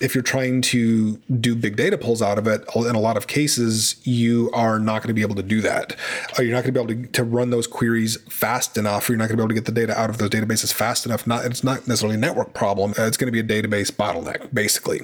if 0.00 0.14
you're 0.14 0.22
trying 0.22 0.60
to 0.60 1.16
do 1.40 1.54
big 1.54 1.76
data 1.76 1.96
pulls 1.96 2.20
out 2.20 2.38
of 2.38 2.46
it, 2.46 2.64
in 2.74 2.94
a 2.94 3.00
lot 3.00 3.16
of 3.16 3.26
cases, 3.26 3.96
you 4.04 4.50
are 4.52 4.78
not 4.78 5.02
going 5.02 5.08
to 5.08 5.14
be 5.14 5.22
able 5.22 5.36
to 5.36 5.42
do 5.42 5.60
that. 5.60 5.96
You're 6.38 6.52
not 6.52 6.64
going 6.64 6.74
to 6.74 6.84
be 6.84 6.92
able 6.92 7.06
to, 7.06 7.12
to 7.12 7.24
run 7.24 7.50
those 7.50 7.66
queries 7.66 8.16
fast 8.28 8.76
enough. 8.76 9.08
or 9.08 9.12
You're 9.12 9.18
not 9.18 9.28
going 9.28 9.36
to 9.36 9.42
be 9.42 9.42
able 9.42 9.48
to 9.48 9.54
get 9.54 9.66
the 9.66 9.72
data 9.72 9.98
out 9.98 10.10
of 10.10 10.18
those 10.18 10.30
databases 10.30 10.72
fast 10.72 11.06
enough. 11.06 11.26
Not, 11.26 11.44
it's 11.44 11.62
not 11.62 11.86
necessarily 11.86 12.16
a 12.16 12.18
network 12.18 12.54
problem. 12.54 12.92
It's 12.98 13.16
going 13.16 13.32
to 13.32 13.42
be 13.42 13.54
a 13.54 13.62
database 13.62 13.90
bottleneck, 13.90 14.52
basically. 14.52 15.02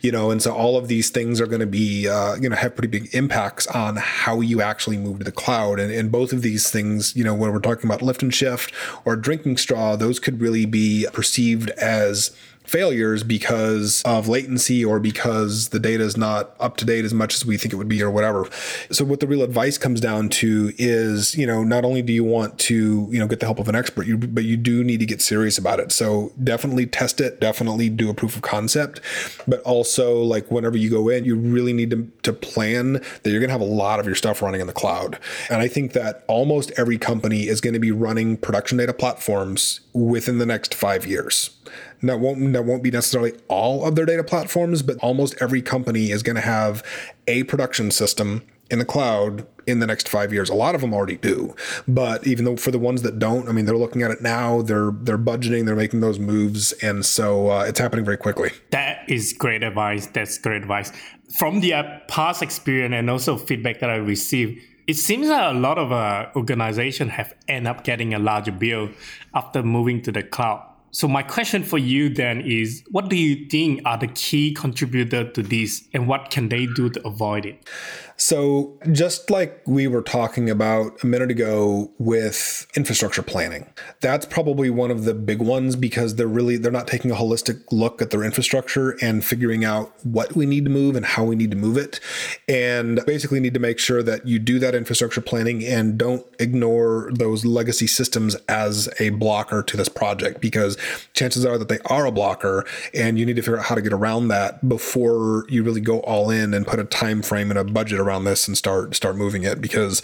You 0.00 0.12
know, 0.12 0.30
and 0.30 0.42
so 0.42 0.54
all 0.54 0.76
of 0.76 0.88
these 0.88 1.10
things 1.10 1.40
are 1.40 1.46
going 1.46 1.60
to 1.60 1.66
be, 1.66 2.08
uh, 2.08 2.36
you 2.36 2.48
know, 2.48 2.56
have 2.56 2.74
pretty 2.74 2.88
big 2.88 3.14
impacts 3.14 3.66
on 3.68 3.96
how 3.96 4.35
you 4.40 4.60
actually 4.60 4.98
move 4.98 5.18
to 5.18 5.24
the 5.24 5.32
cloud. 5.32 5.78
And, 5.80 5.92
and 5.92 6.10
both 6.10 6.32
of 6.32 6.42
these 6.42 6.70
things, 6.70 7.14
you 7.16 7.24
know, 7.24 7.34
when 7.34 7.52
we're 7.52 7.60
talking 7.60 7.88
about 7.88 8.02
lift 8.02 8.22
and 8.22 8.34
shift 8.34 8.72
or 9.04 9.16
drinking 9.16 9.56
straw, 9.58 9.96
those 9.96 10.18
could 10.18 10.40
really 10.40 10.66
be 10.66 11.06
perceived 11.12 11.70
as 11.70 12.34
failures 12.66 13.22
because 13.22 14.02
of 14.04 14.28
latency 14.28 14.84
or 14.84 14.98
because 15.00 15.70
the 15.70 15.78
data 15.78 16.04
is 16.04 16.16
not 16.16 16.54
up 16.60 16.76
to 16.78 16.84
date 16.84 17.04
as 17.04 17.14
much 17.14 17.34
as 17.34 17.46
we 17.46 17.56
think 17.56 17.72
it 17.72 17.76
would 17.76 17.88
be 17.88 18.02
or 18.02 18.10
whatever. 18.10 18.48
So 18.90 19.04
what 19.04 19.20
the 19.20 19.26
real 19.26 19.42
advice 19.42 19.78
comes 19.78 20.00
down 20.00 20.28
to 20.30 20.72
is, 20.78 21.34
you 21.34 21.46
know, 21.46 21.64
not 21.64 21.84
only 21.84 22.02
do 22.02 22.12
you 22.12 22.24
want 22.24 22.58
to, 22.60 23.08
you 23.10 23.18
know, 23.18 23.26
get 23.26 23.40
the 23.40 23.46
help 23.46 23.58
of 23.58 23.68
an 23.68 23.74
expert, 23.74 24.06
you 24.06 24.16
but 24.16 24.44
you 24.44 24.56
do 24.56 24.82
need 24.82 25.00
to 25.00 25.06
get 25.06 25.20
serious 25.20 25.58
about 25.58 25.80
it. 25.80 25.92
So 25.92 26.32
definitely 26.42 26.86
test 26.86 27.20
it, 27.20 27.40
definitely 27.40 27.88
do 27.88 28.10
a 28.10 28.14
proof 28.14 28.36
of 28.36 28.42
concept, 28.42 29.00
but 29.46 29.60
also 29.62 30.22
like 30.22 30.50
whenever 30.50 30.76
you 30.76 30.90
go 30.90 31.08
in, 31.08 31.24
you 31.24 31.36
really 31.36 31.72
need 31.72 31.90
to, 31.90 32.10
to 32.22 32.32
plan 32.32 32.94
that 32.94 33.30
you're 33.30 33.40
going 33.40 33.48
to 33.48 33.52
have 33.52 33.60
a 33.60 33.64
lot 33.64 34.00
of 34.00 34.06
your 34.06 34.14
stuff 34.14 34.42
running 34.42 34.60
in 34.60 34.66
the 34.66 34.72
cloud. 34.72 35.18
And 35.50 35.60
I 35.60 35.68
think 35.68 35.92
that 35.92 36.24
almost 36.26 36.72
every 36.76 36.98
company 36.98 37.48
is 37.48 37.60
going 37.60 37.74
to 37.74 37.80
be 37.80 37.92
running 37.92 38.36
production 38.36 38.78
data 38.78 38.92
platforms 38.92 39.80
within 39.92 40.38
the 40.38 40.46
next 40.46 40.74
5 40.74 41.06
years 41.06 41.50
that 42.02 42.20
won't 42.20 42.52
that 42.52 42.64
won't 42.64 42.82
be 42.82 42.90
necessarily 42.90 43.32
all 43.48 43.86
of 43.86 43.94
their 43.94 44.06
data 44.06 44.24
platforms, 44.24 44.82
but 44.82 44.96
almost 44.98 45.34
every 45.40 45.62
company 45.62 46.10
is 46.10 46.22
going 46.22 46.36
to 46.36 46.42
have 46.42 46.82
a 47.26 47.42
production 47.44 47.90
system 47.90 48.42
in 48.70 48.78
the 48.78 48.84
cloud 48.84 49.46
in 49.66 49.78
the 49.78 49.86
next 49.86 50.08
five 50.08 50.32
years. 50.32 50.48
A 50.48 50.54
lot 50.54 50.74
of 50.74 50.80
them 50.80 50.92
already 50.92 51.16
do, 51.16 51.54
but 51.86 52.26
even 52.26 52.44
though 52.44 52.56
for 52.56 52.70
the 52.70 52.78
ones 52.78 53.02
that 53.02 53.18
don't, 53.18 53.48
I 53.48 53.52
mean, 53.52 53.64
they're 53.64 53.76
looking 53.76 54.02
at 54.02 54.10
it 54.10 54.22
now. 54.22 54.62
They're 54.62 54.90
they're 54.92 55.18
budgeting. 55.18 55.66
They're 55.66 55.76
making 55.76 56.00
those 56.00 56.18
moves, 56.18 56.72
and 56.82 57.04
so 57.04 57.50
uh, 57.50 57.64
it's 57.64 57.78
happening 57.78 58.04
very 58.04 58.16
quickly. 58.16 58.50
That 58.70 59.08
is 59.08 59.32
great 59.32 59.62
advice. 59.62 60.06
That's 60.06 60.38
great 60.38 60.62
advice 60.62 60.92
from 61.38 61.60
the 61.60 61.74
uh, 61.74 61.98
past 62.08 62.42
experience 62.42 62.94
and 62.94 63.10
also 63.10 63.36
feedback 63.36 63.80
that 63.80 63.90
I 63.90 63.96
received. 63.96 64.62
It 64.86 64.94
seems 64.94 65.26
that 65.26 65.54
a 65.54 65.58
lot 65.58 65.78
of 65.78 65.90
uh, 65.90 66.28
organizations 66.36 67.10
have 67.12 67.34
end 67.48 67.66
up 67.66 67.82
getting 67.82 68.14
a 68.14 68.20
larger 68.20 68.52
bill 68.52 68.90
after 69.34 69.62
moving 69.62 70.00
to 70.02 70.12
the 70.12 70.22
cloud 70.22 70.64
so 70.96 71.06
my 71.06 71.22
question 71.22 71.62
for 71.62 71.76
you 71.76 72.08
then 72.08 72.40
is 72.40 72.82
what 72.90 73.10
do 73.10 73.16
you 73.16 73.46
think 73.50 73.82
are 73.84 73.98
the 73.98 74.06
key 74.06 74.54
contributors 74.54 75.30
to 75.34 75.42
this 75.42 75.86
and 75.92 76.08
what 76.08 76.30
can 76.30 76.48
they 76.48 76.64
do 76.64 76.88
to 76.88 77.06
avoid 77.06 77.44
it? 77.44 77.62
So, 78.18 78.78
just 78.92 79.30
like 79.30 79.62
we 79.66 79.86
were 79.86 80.00
talking 80.00 80.48
about 80.48 81.02
a 81.02 81.06
minute 81.06 81.30
ago 81.30 81.92
with 81.98 82.66
infrastructure 82.74 83.22
planning, 83.22 83.66
that's 84.00 84.24
probably 84.24 84.70
one 84.70 84.90
of 84.90 85.04
the 85.04 85.12
big 85.12 85.42
ones 85.42 85.76
because 85.76 86.16
they're 86.16 86.26
really 86.26 86.56
they're 86.56 86.72
not 86.72 86.88
taking 86.88 87.10
a 87.10 87.14
holistic 87.14 87.62
look 87.70 88.00
at 88.00 88.10
their 88.10 88.24
infrastructure 88.24 88.96
and 89.02 89.22
figuring 89.22 89.66
out 89.66 89.92
what 90.02 90.34
we 90.34 90.46
need 90.46 90.64
to 90.64 90.70
move 90.70 90.96
and 90.96 91.04
how 91.04 91.24
we 91.24 91.36
need 91.36 91.50
to 91.50 91.58
move 91.58 91.76
it. 91.76 92.00
And 92.48 93.04
basically 93.04 93.38
need 93.38 93.52
to 93.52 93.60
make 93.60 93.78
sure 93.78 94.02
that 94.02 94.26
you 94.26 94.38
do 94.38 94.58
that 94.60 94.74
infrastructure 94.74 95.20
planning 95.20 95.62
and 95.62 95.98
don't 95.98 96.24
ignore 96.38 97.10
those 97.12 97.44
legacy 97.44 97.86
systems 97.86 98.34
as 98.48 98.88
a 98.98 99.10
blocker 99.10 99.62
to 99.62 99.76
this 99.76 99.90
project 99.90 100.40
because 100.40 100.78
chances 101.14 101.44
are 101.44 101.58
that 101.58 101.68
they 101.68 101.78
are 101.86 102.06
a 102.06 102.12
blocker 102.12 102.64
and 102.94 103.18
you 103.18 103.26
need 103.26 103.36
to 103.36 103.42
figure 103.42 103.58
out 103.58 103.66
how 103.66 103.74
to 103.74 103.82
get 103.82 103.92
around 103.92 104.28
that 104.28 104.66
before 104.68 105.44
you 105.48 105.62
really 105.62 105.80
go 105.80 106.00
all 106.00 106.30
in 106.30 106.54
and 106.54 106.66
put 106.66 106.78
a 106.78 106.84
time 106.84 107.22
frame 107.22 107.50
and 107.50 107.58
a 107.58 107.64
budget 107.64 108.00
around 108.00 108.24
this 108.24 108.48
and 108.48 108.56
start 108.56 108.94
start 108.94 109.16
moving 109.16 109.42
it 109.42 109.60
because 109.60 110.02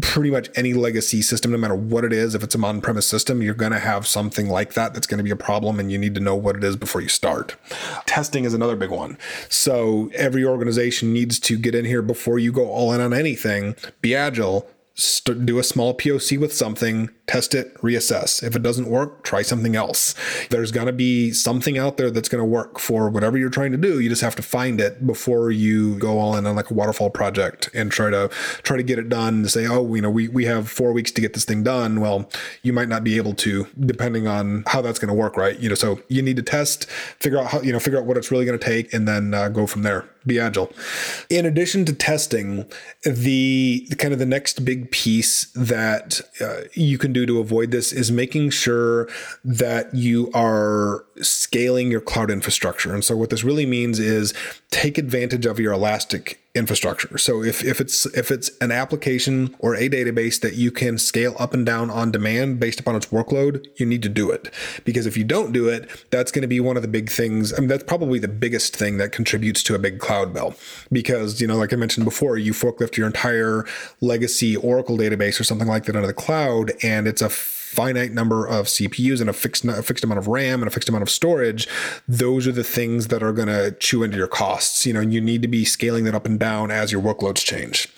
pretty 0.00 0.30
much 0.30 0.48
any 0.56 0.74
legacy 0.74 1.22
system 1.22 1.50
no 1.50 1.58
matter 1.58 1.74
what 1.74 2.04
it 2.04 2.12
is 2.12 2.34
if 2.34 2.42
it's 2.42 2.54
a 2.54 2.64
on-premise 2.64 3.06
system 3.06 3.42
you're 3.42 3.54
going 3.54 3.72
to 3.72 3.78
have 3.78 4.06
something 4.06 4.48
like 4.48 4.74
that 4.74 4.94
that's 4.94 5.06
going 5.06 5.18
to 5.18 5.24
be 5.24 5.30
a 5.30 5.36
problem 5.36 5.78
and 5.78 5.92
you 5.92 5.98
need 5.98 6.14
to 6.14 6.20
know 6.20 6.34
what 6.34 6.56
it 6.56 6.64
is 6.64 6.76
before 6.76 7.00
you 7.00 7.08
start. 7.08 7.56
Testing 8.06 8.44
is 8.44 8.54
another 8.54 8.76
big 8.76 8.90
one. 8.90 9.18
So 9.48 10.10
every 10.14 10.44
organization 10.44 11.12
needs 11.12 11.38
to 11.40 11.58
get 11.58 11.74
in 11.74 11.84
here 11.84 12.02
before 12.02 12.38
you 12.38 12.52
go 12.52 12.68
all 12.68 12.92
in 12.92 13.00
on 13.00 13.12
anything. 13.12 13.76
Be 14.00 14.14
agile. 14.14 14.68
Do 15.24 15.58
a 15.58 15.64
small 15.64 15.92
POC 15.96 16.38
with 16.38 16.52
something, 16.52 17.10
test 17.26 17.54
it, 17.54 17.74
reassess. 17.76 18.42
If 18.42 18.54
it 18.54 18.62
doesn't 18.62 18.88
work, 18.88 19.24
try 19.24 19.42
something 19.42 19.74
else. 19.74 20.14
There's 20.50 20.70
going 20.70 20.86
to 20.86 20.92
be 20.92 21.32
something 21.32 21.78
out 21.78 21.96
there 21.96 22.10
that's 22.10 22.28
going 22.28 22.40
to 22.40 22.44
work 22.44 22.78
for 22.78 23.08
whatever 23.08 23.38
you're 23.38 23.50
trying 23.50 23.72
to 23.72 23.78
do. 23.78 23.98
You 24.00 24.08
just 24.08 24.22
have 24.22 24.36
to 24.36 24.42
find 24.42 24.80
it 24.80 25.06
before 25.06 25.50
you 25.50 25.98
go 25.98 26.18
all 26.18 26.36
in 26.36 26.46
on 26.46 26.54
like 26.54 26.70
a 26.70 26.74
waterfall 26.74 27.10
project 27.10 27.70
and 27.72 27.90
try 27.90 28.10
to 28.10 28.28
try 28.62 28.76
to 28.76 28.82
get 28.82 28.98
it 28.98 29.08
done 29.08 29.34
and 29.34 29.50
say, 29.50 29.66
oh, 29.66 29.94
you 29.94 30.02
know, 30.02 30.10
we, 30.10 30.28
we 30.28 30.44
have 30.44 30.68
four 30.68 30.92
weeks 30.92 31.10
to 31.12 31.20
get 31.20 31.32
this 31.32 31.44
thing 31.44 31.62
done. 31.62 32.00
Well, 32.00 32.28
you 32.62 32.72
might 32.72 32.88
not 32.88 33.02
be 33.02 33.16
able 33.16 33.34
to 33.34 33.66
depending 33.80 34.28
on 34.28 34.64
how 34.66 34.82
that's 34.82 34.98
going 34.98 35.08
to 35.08 35.14
work, 35.14 35.36
right? 35.36 35.58
You 35.58 35.70
know, 35.70 35.74
so 35.74 36.00
you 36.08 36.20
need 36.20 36.36
to 36.36 36.42
test, 36.42 36.86
figure 36.90 37.38
out 37.38 37.46
how, 37.46 37.62
you 37.62 37.72
know, 37.72 37.80
figure 37.80 37.98
out 37.98 38.04
what 38.04 38.18
it's 38.18 38.30
really 38.30 38.44
going 38.44 38.58
to 38.58 38.64
take 38.64 38.92
and 38.92 39.08
then 39.08 39.32
uh, 39.32 39.48
go 39.48 39.66
from 39.66 39.82
there 39.82 40.04
be 40.26 40.40
agile. 40.40 40.72
In 41.28 41.46
addition 41.46 41.84
to 41.86 41.92
testing, 41.92 42.66
the, 43.02 43.86
the 43.88 43.96
kind 43.96 44.12
of 44.12 44.18
the 44.18 44.26
next 44.26 44.64
big 44.64 44.90
piece 44.90 45.46
that 45.54 46.20
uh, 46.40 46.62
you 46.72 46.98
can 46.98 47.12
do 47.14 47.24
to 47.24 47.40
avoid 47.40 47.70
this 47.70 47.92
is 47.92 48.12
making 48.12 48.50
sure 48.50 49.08
that 49.44 49.94
you 49.94 50.30
are 50.34 51.06
scaling 51.20 51.90
your 51.90 52.00
cloud 52.00 52.30
infrastructure. 52.30 52.92
And 52.92 53.04
so 53.04 53.16
what 53.16 53.30
this 53.30 53.44
really 53.44 53.66
means 53.66 53.98
is 53.98 54.34
take 54.70 54.98
advantage 54.98 55.46
of 55.46 55.60
your 55.60 55.72
elastic 55.72 56.40
infrastructure. 56.54 57.18
So 57.18 57.42
if, 57.42 57.64
if 57.64 57.80
it's 57.80 58.06
if 58.06 58.30
it's 58.30 58.50
an 58.60 58.70
application 58.70 59.56
or 59.58 59.74
a 59.74 59.88
database 59.88 60.40
that 60.40 60.54
you 60.54 60.70
can 60.70 60.98
scale 60.98 61.34
up 61.38 61.52
and 61.52 61.66
down 61.66 61.90
on 61.90 62.12
demand 62.12 62.60
based 62.60 62.78
upon 62.78 62.94
its 62.94 63.06
workload, 63.06 63.66
you 63.76 63.86
need 63.86 64.02
to 64.04 64.08
do 64.08 64.30
it. 64.30 64.52
Because 64.84 65.06
if 65.06 65.16
you 65.16 65.24
don't 65.24 65.52
do 65.52 65.68
it, 65.68 65.88
that's 66.10 66.30
going 66.30 66.42
to 66.42 66.48
be 66.48 66.60
one 66.60 66.76
of 66.76 66.82
the 66.82 66.88
big 66.88 67.10
things. 67.10 67.52
I 67.52 67.58
mean, 67.58 67.68
that's 67.68 67.84
probably 67.84 68.18
the 68.20 68.28
biggest 68.28 68.76
thing 68.76 68.98
that 68.98 69.10
contributes 69.10 69.62
to 69.64 69.74
a 69.74 69.78
big 69.78 69.98
cloud 69.98 70.32
bill. 70.32 70.54
Because, 70.92 71.40
you 71.40 71.46
know, 71.46 71.56
like 71.56 71.72
I 71.72 71.76
mentioned 71.76 72.04
before, 72.04 72.38
you 72.38 72.52
forklift 72.52 72.96
your 72.96 73.06
entire 73.06 73.64
legacy 74.00 74.56
Oracle 74.56 74.96
database 74.96 75.40
or 75.40 75.44
something 75.44 75.68
like 75.68 75.84
that 75.84 75.96
into 75.96 76.06
the 76.06 76.14
cloud, 76.14 76.72
and 76.82 77.08
it's 77.08 77.22
a 77.22 77.28
finite 77.74 78.12
number 78.12 78.46
of 78.46 78.66
CPUs 78.66 79.20
and 79.20 79.28
a 79.28 79.32
fixed 79.32 79.64
a 79.64 79.82
fixed 79.82 80.04
amount 80.04 80.18
of 80.18 80.28
RAM 80.28 80.60
and 80.60 80.68
a 80.68 80.70
fixed 80.70 80.88
amount 80.88 81.02
of 81.02 81.10
storage, 81.10 81.66
those 82.06 82.46
are 82.46 82.52
the 82.52 82.64
things 82.64 83.08
that 83.08 83.22
are 83.22 83.32
going 83.32 83.48
to 83.48 83.72
chew 83.72 84.02
into 84.02 84.16
your 84.16 84.28
costs. 84.28 84.86
You 84.86 84.92
know, 84.92 85.00
you 85.00 85.20
need 85.20 85.42
to 85.42 85.48
be 85.48 85.64
scaling 85.64 86.04
that 86.04 86.14
up 86.14 86.26
and 86.26 86.38
down 86.38 86.70
as 86.70 86.92
your 86.92 87.02
workloads 87.02 87.44
change. 87.44 87.88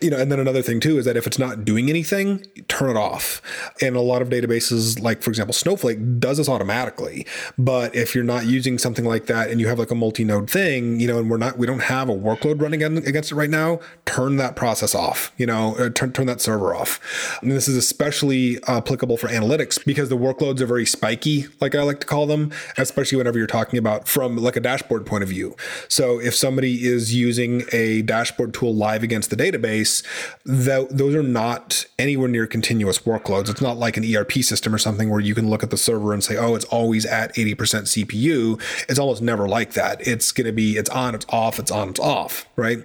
You 0.00 0.10
know, 0.10 0.18
and 0.18 0.30
then 0.30 0.38
another 0.38 0.62
thing 0.62 0.80
too 0.80 0.98
is 0.98 1.04
that 1.04 1.16
if 1.16 1.26
it's 1.26 1.38
not 1.38 1.64
doing 1.64 1.90
anything, 1.90 2.44
turn 2.68 2.90
it 2.90 2.96
off. 2.96 3.42
And 3.80 3.96
a 3.96 4.00
lot 4.00 4.22
of 4.22 4.28
databases, 4.28 5.00
like 5.00 5.22
for 5.22 5.30
example 5.30 5.52
Snowflake, 5.52 6.20
does 6.20 6.38
this 6.38 6.48
automatically. 6.48 7.26
But 7.58 7.94
if 7.94 8.14
you're 8.14 8.24
not 8.24 8.46
using 8.46 8.78
something 8.78 9.04
like 9.04 9.26
that 9.26 9.50
and 9.50 9.60
you 9.60 9.68
have 9.68 9.78
like 9.78 9.90
a 9.90 9.94
multi-node 9.94 10.48
thing, 10.48 11.00
you 11.00 11.08
know, 11.08 11.18
and 11.18 11.30
we're 11.30 11.36
not 11.36 11.58
we 11.58 11.66
don't 11.66 11.82
have 11.82 12.08
a 12.08 12.14
workload 12.14 12.60
running 12.60 12.82
against 12.82 13.32
it 13.32 13.34
right 13.34 13.50
now, 13.50 13.80
turn 14.06 14.36
that 14.36 14.56
process 14.56 14.94
off. 14.94 15.32
You 15.36 15.46
know, 15.46 15.90
turn 15.90 16.12
turn 16.12 16.26
that 16.26 16.40
server 16.40 16.74
off. 16.74 17.40
And 17.42 17.50
this 17.50 17.68
is 17.68 17.76
especially 17.76 18.62
applicable 18.66 19.16
for 19.16 19.23
analytics 19.28 19.84
because 19.84 20.08
the 20.08 20.16
workloads 20.16 20.60
are 20.60 20.66
very 20.66 20.86
spiky, 20.86 21.46
like 21.60 21.74
I 21.74 21.82
like 21.82 22.00
to 22.00 22.06
call 22.06 22.26
them, 22.26 22.52
especially 22.78 23.18
whenever 23.18 23.38
you're 23.38 23.46
talking 23.46 23.78
about 23.78 24.08
from 24.08 24.36
like 24.36 24.56
a 24.56 24.60
dashboard 24.60 25.06
point 25.06 25.22
of 25.22 25.28
view. 25.28 25.56
So 25.88 26.20
if 26.20 26.34
somebody 26.34 26.86
is 26.86 27.14
using 27.14 27.64
a 27.72 28.02
dashboard 28.02 28.54
tool 28.54 28.74
live 28.74 29.02
against 29.02 29.30
the 29.30 29.36
database, 29.36 30.04
that 30.44 30.96
those 30.96 31.14
are 31.14 31.22
not 31.22 31.86
anywhere 31.98 32.28
near 32.28 32.46
continuous 32.46 32.98
workloads. 33.00 33.48
It's 33.48 33.60
not 33.60 33.76
like 33.76 33.96
an 33.96 34.04
ERP 34.04 34.32
system 34.32 34.74
or 34.74 34.78
something 34.78 35.10
where 35.10 35.20
you 35.20 35.34
can 35.34 35.48
look 35.48 35.62
at 35.62 35.70
the 35.70 35.76
server 35.76 36.12
and 36.12 36.22
say, 36.22 36.36
oh, 36.36 36.54
it's 36.54 36.64
always 36.66 37.06
at 37.06 37.34
80% 37.34 37.56
CPU. 37.56 38.60
It's 38.88 38.98
almost 38.98 39.22
never 39.22 39.48
like 39.48 39.74
that. 39.74 40.06
It's 40.06 40.32
going 40.32 40.46
to 40.46 40.52
be, 40.52 40.76
it's 40.76 40.90
on, 40.90 41.14
it's 41.14 41.26
off, 41.28 41.58
it's 41.58 41.70
on, 41.70 41.90
it's 41.90 42.00
off, 42.00 42.46
right? 42.56 42.78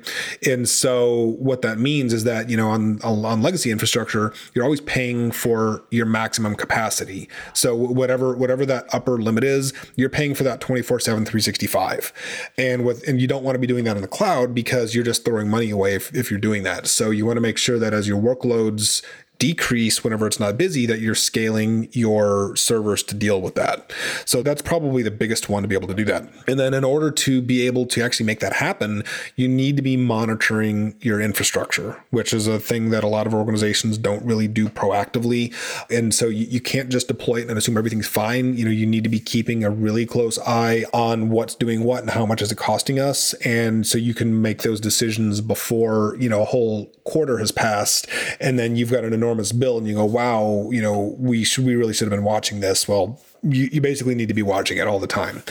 And 0.45 0.67
so 0.67 1.35
what 1.39 1.61
that 1.61 1.79
means 1.79 2.13
is 2.13 2.23
that, 2.25 2.49
you 2.49 2.57
know, 2.57 2.69
on, 2.69 3.01
on 3.01 3.41
legacy 3.41 3.71
infrastructure, 3.71 4.33
you're 4.53 4.63
always 4.63 4.81
paying 4.81 5.31
for 5.31 5.83
your 5.89 6.05
max 6.05 6.28
maximum 6.29 6.53
capacity. 6.53 7.27
So 7.53 7.73
whatever 7.73 8.35
whatever 8.35 8.63
that 8.67 8.85
upper 8.93 9.17
limit 9.17 9.43
is, 9.43 9.73
you're 9.95 10.09
paying 10.09 10.35
for 10.35 10.43
that 10.43 10.61
24/7 10.61 11.03
365. 11.03 12.13
And 12.55 12.85
with 12.85 13.07
and 13.07 13.19
you 13.19 13.27
don't 13.27 13.43
want 13.43 13.55
to 13.55 13.59
be 13.59 13.65
doing 13.65 13.83
that 13.85 13.95
in 13.95 14.03
the 14.03 14.07
cloud 14.07 14.53
because 14.53 14.93
you're 14.93 15.03
just 15.03 15.25
throwing 15.25 15.49
money 15.49 15.71
away 15.71 15.95
if, 15.95 16.13
if 16.13 16.29
you're 16.29 16.39
doing 16.39 16.61
that. 16.63 16.85
So 16.85 17.09
you 17.09 17.25
want 17.25 17.37
to 17.37 17.41
make 17.41 17.57
sure 17.57 17.79
that 17.79 17.95
as 17.95 18.07
your 18.07 18.21
workloads 18.21 19.01
decrease 19.39 20.03
whenever 20.03 20.27
it's 20.27 20.39
not 20.39 20.57
busy 20.57 20.85
that 20.85 20.99
you're 20.99 21.15
scaling 21.15 21.87
your 21.93 22.55
servers 22.57 23.01
to 23.03 23.15
deal 23.15 23.41
with 23.41 23.55
that. 23.55 23.91
So 24.25 24.43
that's 24.43 24.61
probably 24.61 25.01
the 25.01 25.11
biggest 25.11 25.49
one 25.49 25.63
to 25.63 25.67
be 25.67 25.75
able 25.75 25.87
to 25.87 25.93
do 25.93 26.05
that. 26.05 26.29
And 26.45 26.59
then 26.59 26.73
in 26.73 26.83
order 26.83 27.09
to 27.09 27.41
be 27.41 27.65
able 27.65 27.85
to 27.87 28.03
actually 28.03 28.25
make 28.25 28.41
that 28.41 28.53
happen, 28.53 29.03
you 29.37 29.47
need 29.47 29.77
to 29.77 29.81
be 29.81 29.95
monitoring 29.95 30.95
your 30.99 31.21
infrastructure, 31.21 32.03
which 32.09 32.33
is 32.33 32.47
a 32.47 32.59
thing 32.59 32.89
that 32.89 33.03
a 33.03 33.07
lot 33.07 33.25
of 33.25 33.33
organizations 33.33 33.97
don't 33.97 34.23
really 34.25 34.47
do 34.47 34.67
proactively. 34.67 35.53
And 35.89 36.13
so 36.13 36.27
you, 36.27 36.45
you 36.45 36.59
can't 36.59 36.89
just 36.89 37.07
deploy 37.07 37.37
it 37.37 37.49
and 37.49 37.57
assume 37.57 37.77
everything's 37.77 38.07
fine. 38.07 38.57
You 38.57 38.65
know, 38.65 38.71
you 38.71 38.85
need 38.85 39.05
to 39.05 39.09
be 39.09 39.21
keeping 39.21 39.63
a 39.63 39.69
really 39.69 40.05
close 40.05 40.37
eye 40.39 40.83
on 40.93 41.29
what's 41.29 41.55
doing 41.55 41.85
what 41.85 42.01
and 42.01 42.09
how 42.09 42.25
much 42.25 42.41
is 42.41 42.51
it 42.51 42.57
costing 42.57 42.99
us. 42.99 43.33
And 43.35 43.87
so 43.87 43.97
you 43.97 44.13
can 44.13 44.41
make 44.41 44.63
those 44.63 44.81
decisions 44.81 45.39
before, 45.39 46.17
you 46.19 46.27
know, 46.27 46.41
a 46.41 46.45
whole 46.45 46.87
quarter 47.05 47.37
has 47.37 47.51
passed 47.51 48.07
and 48.41 48.59
then 48.59 48.75
you've 48.75 48.91
got 48.91 49.03
an 49.05 49.13
enormous 49.13 49.28
enormous 49.29 49.51
bill 49.51 49.77
and 49.77 49.87
you 49.87 49.93
go, 49.93 50.05
wow, 50.05 50.69
you 50.71 50.81
know, 50.81 51.15
we 51.19 51.43
should, 51.43 51.63
we 51.63 51.75
really 51.75 51.93
should 51.93 52.05
have 52.05 52.17
been 52.17 52.25
watching 52.25 52.61
this. 52.61 52.87
Well, 52.87 53.21
you, 53.43 53.69
you 53.71 53.79
basically 53.79 54.15
need 54.15 54.27
to 54.27 54.33
be 54.33 54.41
watching 54.41 54.79
it 54.79 54.87
all 54.87 54.99
the 54.99 55.07
time. 55.07 55.43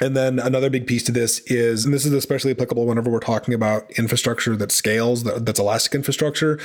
And 0.00 0.14
then 0.14 0.38
another 0.38 0.68
big 0.68 0.86
piece 0.86 1.02
to 1.04 1.12
this 1.12 1.40
is, 1.46 1.84
and 1.86 1.94
this 1.94 2.04
is 2.04 2.12
especially 2.12 2.50
applicable 2.50 2.86
whenever 2.86 3.10
we're 3.10 3.20
talking 3.20 3.54
about 3.54 3.90
infrastructure 3.92 4.54
that 4.56 4.70
scales, 4.70 5.24
that, 5.24 5.46
that's 5.46 5.58
elastic 5.58 5.94
infrastructure, 5.94 6.60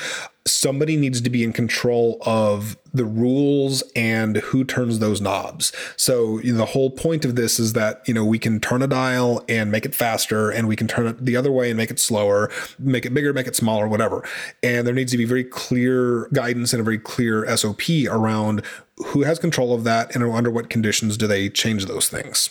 somebody 0.45 0.97
needs 0.97 1.21
to 1.21 1.29
be 1.29 1.43
in 1.43 1.53
control 1.53 2.17
of 2.25 2.77
the 2.93 3.05
rules 3.05 3.83
and 3.95 4.37
who 4.37 4.63
turns 4.63 4.99
those 4.99 5.21
knobs. 5.21 5.71
So 5.95 6.39
you 6.39 6.53
know, 6.53 6.59
the 6.59 6.65
whole 6.65 6.89
point 6.89 7.25
of 7.25 7.35
this 7.35 7.59
is 7.59 7.73
that 7.73 8.07
you 8.07 8.13
know 8.13 8.25
we 8.25 8.39
can 8.39 8.59
turn 8.59 8.81
a 8.81 8.87
dial 8.87 9.43
and 9.47 9.71
make 9.71 9.85
it 9.85 9.95
faster, 9.95 10.49
and 10.49 10.67
we 10.67 10.75
can 10.75 10.87
turn 10.87 11.07
it 11.07 11.23
the 11.23 11.35
other 11.35 11.51
way 11.51 11.69
and 11.69 11.77
make 11.77 11.91
it 11.91 11.99
slower, 11.99 12.51
make 12.79 13.05
it 13.05 13.13
bigger, 13.13 13.33
make 13.33 13.47
it 13.47 13.55
smaller, 13.55 13.87
whatever. 13.87 14.27
And 14.63 14.85
there 14.85 14.93
needs 14.93 15.11
to 15.11 15.17
be 15.17 15.25
very 15.25 15.43
clear 15.43 16.27
guidance 16.33 16.73
and 16.73 16.81
a 16.81 16.83
very 16.83 16.99
clear 16.99 17.45
SOP 17.55 17.89
around 18.09 18.63
who 19.05 19.21
has 19.21 19.37
control 19.37 19.73
of 19.75 19.83
that 19.83 20.15
and 20.15 20.23
under 20.23 20.49
what 20.49 20.69
conditions 20.69 21.17
do 21.17 21.27
they 21.27 21.49
change 21.49 21.85
those 21.85 22.09
things 22.09 22.49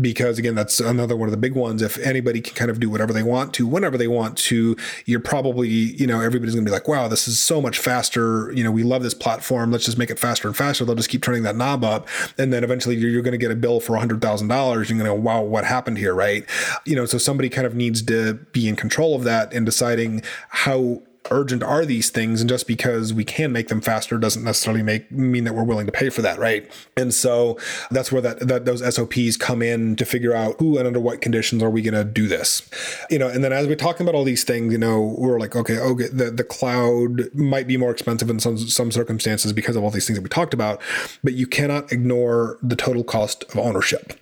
because 0.00 0.38
again 0.38 0.54
that's 0.54 0.78
another 0.78 1.16
one 1.16 1.26
of 1.26 1.32
the 1.32 1.36
big 1.36 1.54
ones 1.54 1.82
if 1.82 1.98
anybody 1.98 2.40
can 2.40 2.54
kind 2.54 2.70
of 2.70 2.78
do 2.78 2.88
whatever 2.88 3.12
they 3.12 3.22
want 3.22 3.52
to 3.52 3.66
whenever 3.66 3.98
they 3.98 4.06
want 4.06 4.38
to 4.38 4.76
you're 5.06 5.18
probably 5.18 5.68
you 5.68 6.06
know 6.06 6.20
everybody's 6.20 6.54
going 6.54 6.64
to 6.64 6.68
be 6.68 6.72
like 6.72 6.86
wow 6.86 7.08
this 7.08 7.26
is 7.26 7.40
so 7.40 7.60
much 7.60 7.78
faster 7.78 8.52
you 8.52 8.62
know 8.62 8.70
we 8.70 8.84
love 8.84 9.02
this 9.02 9.14
platform 9.14 9.71
let's 9.72 9.84
just 9.84 9.98
make 9.98 10.10
it 10.10 10.18
faster 10.18 10.48
and 10.48 10.56
faster. 10.56 10.84
They'll 10.84 10.94
just 10.94 11.08
keep 11.08 11.22
turning 11.22 11.42
that 11.42 11.56
knob 11.56 11.84
up. 11.84 12.08
And 12.38 12.52
then 12.52 12.64
eventually 12.64 12.96
you're, 12.96 13.10
you're 13.10 13.22
going 13.22 13.32
to 13.32 13.38
get 13.38 13.50
a 13.50 13.56
bill 13.56 13.80
for 13.80 13.96
$100000 13.96 14.12
you're 14.20 14.84
going 14.84 14.98
to 14.98 15.04
go 15.04 15.14
wow 15.14 15.42
what 15.42 15.64
happened 15.64 15.98
here? 15.98 16.14
Right? 16.14 16.48
You 16.84 16.96
know 16.96 17.06
so 17.06 17.18
somebody 17.18 17.48
kind 17.48 17.66
of 17.66 17.74
needs 17.74 18.02
to 18.02 18.34
be 18.52 18.68
in 18.68 18.76
control 18.76 19.14
of 19.14 19.24
that 19.24 19.52
and 19.52 19.66
deciding 19.66 20.22
how 20.48 21.02
urgent 21.30 21.62
are 21.62 21.84
these 21.84 22.10
things 22.10 22.40
and 22.40 22.50
just 22.50 22.66
because 22.66 23.12
we 23.12 23.24
can 23.24 23.52
make 23.52 23.68
them 23.68 23.80
faster 23.80 24.18
doesn't 24.18 24.44
necessarily 24.44 24.82
make 24.82 25.10
mean 25.10 25.44
that 25.44 25.54
we're 25.54 25.64
willing 25.64 25.86
to 25.86 25.92
pay 25.92 26.08
for 26.08 26.22
that 26.22 26.38
right 26.38 26.70
and 26.96 27.14
so 27.14 27.58
that's 27.90 28.10
where 28.10 28.20
that, 28.20 28.40
that 28.40 28.64
those 28.64 28.82
sops 28.94 29.36
come 29.36 29.62
in 29.62 29.94
to 29.96 30.04
figure 30.04 30.34
out 30.34 30.56
who 30.58 30.78
and 30.78 30.86
under 30.86 31.00
what 31.00 31.20
conditions 31.20 31.62
are 31.62 31.70
we 31.70 31.82
going 31.82 31.94
to 31.94 32.04
do 32.04 32.26
this 32.26 32.68
you 33.10 33.18
know 33.18 33.28
and 33.28 33.44
then 33.44 33.52
as 33.52 33.66
we're 33.66 33.76
talking 33.76 34.04
about 34.06 34.14
all 34.14 34.24
these 34.24 34.44
things 34.44 34.72
you 34.72 34.78
know 34.78 35.14
we're 35.18 35.38
like 35.38 35.54
okay 35.54 35.78
oh, 35.78 35.92
okay 35.92 36.08
the, 36.08 36.30
the 36.30 36.44
cloud 36.44 37.32
might 37.34 37.66
be 37.66 37.76
more 37.76 37.90
expensive 37.90 38.28
in 38.28 38.40
some 38.40 38.58
some 38.58 38.90
circumstances 38.90 39.52
because 39.52 39.76
of 39.76 39.84
all 39.84 39.90
these 39.90 40.06
things 40.06 40.18
that 40.18 40.22
we 40.22 40.28
talked 40.28 40.54
about 40.54 40.80
but 41.22 41.34
you 41.34 41.46
cannot 41.46 41.92
ignore 41.92 42.58
the 42.62 42.76
total 42.76 43.04
cost 43.04 43.44
of 43.44 43.58
ownership 43.58 44.14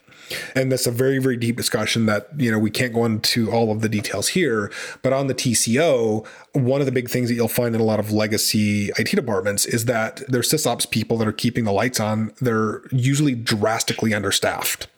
And 0.55 0.71
that's 0.71 0.87
a 0.87 0.91
very, 0.91 1.19
very 1.19 1.37
deep 1.37 1.57
discussion 1.57 2.07
that, 2.07 2.29
you 2.37 2.51
know, 2.51 2.59
we 2.59 2.71
can't 2.71 2.93
go 2.93 3.05
into 3.05 3.51
all 3.51 3.73
of 3.73 3.81
the 3.81 3.89
details 3.89 4.29
here. 4.29 4.71
But 5.03 5.13
on 5.13 5.27
the 5.27 5.35
TCO, 5.35 6.27
one 6.53 6.81
of 6.81 6.87
the 6.87 6.93
big 6.93 7.09
things 7.09 7.29
that 7.29 7.35
you'll 7.35 7.49
find 7.49 7.75
in 7.75 7.81
a 7.81 7.85
lot 7.85 8.01
of 8.01 8.11
legacy 8.11 8.91
IT 8.99 9.11
departments 9.11 9.67
is 9.67 9.85
that 9.85 10.17
their 10.29 10.41
sysops 10.41 10.89
people 10.91 11.17
that 11.19 11.29
are 11.29 11.33
keeping 11.33 11.65
the 11.65 11.73
lights 11.73 12.01
on, 12.01 12.33
they're 12.41 12.83
usually 12.91 13.37
drastically 13.37 14.13
understaffed. 14.13 14.89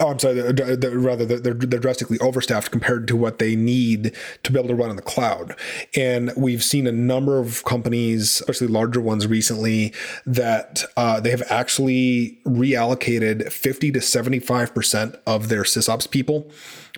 Oh, 0.00 0.08
I'm 0.08 0.18
sorry, 0.18 0.34
they're, 0.34 0.76
they're, 0.76 0.98
rather 0.98 1.24
they're, 1.24 1.54
they're 1.54 1.78
drastically 1.78 2.18
overstaffed 2.18 2.70
compared 2.70 3.06
to 3.08 3.16
what 3.16 3.38
they 3.38 3.54
need 3.54 4.14
to 4.42 4.52
be 4.52 4.58
able 4.58 4.68
to 4.68 4.74
run 4.74 4.90
in 4.90 4.96
the 4.96 5.02
cloud. 5.02 5.54
And 5.94 6.32
we've 6.36 6.64
seen 6.64 6.86
a 6.88 6.92
number 6.92 7.38
of 7.38 7.64
companies, 7.64 8.40
especially 8.40 8.66
larger 8.66 9.00
ones 9.00 9.26
recently, 9.26 9.94
that 10.26 10.82
uh, 10.96 11.20
they 11.20 11.30
have 11.30 11.44
actually 11.48 12.40
reallocated 12.44 13.52
50 13.52 13.92
to 13.92 14.00
75% 14.00 15.18
of 15.26 15.48
their 15.48 15.62
sysops 15.62 16.10
people 16.10 16.50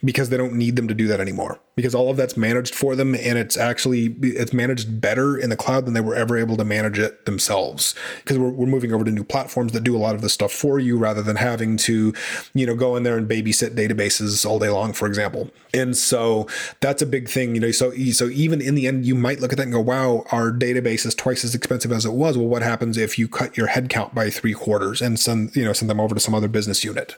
because 0.05 0.31
they 0.31 0.37
don't 0.37 0.55
need 0.55 0.77
them 0.77 0.89
to 0.89 0.95
do 0.95 1.07
that 1.07 1.21
anymore. 1.21 1.59
Because 1.77 1.95
all 1.95 2.11
of 2.11 2.17
that's 2.17 2.37
managed 2.37 2.75
for 2.75 2.95
them 2.97 3.15
and 3.15 3.39
it's 3.39 3.57
actually 3.57 4.17
it's 4.23 4.53
managed 4.53 5.01
better 5.01 5.37
in 5.37 5.51
the 5.51 5.57
cloud 5.57 5.87
than 5.87 5.95
they 5.95 6.01
were 6.01 6.15
ever 6.15 6.37
able 6.37 6.57
to 6.57 6.65
manage 6.65 6.99
it 6.99 7.27
themselves. 7.27 7.95
Because 8.19 8.39
we're, 8.39 8.51
we're 8.51 8.67
moving 8.67 8.93
over 8.93 9.05
to 9.05 9.11
new 9.11 9.25
platforms 9.25 9.73
that 9.73 9.85
do 9.85 9.97
a 9.97 9.99
lot 9.99 10.15
of 10.15 10.21
the 10.21 10.29
stuff 10.29 10.53
for 10.53 10.79
you 10.79 10.99
rather 10.99 11.23
than 11.23 11.37
having 11.37 11.77
to 11.79 12.13
you 12.55 12.67
know 12.67 12.75
go 12.75 12.97
in 12.97 13.03
there 13.03 13.17
and 13.17 13.29
babysit 13.29 13.75
databases 13.75 14.45
all 14.47 14.59
day 14.59 14.69
long 14.69 14.93
for 14.93 15.07
example. 15.07 15.51
And 15.73 15.97
so 15.97 16.49
that's 16.81 17.03
a 17.03 17.07
big 17.07 17.29
thing 17.29 17.55
you 17.55 17.61
know 17.61 17.71
so 17.71 17.93
so 18.13 18.29
even 18.29 18.61
in 18.61 18.75
the 18.75 18.87
end 18.87 19.07
you 19.07 19.15
might 19.15 19.41
look 19.41 19.53
at 19.53 19.59
that 19.59 19.65
and 19.65 19.73
go 19.73 19.81
wow 19.81 20.25
our 20.33 20.51
database 20.51 21.07
is 21.07 21.15
twice 21.15 21.45
as 21.45 21.55
expensive 21.55 21.93
as 21.93 22.05
it 22.05 22.13
was. 22.13 22.37
Well 22.37 22.49
what 22.49 22.63
happens 22.63 22.97
if 22.97 23.19
you 23.19 23.29
cut 23.29 23.57
your 23.57 23.69
headcount 23.69 24.15
by 24.15 24.31
three 24.31 24.55
quarters 24.55 25.01
and 25.03 25.19
send 25.19 25.55
you 25.55 25.65
know 25.65 25.73
send 25.73 25.91
them 25.91 26.01
over 26.01 26.15
to 26.15 26.21
some 26.21 26.35
other 26.35 26.49
business 26.49 26.85
unit? 26.85 27.17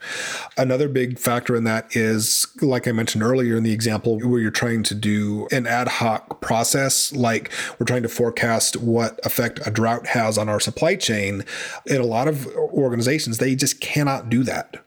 Another 0.57 0.89
big 0.89 1.19
factor 1.19 1.57
in 1.57 1.65
that 1.65 1.95
is 1.97 2.47
like 2.73 2.89
i 2.89 2.93
mentioned 2.93 3.23
earlier 3.23 3.57
in 3.57 3.63
the 3.63 3.73
example 3.73 4.19
where 4.19 4.41
you're 4.41 4.51
trying 4.51 4.83
to 4.83 4.95
do 4.95 5.47
an 5.51 5.67
ad 5.67 5.89
hoc 5.89 6.41
process, 6.41 7.13
like 7.13 7.51
we're 7.79 7.87
trying 7.87 8.03
to 8.03 8.09
forecast 8.09 8.77
what 8.77 9.19
effect 9.25 9.61
a 9.67 9.71
drought 9.71 10.07
has 10.07 10.39
on 10.39 10.49
our 10.49 10.61
supply 10.61 10.97
chain, 10.97 11.45
in 11.87 12.01
a 12.01 12.05
lot 12.05 12.29
of 12.29 12.47
organizations, 12.57 13.39
they 13.39 13.55
just 13.55 13.81
cannot 13.81 14.29
do 14.29 14.43
that 14.43 14.85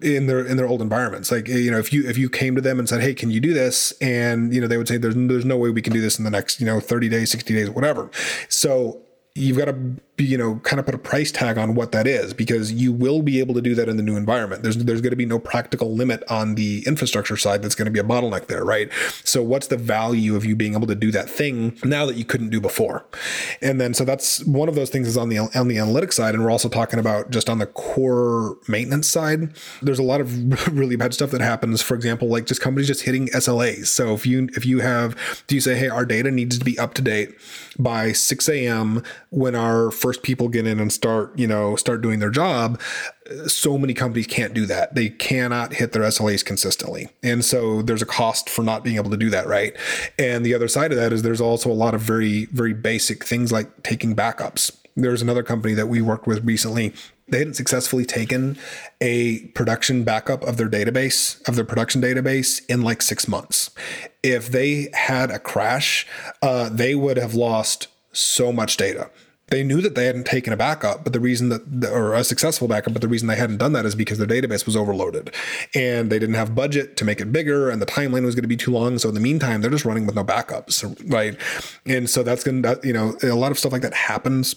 in 0.00 0.26
their 0.26 0.44
in 0.46 0.56
their 0.56 0.66
old 0.66 0.80
environments. 0.80 1.30
Like 1.30 1.48
you 1.48 1.70
know 1.70 1.78
if 1.78 1.92
you 1.92 2.08
if 2.08 2.16
you 2.16 2.30
came 2.30 2.54
to 2.54 2.60
them 2.60 2.78
and 2.78 2.88
said 2.88 3.02
hey 3.02 3.14
can 3.14 3.30
you 3.30 3.40
do 3.40 3.52
this? 3.52 3.92
And 4.00 4.54
you 4.54 4.60
know 4.60 4.66
they 4.66 4.78
would 4.78 4.88
say 4.88 4.96
there's 4.96 5.14
there's 5.14 5.44
no 5.44 5.56
way 5.56 5.70
we 5.70 5.82
can 5.82 5.92
do 5.92 6.00
this 6.00 6.18
in 6.18 6.24
the 6.24 6.30
next 6.30 6.60
you 6.60 6.66
know 6.66 6.80
30 6.80 7.08
days 7.08 7.30
60 7.30 7.54
days 7.54 7.70
whatever. 7.70 8.10
So 8.48 9.00
you've 9.34 9.58
got 9.58 9.66
to 9.66 9.74
you 10.18 10.36
know 10.36 10.56
kind 10.56 10.78
of 10.78 10.86
put 10.86 10.94
a 10.94 10.98
price 10.98 11.32
tag 11.32 11.56
on 11.56 11.74
what 11.74 11.92
that 11.92 12.06
is 12.06 12.34
because 12.34 12.72
you 12.72 12.92
will 12.92 13.22
be 13.22 13.40
able 13.40 13.54
to 13.54 13.62
do 13.62 13.74
that 13.74 13.88
in 13.88 13.96
the 13.96 14.02
new 14.02 14.16
environment. 14.16 14.62
There's 14.62 14.76
there's 14.76 15.00
going 15.00 15.10
to 15.10 15.16
be 15.16 15.26
no 15.26 15.38
practical 15.38 15.94
limit 15.94 16.22
on 16.28 16.54
the 16.54 16.84
infrastructure 16.86 17.36
side 17.36 17.62
that's 17.62 17.74
going 17.74 17.86
to 17.86 17.90
be 17.92 17.98
a 17.98 18.04
bottleneck 18.04 18.46
there 18.46 18.64
right? 18.64 18.90
So 19.24 19.42
what's 19.42 19.68
the 19.68 19.76
value 19.76 20.36
of 20.36 20.44
you 20.44 20.54
being 20.54 20.74
able 20.74 20.86
to 20.86 20.94
do 20.94 21.10
that 21.12 21.28
thing 21.28 21.78
now 21.84 22.06
that 22.06 22.16
you 22.16 22.24
couldn't 22.24 22.50
do 22.50 22.60
before? 22.60 23.04
And 23.60 23.80
then 23.80 23.94
so 23.94 24.04
that's 24.04 24.44
one 24.44 24.68
of 24.68 24.74
those 24.74 24.90
things 24.90 25.08
is 25.08 25.16
on 25.16 25.28
the 25.28 25.38
on 25.38 25.68
the 25.68 25.76
analytics 25.76 26.14
side 26.14 26.34
and 26.34 26.44
we're 26.44 26.50
also 26.50 26.68
talking 26.68 26.98
about 26.98 27.30
just 27.30 27.48
on 27.48 27.58
the 27.58 27.66
core 27.66 28.58
maintenance 28.68 29.08
side. 29.08 29.54
There's 29.80 29.98
a 29.98 30.04
lot 30.04 30.20
of 30.20 30.68
really 30.76 30.96
bad 30.96 31.14
stuff 31.14 31.30
that 31.30 31.40
happens 31.40 31.80
for 31.80 31.94
example 31.94 32.28
like 32.28 32.46
just 32.46 32.60
companies 32.60 32.86
just 32.86 33.02
hitting 33.02 33.28
SLAs 33.28 33.86
so 33.86 34.14
if 34.14 34.26
you 34.26 34.48
if 34.54 34.66
you 34.66 34.80
have 34.80 35.16
do 35.46 35.54
you 35.54 35.60
say 35.60 35.74
hey 35.74 35.88
our 35.88 36.04
data 36.04 36.30
needs 36.30 36.58
to 36.58 36.64
be 36.64 36.78
up 36.78 36.94
to 36.94 37.02
date 37.02 37.34
by 37.78 38.12
6 38.12 38.48
a.m 38.48 39.02
when 39.30 39.54
our 39.54 39.90
first 40.02 40.24
people 40.24 40.48
get 40.48 40.66
in 40.66 40.80
and 40.80 40.92
start, 40.92 41.38
you 41.38 41.46
know, 41.46 41.76
start 41.76 42.02
doing 42.02 42.18
their 42.18 42.30
job, 42.30 42.80
so 43.46 43.78
many 43.78 43.94
companies 43.94 44.26
can't 44.26 44.52
do 44.52 44.66
that. 44.66 44.96
They 44.96 45.08
cannot 45.08 45.74
hit 45.74 45.92
their 45.92 46.02
SLAs 46.02 46.44
consistently. 46.44 47.08
And 47.22 47.44
so 47.44 47.82
there's 47.82 48.02
a 48.02 48.06
cost 48.06 48.50
for 48.50 48.64
not 48.64 48.82
being 48.82 48.96
able 48.96 49.12
to 49.12 49.16
do 49.16 49.30
that, 49.30 49.46
right? 49.46 49.74
And 50.18 50.44
the 50.44 50.54
other 50.54 50.66
side 50.66 50.90
of 50.90 50.98
that 50.98 51.12
is 51.12 51.22
there's 51.22 51.40
also 51.40 51.70
a 51.70 51.72
lot 51.72 51.94
of 51.94 52.00
very, 52.00 52.46
very 52.46 52.74
basic 52.74 53.24
things 53.24 53.52
like 53.52 53.84
taking 53.84 54.16
backups. 54.16 54.76
There's 54.96 55.22
another 55.22 55.44
company 55.44 55.74
that 55.74 55.86
we 55.86 56.02
worked 56.02 56.26
with 56.26 56.44
recently 56.44 56.92
they 57.28 57.38
hadn't 57.38 57.54
successfully 57.54 58.04
taken 58.04 58.58
a 59.00 59.46
production 59.54 60.04
backup 60.04 60.42
of 60.42 60.58
their 60.58 60.68
database 60.68 61.40
of 61.48 61.56
their 61.56 61.64
production 61.64 62.02
database 62.02 62.60
in 62.68 62.82
like 62.82 63.00
six 63.00 63.26
months 63.26 63.70
if 64.22 64.50
they 64.50 64.88
had 64.92 65.30
a 65.30 65.38
crash 65.38 66.06
uh, 66.42 66.68
they 66.68 66.94
would 66.94 67.16
have 67.16 67.34
lost 67.34 67.88
so 68.12 68.52
much 68.52 68.76
data 68.76 69.08
they 69.52 69.62
knew 69.62 69.82
that 69.82 69.94
they 69.94 70.06
hadn't 70.06 70.24
taken 70.24 70.50
a 70.50 70.56
backup, 70.56 71.04
but 71.04 71.12
the 71.12 71.20
reason 71.20 71.50
that, 71.50 71.90
or 71.92 72.14
a 72.14 72.24
successful 72.24 72.66
backup, 72.66 72.94
but 72.94 73.02
the 73.02 73.08
reason 73.08 73.28
they 73.28 73.36
hadn't 73.36 73.58
done 73.58 73.74
that 73.74 73.84
is 73.84 73.94
because 73.94 74.16
their 74.16 74.26
database 74.26 74.64
was 74.64 74.74
overloaded 74.74 75.30
and 75.74 76.10
they 76.10 76.18
didn't 76.18 76.36
have 76.36 76.54
budget 76.54 76.96
to 76.96 77.04
make 77.04 77.20
it 77.20 77.30
bigger 77.32 77.68
and 77.68 77.82
the 77.82 77.86
timeline 77.86 78.24
was 78.24 78.34
going 78.34 78.44
to 78.44 78.48
be 78.48 78.56
too 78.56 78.70
long. 78.70 78.98
So 78.98 79.10
in 79.10 79.14
the 79.14 79.20
meantime, 79.20 79.60
they're 79.60 79.70
just 79.70 79.84
running 79.84 80.06
with 80.06 80.14
no 80.14 80.24
backups, 80.24 80.82
right? 81.12 81.36
And 81.84 82.08
so 82.08 82.22
that's 82.22 82.42
going 82.42 82.62
to, 82.62 82.80
you 82.82 82.94
know, 82.94 83.14
a 83.22 83.34
lot 83.34 83.52
of 83.52 83.58
stuff 83.58 83.72
like 83.72 83.82
that 83.82 83.92
happens 83.92 84.56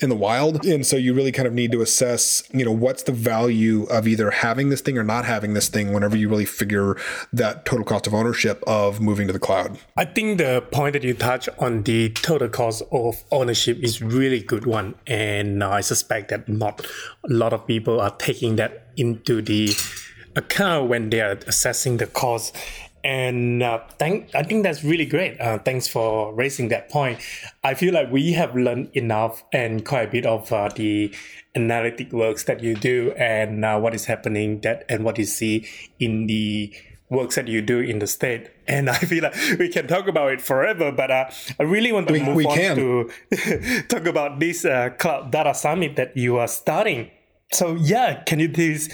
in 0.00 0.08
the 0.08 0.16
wild. 0.16 0.64
And 0.64 0.86
so 0.86 0.96
you 0.96 1.14
really 1.14 1.32
kind 1.32 1.46
of 1.46 1.54
need 1.54 1.72
to 1.72 1.80
assess, 1.80 2.42
you 2.52 2.64
know, 2.64 2.72
what's 2.72 3.02
the 3.02 3.12
value 3.12 3.84
of 3.84 4.06
either 4.06 4.30
having 4.30 4.68
this 4.68 4.80
thing 4.80 4.98
or 4.98 5.04
not 5.04 5.24
having 5.24 5.54
this 5.54 5.68
thing 5.68 5.92
whenever 5.92 6.16
you 6.16 6.28
really 6.28 6.44
figure 6.44 6.96
that 7.32 7.64
total 7.64 7.84
cost 7.84 8.06
of 8.06 8.14
ownership 8.14 8.62
of 8.66 9.00
moving 9.00 9.26
to 9.26 9.32
the 9.32 9.38
cloud. 9.38 9.78
I 9.96 10.04
think 10.04 10.38
the 10.38 10.64
point 10.70 10.94
that 10.94 11.04
you 11.04 11.14
touch 11.14 11.48
on 11.58 11.82
the 11.82 12.10
total 12.10 12.48
cost 12.48 12.82
of 12.92 13.22
ownership 13.30 13.78
is 13.82 14.02
really 14.02 14.40
good 14.40 14.66
one. 14.66 14.94
And 15.06 15.62
uh, 15.62 15.70
I 15.70 15.80
suspect 15.80 16.28
that 16.30 16.48
not 16.48 16.86
a 17.24 17.32
lot 17.32 17.52
of 17.52 17.66
people 17.66 18.00
are 18.00 18.14
taking 18.16 18.56
that 18.56 18.88
into 18.96 19.42
the 19.42 19.74
account 20.36 20.88
when 20.88 21.10
they 21.10 21.20
are 21.20 21.38
assessing 21.46 21.96
the 21.96 22.06
cost 22.06 22.56
and 23.08 23.62
uh, 23.62 23.80
thank, 23.98 24.34
I 24.34 24.42
think 24.42 24.64
that's 24.64 24.84
really 24.84 25.06
great. 25.06 25.40
Uh, 25.40 25.58
thanks 25.58 25.88
for 25.88 26.34
raising 26.34 26.68
that 26.68 26.90
point. 26.90 27.18
I 27.64 27.72
feel 27.72 27.94
like 27.94 28.12
we 28.12 28.32
have 28.32 28.54
learned 28.54 28.90
enough 28.92 29.44
and 29.50 29.82
quite 29.82 30.08
a 30.08 30.10
bit 30.10 30.26
of 30.26 30.52
uh, 30.52 30.68
the 30.76 31.14
analytic 31.54 32.12
works 32.12 32.44
that 32.44 32.62
you 32.62 32.74
do 32.74 33.14
and 33.16 33.64
uh, 33.64 33.78
what 33.78 33.94
is 33.94 34.04
happening 34.04 34.60
that 34.60 34.84
and 34.90 35.04
what 35.04 35.16
you 35.16 35.24
see 35.24 35.66
in 35.98 36.26
the 36.26 36.70
works 37.08 37.36
that 37.36 37.48
you 37.48 37.62
do 37.62 37.78
in 37.80 37.98
the 37.98 38.06
state. 38.06 38.50
And 38.66 38.90
I 38.90 38.98
feel 38.98 39.22
like 39.22 39.34
we 39.58 39.70
can 39.70 39.86
talk 39.86 40.06
about 40.06 40.32
it 40.32 40.42
forever, 40.42 40.92
but 40.92 41.10
uh, 41.10 41.30
I 41.58 41.62
really 41.62 41.92
want 41.92 42.08
to 42.08 42.12
we, 42.12 42.22
move 42.22 42.36
we 42.36 42.44
on 42.44 42.54
can. 42.58 42.76
to 42.76 43.82
talk 43.88 44.04
about 44.04 44.38
this 44.38 44.66
uh, 44.66 44.90
Cloud 44.98 45.30
Data 45.30 45.54
Summit 45.54 45.96
that 45.96 46.14
you 46.14 46.36
are 46.36 46.48
starting. 46.48 47.10
So 47.52 47.74
yeah, 47.74 48.22
can 48.24 48.38
you 48.38 48.50
please 48.50 48.92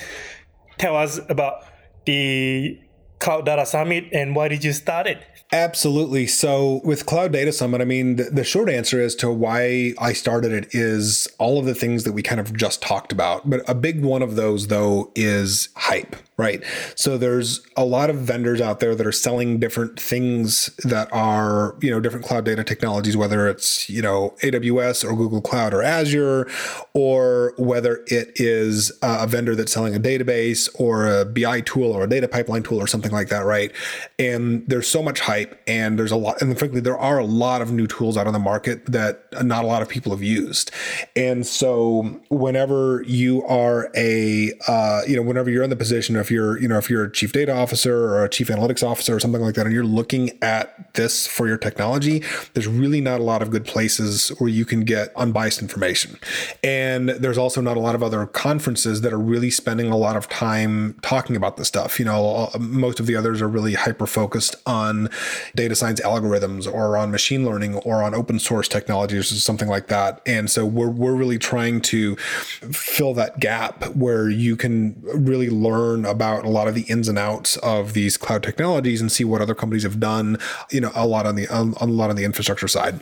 tell 0.78 0.96
us 0.96 1.18
about 1.28 1.64
the 2.06 2.78
Cloud 3.18 3.46
Data 3.46 3.66
Summit 3.66 4.08
and 4.12 4.34
why 4.36 4.48
did 4.48 4.64
you 4.64 4.72
start 4.72 5.06
it? 5.06 5.22
Absolutely. 5.52 6.26
So 6.26 6.80
with 6.84 7.06
Cloud 7.06 7.32
Data 7.32 7.52
Summit, 7.52 7.80
I 7.80 7.84
mean, 7.84 8.16
the, 8.16 8.24
the, 8.24 8.44
short 8.44 8.68
answer 8.68 9.00
as 9.00 9.14
to 9.16 9.30
why 9.30 9.94
I 9.98 10.12
started 10.12 10.52
it 10.52 10.74
is 10.74 11.28
all 11.38 11.58
of 11.58 11.64
the 11.64 11.74
things 11.74 12.02
that 12.04 12.12
we 12.12 12.22
kind 12.22 12.40
of 12.40 12.56
just 12.56 12.82
talked 12.82 13.12
about. 13.12 13.48
But 13.48 13.62
a 13.68 13.74
big 13.74 14.02
one 14.02 14.20
of 14.22 14.34
those, 14.34 14.66
though, 14.66 15.12
is 15.14 15.68
hype 15.76 16.16
right? 16.36 16.64
So 16.96 17.16
there's 17.16 17.60
a 17.76 17.84
lot 17.84 18.10
of 18.10 18.16
vendors 18.16 18.60
out 18.60 18.80
there 18.80 18.94
that 18.94 19.06
are 19.06 19.12
selling 19.12 19.60
different 19.60 20.00
things 20.00 20.66
that 20.82 21.08
are, 21.12 21.76
you 21.80 21.90
know, 21.90 22.00
different 22.00 22.26
cloud 22.26 22.44
data 22.44 22.64
technologies, 22.64 23.16
whether 23.16 23.48
it's, 23.48 23.88
you 23.88 24.02
know, 24.02 24.34
AWS 24.42 25.04
or 25.08 25.14
Google 25.14 25.40
Cloud 25.40 25.72
or 25.72 25.82
Azure, 25.82 26.48
or 26.92 27.54
whether 27.56 28.02
it 28.08 28.32
is 28.34 28.90
a 29.00 29.26
vendor 29.28 29.54
that's 29.54 29.72
selling 29.72 29.94
a 29.94 30.00
database 30.00 30.68
or 30.78 31.06
a 31.06 31.24
BI 31.24 31.60
tool 31.60 31.92
or 31.92 32.02
a 32.02 32.08
data 32.08 32.26
pipeline 32.26 32.64
tool 32.64 32.78
or 32.80 32.88
something 32.88 33.03
like 33.12 33.28
that, 33.28 33.44
right? 33.44 33.72
And 34.18 34.66
there's 34.68 34.88
so 34.88 35.02
much 35.02 35.20
hype 35.20 35.60
and 35.66 35.98
there's 35.98 36.12
a 36.12 36.16
lot, 36.16 36.40
and 36.40 36.58
frankly, 36.58 36.80
there 36.80 36.98
are 36.98 37.18
a 37.18 37.24
lot 37.24 37.62
of 37.62 37.72
new 37.72 37.86
tools 37.86 38.16
out 38.16 38.26
on 38.26 38.32
the 38.32 38.38
market 38.38 38.86
that 38.86 39.24
not 39.44 39.64
a 39.64 39.66
lot 39.66 39.82
of 39.82 39.88
people 39.88 40.12
have 40.12 40.22
used. 40.22 40.70
And 41.16 41.46
so 41.46 42.20
whenever 42.28 43.02
you 43.06 43.44
are 43.44 43.90
a, 43.96 44.52
uh, 44.68 45.02
you 45.06 45.16
know, 45.16 45.22
whenever 45.22 45.50
you're 45.50 45.62
in 45.62 45.70
the 45.70 45.76
position 45.76 46.16
if 46.16 46.30
you're, 46.30 46.58
you 46.58 46.68
know, 46.68 46.78
if 46.78 46.90
you're 46.90 47.04
a 47.04 47.12
chief 47.12 47.32
data 47.32 47.54
officer 47.54 48.04
or 48.04 48.24
a 48.24 48.28
chief 48.28 48.48
analytics 48.48 48.86
officer 48.86 49.14
or 49.14 49.20
something 49.20 49.40
like 49.40 49.54
that, 49.54 49.66
and 49.66 49.74
you're 49.74 49.84
looking 49.84 50.30
at 50.42 50.94
this 50.94 51.26
for 51.26 51.46
your 51.46 51.56
technology, 51.56 52.22
there's 52.54 52.66
really 52.66 53.00
not 53.00 53.20
a 53.20 53.22
lot 53.22 53.42
of 53.42 53.50
good 53.50 53.64
places 53.64 54.28
where 54.38 54.50
you 54.50 54.64
can 54.64 54.80
get 54.80 55.12
unbiased 55.16 55.62
information. 55.62 56.18
And 56.62 57.10
there's 57.10 57.38
also 57.38 57.60
not 57.60 57.76
a 57.76 57.80
lot 57.80 57.94
of 57.94 58.02
other 58.02 58.26
conferences 58.26 59.00
that 59.00 59.12
are 59.12 59.18
really 59.18 59.50
spending 59.50 59.90
a 59.90 59.96
lot 59.96 60.16
of 60.16 60.28
time 60.28 60.98
talking 61.02 61.36
about 61.36 61.56
this 61.56 61.68
stuff. 61.68 61.98
You 61.98 62.04
know, 62.04 62.50
most 62.58 62.93
of 63.00 63.06
the 63.06 63.16
others 63.16 63.42
are 63.42 63.48
really 63.48 63.74
hyper 63.74 64.06
focused 64.06 64.56
on 64.66 65.08
data 65.54 65.74
science 65.74 66.00
algorithms 66.00 66.72
or 66.72 66.96
on 66.96 67.10
machine 67.10 67.44
learning 67.44 67.76
or 67.76 68.02
on 68.02 68.14
open 68.14 68.38
source 68.38 68.68
technologies 68.68 69.32
or 69.32 69.36
something 69.36 69.68
like 69.68 69.88
that. 69.88 70.20
And 70.26 70.50
so 70.50 70.66
we're, 70.66 70.88
we're 70.88 71.14
really 71.14 71.38
trying 71.38 71.80
to 71.82 72.16
fill 72.16 73.14
that 73.14 73.40
gap 73.40 73.94
where 73.94 74.28
you 74.28 74.56
can 74.56 75.00
really 75.02 75.50
learn 75.50 76.04
about 76.04 76.44
a 76.44 76.48
lot 76.48 76.68
of 76.68 76.74
the 76.74 76.82
ins 76.82 77.08
and 77.08 77.18
outs 77.18 77.56
of 77.58 77.92
these 77.92 78.16
cloud 78.16 78.42
technologies 78.42 79.00
and 79.00 79.10
see 79.10 79.24
what 79.24 79.40
other 79.40 79.54
companies 79.54 79.82
have 79.82 80.00
done, 80.00 80.38
you 80.70 80.80
know, 80.80 80.90
a 80.94 81.06
lot 81.06 81.26
on 81.26 81.34
the 81.34 81.48
on, 81.48 81.74
a 81.80 81.86
lot 81.86 82.10
on 82.10 82.16
the 82.16 82.24
infrastructure 82.24 82.68
side. 82.68 83.00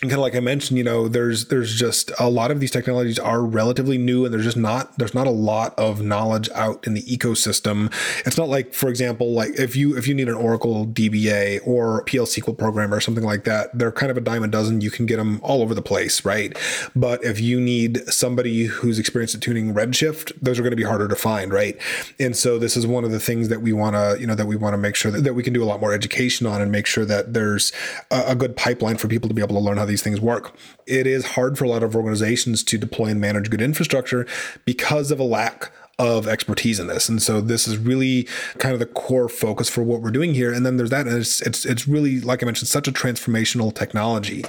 And 0.00 0.10
kind 0.10 0.14
of 0.14 0.20
like 0.20 0.34
I 0.34 0.40
mentioned, 0.40 0.78
you 0.78 0.84
know, 0.84 1.08
there's 1.08 1.46
there's 1.46 1.74
just 1.78 2.10
a 2.18 2.28
lot 2.28 2.50
of 2.50 2.60
these 2.60 2.70
technologies 2.70 3.18
are 3.18 3.42
relatively 3.42 3.98
new 3.98 4.24
and 4.24 4.32
there's 4.32 4.44
just 4.44 4.56
not 4.56 4.96
there's 4.98 5.14
not 5.14 5.26
a 5.26 5.30
lot 5.30 5.78
of 5.78 6.02
knowledge 6.02 6.48
out 6.54 6.86
in 6.86 6.94
the 6.94 7.02
ecosystem. 7.02 7.92
It's 8.26 8.36
not 8.36 8.48
like, 8.48 8.74
for 8.74 8.88
example, 8.88 9.17
like 9.26 9.58
if 9.58 9.76
you 9.76 9.96
if 9.96 10.06
you 10.06 10.14
need 10.14 10.28
an 10.28 10.34
Oracle 10.34 10.86
DBA 10.86 11.60
or 11.66 12.04
PL 12.04 12.26
SQL 12.26 12.56
programmer 12.56 12.96
or 12.96 13.00
something 13.00 13.24
like 13.24 13.44
that, 13.44 13.76
they're 13.76 13.92
kind 13.92 14.10
of 14.10 14.16
a 14.16 14.20
dime 14.20 14.44
a 14.44 14.48
dozen. 14.48 14.80
You 14.80 14.90
can 14.90 15.06
get 15.06 15.16
them 15.16 15.40
all 15.42 15.62
over 15.62 15.74
the 15.74 15.82
place, 15.82 16.24
right? 16.24 16.56
But 16.94 17.24
if 17.24 17.40
you 17.40 17.60
need 17.60 17.98
somebody 18.08 18.66
who's 18.66 18.98
experienced 18.98 19.34
at 19.34 19.40
tuning 19.40 19.74
Redshift, 19.74 20.32
those 20.40 20.58
are 20.58 20.62
going 20.62 20.72
to 20.72 20.76
be 20.76 20.84
harder 20.84 21.08
to 21.08 21.16
find, 21.16 21.52
right? 21.52 21.76
And 22.18 22.36
so 22.36 22.58
this 22.58 22.76
is 22.76 22.86
one 22.86 23.04
of 23.04 23.10
the 23.10 23.20
things 23.20 23.48
that 23.48 23.62
we 23.62 23.72
want 23.72 23.96
to, 23.96 24.16
you 24.20 24.26
know, 24.26 24.34
that 24.34 24.46
we 24.46 24.56
want 24.56 24.74
to 24.74 24.78
make 24.78 24.94
sure 24.94 25.10
that, 25.10 25.22
that 25.24 25.34
we 25.34 25.42
can 25.42 25.52
do 25.52 25.62
a 25.62 25.66
lot 25.66 25.80
more 25.80 25.92
education 25.92 26.46
on 26.46 26.60
and 26.60 26.70
make 26.70 26.86
sure 26.86 27.04
that 27.04 27.34
there's 27.34 27.72
a, 28.10 28.22
a 28.28 28.34
good 28.34 28.56
pipeline 28.56 28.96
for 28.96 29.08
people 29.08 29.28
to 29.28 29.34
be 29.34 29.42
able 29.42 29.54
to 29.54 29.60
learn 29.60 29.78
how 29.78 29.84
these 29.84 30.02
things 30.02 30.20
work. 30.20 30.56
It 30.86 31.06
is 31.06 31.26
hard 31.26 31.58
for 31.58 31.64
a 31.64 31.68
lot 31.68 31.82
of 31.82 31.94
organizations 31.94 32.62
to 32.64 32.78
deploy 32.78 33.06
and 33.06 33.20
manage 33.20 33.50
good 33.50 33.62
infrastructure 33.62 34.26
because 34.64 35.10
of 35.10 35.20
a 35.20 35.24
lack 35.24 35.72
of 35.98 36.28
expertise 36.28 36.78
in 36.78 36.86
this. 36.86 37.08
And 37.08 37.20
so 37.20 37.40
this 37.40 37.66
is 37.66 37.76
really 37.76 38.28
kind 38.58 38.72
of 38.72 38.78
the 38.78 38.86
core 38.86 39.28
focus 39.28 39.68
for 39.68 39.82
what 39.82 40.00
we're 40.00 40.12
doing 40.12 40.32
here. 40.32 40.52
And 40.52 40.64
then 40.64 40.76
there's 40.76 40.90
that, 40.90 41.06
and 41.06 41.16
it's 41.16 41.42
it's 41.42 41.64
it's 41.64 41.88
really 41.88 42.20
like 42.20 42.42
I 42.42 42.46
mentioned, 42.46 42.68
such 42.68 42.86
a 42.86 42.92
transformational 42.92 43.74
technology. 43.74 44.44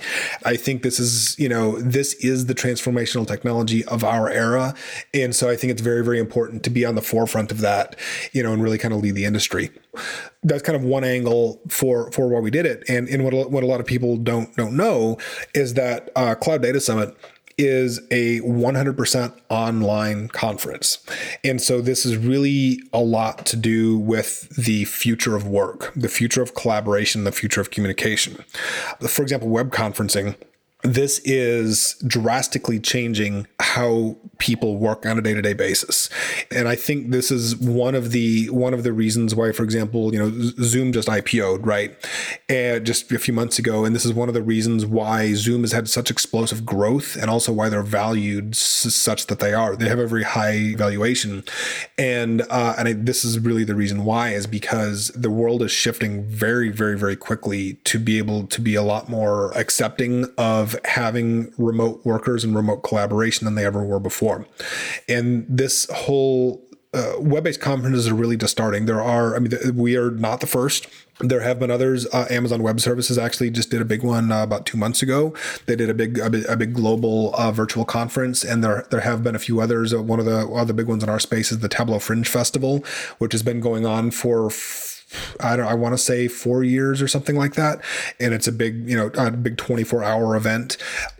I 0.45 0.56
think 0.56 0.84
this 0.84 1.00
is 1.00 1.38
you 1.39 1.50
know 1.50 1.80
this 1.80 2.14
is 2.16 2.45
the 2.45 2.54
transformational 2.54 3.28
technology 3.28 3.84
of 3.86 4.04
our 4.04 4.30
era, 4.30 4.76
and 5.14 5.36
so 5.36 5.50
I 5.50 5.56
think 5.56 5.72
it's 5.72 5.82
very 5.82 6.04
very 6.04 6.20
important 6.20 6.64
to 6.64 6.70
be 6.70 6.86
on 6.86 6.95
the 6.95 7.02
forefront 7.02 7.52
of 7.52 7.62
that, 7.62 7.95
you 8.32 8.43
know, 8.43 8.54
and 8.54 8.62
really 8.62 8.78
kind 8.78 8.93
of 8.93 9.02
lead 9.02 9.16
the 9.16 9.26
industry. 9.26 9.72
That's 10.43 10.62
kind 10.62 10.76
of 10.76 10.84
one 10.84 11.04
angle 11.04 11.60
for 11.68 12.12
for 12.12 12.28
why 12.28 12.39
we 12.39 12.52
did 12.52 12.68
it. 12.68 12.84
And 12.88 13.08
and 13.10 13.24
what 13.24 13.50
what 13.50 13.64
a 13.64 13.68
lot 13.68 13.80
of 13.80 13.88
people 13.88 14.18
don't 14.18 14.56
don't 14.56 14.78
know 14.78 15.18
is 15.56 15.74
that 15.74 16.12
uh, 16.16 16.36
Cloud 16.36 16.62
Data 16.62 16.80
Summit 16.80 17.18
is 17.60 17.99
a 18.10 18.39
100% 18.39 19.34
online 19.49 20.30
conference. 20.30 21.05
And 21.43 21.62
so 21.62 21.82
this 21.82 22.05
is 22.05 22.16
really 22.16 22.82
a 22.93 22.99
lot 22.99 23.45
to 23.47 23.57
do 23.57 23.97
with 23.97 24.49
the 24.55 24.86
future 24.86 25.36
of 25.36 25.45
work, 25.45 25.91
the 25.93 26.07
future 26.07 26.41
of 26.41 26.55
collaboration, 26.55 27.26
the 27.26 27.34
future 27.34 27.60
of 27.60 27.70
communication. 27.70 28.43
For 29.01 29.22
example, 29.22 29.49
web 29.49 29.72
conferencing 29.72 30.36
this 30.84 31.19
is 31.25 31.95
drastically 32.07 32.80
changing 32.80 33.47
how 33.59 34.15
people 34.38 34.77
work 34.77 35.05
on 35.05 35.17
a 35.17 35.21
day-to-day 35.21 35.53
basis. 35.53 36.09
And 36.51 36.67
i 36.69 36.75
think 36.75 37.11
this 37.11 37.32
is 37.32 37.55
one 37.57 37.95
of 37.95 38.11
the 38.11 38.49
one 38.49 38.73
of 38.73 38.84
the 38.84 38.93
reasons 38.93 39.36
why 39.36 39.51
for 39.51 39.63
example 39.63 40.13
you 40.13 40.19
know 40.19 40.32
zoom 40.63 40.93
just 40.93 41.09
ipo'd 41.09 41.65
right? 41.65 41.95
And 42.47 42.86
just 42.86 43.11
a 43.11 43.19
few 43.19 43.34
months 43.34 43.59
ago 43.59 43.84
and 43.84 43.93
this 43.93 44.05
is 44.05 44.13
one 44.13 44.30
of 44.30 44.34
the 44.34 44.41
reasons 44.41 44.86
why 44.86 45.34
zoom 45.34 45.61
has 45.61 45.73
had 45.73 45.89
such 45.89 46.09
explosive 46.09 46.65
growth 46.65 47.17
and 47.17 47.30
also 47.30 47.51
why 47.51 47.67
they're 47.67 47.84
valued 47.84 48.55
such 48.55 49.27
that 49.27 49.39
they 49.39 49.53
are. 49.53 49.75
They 49.75 49.89
have 49.89 49.99
a 49.99 50.07
very 50.07 50.23
high 50.23 50.75
valuation. 50.75 51.43
And 51.97 52.43
uh, 52.49 52.75
and 52.77 52.88
I, 52.88 52.93
this 52.93 53.25
is 53.25 53.39
really 53.39 53.65
the 53.65 53.75
reason 53.75 54.05
why 54.05 54.30
is 54.30 54.47
because 54.47 55.09
the 55.09 55.30
world 55.30 55.61
is 55.61 55.71
shifting 55.71 56.23
very 56.23 56.69
very 56.69 56.97
very 56.97 57.17
quickly 57.17 57.73
to 57.84 57.99
be 57.99 58.17
able 58.17 58.47
to 58.47 58.61
be 58.61 58.75
a 58.75 58.84
lot 58.84 59.09
more 59.09 59.51
accepting 59.57 60.25
of 60.38 60.68
having 60.86 61.53
remote 61.57 62.05
workers 62.05 62.43
and 62.43 62.55
remote 62.55 62.84
collaboration 62.84 63.45
than 63.45 63.55
they 63.55 63.65
ever 63.65 63.84
were 63.84 63.99
before. 63.99 64.45
And 65.07 65.45
this 65.49 65.88
whole 65.89 66.65
uh, 66.93 67.13
web-based 67.20 67.61
conferences 67.61 68.07
are 68.07 68.15
really 68.15 68.38
just 68.38 68.51
starting. 68.51 68.86
There 68.86 69.01
are, 69.01 69.36
I 69.36 69.39
mean, 69.39 69.53
we 69.76 69.95
are 69.95 70.09
not 70.09 70.39
the 70.39 70.47
first. 70.47 70.88
There 71.20 71.41
have 71.41 71.59
been 71.59 71.70
others. 71.70 72.07
Uh, 72.07 72.26
Amazon 72.30 72.63
Web 72.63 72.80
Services 72.80 73.17
actually 73.17 73.51
just 73.51 73.70
did 73.70 73.82
a 73.82 73.86
big 73.86 74.03
one 74.03 74.32
uh, 74.32 74.41
about 74.41 74.65
two 74.65 74.78
months 74.78 75.03
ago. 75.03 75.34
They 75.65 75.76
did 75.76 75.89
a 75.89 75.93
big, 75.93 76.17
a 76.17 76.30
big, 76.30 76.45
a 76.45 76.55
big 76.55 76.74
global 76.74 77.36
uh, 77.36 77.51
virtual 77.51 77.86
conference, 77.86 78.43
and 78.43 78.63
there 78.63 78.88
there 78.89 79.01
have 79.01 79.22
been 79.22 79.36
a 79.36 79.39
few 79.39 79.59
others. 79.59 79.93
Uh, 79.93 80.01
one 80.01 80.20
of 80.20 80.26
the 80.26 80.47
other 80.47 80.74
big 80.74 80.88
ones 80.88 81.03
in 81.03 81.09
our 81.09 81.20
space 81.20 81.51
is 81.51 81.59
the 81.59 81.67
Tableau 81.67 81.99
Fringe 81.99 82.28
Festival, 82.28 82.84
which 83.17 83.34
has 83.34 83.43
been 83.43 83.59
going 83.59 83.86
on 83.86 84.11
for 84.11 84.49
I 85.39 85.55
don't 85.55 85.68
I 85.68 85.74
want 85.74 85.93
to 85.93 85.97
say 85.97 86.28
four 86.28 86.64
years 86.64 87.01
or 87.01 87.07
something 87.07 87.36
like 87.36 87.53
that. 87.55 87.82
And 88.20 88.34
it's 88.34 88.47
a 88.47 88.51
big, 88.51 88.89
you 88.89 88.95
know, 88.95 89.12
a 89.16 89.32
big 89.32 89.57
24 89.57 90.03
hour 90.03 90.36
event. 90.36 90.78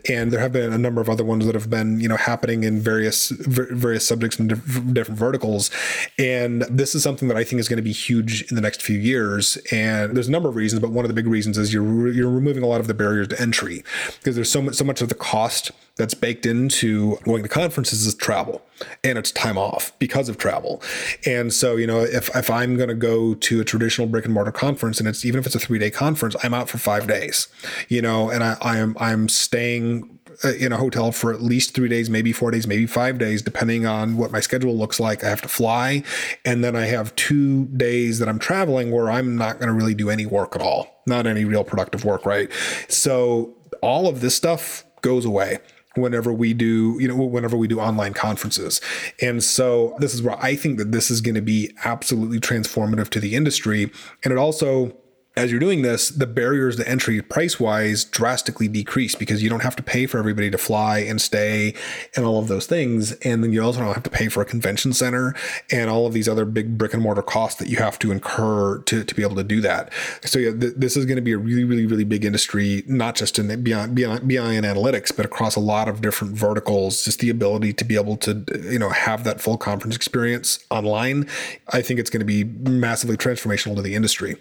And 0.08 0.32
there 0.32 0.40
have 0.40 0.52
been 0.52 0.72
a 0.72 0.78
number 0.78 1.00
of 1.00 1.08
other 1.08 1.24
ones 1.24 1.46
that 1.46 1.54
have 1.54 1.70
been, 1.70 2.00
you 2.00 2.08
know, 2.08 2.16
happening 2.16 2.64
in 2.64 2.80
various, 2.80 3.30
various 3.30 4.06
subjects 4.06 4.38
and 4.38 4.48
different 4.94 5.18
verticals. 5.18 5.70
And 6.18 6.62
this 6.62 6.94
is 6.94 7.02
something 7.02 7.28
that 7.28 7.36
I 7.36 7.44
think 7.44 7.60
is 7.60 7.68
going 7.68 7.78
to 7.78 7.82
be 7.82 7.92
huge 7.92 8.42
in 8.50 8.56
the 8.56 8.62
next 8.62 8.82
few 8.82 8.98
years. 8.98 9.56
And 9.70 10.16
there's 10.16 10.28
a 10.28 10.32
number 10.32 10.48
of 10.48 10.56
reasons, 10.56 10.80
but 10.80 10.90
one 10.90 11.04
of 11.04 11.08
the 11.08 11.14
big 11.14 11.26
reasons 11.26 11.58
is 11.58 11.72
you're, 11.72 12.08
you're 12.08 12.30
removing 12.30 12.62
a 12.62 12.66
lot 12.66 12.80
of 12.80 12.86
the 12.86 12.94
barriers 12.94 13.28
to 13.28 13.40
entry 13.40 13.84
because 14.18 14.34
there's 14.34 14.50
so 14.50 14.62
much, 14.62 14.74
so 14.74 14.84
much 14.84 15.00
of 15.00 15.08
the 15.08 15.14
cost 15.14 15.70
that's 15.96 16.14
baked 16.14 16.46
into 16.46 17.16
going 17.24 17.42
to 17.42 17.48
conferences 17.48 18.06
is 18.06 18.14
travel 18.14 18.62
and 19.04 19.18
it's 19.18 19.32
time 19.32 19.58
off 19.58 19.96
because 19.98 20.28
of 20.28 20.38
travel. 20.38 20.82
And 21.26 21.52
so, 21.52 21.76
you 21.76 21.86
know, 21.86 22.00
if, 22.00 22.34
if 22.34 22.50
I'm 22.50 22.76
going 22.76 22.88
to 22.88 22.94
go 22.94 23.34
to 23.34 23.60
a 23.60 23.64
traditional 23.64 24.06
brick 24.06 24.24
and 24.24 24.34
mortar 24.34 24.52
conference 24.52 24.98
and 24.98 25.08
it's 25.08 25.24
even 25.24 25.40
if 25.40 25.46
it's 25.46 25.54
a 25.54 25.60
three 25.60 25.78
day 25.78 25.90
conference, 25.90 26.36
I'm 26.42 26.54
out 26.54 26.68
for 26.68 26.78
five 26.78 27.06
days, 27.06 27.48
you 27.88 28.02
know, 28.02 28.30
and 28.30 28.42
I, 28.42 28.56
I 28.60 28.78
am, 28.78 28.96
I'm 28.98 29.28
staying 29.28 30.18
uh, 30.44 30.52
in 30.54 30.72
a 30.72 30.76
hotel 30.76 31.12
for 31.12 31.32
at 31.32 31.42
least 31.42 31.74
three 31.74 31.88
days, 31.88 32.08
maybe 32.08 32.32
four 32.32 32.50
days, 32.50 32.66
maybe 32.66 32.86
five 32.86 33.18
days, 33.18 33.42
depending 33.42 33.84
on 33.84 34.16
what 34.16 34.30
my 34.30 34.40
schedule 34.40 34.74
looks 34.74 34.98
like. 34.98 35.22
I 35.22 35.28
have 35.28 35.42
to 35.42 35.48
fly. 35.48 36.02
And 36.44 36.64
then 36.64 36.76
I 36.76 36.86
have 36.86 37.14
two 37.16 37.66
days 37.66 38.18
that 38.20 38.28
I'm 38.28 38.38
traveling 38.38 38.90
where 38.90 39.10
I'm 39.10 39.36
not 39.36 39.58
going 39.58 39.68
to 39.68 39.74
really 39.74 39.94
do 39.94 40.08
any 40.08 40.26
work 40.26 40.56
at 40.56 40.62
all, 40.62 41.02
not 41.06 41.26
any 41.26 41.44
real 41.44 41.64
productive 41.64 42.04
work, 42.04 42.24
right? 42.24 42.50
So 42.88 43.54
all 43.82 44.08
of 44.08 44.20
this 44.20 44.34
stuff 44.34 44.84
goes 45.02 45.24
away 45.24 45.58
whenever 45.96 46.32
we 46.32 46.54
do 46.54 46.96
you 47.00 47.08
know 47.08 47.16
whenever 47.16 47.56
we 47.56 47.68
do 47.68 47.80
online 47.80 48.14
conferences. 48.14 48.80
And 49.20 49.42
so 49.42 49.96
this 49.98 50.14
is 50.14 50.22
where 50.22 50.40
i 50.42 50.54
think 50.54 50.78
that 50.78 50.92
this 50.92 51.10
is 51.10 51.20
going 51.20 51.34
to 51.34 51.42
be 51.42 51.72
absolutely 51.84 52.40
transformative 52.40 53.08
to 53.10 53.20
the 53.20 53.34
industry. 53.34 53.90
And 54.22 54.32
it 54.32 54.38
also 54.38 54.96
as 55.36 55.50
you're 55.50 55.60
doing 55.60 55.82
this, 55.82 56.08
the 56.08 56.26
barriers 56.26 56.76
to 56.76 56.88
entry 56.88 57.22
price 57.22 57.60
wise 57.60 58.04
drastically 58.04 58.66
decrease 58.66 59.14
because 59.14 59.42
you 59.42 59.48
don't 59.48 59.62
have 59.62 59.76
to 59.76 59.82
pay 59.82 60.06
for 60.06 60.18
everybody 60.18 60.50
to 60.50 60.58
fly 60.58 60.98
and 60.98 61.20
stay 61.20 61.72
and 62.16 62.24
all 62.24 62.40
of 62.40 62.48
those 62.48 62.66
things. 62.66 63.12
And 63.20 63.44
then 63.44 63.52
you 63.52 63.62
also 63.62 63.78
don't 63.78 63.94
have 63.94 64.02
to 64.02 64.10
pay 64.10 64.28
for 64.28 64.42
a 64.42 64.44
convention 64.44 64.92
center 64.92 65.36
and 65.70 65.88
all 65.88 66.04
of 66.06 66.14
these 66.14 66.28
other 66.28 66.44
big 66.44 66.76
brick 66.76 66.94
and 66.94 67.02
mortar 67.02 67.22
costs 67.22 67.60
that 67.60 67.68
you 67.68 67.76
have 67.76 67.96
to 68.00 68.10
incur 68.10 68.78
to, 68.82 69.04
to 69.04 69.14
be 69.14 69.22
able 69.22 69.36
to 69.36 69.44
do 69.44 69.60
that. 69.60 69.92
So 70.24 70.40
yeah, 70.40 70.50
th- 70.50 70.74
this 70.76 70.96
is 70.96 71.06
going 71.06 71.16
to 71.16 71.22
be 71.22 71.32
a 71.32 71.38
really, 71.38 71.64
really, 71.64 71.86
really 71.86 72.04
big 72.04 72.24
industry, 72.24 72.82
not 72.88 73.14
just 73.14 73.38
in 73.38 73.62
beyond, 73.62 73.94
beyond, 73.94 74.28
BI 74.28 74.34
and 74.34 74.66
analytics, 74.66 75.16
but 75.16 75.24
across 75.24 75.54
a 75.54 75.60
lot 75.60 75.88
of 75.88 76.00
different 76.00 76.34
verticals. 76.34 77.04
Just 77.04 77.20
the 77.20 77.30
ability 77.30 77.72
to 77.74 77.84
be 77.84 77.94
able 77.94 78.16
to, 78.18 78.44
you 78.64 78.80
know, 78.80 78.90
have 78.90 79.22
that 79.24 79.40
full 79.40 79.56
conference 79.56 79.94
experience 79.94 80.64
online. 80.70 81.28
I 81.68 81.82
think 81.82 82.00
it's 82.00 82.10
going 82.10 82.20
to 82.20 82.26
be 82.26 82.42
massively 82.44 83.16
transformational 83.16 83.76
to 83.76 83.82
the 83.82 83.94
industry. 83.94 84.36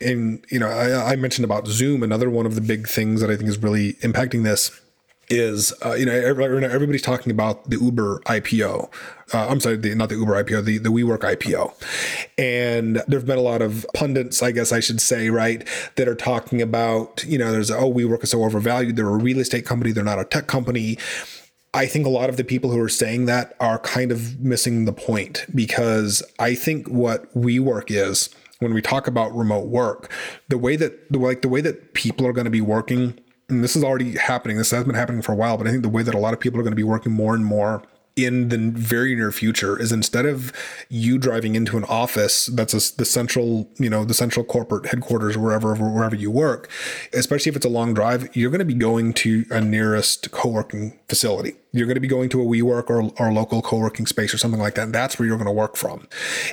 And 0.00 0.21
you 0.50 0.58
know, 0.58 0.68
I, 0.68 1.12
I, 1.12 1.16
mentioned 1.16 1.44
about 1.44 1.66
Zoom. 1.66 2.02
Another 2.02 2.28
one 2.30 2.46
of 2.46 2.54
the 2.54 2.60
big 2.60 2.88
things 2.88 3.20
that 3.20 3.30
I 3.30 3.36
think 3.36 3.48
is 3.48 3.58
really 3.58 3.94
impacting 3.94 4.44
this 4.44 4.70
is, 5.28 5.72
uh, 5.84 5.94
you 5.94 6.04
know, 6.04 6.12
everybody's 6.12 7.02
talking 7.02 7.32
about 7.32 7.68
the 7.70 7.78
Uber 7.78 8.20
IPO. 8.26 8.92
Uh, 9.32 9.48
I'm 9.48 9.60
sorry, 9.60 9.76
the, 9.76 9.94
not 9.94 10.08
the 10.08 10.16
Uber 10.16 10.42
IPO, 10.44 10.64
the, 10.64 10.78
the 10.78 10.90
WeWork 10.90 11.20
IPO. 11.20 11.72
And 12.36 12.96
there 13.08 13.18
have 13.18 13.26
been 13.26 13.38
a 13.38 13.42
lot 13.42 13.62
of 13.62 13.86
pundits, 13.94 14.42
I 14.42 14.50
guess 14.52 14.72
I 14.72 14.80
should 14.80 15.00
say, 15.00 15.30
right, 15.30 15.66
that 15.96 16.08
are 16.08 16.14
talking 16.14 16.60
about, 16.60 17.24
you 17.24 17.38
know, 17.38 17.50
there's, 17.50 17.70
oh, 17.70 17.90
WeWork 17.92 18.24
is 18.24 18.30
so 18.30 18.44
overvalued. 18.44 18.96
They're 18.96 19.08
a 19.08 19.16
real 19.16 19.38
estate 19.38 19.64
company. 19.64 19.92
They're 19.92 20.04
not 20.04 20.18
a 20.18 20.24
tech 20.24 20.48
company. 20.48 20.98
I 21.74 21.86
think 21.86 22.04
a 22.04 22.10
lot 22.10 22.28
of 22.28 22.36
the 22.36 22.44
people 22.44 22.70
who 22.70 22.80
are 22.80 22.88
saying 22.88 23.24
that 23.26 23.56
are 23.58 23.78
kind 23.78 24.12
of 24.12 24.38
missing 24.40 24.84
the 24.84 24.92
point 24.92 25.46
because 25.54 26.22
I 26.38 26.54
think 26.54 26.88
what 26.88 27.32
WeWork 27.34 27.86
is 27.88 28.28
when 28.62 28.74
we 28.74 28.82
talk 28.82 29.06
about 29.06 29.34
remote 29.34 29.66
work, 29.66 30.10
the 30.48 30.58
way 30.58 30.76
that 30.76 31.10
the 31.12 31.18
like 31.18 31.42
the 31.42 31.48
way 31.48 31.60
that 31.60 31.94
people 31.94 32.26
are 32.26 32.32
going 32.32 32.44
to 32.44 32.50
be 32.50 32.60
working, 32.60 33.18
and 33.48 33.62
this 33.62 33.76
is 33.76 33.84
already 33.84 34.16
happening. 34.16 34.56
This 34.56 34.70
has 34.70 34.84
been 34.84 34.94
happening 34.94 35.22
for 35.22 35.32
a 35.32 35.36
while, 35.36 35.56
but 35.56 35.66
I 35.66 35.70
think 35.70 35.82
the 35.82 35.88
way 35.88 36.02
that 36.02 36.14
a 36.14 36.18
lot 36.18 36.34
of 36.34 36.40
people 36.40 36.58
are 36.60 36.62
going 36.62 36.72
to 36.72 36.76
be 36.76 36.82
working 36.82 37.12
more 37.12 37.34
and 37.34 37.44
more 37.44 37.82
in 38.14 38.48
the 38.50 38.58
very 38.58 39.14
near 39.14 39.32
future 39.32 39.80
is 39.80 39.90
instead 39.90 40.26
of 40.26 40.52
you 40.90 41.16
driving 41.16 41.54
into 41.54 41.78
an 41.78 41.84
office 41.84 42.46
that's 42.46 42.74
a, 42.74 42.96
the 42.98 43.04
central 43.04 43.70
you 43.78 43.88
know 43.88 44.04
the 44.04 44.12
central 44.12 44.44
corporate 44.44 44.84
headquarters 44.86 45.38
wherever 45.38 45.74
wherever 45.74 46.14
you 46.14 46.30
work 46.30 46.68
especially 47.14 47.48
if 47.48 47.56
it's 47.56 47.64
a 47.64 47.70
long 47.70 47.94
drive 47.94 48.28
you're 48.36 48.50
going 48.50 48.58
to 48.58 48.64
be 48.66 48.74
going 48.74 49.14
to 49.14 49.46
a 49.50 49.60
nearest 49.60 50.30
co-working 50.30 50.98
facility. 51.08 51.54
You're 51.72 51.86
going 51.86 51.96
to 51.96 52.00
be 52.00 52.08
going 52.08 52.28
to 52.30 52.42
a 52.42 52.44
WeWork 52.44 52.90
or, 52.90 53.10
or 53.18 53.32
local 53.32 53.62
co-working 53.62 54.06
space 54.06 54.34
or 54.34 54.38
something 54.38 54.60
like 54.60 54.74
that. 54.74 54.82
And 54.84 54.94
that's 54.94 55.18
where 55.18 55.26
you're 55.26 55.38
going 55.38 55.46
to 55.46 55.52
work 55.52 55.76
from. 55.76 56.06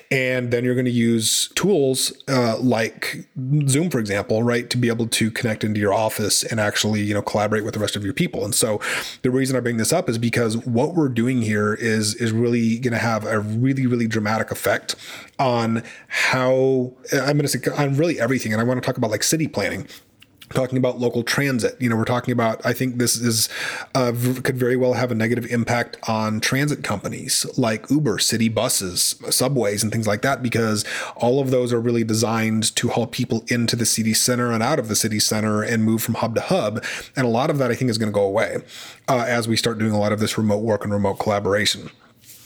And 0.09 0.51
then 0.51 0.63
you're 0.63 0.75
going 0.75 0.85
to 0.85 0.91
use 0.91 1.49
tools 1.55 2.13
uh, 2.27 2.57
like 2.59 3.27
Zoom, 3.67 3.89
for 3.89 3.99
example, 3.99 4.43
right, 4.43 4.69
to 4.69 4.77
be 4.77 4.87
able 4.87 5.07
to 5.07 5.29
connect 5.31 5.63
into 5.63 5.79
your 5.79 5.93
office 5.93 6.43
and 6.43 6.59
actually, 6.59 7.01
you 7.01 7.13
know, 7.13 7.21
collaborate 7.21 7.65
with 7.65 7.73
the 7.73 7.79
rest 7.79 7.95
of 7.95 8.03
your 8.03 8.13
people. 8.13 8.45
And 8.45 8.55
so 8.55 8.79
the 9.21 9.31
reason 9.31 9.57
I 9.57 9.59
bring 9.59 9.77
this 9.77 9.91
up 9.91 10.09
is 10.09 10.17
because 10.17 10.57
what 10.65 10.95
we're 10.95 11.09
doing 11.09 11.41
here 11.41 11.73
is 11.73 12.15
is 12.15 12.31
really 12.31 12.79
going 12.79 12.93
to 12.93 12.99
have 12.99 13.25
a 13.25 13.39
really, 13.39 13.87
really 13.87 14.07
dramatic 14.07 14.51
effect 14.51 14.95
on 15.37 15.83
how 16.07 16.93
I'm 17.11 17.37
going 17.37 17.41
to 17.41 17.47
say 17.47 17.59
on 17.77 17.95
really 17.95 18.19
everything. 18.19 18.53
And 18.53 18.61
I 18.61 18.63
want 18.63 18.81
to 18.81 18.85
talk 18.85 18.97
about 18.97 19.11
like 19.11 19.23
city 19.23 19.47
planning 19.47 19.87
talking 20.53 20.77
about 20.77 20.99
local 20.99 21.23
transit. 21.23 21.75
You 21.79 21.89
know, 21.89 21.95
we're 21.95 22.05
talking 22.05 22.31
about, 22.31 22.65
I 22.65 22.73
think 22.73 22.97
this 22.97 23.15
is, 23.15 23.49
uh, 23.95 24.11
could 24.43 24.57
very 24.57 24.75
well 24.75 24.93
have 24.93 25.11
a 25.11 25.15
negative 25.15 25.45
impact 25.51 25.97
on 26.07 26.39
transit 26.39 26.83
companies 26.83 27.45
like 27.57 27.89
Uber, 27.89 28.19
city 28.19 28.49
buses, 28.49 29.15
subways, 29.29 29.83
and 29.83 29.91
things 29.91 30.07
like 30.07 30.21
that, 30.21 30.41
because 30.41 30.85
all 31.15 31.39
of 31.39 31.51
those 31.51 31.71
are 31.71 31.79
really 31.79 32.03
designed 32.03 32.75
to 32.75 32.89
haul 32.89 33.07
people 33.07 33.43
into 33.47 33.75
the 33.75 33.85
city 33.85 34.13
center 34.13 34.51
and 34.51 34.63
out 34.63 34.79
of 34.79 34.87
the 34.87 34.95
city 34.95 35.19
center 35.19 35.61
and 35.61 35.83
move 35.83 36.01
from 36.01 36.15
hub 36.15 36.35
to 36.35 36.41
hub. 36.41 36.83
And 37.15 37.25
a 37.25 37.29
lot 37.29 37.49
of 37.49 37.57
that, 37.59 37.71
I 37.71 37.75
think, 37.75 37.91
is 37.91 37.97
going 37.97 38.11
to 38.11 38.15
go 38.15 38.23
away 38.23 38.57
uh, 39.07 39.25
as 39.27 39.47
we 39.47 39.55
start 39.55 39.77
doing 39.77 39.91
a 39.91 39.99
lot 39.99 40.11
of 40.11 40.19
this 40.19 40.37
remote 40.37 40.63
work 40.63 40.83
and 40.83 40.93
remote 40.93 41.15
collaboration. 41.15 41.89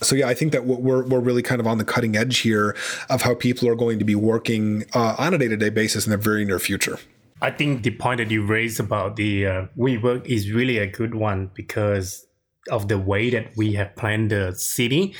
So 0.01 0.15
yeah, 0.15 0.27
I 0.27 0.33
think 0.33 0.51
that 0.51 0.65
we're 0.65 1.03
we're 1.03 1.21
really 1.21 1.41
kind 1.41 1.61
of 1.61 1.67
on 1.67 1.77
the 1.77 1.85
cutting 1.85 2.17
edge 2.17 2.39
here 2.39 2.75
of 3.09 3.21
how 3.21 3.35
people 3.35 3.69
are 3.69 3.75
going 3.75 3.99
to 3.99 4.05
be 4.05 4.15
working 4.15 4.83
uh, 4.93 5.15
on 5.17 5.33
a 5.33 5.37
day 5.37 5.47
to 5.47 5.55
day 5.55 5.69
basis 5.69 6.05
in 6.05 6.11
the 6.11 6.17
very 6.17 6.43
near 6.43 6.59
future. 6.59 6.99
I 7.43 7.51
think 7.51 7.83
the 7.83 7.91
point 7.91 8.19
that 8.19 8.31
you 8.31 8.45
raised 8.45 8.79
about 8.79 9.17
the 9.17 9.45
uh, 9.45 9.65
WeWork 9.77 10.25
is 10.25 10.49
really 10.49 10.77
a 10.77 10.87
good 10.87 11.13
one 11.13 11.51
because 11.53 12.25
of 12.71 12.87
the 12.87 12.97
way 12.97 13.29
that 13.31 13.51
we 13.57 13.73
have 13.73 13.93
planned 13.97 14.31
the 14.31 14.53
city. 14.53 15.13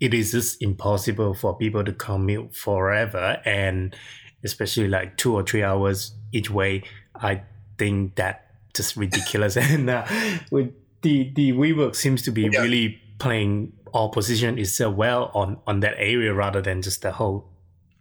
It 0.00 0.12
is 0.12 0.32
just 0.32 0.60
impossible 0.60 1.34
for 1.34 1.56
people 1.56 1.84
to 1.84 1.92
commute 1.92 2.56
forever, 2.56 3.40
and 3.44 3.94
especially 4.42 4.88
like 4.88 5.16
two 5.16 5.34
or 5.34 5.44
three 5.44 5.62
hours 5.62 6.14
each 6.32 6.50
way. 6.50 6.82
I 7.14 7.42
think 7.78 8.16
that 8.16 8.46
just 8.74 8.96
ridiculous. 8.96 9.56
and 9.56 9.88
uh, 9.88 10.04
with 10.50 10.72
the 11.02 11.30
the 11.34 11.52
WeWork 11.52 11.94
seems 11.94 12.22
to 12.22 12.32
be 12.32 12.48
yeah. 12.52 12.60
really 12.60 13.00
playing 13.20 13.72
or 13.92 14.10
position 14.10 14.58
itself 14.58 14.96
well 14.96 15.30
on 15.32 15.58
on 15.68 15.78
that 15.80 15.94
area 15.96 16.34
rather 16.34 16.60
than 16.60 16.82
just 16.82 17.02
the 17.02 17.12
whole 17.12 17.48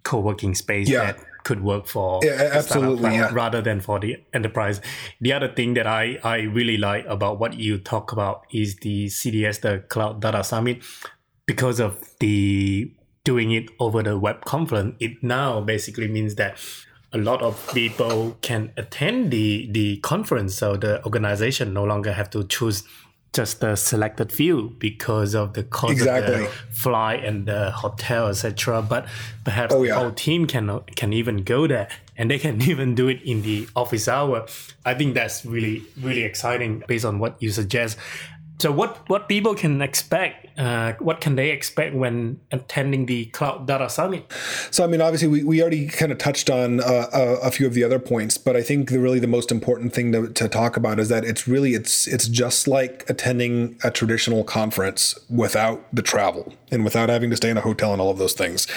co-working 0.03 0.55
space 0.55 0.89
yeah. 0.89 1.11
that 1.11 1.26
could 1.47 1.63
work 1.63 1.87
for 1.87 2.19
yeah, 2.23 2.49
absolutely 2.51 3.15
yeah. 3.15 3.29
rather 3.31 3.61
than 3.61 3.79
for 3.79 4.01
the 4.01 4.17
enterprise. 4.33 4.81
The 5.21 5.31
other 5.31 5.47
thing 5.47 5.75
that 5.75 5.87
I, 5.87 6.19
I 6.21 6.39
really 6.41 6.75
like 6.75 7.05
about 7.07 7.39
what 7.39 7.57
you 7.57 7.77
talk 7.77 8.11
about 8.11 8.45
is 8.51 8.75
the 8.77 9.05
CDS, 9.05 9.61
the 9.61 9.79
Cloud 9.87 10.21
Data 10.21 10.43
Summit, 10.43 10.83
because 11.45 11.79
of 11.79 11.93
the 12.19 12.91
doing 13.23 13.51
it 13.51 13.69
over 13.79 14.03
the 14.03 14.19
web 14.19 14.43
conference. 14.43 14.97
It 14.99 15.23
now 15.23 15.61
basically 15.61 16.09
means 16.09 16.35
that 16.35 16.59
a 17.13 17.17
lot 17.17 17.41
of 17.41 17.55
people 17.73 18.37
can 18.41 18.73
attend 18.75 19.31
the 19.31 19.69
the 19.71 19.97
conference, 19.99 20.53
so 20.55 20.75
the 20.75 21.01
organization 21.05 21.73
no 21.73 21.85
longer 21.85 22.11
have 22.11 22.29
to 22.31 22.43
choose 22.43 22.83
just 23.34 23.63
a 23.63 23.78
selected 23.78 24.32
few 24.32 24.75
because 24.80 25.36
of 25.36 25.53
the 25.53 25.63
cost 25.63 25.93
exactly. 25.93 26.34
of 26.34 26.39
the 26.41 26.47
flight 26.71 27.23
and 27.23 27.45
the 27.45 27.71
hotel, 27.71 28.28
etc. 28.28 28.82
But 28.82 29.07
perhaps 29.43 29.73
oh, 29.73 29.84
yeah. 29.84 29.93
the 29.93 29.99
whole 29.99 30.11
team 30.11 30.47
can 30.47 30.82
can 30.95 31.13
even 31.13 31.43
go 31.43 31.67
there 31.67 31.88
and 32.17 32.32
they 32.32 32.39
can 32.39 32.61
even 32.71 32.95
do 32.95 33.07
it 33.07 33.21
in 33.21 33.41
the 33.43 33.67
office 33.75 34.07
hour. 34.07 34.47
I 34.86 34.93
think 34.93 35.13
that's 35.13 35.45
really 35.45 35.84
really 36.01 36.23
exciting 36.23 36.84
based 36.88 37.05
on 37.05 37.19
what 37.19 37.41
you 37.41 37.51
suggest. 37.51 37.97
So 38.59 38.71
what 38.71 39.07
what 39.07 39.29
people 39.29 39.53
can 39.53 39.81
expect? 39.81 40.47
Uh, 40.57 40.93
what 40.97 41.21
can 41.21 41.35
they 41.35 41.51
expect 41.51 41.93
when 41.93 42.39
attending 42.51 43.05
the 43.05 43.25
Cloud 43.25 43.67
Data 43.67 43.87
Summit? 43.89 44.25
So 44.71 44.83
I 44.83 44.87
mean, 44.87 45.01
obviously 45.01 45.27
we, 45.27 45.43
we 45.43 45.61
already 45.61 45.87
kind 45.87 46.11
of 46.11 46.17
touched 46.17 46.49
on 46.49 46.79
uh, 46.79 47.07
a, 47.13 47.47
a, 47.47 47.51
few 47.51 47.67
of 47.67 47.75
the 47.75 47.83
other 47.83 47.99
points, 47.99 48.39
but 48.39 48.55
I 48.55 48.63
think 48.63 48.89
the 48.89 48.99
really 48.99 49.19
the 49.19 49.27
most 49.27 49.51
important 49.51 49.93
thing 49.93 50.11
to, 50.13 50.29
to 50.29 50.49
talk 50.49 50.75
about 50.75 50.99
is 50.99 51.09
that 51.09 51.23
it's 51.23 51.47
really 51.47 51.75
it's 51.75 52.07
it's 52.07 52.27
just 52.27 52.67
like 52.67 53.07
attending 53.07 53.77
a 53.83 53.91
traditional 53.91 54.43
conference 54.43 55.17
without 55.29 55.85
the 55.93 56.01
travel 56.01 56.53
and 56.71 56.83
without 56.83 57.09
having 57.09 57.29
to 57.29 57.37
stay 57.37 57.51
in 57.51 57.57
a 57.57 57.61
hotel 57.61 57.93
and 57.93 58.01
all 58.01 58.09
of 58.09 58.17
those 58.17 58.33
things. 58.33 58.67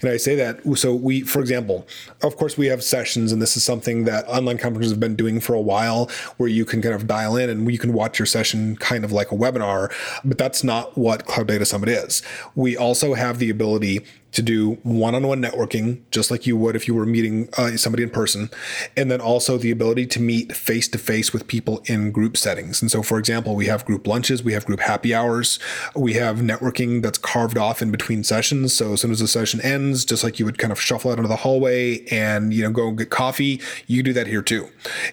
And 0.00 0.10
I 0.10 0.16
say 0.16 0.34
that 0.36 0.60
so 0.78 0.94
we, 0.94 1.20
for 1.20 1.40
example, 1.40 1.86
of 2.22 2.36
course 2.36 2.56
we 2.56 2.66
have 2.68 2.82
sessions, 2.82 3.30
and 3.30 3.42
this 3.42 3.56
is 3.56 3.62
something 3.62 4.04
that 4.04 4.26
online 4.26 4.56
conferences 4.56 4.92
have 4.92 5.00
been 5.00 5.16
doing 5.16 5.40
for 5.40 5.54
a 5.54 5.60
while, 5.60 6.10
where 6.38 6.48
you 6.48 6.64
can 6.64 6.80
kind 6.80 6.94
of 6.94 7.06
dial 7.06 7.36
in 7.36 7.50
and 7.50 7.70
you 7.70 7.78
can 7.78 7.92
watch 7.92 8.18
your 8.18 8.26
session 8.26 8.76
kind 8.76 9.04
of 9.04 9.12
like 9.12 9.25
like 9.30 9.32
a 9.32 9.52
webinar, 9.52 9.92
but 10.24 10.38
that's 10.38 10.62
not 10.64 10.96
what 10.96 11.26
Cloud 11.26 11.48
Data 11.48 11.64
Summit 11.66 11.88
is. 11.88 12.22
We 12.54 12.76
also 12.76 13.14
have 13.14 13.38
the 13.38 13.50
ability 13.50 14.04
to 14.36 14.42
do 14.42 14.74
one-on-one 14.82 15.40
networking 15.40 16.02
just 16.10 16.30
like 16.30 16.46
you 16.46 16.58
would 16.58 16.76
if 16.76 16.86
you 16.86 16.94
were 16.94 17.06
meeting 17.06 17.48
uh, 17.56 17.74
somebody 17.78 18.02
in 18.02 18.10
person. 18.10 18.50
And 18.94 19.10
then 19.10 19.18
also 19.18 19.56
the 19.56 19.70
ability 19.70 20.04
to 20.08 20.20
meet 20.20 20.54
face 20.54 20.88
to 20.88 20.98
face 20.98 21.32
with 21.32 21.48
people 21.48 21.82
in 21.86 22.12
group 22.12 22.36
settings. 22.36 22.82
And 22.82 22.90
so 22.90 23.02
for 23.02 23.18
example 23.18 23.56
we 23.56 23.64
have 23.66 23.86
group 23.86 24.06
lunches 24.06 24.44
we 24.44 24.52
have 24.52 24.66
group 24.66 24.80
happy 24.80 25.14
hours 25.14 25.58
we 25.94 26.12
have 26.14 26.38
networking 26.38 27.00
that's 27.00 27.16
carved 27.16 27.56
off 27.56 27.80
in 27.80 27.90
between 27.90 28.22
sessions. 28.24 28.74
So 28.74 28.92
as 28.92 29.00
soon 29.00 29.10
as 29.10 29.20
the 29.20 29.28
session 29.28 29.62
ends 29.62 30.04
just 30.04 30.22
like 30.22 30.38
you 30.38 30.44
would 30.44 30.58
kind 30.58 30.72
of 30.72 30.78
shuffle 30.78 31.10
out 31.10 31.18
into 31.18 31.28
the 31.28 31.36
hallway 31.36 32.04
and 32.06 32.52
you 32.52 32.62
know 32.62 32.70
go 32.70 32.88
and 32.88 32.98
get 32.98 33.08
coffee 33.08 33.60
you 33.86 34.02
do 34.02 34.12
that 34.12 34.26
here 34.26 34.42
too. 34.42 34.68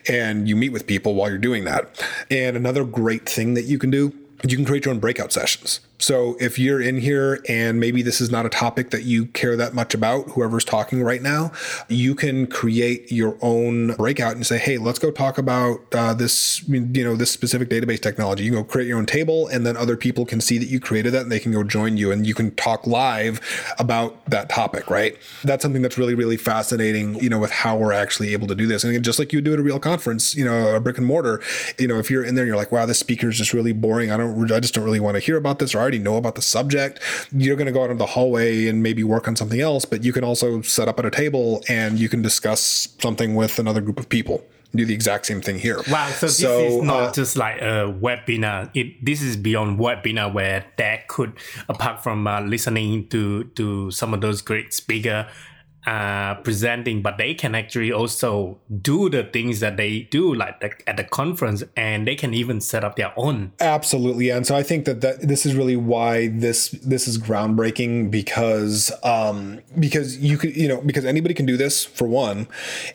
And 0.09 0.49
you 0.49 0.57
meet 0.57 0.73
with 0.73 0.85
people 0.85 1.15
while 1.15 1.29
you're 1.29 1.37
doing 1.37 1.63
that. 1.63 2.05
And 2.29 2.57
another 2.57 2.83
great 2.83 3.27
thing 3.27 3.53
that 3.53 3.63
you 3.63 3.79
can 3.79 3.89
do 3.89 4.13
you 4.45 4.57
can 4.57 4.65
create 4.65 4.83
your 4.83 4.93
own 4.93 4.99
breakout 4.99 5.31
sessions 5.31 5.79
so 6.03 6.35
if 6.37 6.59
you're 6.59 6.81
in 6.81 6.97
here 6.97 7.41
and 7.47 7.79
maybe 7.79 8.01
this 8.01 8.19
is 8.19 8.29
not 8.29 8.45
a 8.45 8.49
topic 8.49 8.89
that 8.89 9.03
you 9.03 9.27
care 9.27 9.55
that 9.55 9.73
much 9.73 9.93
about, 9.93 10.31
whoever's 10.31 10.65
talking 10.65 11.01
right 11.01 11.21
now, 11.21 11.53
you 11.87 12.13
can 12.13 12.45
create 12.45 13.09
your 13.09 13.37
own 13.41 13.95
breakout 13.95 14.35
and 14.35 14.45
say, 14.45 14.57
hey, 14.57 14.77
let's 14.77 14.99
go 14.99 15.11
talk 15.11 15.37
about 15.37 15.79
uh, 15.93 16.13
this, 16.13 16.67
you 16.67 17.05
know, 17.05 17.15
this 17.15 17.31
specific 17.31 17.69
database 17.69 18.01
technology. 18.01 18.43
You 18.43 18.51
can 18.51 18.63
go 18.63 18.65
create 18.65 18.87
your 18.87 18.97
own 18.97 19.05
table 19.05 19.47
and 19.47 19.65
then 19.65 19.77
other 19.77 19.95
people 19.95 20.25
can 20.25 20.41
see 20.41 20.57
that 20.57 20.65
you 20.65 20.81
created 20.81 21.13
that 21.13 21.21
and 21.21 21.31
they 21.31 21.39
can 21.39 21.53
go 21.53 21.63
join 21.63 21.95
you 21.95 22.11
and 22.11 22.27
you 22.27 22.33
can 22.33 22.53
talk 22.55 22.85
live 22.85 23.39
about 23.79 24.25
that 24.25 24.49
topic, 24.49 24.89
right? 24.89 25.17
That's 25.45 25.61
something 25.61 25.81
that's 25.81 25.97
really, 25.97 26.15
really 26.15 26.35
fascinating, 26.35 27.15
you 27.15 27.29
know, 27.29 27.39
with 27.39 27.51
how 27.51 27.77
we're 27.77 27.93
actually 27.93 28.33
able 28.33 28.47
to 28.47 28.55
do 28.55 28.67
this. 28.67 28.83
And 28.83 29.01
just 29.05 29.19
like 29.19 29.31
you 29.31 29.39
do 29.39 29.53
at 29.53 29.59
a 29.59 29.63
real 29.63 29.79
conference, 29.79 30.35
you 30.35 30.43
know, 30.43 30.75
a 30.75 30.81
brick 30.81 30.97
and 30.97 31.07
mortar, 31.07 31.41
you 31.79 31.87
know, 31.87 31.97
if 31.97 32.11
you're 32.11 32.25
in 32.25 32.35
there 32.35 32.43
and 32.43 32.49
you're 32.49 32.57
like, 32.57 32.73
wow, 32.73 32.85
this 32.85 32.99
speaker 32.99 33.29
is 33.29 33.37
just 33.37 33.53
really 33.53 33.71
boring. 33.71 34.11
I 34.11 34.17
don't, 34.17 34.51
I 34.51 34.59
just 34.59 34.73
don't 34.73 34.83
really 34.83 34.99
want 34.99 35.15
to 35.15 35.21
hear 35.21 35.37
about 35.37 35.59
this 35.59 35.73
or 35.73 35.79
I 35.79 35.92
already 35.93 36.03
know 36.03 36.17
about 36.17 36.35
the 36.35 36.41
subject. 36.41 36.99
You're 37.31 37.55
going 37.55 37.67
to 37.67 37.71
go 37.71 37.83
out 37.83 37.91
into 37.91 37.99
the 37.99 38.07
hallway 38.07 38.67
and 38.67 38.81
maybe 38.81 39.03
work 39.03 39.27
on 39.27 39.35
something 39.35 39.61
else, 39.61 39.85
but 39.85 40.03
you 40.03 40.11
can 40.11 40.23
also 40.23 40.61
set 40.61 40.87
up 40.87 40.99
at 40.99 41.05
a 41.05 41.11
table 41.11 41.63
and 41.69 41.99
you 41.99 42.09
can 42.09 42.21
discuss 42.21 42.87
something 42.99 43.35
with 43.35 43.59
another 43.59 43.81
group 43.81 43.99
of 43.99 44.09
people 44.09 44.43
do 44.75 44.85
the 44.85 44.93
exact 44.95 45.27
same 45.27 45.39
thing 45.39 45.59
here. 45.59 45.79
Wow, 45.87 46.09
so 46.09 46.25
this 46.25 46.39
so, 46.39 46.59
is 46.59 46.81
not 46.81 47.03
uh, 47.03 47.11
just 47.11 47.37
like 47.37 47.61
a 47.61 47.93
webinar. 48.01 48.71
It 48.73 49.05
this 49.05 49.21
is 49.21 49.37
beyond 49.37 49.77
webinar 49.77 50.33
where 50.33 50.65
that 50.77 51.07
could, 51.07 51.33
apart 51.69 52.01
from 52.01 52.25
uh, 52.25 52.41
listening 52.41 53.07
to 53.09 53.43
to 53.53 53.91
some 53.91 54.15
of 54.15 54.21
those 54.21 54.41
great 54.41 54.73
speaker 54.73 55.27
uh, 55.85 56.35
presenting, 56.35 57.01
but 57.01 57.17
they 57.17 57.33
can 57.33 57.55
actually 57.55 57.91
also 57.91 58.57
do 58.81 59.09
the 59.09 59.23
things 59.23 59.59
that 59.59 59.77
they 59.77 60.01
do, 60.11 60.33
like 60.33 60.59
the, 60.61 60.71
at 60.87 60.97
the 60.97 61.03
conference, 61.03 61.63
and 61.75 62.07
they 62.07 62.15
can 62.15 62.33
even 62.33 62.61
set 62.61 62.83
up 62.83 62.95
their 62.95 63.11
own. 63.17 63.51
Absolutely, 63.59 64.29
and 64.29 64.47
so 64.47 64.55
I 64.55 64.63
think 64.63 64.85
that, 64.85 65.01
that 65.01 65.21
this 65.27 65.45
is 65.45 65.55
really 65.55 65.75
why 65.75 66.29
this 66.29 66.69
this 66.69 67.07
is 67.07 67.17
groundbreaking 67.17 68.11
because 68.11 68.91
um, 69.03 69.59
because 69.79 70.17
you 70.17 70.37
could 70.37 70.55
you 70.55 70.67
know 70.67 70.81
because 70.81 71.05
anybody 71.05 71.33
can 71.33 71.45
do 71.45 71.57
this 71.57 71.83
for 71.83 72.07
one, 72.07 72.47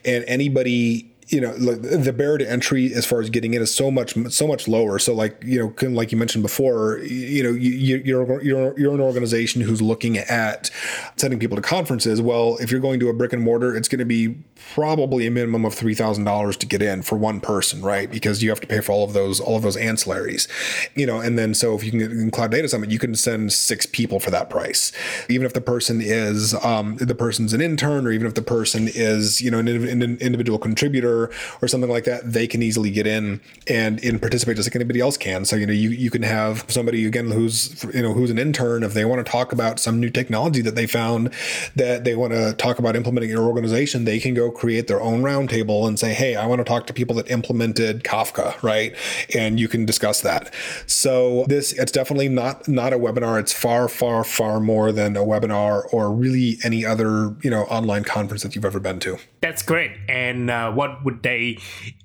and 0.05 0.25
anybody 0.27 1.11
you 1.29 1.41
know 1.41 1.53
like 1.59 1.83
the 1.83 2.13
barrier 2.13 2.39
to 2.39 2.51
entry 2.51 2.93
as 2.95 3.05
far 3.05 3.21
as 3.21 3.29
getting 3.29 3.53
in 3.53 3.61
is 3.61 3.75
so 3.75 3.91
much 3.91 4.15
so 4.31 4.47
much 4.47 4.67
lower. 4.67 4.99
So 4.99 5.15
like 5.15 5.43
you 5.45 5.75
know 5.81 5.89
like 5.89 6.11
you 6.11 6.19
mentioned 6.19 6.43
before 6.43 6.99
you 6.99 7.43
know 7.43 7.51
you, 7.51 7.99
you're 7.99 8.43
you're 8.43 8.79
you're 8.79 8.95
an 8.95 9.01
organization 9.01 9.61
who's 9.61 9.83
looking 9.83 10.17
at 10.17 10.71
sending 11.17 11.39
people 11.39 11.57
to 11.57 11.63
conferences. 11.63 12.23
Well 12.23 12.57
if 12.61 12.71
you're 12.71 12.81
going 12.81 12.99
to 13.01 13.09
a 13.09 13.13
brick 13.13 13.33
and 13.33 13.43
mortar 13.43 13.77
it's 13.77 13.89
going 13.89 13.99
to 13.99 14.07
be 14.07 14.37
probably 14.75 15.27
a 15.27 15.31
minimum 15.31 15.65
of 15.65 15.75
$3000 15.75 16.57
to 16.57 16.67
get 16.67 16.83
in 16.83 17.03
for 17.03 17.17
one 17.17 17.41
person 17.41 17.83
right? 17.83 18.11
Because 18.11 18.43
you 18.43 18.49
have 18.49 18.61
to 18.61 18.67
pay 18.67 18.81
for 18.81 18.93
all 18.93 19.05
of 19.05 19.13
those 19.13 19.39
all 19.39 19.57
of 19.57 19.63
those 19.63 19.77
ancillaries 19.77 20.49
you 20.95 21.07
know? 21.07 21.21
And 21.21 21.39
then 21.39 21.53
so 21.53 21.75
if 21.75 21.85
you 21.85 21.91
can 21.91 22.01
get 22.01 22.11
in 22.11 22.31
cloud 22.31 22.51
data 22.51 22.69
summit 22.69 22.91
you 22.91 22.99
can 22.99 23.15
send 23.15 23.53
six 23.53 23.85
people 23.85 24.19
for 24.19 24.31
that 24.31 24.49
price. 24.49 24.93
Even 25.29 25.45
if 25.47 25.53
the 25.53 25.61
person 25.61 26.01
is 26.01 26.55
um, 26.65 26.97
the 26.97 27.15
person's 27.15 27.53
an 27.53 27.61
intern 27.61 28.07
or 28.07 28.13
even 28.13 28.27
if 28.27 28.35
the 28.35 28.43
person 28.43 28.89
is 28.89 29.43
you 29.43 29.51
know 29.51 29.59
an, 29.59 29.69
an 29.69 30.17
individual 30.19 30.59
contributor 30.59 31.18
speaker 31.27 31.59
or 31.63 31.69
something 31.69 31.91
like 31.91 32.05
that, 32.05 32.33
they 32.33 32.47
can 32.47 32.63
easily 32.63 32.91
get 32.91 33.07
in 33.07 33.41
and, 33.67 34.03
and 34.05 34.21
participate 34.21 34.57
just 34.57 34.69
like 34.69 34.77
anybody 34.77 35.01
else 35.01 35.17
can. 35.17 35.45
So, 35.45 35.57
you 35.57 35.67
know, 35.67 35.73
you, 35.73 35.91
you 35.91 36.11
can 36.11 36.23
have 36.23 36.65
somebody 36.69 37.07
again 37.07 37.31
who's, 37.31 37.85
you 37.95 38.03
know, 38.03 38.13
who's 38.13 38.31
an 38.31 38.39
intern, 38.39 38.83
if 38.83 38.95
they 38.95 39.05
want 39.05 39.25
to 39.25 39.31
talk 39.31 39.53
about 39.53 39.81
some 39.81 40.01
new 40.01 40.11
technology 40.11 40.63
that 40.63 40.75
they 40.75 40.87
found 40.87 41.33
that 41.77 42.05
they 42.05 42.15
want 42.15 42.33
to 42.33 42.55
talk 42.55 42.79
about 42.79 42.97
implementing 42.97 43.31
in 43.31 43.37
your 43.37 43.47
organization, 43.47 44.05
they 44.05 44.19
can 44.19 44.35
go 44.35 44.51
create 44.51 44.87
their 44.87 45.01
own 45.01 45.23
roundtable 45.23 45.87
and 45.87 45.99
say, 45.99 46.15
Hey, 46.15 46.37
I 46.37 46.47
want 46.47 46.61
to 46.61 46.65
talk 46.65 46.87
to 46.87 46.93
people 46.93 47.17
that 47.17 47.31
implemented 47.31 48.05
Kafka, 48.05 48.61
right? 48.63 48.95
And 49.35 49.59
you 49.59 49.69
can 49.69 49.85
discuss 49.85 50.21
that. 50.23 50.53
So 50.87 51.45
this, 51.49 51.73
it's 51.73 51.93
definitely 51.93 52.29
not, 52.29 52.69
not 52.69 52.93
a 52.93 52.99
webinar. 52.99 53.41
It's 53.41 53.53
far, 53.53 53.89
far, 53.89 54.25
far 54.25 54.61
more 54.61 54.93
than 54.93 55.17
a 55.17 55.21
webinar 55.21 55.93
or 55.93 56.13
really 56.13 56.59
any 56.65 56.85
other, 56.85 57.35
you 57.43 57.51
know, 57.51 57.63
online 57.65 58.05
conference 58.05 58.43
that 58.43 58.55
you've 58.55 58.65
ever 58.65 58.81
been 58.81 59.01
to. 59.01 59.19
That's 59.41 59.63
great. 59.63 59.93
And 60.09 60.51
uh, 60.51 60.73
what 60.73 61.05
would 61.09 61.23
they, 61.23 61.57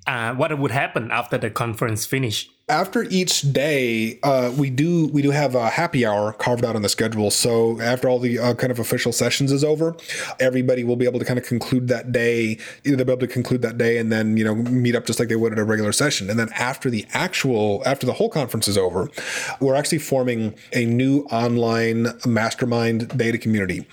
uh, 0.06 0.32
what 0.34 0.58
would 0.58 0.70
happen 0.70 1.10
after 1.10 1.36
the 1.36 1.50
conference 1.50 2.06
finish? 2.06 2.48
After 2.68 3.02
each 3.04 3.52
day, 3.52 4.18
uh, 4.22 4.50
we 4.56 4.70
do 4.70 5.08
we 5.08 5.20
do 5.20 5.30
have 5.30 5.54
a 5.54 5.68
happy 5.68 6.06
hour 6.06 6.32
carved 6.32 6.64
out 6.64 6.74
on 6.74 6.80
the 6.80 6.88
schedule. 6.88 7.30
So 7.30 7.78
after 7.80 8.08
all 8.08 8.18
the 8.18 8.38
uh, 8.38 8.54
kind 8.54 8.70
of 8.70 8.78
official 8.78 9.12
sessions 9.12 9.52
is 9.52 9.62
over, 9.62 9.94
everybody 10.40 10.82
will 10.82 10.96
be 10.96 11.04
able 11.04 11.18
to 11.18 11.26
kind 11.26 11.38
of 11.38 11.44
conclude 11.44 11.88
that 11.88 12.10
day. 12.10 12.58
They'll 12.82 12.96
be 12.96 13.02
able 13.02 13.18
to 13.18 13.26
conclude 13.26 13.60
that 13.62 13.76
day 13.76 13.98
and 13.98 14.10
then 14.10 14.38
you 14.38 14.44
know 14.44 14.54
meet 14.54 14.94
up 14.94 15.04
just 15.04 15.18
like 15.18 15.28
they 15.28 15.36
would 15.36 15.52
at 15.52 15.58
a 15.58 15.64
regular 15.64 15.92
session. 15.92 16.30
And 16.30 16.38
then 16.38 16.48
after 16.54 16.88
the 16.88 17.06
actual 17.12 17.82
after 17.84 18.06
the 18.06 18.14
whole 18.14 18.30
conference 18.30 18.66
is 18.66 18.78
over, 18.78 19.10
we're 19.60 19.74
actually 19.74 19.98
forming 19.98 20.54
a 20.72 20.86
new 20.86 21.24
online 21.24 22.06
mastermind 22.24 23.08
data 23.18 23.36
community. 23.36 23.86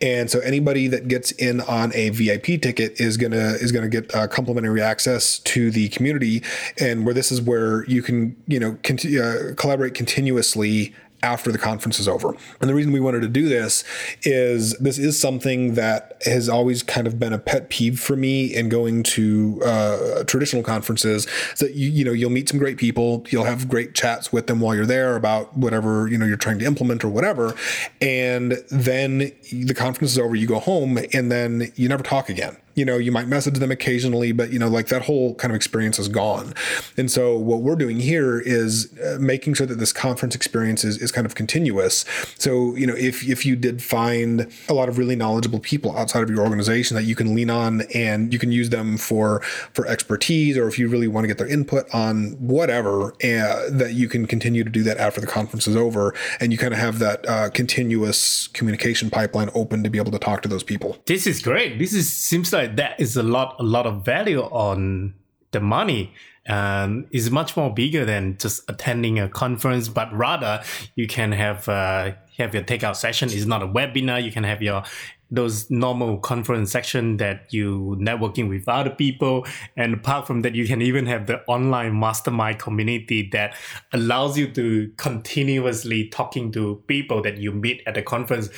And 0.00 0.28
so 0.28 0.40
anybody 0.40 0.88
that 0.88 1.06
gets 1.06 1.30
in 1.30 1.60
on 1.60 1.94
a 1.94 2.10
VIP 2.10 2.60
ticket 2.60 3.00
is 3.00 3.16
gonna 3.16 3.54
is 3.60 3.70
gonna 3.70 3.88
get 3.88 4.12
uh, 4.16 4.26
complimentary 4.26 4.82
access 4.82 5.38
to 5.40 5.70
the 5.70 5.90
community. 5.90 6.42
And 6.80 7.04
where 7.04 7.14
this 7.14 7.30
is 7.30 7.40
where 7.40 7.84
you 7.84 8.02
can 8.02 8.15
can 8.16 8.36
you 8.46 8.60
know 8.60 8.78
uh, 9.22 9.54
collaborate 9.54 9.94
continuously 9.94 10.94
after 11.22 11.50
the 11.50 11.58
conference 11.58 11.98
is 11.98 12.06
over. 12.06 12.34
And 12.60 12.70
the 12.70 12.74
reason 12.74 12.92
we 12.92 13.00
wanted 13.00 13.20
to 13.22 13.28
do 13.28 13.48
this 13.48 13.84
is 14.22 14.76
this 14.78 14.98
is 14.98 15.18
something 15.18 15.74
that 15.74 16.20
has 16.24 16.48
always 16.48 16.82
kind 16.82 17.06
of 17.06 17.18
been 17.18 17.32
a 17.32 17.38
pet 17.38 17.68
peeve 17.68 17.98
for 17.98 18.16
me 18.16 18.54
in 18.54 18.68
going 18.68 19.02
to 19.02 19.60
uh, 19.64 20.24
traditional 20.24 20.62
conferences. 20.62 21.26
That 21.58 21.74
you 21.74 21.88
you 21.90 22.04
know 22.04 22.12
you'll 22.12 22.30
meet 22.30 22.48
some 22.48 22.58
great 22.58 22.76
people, 22.76 23.24
you'll 23.30 23.44
have 23.44 23.68
great 23.68 23.94
chats 23.94 24.32
with 24.32 24.46
them 24.46 24.60
while 24.60 24.74
you're 24.74 24.86
there 24.86 25.16
about 25.16 25.56
whatever 25.56 26.06
you 26.08 26.18
know 26.18 26.26
you're 26.26 26.36
trying 26.36 26.58
to 26.60 26.64
implement 26.64 27.04
or 27.04 27.08
whatever, 27.08 27.54
and 28.00 28.52
then 28.70 29.32
the 29.50 29.74
conference 29.74 30.12
is 30.12 30.18
over, 30.18 30.34
you 30.34 30.46
go 30.46 30.60
home, 30.60 30.98
and 31.12 31.32
then 31.32 31.72
you 31.76 31.88
never 31.88 32.02
talk 32.02 32.28
again 32.28 32.56
you 32.76 32.84
know, 32.84 32.98
you 32.98 33.10
might 33.10 33.26
message 33.26 33.54
them 33.54 33.70
occasionally, 33.70 34.32
but 34.32 34.52
you 34.52 34.58
know, 34.58 34.68
like 34.68 34.88
that 34.88 35.02
whole 35.02 35.34
kind 35.34 35.50
of 35.50 35.56
experience 35.56 35.98
is 35.98 36.08
gone. 36.08 36.54
And 36.96 37.10
so 37.10 37.36
what 37.36 37.62
we're 37.62 37.74
doing 37.74 37.98
here 37.98 38.38
is 38.38 38.92
uh, 39.00 39.16
making 39.18 39.54
sure 39.54 39.66
that 39.66 39.78
this 39.78 39.92
conference 39.92 40.34
experience 40.34 40.84
is, 40.84 40.98
is 40.98 41.10
kind 41.10 41.26
of 41.26 41.34
continuous. 41.34 42.04
So, 42.38 42.74
you 42.76 42.86
know, 42.86 42.94
if, 42.94 43.26
if 43.26 43.46
you 43.46 43.56
did 43.56 43.82
find 43.82 44.52
a 44.68 44.74
lot 44.74 44.90
of 44.90 44.98
really 44.98 45.16
knowledgeable 45.16 45.58
people 45.58 45.96
outside 45.96 46.22
of 46.22 46.28
your 46.28 46.40
organization 46.40 46.94
that 46.96 47.04
you 47.04 47.14
can 47.14 47.34
lean 47.34 47.48
on 47.48 47.82
and 47.94 48.30
you 48.32 48.38
can 48.38 48.52
use 48.52 48.68
them 48.68 48.98
for, 48.98 49.40
for 49.72 49.86
expertise, 49.86 50.58
or 50.58 50.68
if 50.68 50.78
you 50.78 50.86
really 50.86 51.08
want 51.08 51.24
to 51.24 51.28
get 51.28 51.38
their 51.38 51.48
input 51.48 51.92
on 51.94 52.32
whatever, 52.32 53.12
uh, 53.24 53.70
that 53.70 53.92
you 53.94 54.06
can 54.06 54.26
continue 54.26 54.62
to 54.62 54.70
do 54.70 54.82
that 54.82 54.98
after 54.98 55.20
the 55.20 55.26
conference 55.26 55.66
is 55.66 55.76
over. 55.76 56.14
And 56.40 56.52
you 56.52 56.58
kind 56.58 56.74
of 56.74 56.78
have 56.78 56.98
that 56.98 57.26
uh, 57.26 57.48
continuous 57.50 58.48
communication 58.48 59.08
pipeline 59.08 59.48
open 59.54 59.82
to 59.82 59.88
be 59.88 59.98
able 59.98 60.12
to 60.12 60.18
talk 60.18 60.42
to 60.42 60.48
those 60.48 60.62
people. 60.62 60.98
This 61.06 61.26
is 61.26 61.40
great. 61.40 61.78
This 61.78 61.94
is 61.94 62.14
seems 62.14 62.52
like 62.52 62.65
that 62.66 62.98
is 62.98 63.16
a 63.16 63.22
lot 63.22 63.56
a 63.58 63.62
lot 63.62 63.86
of 63.86 64.04
value 64.04 64.42
on 64.42 65.14
the 65.52 65.60
money 65.60 66.12
and 66.46 67.06
is 67.10 67.30
much 67.30 67.56
more 67.56 67.72
bigger 67.72 68.04
than 68.04 68.36
just 68.38 68.62
attending 68.68 69.18
a 69.18 69.28
conference 69.28 69.88
but 69.88 70.12
rather 70.12 70.62
you 70.94 71.06
can 71.06 71.32
have 71.32 71.68
uh, 71.68 72.12
have 72.38 72.54
your 72.54 72.62
takeout 72.62 72.96
session. 72.96 73.28
It's 73.30 73.46
not 73.46 73.62
a 73.62 73.66
webinar. 73.66 74.22
You 74.22 74.32
can 74.32 74.44
have 74.44 74.62
your 74.62 74.82
those 75.28 75.68
normal 75.72 76.18
conference 76.18 76.70
section 76.70 77.16
that 77.16 77.52
you 77.52 77.96
networking 77.98 78.48
with 78.48 78.68
other 78.68 78.90
people. 78.90 79.44
And 79.76 79.94
apart 79.94 80.26
from 80.26 80.42
that 80.42 80.54
you 80.54 80.68
can 80.68 80.80
even 80.80 81.06
have 81.06 81.26
the 81.26 81.42
online 81.46 81.98
mastermind 81.98 82.60
community 82.60 83.28
that 83.32 83.56
allows 83.92 84.38
you 84.38 84.46
to 84.52 84.92
continuously 84.96 86.08
talking 86.08 86.52
to 86.52 86.80
people 86.86 87.22
that 87.22 87.38
you 87.38 87.50
meet 87.50 87.82
at 87.86 87.94
the 87.94 88.02
conference. 88.02 88.50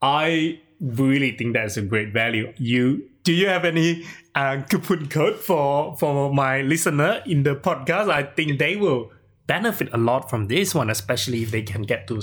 I 0.00 0.58
really 0.80 1.32
think 1.36 1.52
that's 1.52 1.76
a 1.76 1.82
great 1.82 2.14
value. 2.14 2.50
You 2.56 3.06
do 3.26 3.32
you 3.32 3.48
have 3.48 3.64
any 3.64 4.06
uh, 4.36 4.62
coupon 4.70 5.08
code 5.08 5.34
for 5.34 5.96
for 5.98 6.32
my 6.32 6.62
listener 6.62 7.22
in 7.26 7.42
the 7.42 7.56
podcast? 7.56 8.08
I 8.08 8.22
think 8.22 8.60
they 8.60 8.76
will 8.76 9.10
benefit 9.48 9.90
a 9.92 9.98
lot 9.98 10.30
from 10.30 10.46
this 10.46 10.74
one, 10.74 10.90
especially 10.90 11.42
if 11.42 11.50
they 11.50 11.62
can 11.62 11.82
get 11.82 12.06
to 12.06 12.22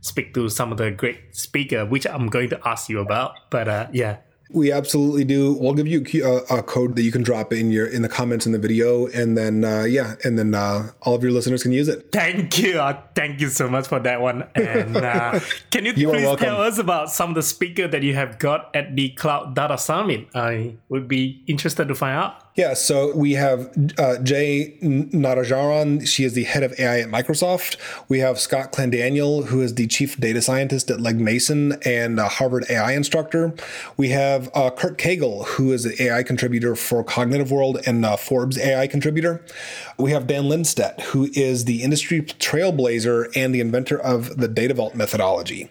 speak 0.00 0.34
to 0.34 0.50
some 0.50 0.70
of 0.70 0.76
the 0.76 0.90
great 0.90 1.34
speaker, 1.34 1.86
which 1.86 2.06
I'm 2.06 2.28
going 2.28 2.50
to 2.50 2.60
ask 2.68 2.90
you 2.90 3.00
about. 3.00 3.32
But 3.50 3.68
uh, 3.68 3.86
yeah. 3.92 4.18
We 4.52 4.72
absolutely 4.72 5.24
do. 5.24 5.54
We'll 5.54 5.74
give 5.74 5.86
you 5.86 6.04
a, 6.24 6.58
a, 6.58 6.62
code 6.62 6.96
that 6.96 7.02
you 7.02 7.12
can 7.12 7.22
drop 7.22 7.52
in 7.52 7.70
your 7.70 7.86
in 7.86 8.02
the 8.02 8.08
comments 8.08 8.46
in 8.46 8.52
the 8.52 8.58
video, 8.58 9.06
and 9.08 9.36
then 9.36 9.64
uh, 9.64 9.84
yeah, 9.84 10.14
and 10.24 10.38
then 10.38 10.54
uh, 10.54 10.90
all 11.02 11.14
of 11.14 11.22
your 11.22 11.32
listeners 11.32 11.62
can 11.62 11.72
use 11.72 11.88
it. 11.88 12.12
Thank 12.12 12.58
you, 12.58 12.78
uh, 12.78 13.00
thank 13.14 13.40
you 13.40 13.48
so 13.48 13.68
much 13.68 13.88
for 13.88 13.98
that 14.00 14.20
one. 14.20 14.44
And 14.54 14.96
uh, 14.96 15.40
can 15.70 15.84
you, 15.84 15.92
you 15.94 16.08
please 16.08 16.36
tell 16.38 16.60
us 16.60 16.78
about 16.78 17.10
some 17.10 17.30
of 17.30 17.34
the 17.34 17.42
speaker 17.42 17.88
that 17.88 18.02
you 18.02 18.14
have 18.14 18.38
got 18.38 18.74
at 18.74 18.94
the 18.94 19.10
Cloud 19.10 19.54
Data 19.54 19.78
Summit? 19.78 20.28
I 20.34 20.74
would 20.88 21.08
be 21.08 21.42
interested 21.46 21.88
to 21.88 21.94
find 21.94 22.16
out. 22.16 22.51
Yeah, 22.54 22.74
so 22.74 23.16
we 23.16 23.32
have 23.32 23.74
uh, 23.98 24.18
Jay 24.18 24.76
Narajaran. 24.82 26.06
She 26.06 26.24
is 26.24 26.34
the 26.34 26.44
head 26.44 26.62
of 26.62 26.78
AI 26.78 27.00
at 27.00 27.08
Microsoft. 27.08 27.78
We 28.10 28.18
have 28.18 28.38
Scott 28.38 28.72
Clendaniel, 28.72 29.46
who 29.46 29.62
is 29.62 29.76
the 29.76 29.86
chief 29.86 30.18
data 30.18 30.42
scientist 30.42 30.90
at 30.90 31.00
Legg 31.00 31.18
Mason 31.18 31.78
and 31.86 32.20
a 32.20 32.28
Harvard 32.28 32.66
AI 32.68 32.92
instructor. 32.92 33.54
We 33.96 34.10
have 34.10 34.50
uh, 34.54 34.68
Kurt 34.68 34.98
Cagle, 34.98 35.46
who 35.46 35.72
is 35.72 35.84
the 35.84 36.02
AI 36.02 36.22
contributor 36.24 36.76
for 36.76 37.02
Cognitive 37.02 37.50
World 37.50 37.78
and 37.86 38.04
uh, 38.04 38.18
Forbes 38.18 38.58
AI 38.58 38.86
contributor. 38.86 39.42
We 40.02 40.10
have 40.10 40.26
Dan 40.26 40.46
Linstedt, 40.46 41.00
who 41.00 41.28
is 41.32 41.64
the 41.64 41.84
industry 41.84 42.22
trailblazer 42.22 43.30
and 43.36 43.54
the 43.54 43.60
inventor 43.60 44.00
of 44.00 44.36
the 44.36 44.48
Data 44.48 44.74
Vault 44.74 44.96
methodology. 44.96 45.70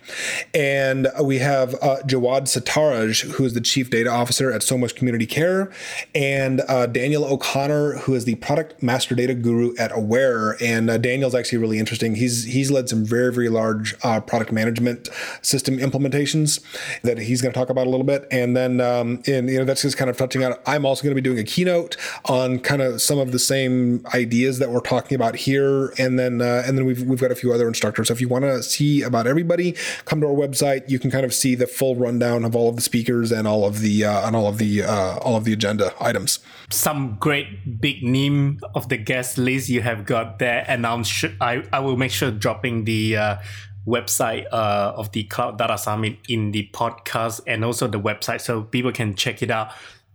And 0.54 1.10
we 1.22 1.40
have 1.40 1.74
uh, 1.82 1.98
Jawad 2.06 2.44
Sataraj, 2.44 3.24
who 3.32 3.44
is 3.44 3.56
the 3.56 3.60
chief 3.60 3.90
data 3.90 4.10
officer 4.10 4.50
at 4.50 4.62
Somos 4.62 4.96
Community 4.96 5.26
Care. 5.26 5.70
And 6.16 6.62
uh, 6.70 6.86
Daniel 6.86 7.26
O'Connor, 7.26 7.98
who 7.98 8.14
is 8.14 8.24
the 8.24 8.36
product 8.36 8.82
master 8.82 9.16
data 9.16 9.34
guru 9.34 9.76
at 9.78 9.92
Aware, 9.94 10.56
and 10.64 10.90
uh, 10.90 10.98
Daniel's 10.98 11.36
actually 11.36 11.58
really 11.58 11.78
interesting. 11.78 12.16
He's 12.16 12.46
he's 12.46 12.72
led 12.72 12.88
some 12.88 13.04
very 13.04 13.34
very 13.34 13.50
large 13.50 13.96
uh, 14.02 14.22
product 14.22 14.54
management 14.54 15.10
system 15.42 15.78
implementations 15.78 16.64
that 17.02 17.18
he's 17.18 17.42
going 17.42 17.52
to 17.52 17.60
talk 17.60 17.70
about 17.70 17.86
a 17.86 17.90
little 17.90 18.06
bit, 18.06 18.30
and 18.32 18.56
then 18.56 18.80
um, 18.80 19.22
and 19.28 19.50
you 19.50 19.60
know 19.60 19.66
that's 19.66 19.82
just 19.82 19.98
kind 19.98 20.10
of 20.10 20.16
touching 20.16 20.42
on. 20.46 20.56
I'm 20.66 20.86
also 20.86 21.04
going 21.04 21.14
to 21.14 21.22
be 21.22 21.30
doing 21.30 21.40
a 21.40 21.44
keynote 21.44 21.98
on 22.24 22.60
kind 22.60 22.82
of 22.82 23.02
some 23.02 23.20
of 23.20 23.34
the 23.34 23.40
same 23.40 24.06
ideas 24.14 24.21
that 24.26 24.70
we're 24.70 24.82
talking 24.82 25.16
about 25.16 25.36
here, 25.36 25.94
and 25.98 26.18
then 26.18 26.42
uh, 26.42 26.64
and 26.66 26.78
then 26.78 26.86
we've 26.86 27.04
we've 27.04 27.22
got 27.22 27.32
a 27.32 27.36
few 27.36 27.54
other 27.54 27.68
instructors. 27.68 28.08
So 28.08 28.14
if 28.14 28.22
you 28.22 28.28
want 28.28 28.46
to 28.46 28.64
see 28.64 29.02
about 29.02 29.28
everybody, 29.28 29.76
come 30.06 30.22
to 30.22 30.28
our 30.28 30.34
website. 30.34 30.90
You 30.90 31.00
can 31.00 31.12
kind 31.12 31.26
of 31.26 31.34
see 31.34 31.56
the 31.56 31.68
full 31.68 31.96
rundown 31.96 32.46
of 32.46 32.56
all 32.56 32.70
of 32.70 32.76
the 32.76 32.82
speakers 32.82 33.32
and 33.32 33.48
all 33.48 33.66
of 33.66 33.80
the 33.80 34.06
uh, 34.06 34.28
and 34.28 34.36
all 34.36 34.48
of 34.48 34.58
the 34.58 34.84
uh, 34.84 35.18
all 35.18 35.36
of 35.36 35.46
the 35.46 35.54
agenda 35.54 35.94
items 36.00 36.40
some 36.74 37.18
great 37.20 37.82
big 37.82 38.04
name 38.04 38.60
of 38.76 38.90
the 38.90 38.98
guest 38.98 39.38
list 39.38 39.70
you 39.70 39.82
have 39.82 40.06
got 40.06 40.40
there, 40.40 40.66
and 40.68 41.06
sure 41.06 41.32
I, 41.40 41.64
I 41.72 41.80
will 41.80 41.98
make 41.98 42.12
sure 42.12 42.32
dropping 42.32 42.86
the 42.86 43.18
uh, 43.18 43.38
website 43.86 44.46
uh, 44.52 44.94
of 44.96 45.12
the 45.12 45.24
Cloud 45.24 45.58
Data 45.58 45.78
Summit 45.78 46.18
in 46.28 46.52
the 46.52 46.70
podcast 46.74 47.42
and 47.48 47.66
also 47.66 47.88
the 47.88 48.00
website 48.00 48.42
so 48.42 48.64
people 48.64 48.92
can 48.92 49.16
check 49.16 49.42
it 49.42 49.52
out. 49.52 49.72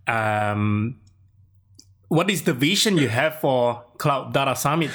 Um, 0.06 1.00
what 2.08 2.30
is 2.30 2.42
the 2.42 2.54
vision 2.54 2.96
you 2.96 3.08
have 3.08 3.40
for 3.40 3.84
Cloud 3.98 4.32
Data 4.32 4.54
Summit? 4.56 4.90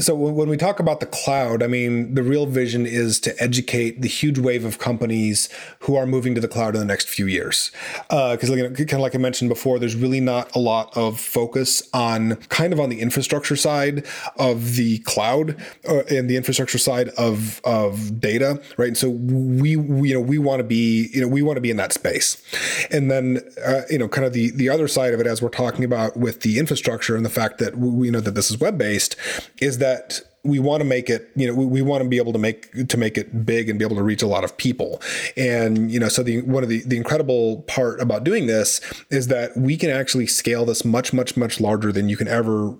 So 0.00 0.14
when 0.14 0.48
we 0.48 0.56
talk 0.56 0.80
about 0.80 1.00
the 1.00 1.06
cloud, 1.06 1.62
I 1.62 1.66
mean 1.66 2.14
the 2.14 2.22
real 2.22 2.46
vision 2.46 2.86
is 2.86 3.20
to 3.20 3.42
educate 3.42 4.02
the 4.02 4.08
huge 4.08 4.38
wave 4.38 4.64
of 4.64 4.78
companies 4.78 5.48
who 5.80 5.96
are 5.96 6.06
moving 6.06 6.34
to 6.34 6.40
the 6.40 6.48
cloud 6.48 6.74
in 6.74 6.80
the 6.80 6.86
next 6.86 7.08
few 7.08 7.26
years. 7.26 7.70
Because 8.08 8.50
uh, 8.50 8.70
kind 8.70 8.92
of 8.94 9.00
like 9.00 9.14
I 9.14 9.18
mentioned 9.18 9.48
before, 9.48 9.78
there's 9.78 9.96
really 9.96 10.20
not 10.20 10.54
a 10.54 10.58
lot 10.58 10.96
of 10.96 11.20
focus 11.20 11.82
on 11.92 12.36
kind 12.48 12.72
of 12.72 12.80
on 12.80 12.88
the 12.88 13.00
infrastructure 13.00 13.56
side 13.56 14.06
of 14.38 14.76
the 14.76 14.98
cloud 15.00 15.56
uh, 15.88 16.02
and 16.10 16.28
the 16.30 16.36
infrastructure 16.36 16.78
side 16.78 17.08
of 17.10 17.60
of 17.64 18.20
data, 18.20 18.60
right? 18.76 18.88
And 18.88 18.98
so 18.98 19.10
we, 19.10 19.76
we 19.76 20.08
you 20.08 20.14
know 20.14 20.20
we 20.20 20.38
want 20.38 20.60
to 20.60 20.64
be 20.64 21.08
you 21.12 21.20
know 21.20 21.28
we 21.28 21.42
want 21.42 21.56
to 21.56 21.60
be 21.60 21.70
in 21.70 21.76
that 21.76 21.92
space, 21.92 22.42
and 22.90 23.10
then 23.10 23.40
uh, 23.64 23.82
you 23.90 23.98
know 23.98 24.08
kind 24.08 24.26
of 24.26 24.32
the 24.32 24.50
the 24.50 24.68
other 24.68 24.88
side 24.88 25.14
of 25.14 25.20
it 25.20 25.26
as 25.26 25.42
we're 25.42 25.48
talking 25.48 25.84
about 25.84 26.16
with 26.16 26.40
the 26.40 26.58
infrastructure 26.58 27.16
and 27.16 27.24
the 27.24 27.30
fact 27.30 27.58
that 27.58 27.76
we 27.76 28.06
you 28.06 28.12
know 28.12 28.20
that 28.20 28.34
this 28.36 28.50
is 28.50 28.58
web 28.60 28.78
based 28.78 29.16
is 29.60 29.78
that 29.78 30.20
we 30.44 30.58
want 30.58 30.80
to 30.80 30.84
make 30.84 31.10
it 31.10 31.30
you 31.34 31.46
know 31.46 31.54
we, 31.54 31.66
we 31.66 31.82
want 31.82 32.02
to 32.02 32.08
be 32.08 32.18
able 32.18 32.32
to 32.32 32.38
make 32.38 32.88
to 32.88 32.96
make 32.96 33.18
it 33.18 33.44
big 33.44 33.68
and 33.68 33.78
be 33.78 33.84
able 33.84 33.96
to 33.96 34.02
reach 34.02 34.22
a 34.22 34.26
lot 34.26 34.44
of 34.44 34.56
people 34.56 35.00
and 35.36 35.90
you 35.90 35.98
know 35.98 36.08
so 36.08 36.22
the 36.22 36.42
one 36.42 36.62
of 36.62 36.68
the 36.68 36.82
the 36.86 36.96
incredible 36.96 37.62
part 37.62 38.00
about 38.00 38.24
doing 38.24 38.46
this 38.46 38.80
is 39.10 39.26
that 39.26 39.56
we 39.56 39.76
can 39.76 39.90
actually 39.90 40.26
scale 40.26 40.64
this 40.64 40.84
much 40.84 41.12
much 41.12 41.36
much 41.36 41.60
larger 41.60 41.92
than 41.92 42.08
you 42.08 42.16
can 42.16 42.28
ever 42.28 42.76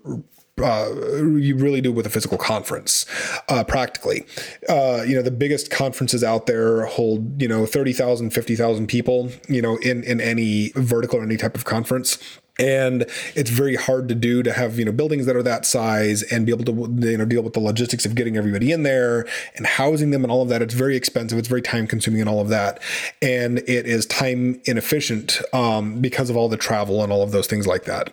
uh, 0.63 0.89
you 1.37 1.55
really 1.55 1.83
do 1.83 1.93
with 1.93 2.07
a 2.07 2.09
physical 2.09 2.39
conference, 2.39 3.05
uh, 3.51 3.63
practically. 3.63 4.25
Uh, 4.69 5.05
you 5.07 5.15
know, 5.15 5.21
the 5.21 5.31
biggest 5.31 5.71
conferences 5.71 6.25
out 6.25 6.47
there 6.47 6.87
hold, 6.87 7.43
you 7.43 7.47
know, 7.47 7.67
30,000, 7.67 8.31
50,000 8.31 8.87
people, 8.87 9.31
you 9.51 9.61
know, 9.61 9.77
in, 9.83 10.03
in 10.05 10.19
any 10.19 10.73
vertical 10.75 11.19
or 11.19 11.23
any 11.23 11.37
type 11.37 11.57
of 11.57 11.67
conference 11.67 12.19
and 12.59 13.03
it's 13.35 13.51
very 13.51 13.77
hard 13.77 14.09
to 14.09 14.15
do 14.15 14.43
to 14.43 14.53
have 14.53 14.79
you 14.79 14.85
know 14.85 14.93
buildings 14.93 15.27
that 15.27 15.37
are 15.37 15.43
that 15.43 15.67
size 15.67 16.23
and 16.25 16.47
be 16.47 16.53
able 16.53 16.65
to 16.65 17.07
you 17.07 17.19
know 17.19 17.25
deal 17.25 17.43
with 17.43 17.53
the 17.53 17.61
logistics 17.61 18.07
of 18.07 18.15
getting 18.15 18.37
everybody 18.37 18.73
in 18.73 18.83
there 18.83 19.27
and 19.55 19.67
housing 19.67 20.11
them 20.11 20.23
and 20.25 20.31
all 20.31 20.43
of 20.43 20.49
that. 20.49 20.63
It's 20.63 20.75
very 20.75 20.97
expensive. 20.97 21.39
It's 21.39 21.49
very 21.49 21.63
time 21.63 21.87
consuming 21.87 22.21
and 22.21 22.31
all 22.31 22.41
of 22.41 22.49
that. 22.49 22.81
And 23.21 23.59
it 23.61 23.87
is 23.87 24.07
time 24.07 24.61
inefficient 24.65 25.41
um, 25.53 26.01
because 26.01 26.31
of 26.31 26.37
all 26.37 26.49
the 26.49 26.57
travel 26.57 27.03
and 27.03 27.13
all 27.13 27.23
of 27.23 27.33
those 27.33 27.47
things 27.47 27.67
like 27.67 27.85
that. 27.85 28.13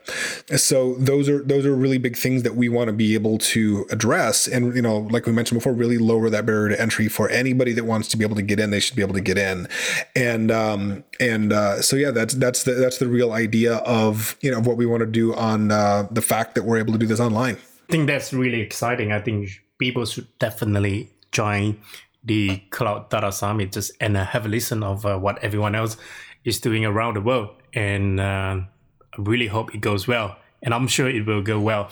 So 0.58 0.96
those 0.96 1.30
are 1.30 1.42
those 1.44 1.66
are 1.66 1.76
really 1.76 1.98
big 1.98 2.18
things 2.18 2.44
that 2.44 2.56
we 2.56 2.70
want 2.70 2.88
to 2.88 2.94
be 2.94 3.14
able 3.14 3.38
to 3.38 3.86
address. 3.92 4.48
And 4.48 4.76
you 4.76 4.82
know 4.82 5.00
like 5.12 5.26
we 5.26 5.32
mentioned 5.32 5.60
before 5.60 5.74
really 5.74 5.98
lower 5.98 6.30
that 6.30 6.46
barrier 6.46 6.70
to 6.70 6.82
entry 6.82 7.08
for 7.08 7.30
anybody 7.30 7.72
that 7.74 7.86
wants 7.86 8.08
to 8.10 8.18
be 8.18 8.26
able 8.26 8.36
to 8.36 8.42
get 8.42 8.60
in 8.60 8.72
they 8.72 8.80
should 8.80 8.96
be 8.96 9.02
able 9.02 9.14
to 9.14 9.22
get 9.22 9.38
in. 9.38 9.68
And 10.16 10.52
um, 10.52 11.04
and 11.20 11.54
uh, 11.54 11.82
so 11.82 11.96
yeah 11.96 12.12
that's 12.12 12.34
that's 12.34 12.64
the 12.64 12.74
that's 12.74 12.98
the 12.98 13.08
real 13.08 13.32
idea 13.32 13.76
of 13.78 14.33
you 14.42 14.52
know 14.52 14.60
of 14.60 14.68
what 14.68 14.78
we 14.78 14.86
want 14.86 15.02
to 15.02 15.08
do 15.08 15.34
on 15.34 15.72
uh, 15.72 16.08
the 16.12 16.22
fact 16.22 16.56
that 16.56 16.64
we're 16.64 16.78
able 16.78 16.94
to 16.94 17.00
do 17.00 17.06
this 17.06 17.20
online. 17.20 17.56
I 17.90 17.92
think 17.92 18.08
that's 18.08 18.34
really 18.34 18.62
exciting. 18.62 19.12
I 19.12 19.20
think 19.20 19.50
people 19.78 20.06
should 20.06 20.28
definitely 20.40 21.12
join 21.32 21.78
the 22.24 22.58
Cloud 22.70 23.10
Data 23.10 23.32
Summit 23.32 23.74
just 23.74 23.92
and 24.00 24.16
have 24.16 24.46
a 24.46 24.50
listen 24.50 24.84
of 24.84 25.06
uh, 25.06 25.18
what 25.18 25.44
everyone 25.44 25.76
else 25.76 25.98
is 26.46 26.60
doing 26.60 26.86
around 26.86 27.16
the 27.16 27.22
world. 27.22 27.50
And 27.74 28.20
uh, 28.20 28.62
I 28.64 29.18
really 29.18 29.48
hope 29.48 29.76
it 29.76 29.82
goes 29.82 30.08
well. 30.08 30.38
And 30.62 30.74
I'm 30.74 30.88
sure 30.88 31.10
it 31.10 31.26
will 31.26 31.42
go 31.42 31.60
well. 31.60 31.90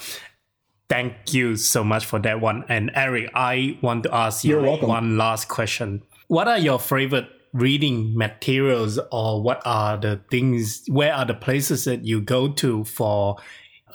Thank 0.88 1.34
you 1.34 1.56
so 1.56 1.84
much 1.84 2.06
for 2.06 2.18
that 2.20 2.40
one. 2.40 2.64
And 2.68 2.90
Eric, 2.94 3.30
I 3.34 3.78
want 3.82 4.04
to 4.04 4.14
ask 4.14 4.44
you 4.44 4.60
one 4.60 5.18
last 5.18 5.48
question. 5.48 6.02
What 6.28 6.48
are 6.48 6.58
your 6.58 6.78
favorite 6.78 7.28
reading 7.52 8.16
materials 8.16 8.98
or 9.10 9.42
what 9.42 9.60
are 9.64 9.96
the 9.96 10.20
things 10.30 10.84
where 10.88 11.14
are 11.14 11.26
the 11.26 11.34
places 11.34 11.84
that 11.84 12.04
you 12.04 12.20
go 12.20 12.48
to 12.48 12.84
for 12.84 13.36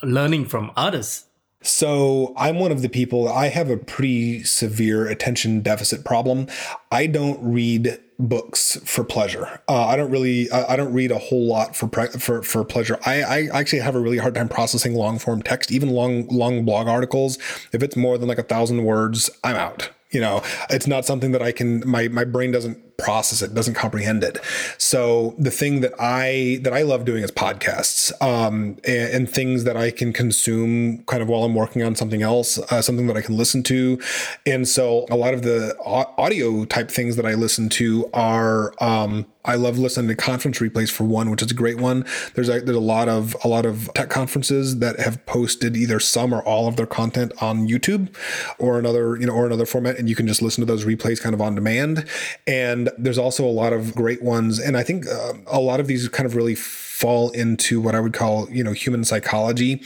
learning 0.03 0.45
from 0.45 0.71
others 0.75 1.27
so 1.63 2.33
I'm 2.37 2.59
one 2.59 2.71
of 2.71 2.81
the 2.81 2.87
people, 2.87 3.27
I 3.27 3.47
have 3.47 3.69
a 3.69 3.77
pretty 3.77 4.43
severe 4.43 5.07
attention 5.07 5.61
deficit 5.61 6.05
problem. 6.05 6.47
I 6.91 7.07
don't 7.07 7.39
read 7.41 7.99
books 8.19 8.77
for 8.85 9.03
pleasure. 9.03 9.61
Uh, 9.67 9.85
I 9.85 9.95
don't 9.95 10.09
really, 10.09 10.49
I, 10.51 10.73
I, 10.73 10.75
don't 10.75 10.93
read 10.93 11.11
a 11.11 11.17
whole 11.17 11.45
lot 11.45 11.75
for, 11.75 11.87
pre- 11.87 12.07
for, 12.07 12.41
for 12.41 12.63
pleasure. 12.63 12.97
I, 13.05 13.21
I 13.21 13.59
actually 13.59 13.79
have 13.79 13.95
a 13.95 13.99
really 13.99 14.17
hard 14.17 14.35
time 14.35 14.49
processing 14.49 14.95
long 14.95 15.19
form 15.19 15.41
text, 15.41 15.71
even 15.71 15.89
long, 15.89 16.27
long 16.27 16.63
blog 16.63 16.87
articles. 16.87 17.37
If 17.73 17.83
it's 17.83 17.95
more 17.95 18.17
than 18.17 18.27
like 18.27 18.39
a 18.39 18.43
thousand 18.43 18.85
words, 18.85 19.29
I'm 19.43 19.55
out 19.55 19.89
you 20.11 20.21
know 20.21 20.41
it's 20.69 20.87
not 20.87 21.05
something 21.05 21.33
that 21.33 21.41
i 21.41 21.51
can 21.51 21.83
my 21.85 22.07
my 22.07 22.23
brain 22.23 22.49
doesn't 22.49 22.77
process 22.97 23.41
it 23.41 23.53
doesn't 23.53 23.75
comprehend 23.75 24.23
it. 24.23 24.39
So 24.77 25.35
the 25.37 25.51
thing 25.51 25.81
that 25.81 25.93
i 25.99 26.59
that 26.63 26.73
i 26.73 26.81
love 26.81 27.05
doing 27.05 27.23
is 27.23 27.31
podcasts 27.31 28.11
um, 28.21 28.77
and, 28.85 29.13
and, 29.13 29.29
things 29.29 29.65
that 29.65 29.77
i 29.77 29.91
can 29.91 30.13
consume 30.13 31.03
kind 31.03 31.21
of 31.21 31.27
while 31.27 31.43
i'm 31.43 31.53
working 31.53 31.83
on 31.83 31.95
something 31.95 32.21
else 32.21 32.57
uh, 32.71 32.81
something 32.81 33.07
that 33.07 33.17
i 33.17 33.21
can 33.21 33.37
listen 33.37 33.61
to. 33.63 33.99
And 34.45 34.67
so 34.67 35.05
a 35.09 35.15
lot 35.15 35.33
of 35.33 35.43
the 35.43 35.75
audio 36.17 36.65
type 36.65 36.89
things 36.89 37.15
that 37.17 37.25
i 37.25 37.33
listen 37.33 37.69
to 37.69 38.09
are 38.13 38.73
um, 38.81 39.25
I 39.47 39.55
love 39.55 39.79
listening 39.79 40.09
to 40.09 40.15
conference 40.15 40.59
replays 40.59 40.91
for 40.91 41.05
one, 41.05 41.31
which 41.31 41.41
is 41.41 41.49
a 41.49 41.53
great 41.53 41.77
one. 41.77 42.05
There's 42.35 42.49
a, 42.49 42.59
there's 42.59 42.77
a 42.77 42.81
lot 42.81 43.07
of 43.07 43.35
a 43.43 43.47
lot 43.47 43.65
of 43.65 43.89
tech 43.95 44.09
conferences 44.09 44.79
that 44.79 44.99
have 44.99 45.25
posted 45.25 45.75
either 45.75 45.99
some 45.99 46.33
or 46.33 46.41
all 46.43 46.67
of 46.67 46.75
their 46.75 46.85
content 46.85 47.31
on 47.41 47.67
YouTube 47.67 48.13
or 48.59 48.77
another 48.77 49.15
you 49.15 49.25
know 49.25 49.33
or 49.33 49.45
another 49.45 49.65
format, 49.65 49.97
and 49.97 50.09
you 50.09 50.15
can 50.15 50.27
just 50.27 50.41
listen 50.41 50.61
to 50.61 50.65
those 50.65 50.85
replays 50.85 51.21
kind 51.21 51.33
of 51.33 51.41
on 51.41 51.55
demand. 51.55 52.05
And 52.45 52.89
there's 52.97 53.17
also 53.17 53.45
a 53.45 53.49
lot 53.49 53.73
of 53.73 53.95
great 53.95 54.21
ones, 54.21 54.59
and 54.59 54.75
I 54.77 54.83
think 54.83 55.07
uh, 55.07 55.33
a 55.47 55.59
lot 55.59 55.79
of 55.79 55.87
these 55.87 56.07
kind 56.09 56.25
of 56.25 56.35
really 56.35 56.55
fall 56.97 57.29
into 57.29 57.79
what 57.79 57.93
I 57.93 57.99
would 57.99 58.13
call, 58.13 58.49
you 58.49 58.63
know, 58.63 58.71
human 58.71 59.03
psychology. 59.03 59.83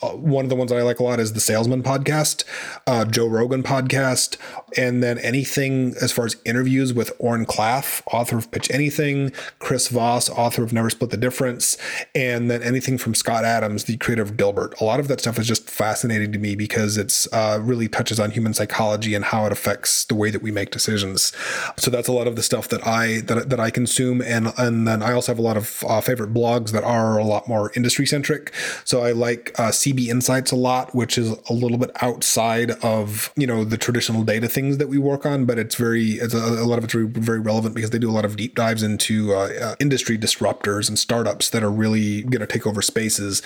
Uh, 0.00 0.10
one 0.10 0.44
of 0.44 0.48
the 0.48 0.56
ones 0.56 0.70
that 0.70 0.78
I 0.78 0.82
like 0.82 0.98
a 0.98 1.02
lot 1.02 1.20
is 1.20 1.32
the 1.32 1.40
Salesman 1.40 1.82
podcast, 1.82 2.44
uh, 2.86 3.04
Joe 3.04 3.26
Rogan 3.26 3.62
podcast, 3.62 4.36
and 4.76 5.02
then 5.02 5.18
anything 5.18 5.94
as 6.00 6.10
far 6.10 6.24
as 6.24 6.36
interviews 6.44 6.92
with 6.92 7.12
Oren 7.18 7.46
Klaff, 7.46 8.02
author 8.12 8.36
of 8.36 8.50
Pitch 8.50 8.68
Anything, 8.70 9.30
Chris 9.60 9.88
Voss, 9.88 10.28
author 10.28 10.64
of 10.64 10.72
Never 10.72 10.90
Split 10.90 11.10
the 11.10 11.16
Difference, 11.16 11.78
and 12.14 12.50
then 12.50 12.62
anything 12.62 12.98
from 12.98 13.14
Scott 13.14 13.44
Adams, 13.44 13.84
the 13.84 13.96
creator 13.96 14.22
of 14.22 14.32
Dilbert. 14.32 14.80
A 14.80 14.84
lot 14.84 14.98
of 14.98 15.06
that 15.08 15.20
stuff 15.20 15.38
is 15.38 15.46
just 15.46 15.70
fascinating 15.70 16.32
to 16.32 16.38
me 16.38 16.56
because 16.56 16.96
it's 16.96 17.32
uh, 17.32 17.58
really 17.62 17.88
touches 17.88 18.18
on 18.18 18.32
human 18.32 18.54
psychology 18.54 19.14
and 19.14 19.26
how 19.26 19.46
it 19.46 19.52
affects 19.52 20.04
the 20.04 20.16
way 20.16 20.30
that 20.30 20.42
we 20.42 20.50
make 20.50 20.70
decisions. 20.70 21.32
So 21.76 21.90
that's 21.90 22.08
a 22.08 22.12
lot 22.12 22.26
of 22.26 22.34
the 22.34 22.42
stuff 22.42 22.68
that 22.68 22.84
I 22.86 23.20
that, 23.22 23.50
that 23.50 23.60
I 23.60 23.70
consume, 23.70 24.20
and 24.20 24.52
and 24.58 24.86
then 24.86 25.02
I 25.02 25.12
also 25.12 25.32
have 25.32 25.38
a 25.38 25.42
lot 25.42 25.56
of 25.56 25.84
uh, 25.88 26.00
favorite 26.00 26.32
blogs 26.34 26.51
blogs 26.52 26.70
that 26.72 26.84
are 26.84 27.18
a 27.18 27.24
lot 27.24 27.48
more 27.48 27.72
industry 27.74 28.06
centric. 28.06 28.52
So 28.84 29.02
I 29.02 29.12
like 29.12 29.52
uh, 29.58 29.68
CB 29.70 30.08
Insights 30.08 30.50
a 30.50 30.56
lot, 30.56 30.94
which 30.94 31.18
is 31.18 31.30
a 31.48 31.52
little 31.52 31.78
bit 31.78 31.90
outside 32.02 32.72
of 32.82 33.32
you 33.36 33.46
know 33.46 33.64
the 33.64 33.76
traditional 33.76 34.22
data 34.24 34.48
things 34.48 34.78
that 34.78 34.88
we 34.88 34.98
work 34.98 35.26
on, 35.26 35.44
but 35.44 35.58
it's 35.58 35.74
very 35.74 36.12
it's 36.12 36.34
a, 36.34 36.38
a 36.38 36.66
lot 36.66 36.78
of 36.78 36.84
it's 36.84 36.94
very, 36.94 37.40
relevant 37.42 37.74
because 37.74 37.90
they 37.90 37.98
do 37.98 38.10
a 38.10 38.12
lot 38.12 38.24
of 38.24 38.36
deep 38.36 38.54
dives 38.54 38.82
into 38.82 39.34
uh, 39.34 39.48
uh, 39.60 39.74
industry 39.80 40.16
disruptors 40.16 40.88
and 40.88 40.98
startups 40.98 41.50
that 41.50 41.62
are 41.62 41.70
really 41.70 42.22
going 42.22 42.40
to 42.40 42.46
take 42.46 42.66
over 42.66 42.82
spaces, 42.82 43.42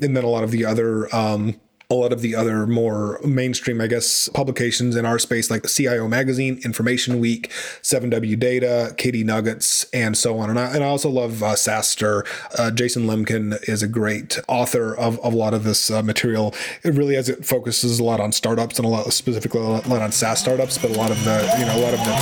and 0.00 0.16
then 0.16 0.24
a 0.24 0.28
lot 0.28 0.44
of 0.44 0.50
the 0.50 0.64
other. 0.64 1.14
Um, 1.14 1.60
a 1.90 1.94
lot 1.94 2.12
of 2.12 2.20
the 2.20 2.34
other 2.34 2.66
more 2.66 3.18
mainstream, 3.24 3.80
I 3.80 3.86
guess, 3.86 4.28
publications 4.28 4.94
in 4.94 5.06
our 5.06 5.18
space, 5.18 5.50
like 5.50 5.62
the 5.62 5.68
CIO 5.68 6.06
Magazine, 6.06 6.60
Information 6.62 7.18
Week, 7.18 7.48
7W 7.80 8.38
Data, 8.38 8.94
KD 8.98 9.24
Nuggets, 9.24 9.84
and 9.94 10.14
so 10.14 10.38
on. 10.38 10.50
And 10.50 10.58
I, 10.58 10.74
and 10.74 10.84
I 10.84 10.88
also 10.88 11.08
love 11.08 11.42
uh, 11.42 11.54
SaaStr. 11.54 12.26
Uh, 12.58 12.70
Jason 12.72 13.04
Lemkin 13.06 13.66
is 13.66 13.82
a 13.82 13.88
great 13.88 14.38
author 14.48 14.94
of, 14.94 15.18
of 15.20 15.32
a 15.32 15.36
lot 15.36 15.54
of 15.54 15.64
this 15.64 15.90
uh, 15.90 16.02
material. 16.02 16.54
It 16.84 16.92
really, 16.92 17.16
as 17.16 17.30
it 17.30 17.46
focuses 17.46 18.00
a 18.00 18.04
lot 18.04 18.20
on 18.20 18.32
startups 18.32 18.78
and 18.78 18.84
a 18.84 18.88
lot 18.90 19.10
specifically 19.10 19.62
a 19.62 19.64
lot 19.64 20.02
on 20.02 20.12
SaaS 20.12 20.40
startups, 20.40 20.76
but 20.76 20.90
a 20.90 20.94
lot 20.94 21.10
of 21.10 21.24
the, 21.24 21.56
you 21.58 21.64
know, 21.64 21.74
a 21.74 21.80
lot 21.80 21.94
of 21.94 22.00
the 22.04 22.18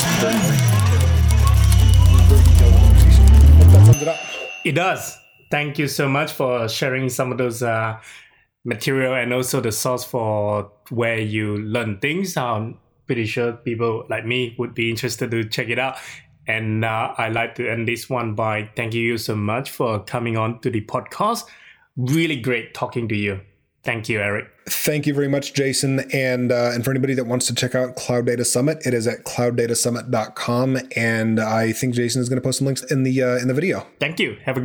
it 4.65 4.73
does. 4.77 5.19
Thank 5.51 5.77
you 5.79 5.89
so 5.89 6.09
much 6.09 6.31
for 6.33 6.69
sharing 6.69 7.09
some 7.09 7.33
of 7.33 7.39
those 7.39 7.65
uh, 7.65 8.01
material 8.67 9.15
and 9.15 9.33
also 9.33 9.61
the 9.61 9.73
source 9.73 10.05
for 10.05 10.71
where 10.91 11.19
you 11.19 11.57
learn 11.59 11.99
things. 12.01 12.37
I'm 12.37 12.79
pretty 13.07 13.25
sure 13.25 13.53
people 13.53 14.05
like 14.11 14.27
me 14.27 14.55
would 14.59 14.75
be 14.75 14.91
interested 14.91 15.31
to 15.31 15.49
check 15.49 15.69
it 15.69 15.79
out. 15.79 15.97
And 16.49 16.85
uh, 16.85 17.15
I 17.17 17.29
like 17.29 17.55
to 17.57 17.69
end 17.69 17.89
this 17.89 18.11
one 18.11 18.35
by 18.35 18.71
thanking 18.77 19.01
you 19.01 19.19
so 19.19 19.35
much 19.35 19.71
for 19.71 20.03
coming 20.05 20.37
on 20.37 20.61
to 20.61 20.71
the 20.71 20.81
podcast. 20.83 21.45
Really 21.97 22.37
great 22.37 22.75
talking 22.75 23.09
to 23.09 23.17
you. 23.17 23.41
Thank 23.87 24.09
you, 24.09 24.21
Eric. 24.21 24.49
Thank 24.69 25.07
you 25.07 25.15
very 25.15 25.29
much, 25.29 25.55
Jason. 25.55 26.01
And 26.13 26.51
uh, 26.51 26.73
and 26.75 26.85
for 26.85 26.91
anybody 26.91 27.15
that 27.15 27.27
wants 27.27 27.47
to 27.47 27.55
check 27.55 27.77
out 27.77 27.95
Cloud 27.95 28.27
Data 28.27 28.45
Summit, 28.45 28.85
it 28.85 28.93
is 28.93 29.07
at 29.07 29.25
clouddatasummit.com. 29.25 30.79
And 30.97 31.39
I 31.39 31.71
think 31.71 31.95
Jason 31.95 32.21
is 32.21 32.29
going 32.29 32.41
to 32.41 32.45
post 32.45 32.59
some 32.59 32.67
links 32.67 32.83
in 32.91 33.05
the 33.05 33.23
uh, 33.23 33.37
in 33.37 33.47
the 33.47 33.55
video. 33.55 33.87
Thank 34.01 34.19
you. 34.19 34.37
Have 34.45 34.57
a 34.57 34.61
good 34.61 34.65